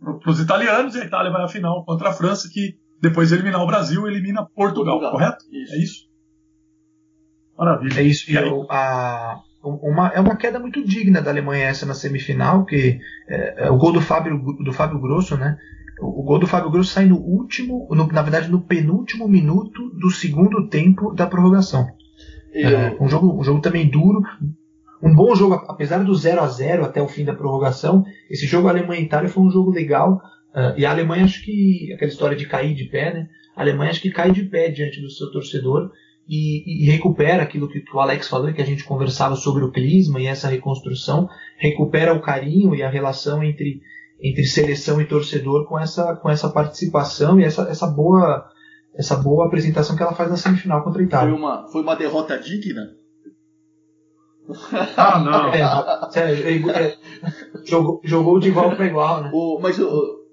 pro, 0.00 0.18
pros 0.20 0.38
italianos 0.40 0.94
e 0.94 1.00
a 1.00 1.04
Itália 1.04 1.32
vai 1.32 1.42
à 1.42 1.48
final 1.48 1.84
contra 1.84 2.10
a 2.10 2.12
França, 2.12 2.48
que 2.48 2.78
depois 3.02 3.28
de 3.28 3.34
eliminar 3.34 3.60
o 3.62 3.66
Brasil, 3.66 4.06
elimina 4.06 4.46
Portugal, 4.46 5.00
Portugal. 5.00 5.10
correto? 5.12 5.44
Isso. 5.52 5.74
É 5.74 5.78
isso? 5.78 6.08
Maravilha. 7.58 8.00
É 8.00 8.02
isso. 8.02 8.30
E 8.30 8.38
aí? 8.38 8.48
a, 8.70 9.40
uma, 9.64 10.08
é 10.08 10.20
uma 10.20 10.36
queda 10.36 10.58
muito 10.58 10.84
digna 10.84 11.20
da 11.22 11.30
Alemanha 11.30 11.64
essa 11.66 11.86
na 11.86 11.94
semifinal, 11.94 12.64
que 12.64 12.98
é, 13.28 13.66
é 13.66 13.70
o 13.70 13.76
gol 13.76 13.92
do 13.92 14.00
Fábio, 14.00 14.38
do 14.62 14.72
Fábio 14.72 15.00
Grosso, 15.00 15.36
né? 15.36 15.56
O, 16.00 16.20
o 16.20 16.22
gol 16.24 16.38
do 16.38 16.46
Fábio 16.46 16.70
Grosso 16.70 16.92
sai 16.92 17.06
no 17.06 17.16
último, 17.18 17.86
no- 17.90 18.06
na 18.08 18.22
verdade 18.22 18.50
no 18.50 18.60
penúltimo 18.60 19.26
minuto 19.28 19.90
do 19.98 20.10
segundo 20.10 20.68
tempo 20.68 21.12
da 21.14 21.26
prorrogação. 21.26 21.86
É, 22.52 22.96
um, 23.00 23.08
jogo, 23.08 23.38
um 23.40 23.42
jogo 23.42 23.60
também 23.60 23.88
duro. 23.88 24.22
Um 25.02 25.14
bom 25.14 25.34
jogo, 25.34 25.54
apesar 25.68 26.02
do 26.04 26.14
0 26.14 26.40
a 26.40 26.46
0 26.46 26.84
até 26.84 27.02
o 27.02 27.08
fim 27.08 27.24
da 27.24 27.34
prorrogação. 27.34 28.04
Esse 28.30 28.46
jogo 28.46 28.68
Alemanha 28.68 29.00
e 29.00 29.04
Itália 29.04 29.28
foi 29.28 29.42
um 29.42 29.50
jogo 29.50 29.70
legal. 29.70 30.20
ah, 30.54 30.72
e 30.76 30.86
a 30.86 30.90
Alemanha, 30.90 31.24
acho 31.24 31.42
que. 31.44 31.92
aquela 31.92 32.10
história 32.10 32.36
de 32.36 32.46
cair 32.46 32.74
de 32.74 32.84
pé, 32.84 33.12
né? 33.12 33.28
A 33.56 33.60
Alemanha, 33.60 33.90
acho 33.90 34.00
que 34.00 34.10
cai 34.10 34.30
de 34.32 34.44
pé 34.44 34.68
diante 34.70 35.00
do 35.00 35.10
seu 35.10 35.30
torcedor 35.30 35.90
e, 36.28 36.84
e 36.84 36.90
recupera 36.90 37.42
aquilo 37.42 37.68
que, 37.68 37.80
que 37.80 37.94
o 37.96 38.00
Alex 38.00 38.28
falou, 38.28 38.52
que 38.52 38.62
a 38.62 38.66
gente 38.66 38.84
conversava 38.84 39.36
sobre 39.36 39.64
o 39.64 39.70
clisma 39.70 40.20
e 40.20 40.26
essa 40.26 40.48
reconstrução. 40.48 41.28
Recupera 41.58 42.14
o 42.14 42.20
carinho 42.22 42.74
e 42.74 42.82
a 42.82 42.88
relação 42.90 43.42
entre, 43.42 43.80
entre 44.20 44.44
seleção 44.44 45.00
e 45.00 45.04
torcedor 45.06 45.66
com 45.66 45.78
essa, 45.78 46.16
com 46.16 46.30
essa 46.30 46.48
participação 46.50 47.38
e 47.40 47.44
essa, 47.44 47.62
essa 47.68 47.86
boa. 47.86 48.50
Essa 48.96 49.16
boa 49.16 49.46
apresentação 49.46 49.96
que 49.96 50.02
ela 50.04 50.14
faz 50.14 50.30
na 50.30 50.36
semifinal 50.36 50.84
contra 50.84 51.00
a 51.02 51.02
foi, 51.02 51.06
Itália. 51.06 51.34
uma, 51.34 51.66
foi 51.66 51.82
uma 51.82 51.96
derrota 51.96 52.38
digna? 52.38 52.94
Ah, 54.96 55.18
não. 55.18 55.52
É, 55.52 56.10
sério, 56.12 56.70
é, 56.70 56.82
é, 56.84 56.98
jogou, 57.64 58.00
jogou 58.04 58.38
de 58.38 58.48
igual 58.48 58.74
para 58.76 58.86
igual, 58.86 59.22
né? 59.24 59.30
O, 59.32 59.58
mas 59.60 59.78
o- 59.78 59.88
o- 59.88 60.24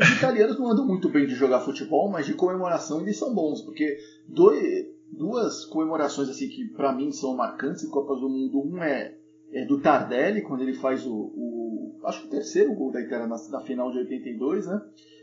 os 0.00 0.10
italianos 0.16 0.58
não 0.58 0.70
andam 0.70 0.86
muito 0.86 1.08
bem 1.08 1.26
de 1.26 1.34
jogar 1.34 1.60
futebol, 1.60 2.10
mas 2.10 2.26
de 2.26 2.34
comemoração 2.34 3.00
eles 3.00 3.18
são 3.18 3.34
bons, 3.34 3.62
porque 3.62 3.96
dois, 4.28 4.62
duas 5.10 5.64
comemorações 5.64 6.28
assim 6.28 6.48
que 6.48 6.68
pra 6.68 6.92
mim 6.92 7.10
são 7.12 7.36
marcantes 7.36 7.84
em 7.84 7.90
Copas 7.90 8.20
do 8.20 8.28
Mundo, 8.28 8.62
um 8.64 8.82
é, 8.82 9.16
é 9.52 9.64
do 9.64 9.80
Tardelli, 9.80 10.42
quando 10.42 10.62
ele 10.62 10.74
faz 10.74 11.06
o, 11.06 11.12
o 11.14 12.00
acho 12.04 12.22
que 12.22 12.26
o 12.28 12.30
terceiro 12.30 12.74
gol 12.74 12.92
da 12.92 13.00
Itália 13.00 13.26
na, 13.26 13.36
na, 13.50 13.60
final 13.62 13.90
de 13.90 13.98
82, 13.98 14.66
né? 14.66 14.80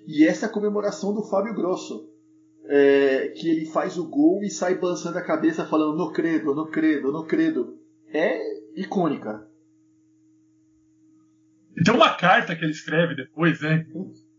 E 0.08 0.26
essa 0.26 0.46
é 0.46 0.50
a 0.50 0.52
comemoração 0.52 1.14
do 1.14 1.24
Fábio 1.24 1.56
Grosso, 1.56 2.10
é, 2.66 3.30
que 3.30 3.50
ele 3.50 3.66
faz 3.66 3.98
o 3.98 4.08
gol 4.08 4.44
e 4.44 4.50
sai 4.50 4.76
balançando 4.76 5.18
a 5.18 5.24
cabeça 5.24 5.66
falando 5.66 5.98
no 5.98 6.12
credo, 6.12 6.54
no 6.54 6.68
credo, 6.68 7.12
no 7.12 7.26
credo. 7.26 7.78
É 8.12 8.40
icônica. 8.76 9.48
Tem 11.84 11.94
uma 11.94 12.16
carta 12.16 12.56
que 12.56 12.64
ele 12.64 12.72
escreve 12.72 13.16
depois, 13.16 13.62
né? 13.62 13.86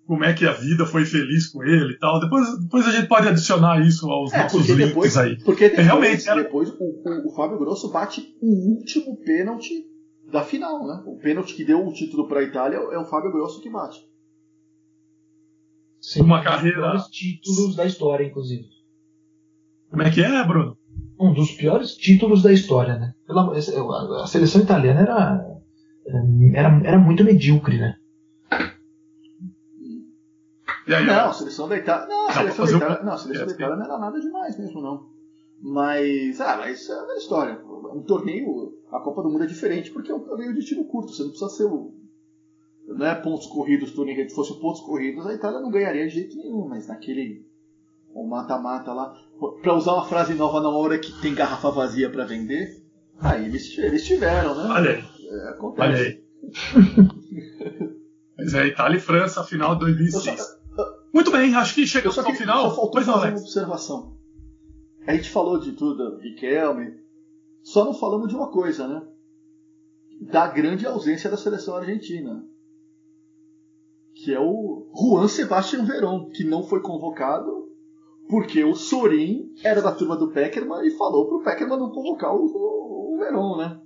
Como 0.06 0.24
é 0.24 0.32
que 0.32 0.46
a 0.46 0.52
vida 0.52 0.86
foi 0.86 1.04
feliz 1.04 1.48
com 1.48 1.64
ele 1.64 1.94
e 1.94 1.98
tal. 1.98 2.20
Depois, 2.20 2.46
depois 2.60 2.86
a 2.86 2.92
gente 2.92 3.08
pode 3.08 3.26
adicionar 3.28 3.84
isso 3.84 4.08
aos 4.08 4.32
É, 4.32 4.42
nossos 4.44 4.58
porque 4.60 4.72
links 4.74 4.88
depois, 4.88 5.16
aí. 5.16 5.36
porque 5.42 5.64
depois, 5.68 5.78
É, 5.80 5.82
realmente, 5.88 6.28
era- 6.28 6.42
depois 6.44 6.68
o, 6.70 6.74
o, 6.80 7.28
o 7.28 7.34
Fábio 7.34 7.58
Grosso 7.58 7.90
bate 7.90 8.36
o 8.40 8.76
último 8.76 9.16
pênalti 9.24 9.84
da 10.30 10.42
final, 10.44 10.86
né? 10.86 11.02
O 11.06 11.16
pênalti 11.18 11.54
que 11.54 11.64
deu 11.64 11.84
o 11.84 11.92
título 11.92 12.28
para 12.28 12.40
a 12.40 12.42
Itália 12.44 12.76
é 12.76 12.98
o 12.98 13.04
Fábio 13.04 13.32
Grosso 13.32 13.60
que 13.60 13.68
bate. 13.70 13.98
Sim, 16.00 16.22
Uma 16.22 16.36
um 16.36 16.38
dos 16.42 16.48
carreira- 16.50 16.76
piores 16.78 17.06
títulos 17.08 17.74
da 17.74 17.84
história, 17.84 18.24
inclusive. 18.24 18.64
Como 19.90 20.02
é 20.02 20.10
que 20.10 20.22
é, 20.22 20.44
Bruno? 20.44 20.76
Um 21.18 21.32
dos 21.32 21.50
piores 21.52 21.92
títulos 21.96 22.42
da 22.42 22.52
história, 22.52 22.96
né? 22.98 23.12
A 24.22 24.26
seleção 24.26 24.60
italiana 24.62 25.00
era, 25.00 25.44
era, 26.54 26.80
era 26.84 26.98
muito 26.98 27.24
medíocre, 27.24 27.78
né? 27.78 27.96
Aí, 30.88 31.06
Não, 31.06 31.30
a 31.30 31.32
seleção 31.32 31.68
da 31.68 31.76
Itália. 31.76 32.06
Não, 32.06 32.28
a 32.28 32.32
seleção 32.32 32.46
da 32.48 32.54
fazer 32.54 32.74
um- 32.74 32.78
Itália, 32.78 33.02
não, 33.04 33.12
a 33.12 33.18
seleção 33.18 33.42
É, 33.42 33.46
da. 33.46 33.52
Itália 33.54 33.76
não 33.76 33.84
era 33.84 33.98
nada 33.98 34.20
demais 34.20 34.58
mesmo, 34.58 34.80
não. 34.80 35.08
Mas, 35.60 36.40
ah, 36.40 36.56
mas 36.58 36.80
isso 36.80 36.92
é 36.92 37.02
uma 37.02 37.14
história. 37.14 37.58
Um 37.94 38.02
torneio, 38.02 38.74
a 38.92 39.00
Copa 39.00 39.22
do 39.22 39.30
Mundo 39.30 39.44
é 39.44 39.46
diferente, 39.46 39.90
porque 39.90 40.12
é 40.12 40.14
um 40.14 40.20
torneio 40.20 40.54
de 40.54 40.64
tiro 40.64 40.84
curto. 40.84 41.12
Você 41.12 41.22
não 41.22 41.30
precisa 41.30 41.50
ser 41.50 41.64
o. 41.64 41.92
Não 42.86 43.06
é 43.06 43.14
pontos 43.14 43.46
corridos, 43.46 43.92
torneio. 43.92 44.28
Se 44.28 44.34
fosse 44.34 44.58
pontos 44.60 44.80
corridos, 44.82 45.26
a 45.26 45.34
Itália 45.34 45.60
não 45.60 45.70
ganharia 45.70 46.06
de 46.06 46.14
jeito 46.14 46.36
nenhum, 46.36 46.68
mas 46.68 46.86
naquele. 46.86 47.44
O 48.14 48.26
mata-mata 48.26 48.92
lá. 48.92 49.14
Pra 49.62 49.74
usar 49.74 49.92
uma 49.94 50.04
frase 50.06 50.34
nova 50.34 50.60
na 50.60 50.68
hora 50.70 50.98
que 50.98 51.12
tem 51.20 51.34
garrafa 51.34 51.70
vazia 51.70 52.08
pra 52.08 52.24
vender, 52.24 52.82
aí 53.20 53.44
eles, 53.44 53.76
eles 53.76 54.04
tiveram, 54.06 54.54
né? 54.54 54.64
olha 54.72 54.90
aí, 54.92 55.04
É, 55.28 55.48
acontece. 55.50 55.82
olha 55.88 55.98
aí. 55.98 56.22
Mas 58.38 58.54
é 58.54 58.66
Itália 58.66 58.96
e 58.96 59.00
França, 59.00 59.42
final 59.44 59.74
de 59.74 59.80
2006. 59.80 60.55
Muito 61.16 61.30
bem, 61.30 61.55
acho 61.55 61.74
que 61.74 61.86
chegamos 61.86 62.18
ao 62.18 62.34
final. 62.34 62.68
só 62.68 62.76
faltou 62.76 62.90
Pois 62.90 63.06
não, 63.06 63.14
fazer 63.14 63.28
uma 63.30 63.40
observação. 63.40 64.16
A 65.06 65.14
gente 65.14 65.30
falou 65.30 65.59
de 65.59 65.72
tudo, 65.72 66.18
Riquelme, 66.18 67.01
só 67.62 67.86
não 67.86 67.94
falamos 67.94 68.28
de 68.28 68.36
uma 68.36 68.51
coisa, 68.51 68.86
né? 68.86 69.02
Da 70.20 70.47
grande 70.47 70.86
ausência 70.86 71.30
da 71.30 71.38
seleção 71.38 71.74
argentina. 71.74 72.44
Que 74.14 74.34
é 74.34 74.38
o 74.38 74.90
Juan 74.94 75.26
Sebastián 75.26 75.86
Verón, 75.86 76.28
que 76.28 76.44
não 76.44 76.62
foi 76.62 76.82
convocado 76.82 77.66
porque 78.28 78.62
o 78.62 78.74
Sorin 78.74 79.55
era 79.64 79.80
da 79.80 79.93
turma 79.93 80.18
do 80.18 80.32
Peckerman 80.32 80.86
e 80.86 80.98
falou 80.98 81.26
pro 81.28 81.43
Peckerman 81.43 81.78
não 81.78 81.93
convocar 81.93 82.34
o, 82.34 82.44
o, 82.44 83.14
o 83.14 83.18
Verón, 83.18 83.56
né? 83.56 83.80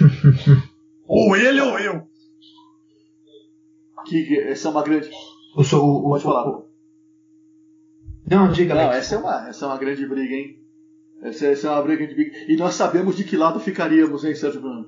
Ou 1.06 1.36
ele 1.36 1.60
ou 1.60 1.78
eu. 1.78 2.02
Que- 4.06 4.40
essa 4.40 4.66
é 4.68 4.70
uma 4.72 4.82
grande. 4.82 5.08
O, 5.56 5.64
so- 5.64 5.82
o, 5.82 6.06
o, 6.06 6.10
Pode 6.10 6.22
falar. 6.24 6.48
o- 6.48 6.68
não, 8.30 8.52
diga, 8.52 8.74
Não, 8.74 8.92
essa 8.92 9.14
é 9.14 9.18
uma, 9.18 9.48
essa 9.48 9.64
é 9.64 9.68
uma 9.68 9.78
grande 9.78 10.06
briga, 10.06 10.34
hein? 10.34 10.58
Essa, 11.22 11.46
essa 11.46 11.66
é 11.68 11.70
uma 11.70 11.82
briga 11.82 12.06
de 12.06 12.14
briga. 12.14 12.36
E 12.46 12.56
nós 12.56 12.74
sabemos 12.74 13.16
de 13.16 13.24
que 13.24 13.36
lado 13.36 13.58
ficaríamos, 13.58 14.22
hein, 14.24 14.34
Sérgio 14.34 14.60
Bruno? 14.60 14.86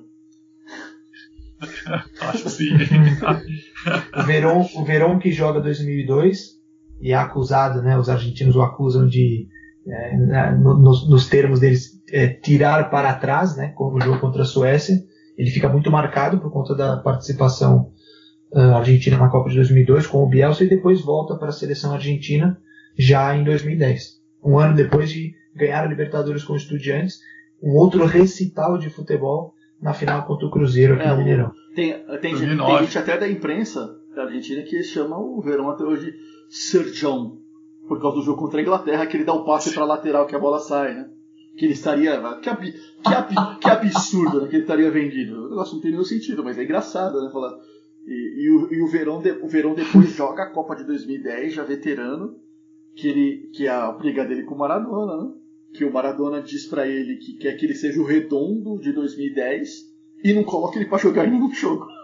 Acho 2.21 2.49
sim. 2.49 2.69
O 4.15 4.23
Verón, 4.23 4.67
o 4.75 4.83
Verón 4.85 5.17
que 5.19 5.31
joga 5.31 5.59
2002 5.59 6.59
e 7.01 7.11
é 7.11 7.15
acusado, 7.15 7.81
né, 7.81 7.97
os 7.97 8.09
argentinos 8.09 8.55
o 8.55 8.61
acusam 8.61 9.07
de, 9.07 9.47
é, 9.87 10.15
no- 10.55 10.77
nos, 10.77 11.09
nos 11.09 11.27
termos 11.27 11.59
deles, 11.59 11.99
é, 12.11 12.27
tirar 12.27 12.89
para 12.91 13.13
trás, 13.15 13.55
né, 13.57 13.69
como 13.69 13.97
o 13.97 14.01
jogo 14.01 14.19
contra 14.19 14.43
a 14.43 14.45
Suécia. 14.45 14.95
Ele 15.35 15.49
fica 15.49 15.67
muito 15.67 15.89
marcado 15.89 16.39
por 16.39 16.51
conta 16.51 16.75
da 16.75 16.97
participação 16.97 17.90
ah, 18.53 18.77
argentina 18.77 19.17
na 19.17 19.29
Copa 19.29 19.49
de 19.49 19.55
2002 19.55 20.07
com 20.07 20.23
o 20.23 20.27
Bielsa 20.27 20.63
e 20.63 20.69
depois 20.69 21.01
volta 21.01 21.35
para 21.35 21.49
a 21.49 21.53
seleção 21.53 21.93
argentina 21.93 22.57
já 22.97 23.35
em 23.35 23.43
2010. 23.43 24.19
Um 24.43 24.57
ano 24.59 24.75
depois 24.75 25.09
de 25.09 25.33
ganhar 25.55 25.83
a 25.83 25.87
Libertadores 25.87 26.43
com 26.43 26.53
o 26.53 26.57
Estudiantes, 26.57 27.19
um 27.61 27.71
outro 27.75 28.05
recital 28.05 28.77
de 28.77 28.89
futebol 28.89 29.53
na 29.81 29.93
final 29.93 30.25
contra 30.25 30.45
o 30.47 30.51
Cruzeiro 30.51 30.95
aqui 30.95 31.03
É, 31.03 31.11
no 31.11 31.17
Mineirão. 31.17 31.51
Tem, 31.75 31.93
tem, 32.21 32.31
gente, 32.35 32.55
2009. 32.57 32.71
tem 32.77 32.85
gente 32.85 32.97
até 32.97 33.17
da 33.17 33.29
imprensa 33.29 33.95
da 34.15 34.23
Argentina 34.23 34.61
que 34.63 34.83
chama 34.83 35.17
o 35.17 35.41
Verón 35.41 35.69
até 35.69 35.83
hoje 35.83 36.13
John, 36.99 37.37
por 37.87 38.01
causa 38.01 38.17
do 38.17 38.23
jogo 38.23 38.39
contra 38.41 38.59
a 38.59 38.61
Inglaterra, 38.61 39.05
que 39.05 39.17
ele 39.17 39.23
dá 39.23 39.33
o 39.33 39.45
passe 39.45 39.73
para 39.73 39.85
lateral 39.85 40.25
que 40.27 40.35
a 40.35 40.39
bola 40.39 40.59
sai, 40.59 40.93
né? 40.93 41.05
Que 41.57 41.65
ele 41.65 41.73
estaria. 41.73 42.19
Que, 42.41 42.49
abi- 42.49 42.71
que, 43.03 43.13
abi- 43.13 43.35
que 43.59 43.69
absurdo, 43.69 44.41
né? 44.41 44.47
Que 44.47 44.55
ele 44.57 44.63
estaria 44.63 44.89
vendido. 44.91 45.45
O 45.45 45.49
negócio 45.49 45.75
não 45.75 45.81
tem 45.81 45.91
nenhum 45.91 46.03
sentido, 46.03 46.43
mas 46.43 46.57
é 46.57 46.63
engraçado, 46.63 47.21
né? 47.21 47.29
Falar. 47.31 47.53
E, 48.11 48.43
e 48.43 48.49
o, 48.51 48.73
e 48.73 48.81
o, 48.81 48.87
Verón 48.87 49.21
de- 49.21 49.31
o 49.41 49.47
Verón 49.47 49.73
depois 49.73 50.09
joga 50.13 50.43
a 50.43 50.49
Copa 50.49 50.75
de 50.75 50.83
2010, 50.83 51.53
já 51.53 51.63
veterano, 51.63 52.35
que, 52.95 53.07
ele, 53.07 53.49
que 53.53 53.67
é 53.67 53.69
a 53.69 53.89
briga 53.91 54.25
dele 54.25 54.43
com 54.43 54.55
o 54.55 54.57
Maradona, 54.57 55.23
né? 55.23 55.29
Que 55.73 55.85
o 55.85 55.93
Maradona 55.93 56.41
diz 56.41 56.65
pra 56.65 56.85
ele 56.85 57.15
que 57.15 57.37
quer 57.37 57.53
que 57.55 57.65
ele 57.65 57.73
seja 57.75 58.01
o 58.01 58.05
redondo 58.05 58.77
de 58.81 58.91
2010 58.91 59.89
e 60.23 60.33
não 60.33 60.43
coloca 60.43 60.77
ele 60.77 60.89
pra 60.89 60.97
jogar 60.97 61.25
em 61.25 61.31
nenhum 61.31 61.53
jogo. 61.53 61.87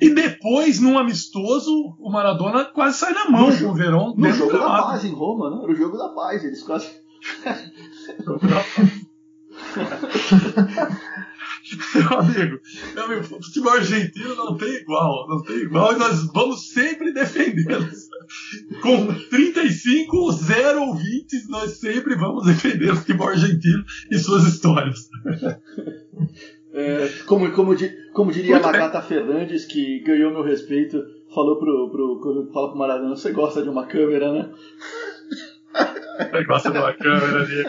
E 0.00 0.08
depois, 0.14 0.80
num 0.80 0.96
amistoso, 0.98 1.94
o 1.98 2.10
Maradona 2.10 2.64
quase 2.64 2.98
sai 2.98 3.12
na 3.12 3.28
mão 3.28 3.50
No 3.50 3.58
com 3.58 3.64
o 3.66 3.74
Verón. 3.74 4.14
No 4.16 4.30
jogo 4.32 4.52
da 4.52 4.82
paz 4.82 5.04
em 5.04 5.12
Roma, 5.12 5.50
né? 5.50 5.62
Era 5.62 5.72
o 5.72 5.74
jogo 5.74 5.98
da 5.98 6.08
paz. 6.10 6.42
Eles 6.42 6.62
quase. 6.62 6.88
Meu 11.94 12.18
amigo, 12.18 12.60
meu 12.94 13.04
amigo, 13.04 13.20
o 13.22 13.42
futebol 13.42 13.72
argentino 13.72 14.34
não 14.34 14.56
tem 14.56 14.74
igual, 14.74 15.26
não 15.28 15.42
tem 15.42 15.56
igual 15.56 15.94
e 15.94 15.98
nós 15.98 16.26
vamos 16.32 16.68
sempre 16.68 17.12
defendê-los. 17.12 18.08
Com 18.82 19.06
35, 19.30 20.32
0 20.32 20.82
ouvintes, 20.82 21.48
nós 21.48 21.78
sempre 21.78 22.16
vamos 22.16 22.44
defender 22.44 22.92
o 22.92 22.96
futebol 22.96 23.28
argentino 23.28 23.82
e 24.10 24.18
suas 24.18 24.44
histórias. 24.44 25.08
É, 26.76 27.08
como, 27.26 27.52
como, 27.52 27.72
como 28.12 28.32
diria 28.32 28.56
a 28.56 28.58
Muito 28.58 28.72
bem. 28.72 28.80
Magata 28.80 29.00
Fernandes, 29.00 29.64
que 29.64 30.00
ganhou 30.00 30.32
meu 30.32 30.42
respeito, 30.42 31.00
falou 31.32 31.56
pro, 31.56 31.88
pro, 31.88 32.50
fala 32.52 32.70
pro 32.70 32.78
Maradona: 32.78 33.14
você 33.14 33.30
gosta 33.30 33.62
de 33.62 33.68
uma 33.68 33.86
câmera, 33.86 34.32
né? 34.32 34.50
Gosta 36.48 36.72
de 36.72 36.78
uma 36.78 36.92
câmera 36.92 37.42
ali. 37.42 37.64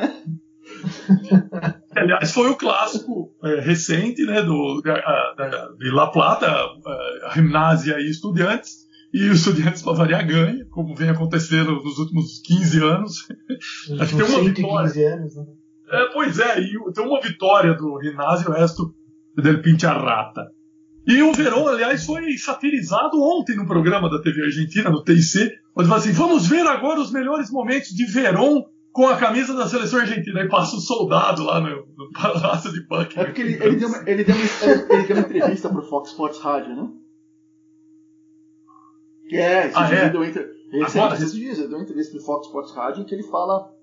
Aliás, 1.95 2.31
foi 2.33 2.49
o 2.49 2.55
clássico 2.55 3.31
é, 3.43 3.59
recente 3.61 4.23
né, 4.25 4.41
do, 4.41 4.81
da, 4.83 5.33
da- 5.37 5.69
de 5.77 5.89
La 5.91 6.07
Plata, 6.07 6.47
a, 6.47 7.27
a 7.27 7.31
Gimnasia 7.33 7.99
e 7.99 8.09
Estudiantes. 8.09 8.85
E 9.13 9.29
o 9.29 9.33
Estudiantes, 9.33 9.81
para 9.81 9.93
variar, 9.93 10.27
ganha, 10.27 10.65
como 10.71 10.93
vem 10.95 11.09
acontecendo 11.09 11.71
nos 11.81 11.97
últimos 11.99 12.41
15 12.45 12.83
anos. 12.83 13.27
Nos 13.89 14.01
Acho 14.01 14.15
que 14.17 14.23
tem 14.23 14.29
uma 14.35 14.43
115 14.89 15.03
anos, 15.05 15.35
né? 15.37 15.43
É, 15.89 16.05
pois 16.13 16.39
é, 16.39 16.59
e 16.59 16.73
tem 16.93 17.05
uma 17.05 17.21
vitória 17.21 17.73
do 17.75 17.97
Rinásio 17.97 18.51
Resto 18.51 18.93
del 19.37 19.61
Pincharrata. 19.61 20.41
E 21.07 21.21
o 21.21 21.31
Verón, 21.31 21.67
aliás, 21.67 22.03
foi 22.05 22.35
satirizado 22.37 23.21
ontem 23.21 23.55
no 23.55 23.67
programa 23.67 24.09
da 24.09 24.19
TV 24.21 24.41
Argentina, 24.45 24.89
no 24.89 25.03
TIC, 25.03 25.51
onde 25.75 25.87
fala 25.87 25.99
assim: 26.01 26.11
vamos 26.11 26.47
ver 26.47 26.65
agora 26.65 26.99
os 26.99 27.11
melhores 27.11 27.51
momentos 27.51 27.89
de 27.89 28.05
Verón 28.05 28.63
com 28.95 29.07
a 29.07 29.17
camisa 29.17 29.53
da 29.53 29.67
seleção 29.67 29.99
argentina. 29.99 30.39
Aí 30.41 30.47
passa 30.47 30.77
um 30.77 30.79
soldado 30.79 31.43
lá 31.43 31.59
no, 31.59 31.85
no 31.97 32.11
Palácio 32.13 32.71
de 32.71 32.79
Buckingham. 32.87 33.23
É 33.23 33.25
porque 33.25 33.41
ele, 33.41 33.61
ele, 33.61 33.75
deu, 33.75 33.89
uma, 33.89 34.09
ele, 34.09 34.23
deu 34.23 34.33
uma, 34.35 34.93
ele 34.93 35.03
deu 35.07 35.17
uma 35.17 35.25
entrevista 35.25 35.67
pro 35.67 35.81
Fox 35.81 36.11
Sports 36.11 36.39
Rádio, 36.39 36.73
né? 36.77 36.89
Que 39.27 39.35
é, 39.37 39.67
esse 39.67 39.77
Ah, 39.77 39.89
é? 39.93 40.09
deu, 40.09 40.23
entre, 40.23 40.43
esse, 40.71 40.97
Agora? 40.97 41.15
esses 41.15 41.33
dias 41.33 41.57
ele 41.59 41.67
deu 41.67 41.77
uma 41.77 41.83
entrevista 41.83 42.13
pro 42.15 42.25
Fox 42.25 42.47
Sports 42.47 42.71
Rádio 42.73 43.01
em 43.01 43.05
que 43.05 43.13
ele 43.13 43.23
fala. 43.23 43.73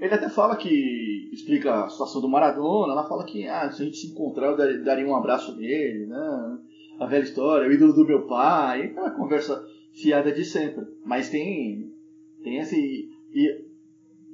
Ele 0.00 0.12
até 0.14 0.28
fala 0.28 0.56
que 0.56 1.30
explica 1.32 1.84
a 1.84 1.88
situação 1.88 2.20
do 2.20 2.28
Maradona, 2.28 2.92
ela 2.92 3.08
fala 3.08 3.24
que 3.24 3.46
ah, 3.46 3.70
se 3.70 3.82
a 3.82 3.84
gente 3.84 3.98
se 3.98 4.08
encontrar 4.08 4.48
eu 4.48 4.56
dar- 4.56 4.82
daria 4.82 5.06
um 5.06 5.14
abraço 5.14 5.54
nele, 5.56 6.06
né? 6.06 6.58
A 6.98 7.06
velha 7.06 7.22
história, 7.22 7.68
o 7.68 7.72
ídolo 7.72 7.92
do 7.92 8.04
meu 8.04 8.26
pai, 8.26 8.86
aquela 8.86 9.10
conversa 9.12 9.64
fiada 9.92 10.32
de 10.32 10.44
sempre. 10.44 10.84
Mas 11.04 11.28
tem, 11.30 11.92
tem 12.42 12.58
esse. 12.58 13.08
E, 13.32 13.71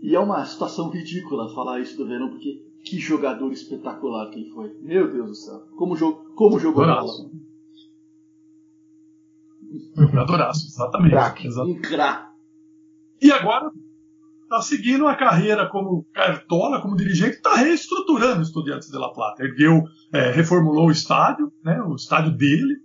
e 0.01 0.15
é 0.15 0.21
uma 0.21 0.45
situação 0.45 0.91
ridícula 0.91 1.53
falar 1.55 1.81
isso 1.81 1.97
do 1.97 2.07
Verão, 2.07 2.31
porque 2.31 2.63
que 2.85 2.99
jogador 2.99 3.53
espetacular 3.53 4.31
que 4.31 4.41
ele 4.41 4.51
foi. 4.51 4.73
Meu 4.81 5.13
Deus 5.13 5.29
do 5.29 5.35
céu. 5.35 5.61
Como, 5.77 5.97
jo 5.97 6.15
como 6.35 6.59
jogou 6.59 6.85
bola. 6.85 6.97
Jogadoraço. 7.01 7.31
Jogadoraço, 9.97 10.67
exatamente. 10.67 11.47
Exato. 11.47 11.69
Um 11.69 11.81
craque. 11.81 12.29
E 13.21 13.33
agora, 13.33 13.71
está 14.49 14.63
seguindo 14.63 15.07
a 15.07 15.15
carreira 15.15 15.69
como 15.69 16.07
cartola, 16.13 16.81
como 16.81 16.97
dirigente, 16.97 17.37
está 17.37 17.55
reestruturando 17.57 18.39
o 18.39 18.43
Estudiantes 18.43 18.89
de 18.89 18.97
La 18.97 19.13
Plata. 19.13 19.43
Ergueu, 19.43 19.83
é, 20.13 20.31
reformulou 20.31 20.87
o 20.87 20.93
estádio, 20.93 21.53
né, 21.63 21.83
o 21.83 21.95
estádio 21.95 22.35
dele, 22.35 22.77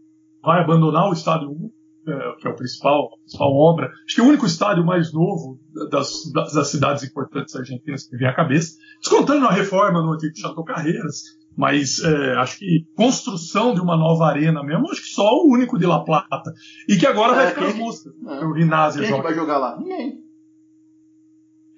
vai 0.44 0.62
abandonar 0.62 1.10
o 1.10 1.14
estádio 1.14 1.50
1, 1.50 1.72
é, 2.08 2.36
que 2.42 2.48
é 2.48 2.52
o 2.52 2.56
principal, 2.56 3.06
a 3.14 3.18
principal 3.20 3.54
obra. 3.54 3.88
Acho 4.06 4.16
que 4.16 4.22
é 4.22 4.24
o 4.24 4.28
único 4.28 4.46
estádio 4.46 4.86
mais 4.86 5.14
novo 5.14 5.60
das, 5.92 6.32
das, 6.34 6.54
das 6.54 6.68
cidades 6.70 7.04
importantes 7.04 7.56
argentinas 7.56 8.08
que 8.08 8.18
vem 8.18 8.28
à 8.28 8.34
cabeça, 8.36 8.78
descontando 9.00 9.46
a 9.46 9.52
reforma 9.52 10.02
no 10.02 10.14
antigo 10.14 10.38
Chateau 10.38 10.64
Carreiras. 10.64 11.22
Mas 11.56 12.00
é, 12.04 12.34
acho 12.38 12.58
que 12.58 12.84
construção 12.96 13.76
de 13.76 13.80
uma 13.80 13.96
nova 13.96 14.26
arena 14.26 14.64
mesmo, 14.64 14.90
acho 14.90 15.02
que 15.04 15.08
só 15.10 15.24
o 15.36 15.52
único 15.54 15.78
de 15.78 15.86
La 15.86 16.04
Plata. 16.04 16.52
E 16.90 16.98
que 16.98 17.06
agora 17.06 17.34
É, 17.34 17.36
vai 17.36 17.48
ficar 17.50 17.66
as 17.68 17.76
músicas. 17.76 18.14
é. 18.28 18.46
O 18.46 18.54
Rinazzi 18.54 18.98
Quem 18.98 19.04
é 19.06 19.10
que 19.12 19.16
joga. 19.18 19.24
vai 19.30 19.34
jogar 19.36 19.58
lá? 19.60 19.78
Ninguém. 19.78 20.24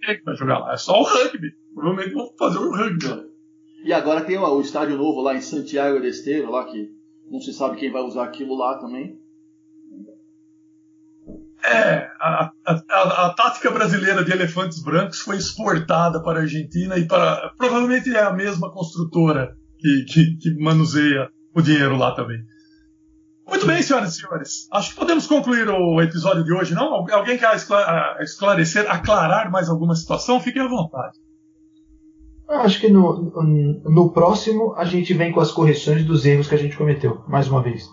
Quem 0.02 0.14
é 0.14 0.18
que 0.18 0.24
vai 0.24 0.36
jogar 0.36 0.60
lá? 0.60 0.74
É 0.74 0.78
só 0.78 1.00
o 1.00 1.04
rugby. 1.04 1.52
Provavelmente 1.74 2.14
vão 2.14 2.30
fazer 2.38 2.58
o 2.60 2.72
rugby. 2.72 3.06
lá. 3.08 3.24
E 3.84 3.92
agora 3.94 4.22
tem 4.22 4.38
o, 4.38 4.44
o 4.48 4.62
estádio 4.62 4.98
novo 4.98 5.22
lá 5.22 5.36
em 5.36 5.42
Santiago 5.42 6.00
de 6.00 6.08
Esteiro, 6.08 6.50
lá 6.52 6.64
que 6.66 6.90
não 7.30 7.40
se 7.42 7.52
sabe 7.54 7.76
quem 7.78 7.92
vai 7.92 8.02
usar 8.02 8.24
aquilo 8.24 8.56
lá 8.56 8.78
também. 8.80 9.20
É, 11.64 12.08
a, 12.20 12.52
a, 12.68 13.26
a, 13.26 13.34
tática 13.34 13.72
brasileira 13.72 14.24
de 14.24 14.32
elefantes 14.32 14.84
brancos 14.84 15.20
foi 15.20 15.38
exportada 15.38 16.22
para 16.22 16.40
a 16.40 16.42
Argentina 16.44 16.98
e 16.98 17.08
para. 17.08 17.52
Provavelmente 17.58 18.16
é 18.16 18.22
a 18.22 18.32
mesma 18.34 18.72
construtora 18.72 19.56
que, 19.80 20.06
que, 20.08 20.38
que 20.38 20.64
manuseia 20.64 21.30
o 21.56 21.62
dinheiro 21.62 21.98
lá 21.98 22.14
também. 22.14 22.40
Muito 23.48 23.66
bem, 23.68 23.82
senhoras 23.82 24.16
e 24.16 24.22
senhores. 24.22 24.68
Acho 24.72 24.90
que 24.92 24.96
podemos 24.96 25.28
concluir 25.28 25.70
o 25.70 26.02
episódio 26.02 26.44
de 26.44 26.52
hoje, 26.54 26.74
não? 26.74 26.94
Algu- 26.94 27.14
Alguém 27.14 27.38
quer 27.38 27.56
escla- 27.56 28.18
esclarecer, 28.20 28.90
aclarar 28.92 29.52
mais 29.52 29.70
alguma 29.70 29.96
situação? 29.96 30.40
Fiquem 30.40 30.62
à 30.64 30.68
vontade. 30.68 31.18
Eu 32.50 32.60
Acho 32.62 32.80
que 32.80 32.90
no, 32.90 33.32
no, 33.84 34.12
próximo 34.12 34.74
a 34.76 34.86
gente 34.86 35.14
vem 35.14 35.32
com 35.32 35.40
as 35.40 35.52
correções 35.52 36.04
dos 36.06 36.26
erros 36.26 36.48
que 36.48 36.56
a 36.56 36.58
gente 36.58 36.78
cometeu, 36.78 37.24
mais 37.28 37.48
uma 37.48 37.62
vez. 37.62 37.88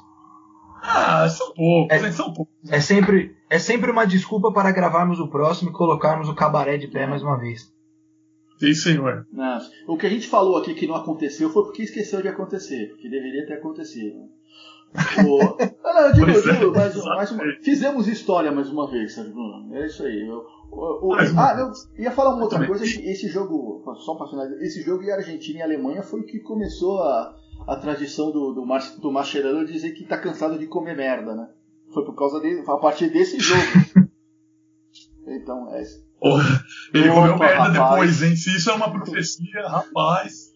Ah, 0.82 1.28
são 1.28 1.55
poucos, 1.55 1.97
É. 1.97 2.10
São 2.12 2.32
poucos. 2.32 2.55
É 2.70 2.80
sempre, 2.80 3.34
é 3.54 3.58
sempre 3.58 3.90
uma 3.90 4.06
desculpa 4.06 4.50
para 4.50 4.70
gravarmos 4.72 5.20
o 5.20 5.28
próximo 5.28 5.68
e 5.70 5.74
colocarmos 5.74 6.26
o 6.26 6.34
cabaré 6.34 6.78
de 6.78 6.88
pé 6.88 7.06
mais 7.06 7.22
uma 7.22 7.38
vez. 7.38 7.70
Sim, 8.58 8.72
senhor. 8.72 9.26
Né? 9.30 9.58
O 9.86 9.96
que 9.98 10.06
a 10.06 10.08
gente 10.08 10.26
falou 10.26 10.56
aqui 10.56 10.72
que 10.72 10.86
não 10.86 10.94
aconteceu 10.94 11.50
foi 11.50 11.62
porque 11.64 11.82
esqueceu 11.82 12.22
de 12.22 12.28
acontecer, 12.28 12.88
porque 12.88 13.10
deveria 13.10 13.46
ter 13.46 13.54
acontecido. 13.54 14.20
O... 15.26 15.38
Ah, 15.84 15.94
não, 15.94 16.06
eu 16.06 16.12
digo, 16.12 16.30
eu 16.30 16.50
é, 16.54 16.58
digo, 16.58 16.72
mais, 16.72 16.96
um- 16.96 17.04
mais 17.04 17.30
uma... 17.32 17.44
Fizemos 17.62 18.08
história 18.08 18.50
mais 18.50 18.70
uma 18.70 18.90
vez, 18.90 19.12
Sérgio 19.12 19.34
Bruno. 19.34 19.74
É 19.74 19.86
isso 19.86 20.02
aí. 20.04 20.26
Eu- 20.26 20.46
o- 20.70 21.12
Ah, 21.36 21.54
eu 21.58 22.02
ia 22.02 22.10
falar 22.10 22.34
uma 22.34 22.44
outra 22.44 22.66
coisa, 22.66 22.84
esse 22.84 23.28
jogo, 23.28 23.82
só 23.98 24.14
para 24.14 24.28
finalizar, 24.28 24.62
esse 24.62 24.80
jogo 24.80 25.02
em 25.02 25.10
Argentina 25.10 25.58
e 25.58 25.62
Alemanha 25.62 26.02
foi 26.02 26.20
o 26.20 26.24
que 26.24 26.38
começou 26.40 27.02
a, 27.02 27.36
a 27.66 27.76
tradição 27.76 28.30
do, 28.30 28.54
do, 28.54 28.64
Mar, 28.64 28.80
do 28.98 29.12
Mascherano 29.12 29.66
dizer 29.66 29.90
que 29.92 30.04
tá 30.06 30.16
cansado 30.16 30.58
de 30.58 30.66
comer 30.66 30.96
merda, 30.96 31.34
né? 31.34 31.48
Foi 31.93 32.05
por 32.05 32.14
causa 32.14 32.40
dele, 32.40 32.62
a 32.66 32.77
partir 32.77 33.10
desse 33.10 33.39
jogo. 33.39 33.60
então, 35.27 35.73
é 35.74 35.82
isso. 35.82 36.02
Porra, 36.19 36.64
Ele 36.94 37.09
Opa, 37.10 37.20
comeu 37.20 37.39
merda 37.39 37.62
rapaz. 37.64 37.73
depois, 37.73 38.23
hein? 38.23 38.36
Se 38.36 38.56
isso 38.56 38.70
é 38.70 38.74
uma 38.74 38.90
profecia, 38.90 39.69
rapaz. 39.69 40.52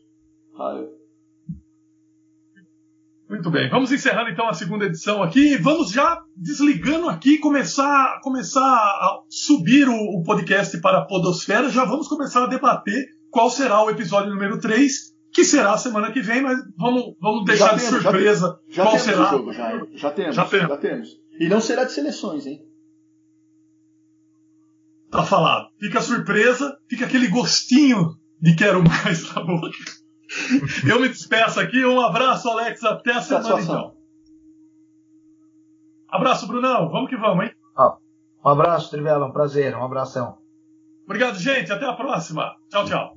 Muito 3.29 3.51
bem, 3.51 3.69
vamos 3.69 3.91
encerrando 3.91 4.31
então 4.31 4.49
a 4.49 4.55
segunda 4.55 4.85
edição 4.85 5.21
aqui. 5.23 5.57
Vamos 5.57 5.91
já 5.91 6.23
desligando 6.37 7.09
aqui, 7.09 7.39
começar, 7.39 8.21
começar 8.23 8.61
a 8.63 9.21
subir 9.29 9.89
o, 9.89 9.95
o 9.95 10.23
podcast 10.23 10.81
para 10.81 10.99
a 10.99 11.05
Podosfera. 11.05 11.69
Já 11.69 11.85
vamos 11.85 12.07
começar 12.07 12.45
a 12.45 12.47
debater 12.47 13.05
qual 13.29 13.51
será 13.51 13.83
o 13.83 13.91
episódio 13.91 14.31
número 14.31 14.61
3, 14.61 14.93
que 15.33 15.45
será 15.45 15.73
a 15.73 15.79
semana 15.79 16.13
que 16.13 16.21
vem, 16.21 16.41
mas 16.41 16.57
vamos, 16.79 17.17
vamos 17.21 17.45
deixar 17.45 17.75
de 17.75 17.85
temos, 17.85 18.03
já 18.03 18.11
surpresa 18.11 18.61
Já 18.69 18.83
qual 18.85 18.93
temos 18.93 19.05
será. 19.05 19.23
o 19.27 19.31
jogo, 19.31 19.53
já, 19.53 19.87
já 19.93 20.11
temos, 20.13 20.35
Já 20.37 20.45
já 20.45 20.77
temos. 20.77 21.21
E 21.39 21.49
não 21.49 21.61
será 21.61 21.85
de 21.85 21.93
seleções, 21.93 22.47
hein? 22.47 22.63
Tá 25.11 25.23
falado. 25.25 25.69
Fica 25.79 25.99
a 25.99 26.03
surpresa, 26.03 26.79
fica 26.89 27.07
aquele 27.07 27.29
gostinho 27.29 28.17
de 28.41 28.55
quero 28.55 28.83
mais 28.83 29.33
na 29.35 29.43
boca. 29.43 29.77
Eu 30.89 31.01
me 31.01 31.09
despeço 31.09 31.61
aqui. 31.61 31.85
Um 31.85 32.01
abraço, 32.01 32.49
Alex. 32.49 32.83
Até 32.85 33.13
a 33.13 33.23
semana 33.23 33.61
então. 33.61 33.97
Abraço, 36.09 36.47
Brunão. 36.47 36.91
Vamos 36.91 37.11
que 37.11 37.17
vamos, 37.17 37.45
hein? 37.45 37.53
Um 38.45 38.49
abraço, 38.49 38.91
Trivela, 38.91 39.27
um 39.27 39.33
prazer, 39.33 39.75
um 39.75 39.85
abração. 39.85 40.39
Obrigado, 41.05 41.37
gente. 41.37 41.73
Até 41.73 41.85
a 41.85 41.95
próxima. 41.95 42.55
Tchau, 42.71 42.85
tchau. 42.85 43.17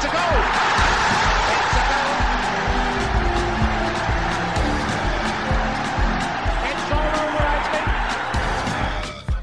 It's 0.00 0.08
a 0.08 0.12
goal. 0.16 0.40
It's 1.52 1.76
a 1.76 1.82
goal. 1.92 2.14
It's 6.70 6.88
all 6.96 7.12
over, 7.20 7.44
I 7.44 7.60
think. 7.68 7.84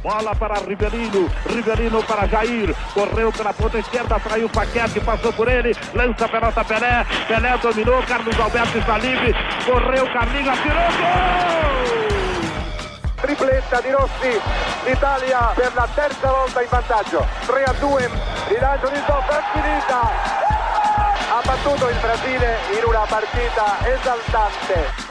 Bola 0.01 0.34
para 0.34 0.57
Rivelino, 0.65 1.29
Rivelino 1.45 2.01
para 2.01 2.27
Jair, 2.27 2.73
correu 2.95 3.31
pela 3.31 3.53
ponta 3.53 3.77
esquerda, 3.77 4.19
traiu 4.19 4.47
o 4.47 4.49
Paquete, 4.49 4.99
passou 5.01 5.31
por 5.34 5.47
ele, 5.47 5.75
lança 5.93 6.25
a 6.25 6.27
pelota 6.27 6.65
Pelé, 6.65 7.05
Pelé 7.27 7.55
dominou, 7.61 8.01
Carlos 8.01 8.39
Alberto 8.39 8.79
está 8.79 8.97
livre, 8.97 9.35
correu, 9.63 10.11
Carlinhos, 10.11 10.57
atirou, 10.57 10.91
gol! 10.97 12.07
Tripletta 13.21 13.81
di 13.81 13.91
Rossi, 13.91 14.41
l'Italia 14.88 15.51
per 15.53 15.71
la 15.75 15.88
terza 15.93 16.31
volta 16.31 16.63
in 16.63 16.67
vantaggio, 16.67 17.27
3 17.45 17.63
a 17.63 17.73
2, 17.73 18.09
rilancio 18.47 18.87
di 18.89 18.97
stop, 18.97 19.29
è 19.29 19.41
finita! 19.53 20.01
Ha 21.29 21.41
battuto 21.45 21.89
il 21.89 21.97
Brasile 21.99 22.57
in 22.77 22.83
una 22.85 23.05
partita 23.07 23.77
esaltante. 23.85 25.07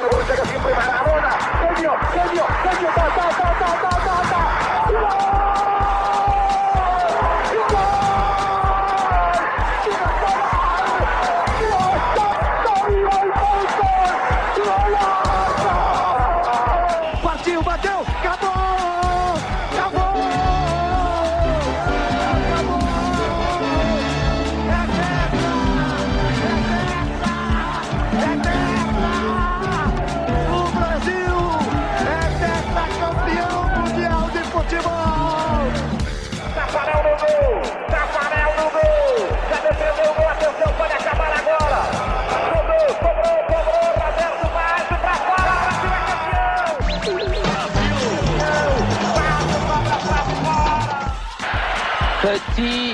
Petit. 52.27 52.93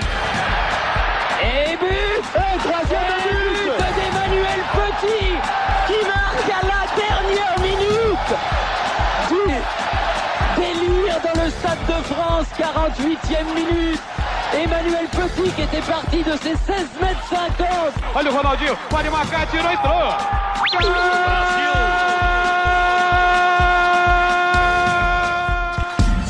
Et 1.40 1.76
but 1.78 2.22
Et 2.36 2.58
troisième 2.58 3.00
but 3.24 3.78
d'Emmanuel 3.96 4.60
Petit 4.74 5.32
qui 5.86 6.00
marque 6.06 6.50
à 6.50 6.62
la 6.66 6.82
dernière 7.00 7.56
minute 7.62 8.32
du 9.30 9.44
délire 10.60 11.18
dans 11.24 11.42
le 11.42 11.48
Stade 11.48 11.82
de 11.88 11.98
France, 12.12 12.46
48e 12.58 13.54
minute. 13.54 14.02
Emmanuel 14.52 15.06
Petit 15.06 15.50
qui 15.52 15.62
était 15.62 15.80
parti 15.80 16.22
de 16.22 16.32
ses 16.32 16.54
16 16.54 16.88
mètres 17.00 17.26
50. 17.30 17.66
Olha 18.14 18.30
o 18.30 18.36
Ronaldinho, 18.36 18.76
pode 18.90 19.10
marcar, 19.10 19.46
tirou, 19.46 19.66
entrou! 19.66 20.12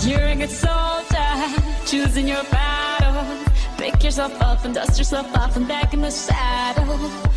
You're 0.06 0.24
a 0.24 0.34
good 0.36 0.50
soldier, 0.50 1.58
choosing 1.84 2.28
your 2.28 2.44
battle. 2.44 2.71
Pick 4.02 4.06
yourself 4.08 4.42
up 4.42 4.64
and 4.64 4.74
dust 4.74 4.98
yourself 4.98 5.32
off 5.36 5.54
and 5.56 5.68
back 5.68 5.94
in 5.94 6.00
the 6.00 6.10
saddle. 6.10 7.31